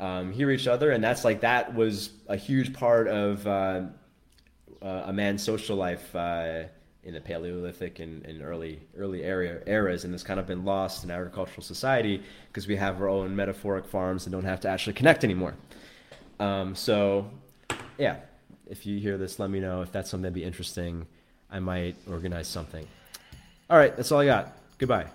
um, 0.00 0.32
hear 0.32 0.50
each 0.50 0.66
other, 0.66 0.90
and 0.90 1.02
that's 1.02 1.24
like 1.24 1.40
that 1.40 1.74
was 1.74 2.10
a 2.28 2.36
huge 2.36 2.72
part 2.72 3.08
of 3.08 3.46
uh, 3.46 3.82
uh, 4.82 5.02
a 5.06 5.12
man's 5.12 5.42
social 5.42 5.76
life. 5.76 6.14
Uh, 6.14 6.64
in 7.04 7.12
the 7.12 7.20
Paleolithic 7.20 8.00
and, 8.00 8.24
and 8.24 8.42
early 8.42 8.80
early 8.96 9.22
area 9.22 9.60
eras, 9.66 10.04
and 10.04 10.14
it's 10.14 10.22
kind 10.22 10.40
of 10.40 10.46
been 10.46 10.64
lost 10.64 11.04
in 11.04 11.10
agricultural 11.10 11.62
society 11.62 12.22
because 12.48 12.66
we 12.66 12.76
have 12.76 13.00
our 13.00 13.08
own 13.08 13.36
metaphoric 13.36 13.86
farms 13.86 14.24
and 14.26 14.32
don't 14.32 14.44
have 14.44 14.60
to 14.60 14.68
actually 14.68 14.94
connect 14.94 15.22
anymore. 15.22 15.54
Um, 16.40 16.74
so, 16.74 17.30
yeah, 17.98 18.16
if 18.66 18.86
you 18.86 18.98
hear 18.98 19.18
this, 19.18 19.38
let 19.38 19.50
me 19.50 19.60
know 19.60 19.82
if 19.82 19.92
that's 19.92 20.10
something 20.10 20.22
that'd 20.22 20.34
be 20.34 20.44
interesting. 20.44 21.06
I 21.50 21.60
might 21.60 21.96
organize 22.10 22.48
something. 22.48 22.86
All 23.68 23.76
right, 23.76 23.94
that's 23.96 24.10
all 24.10 24.20
I 24.20 24.26
got. 24.26 24.56
Goodbye. 24.78 25.06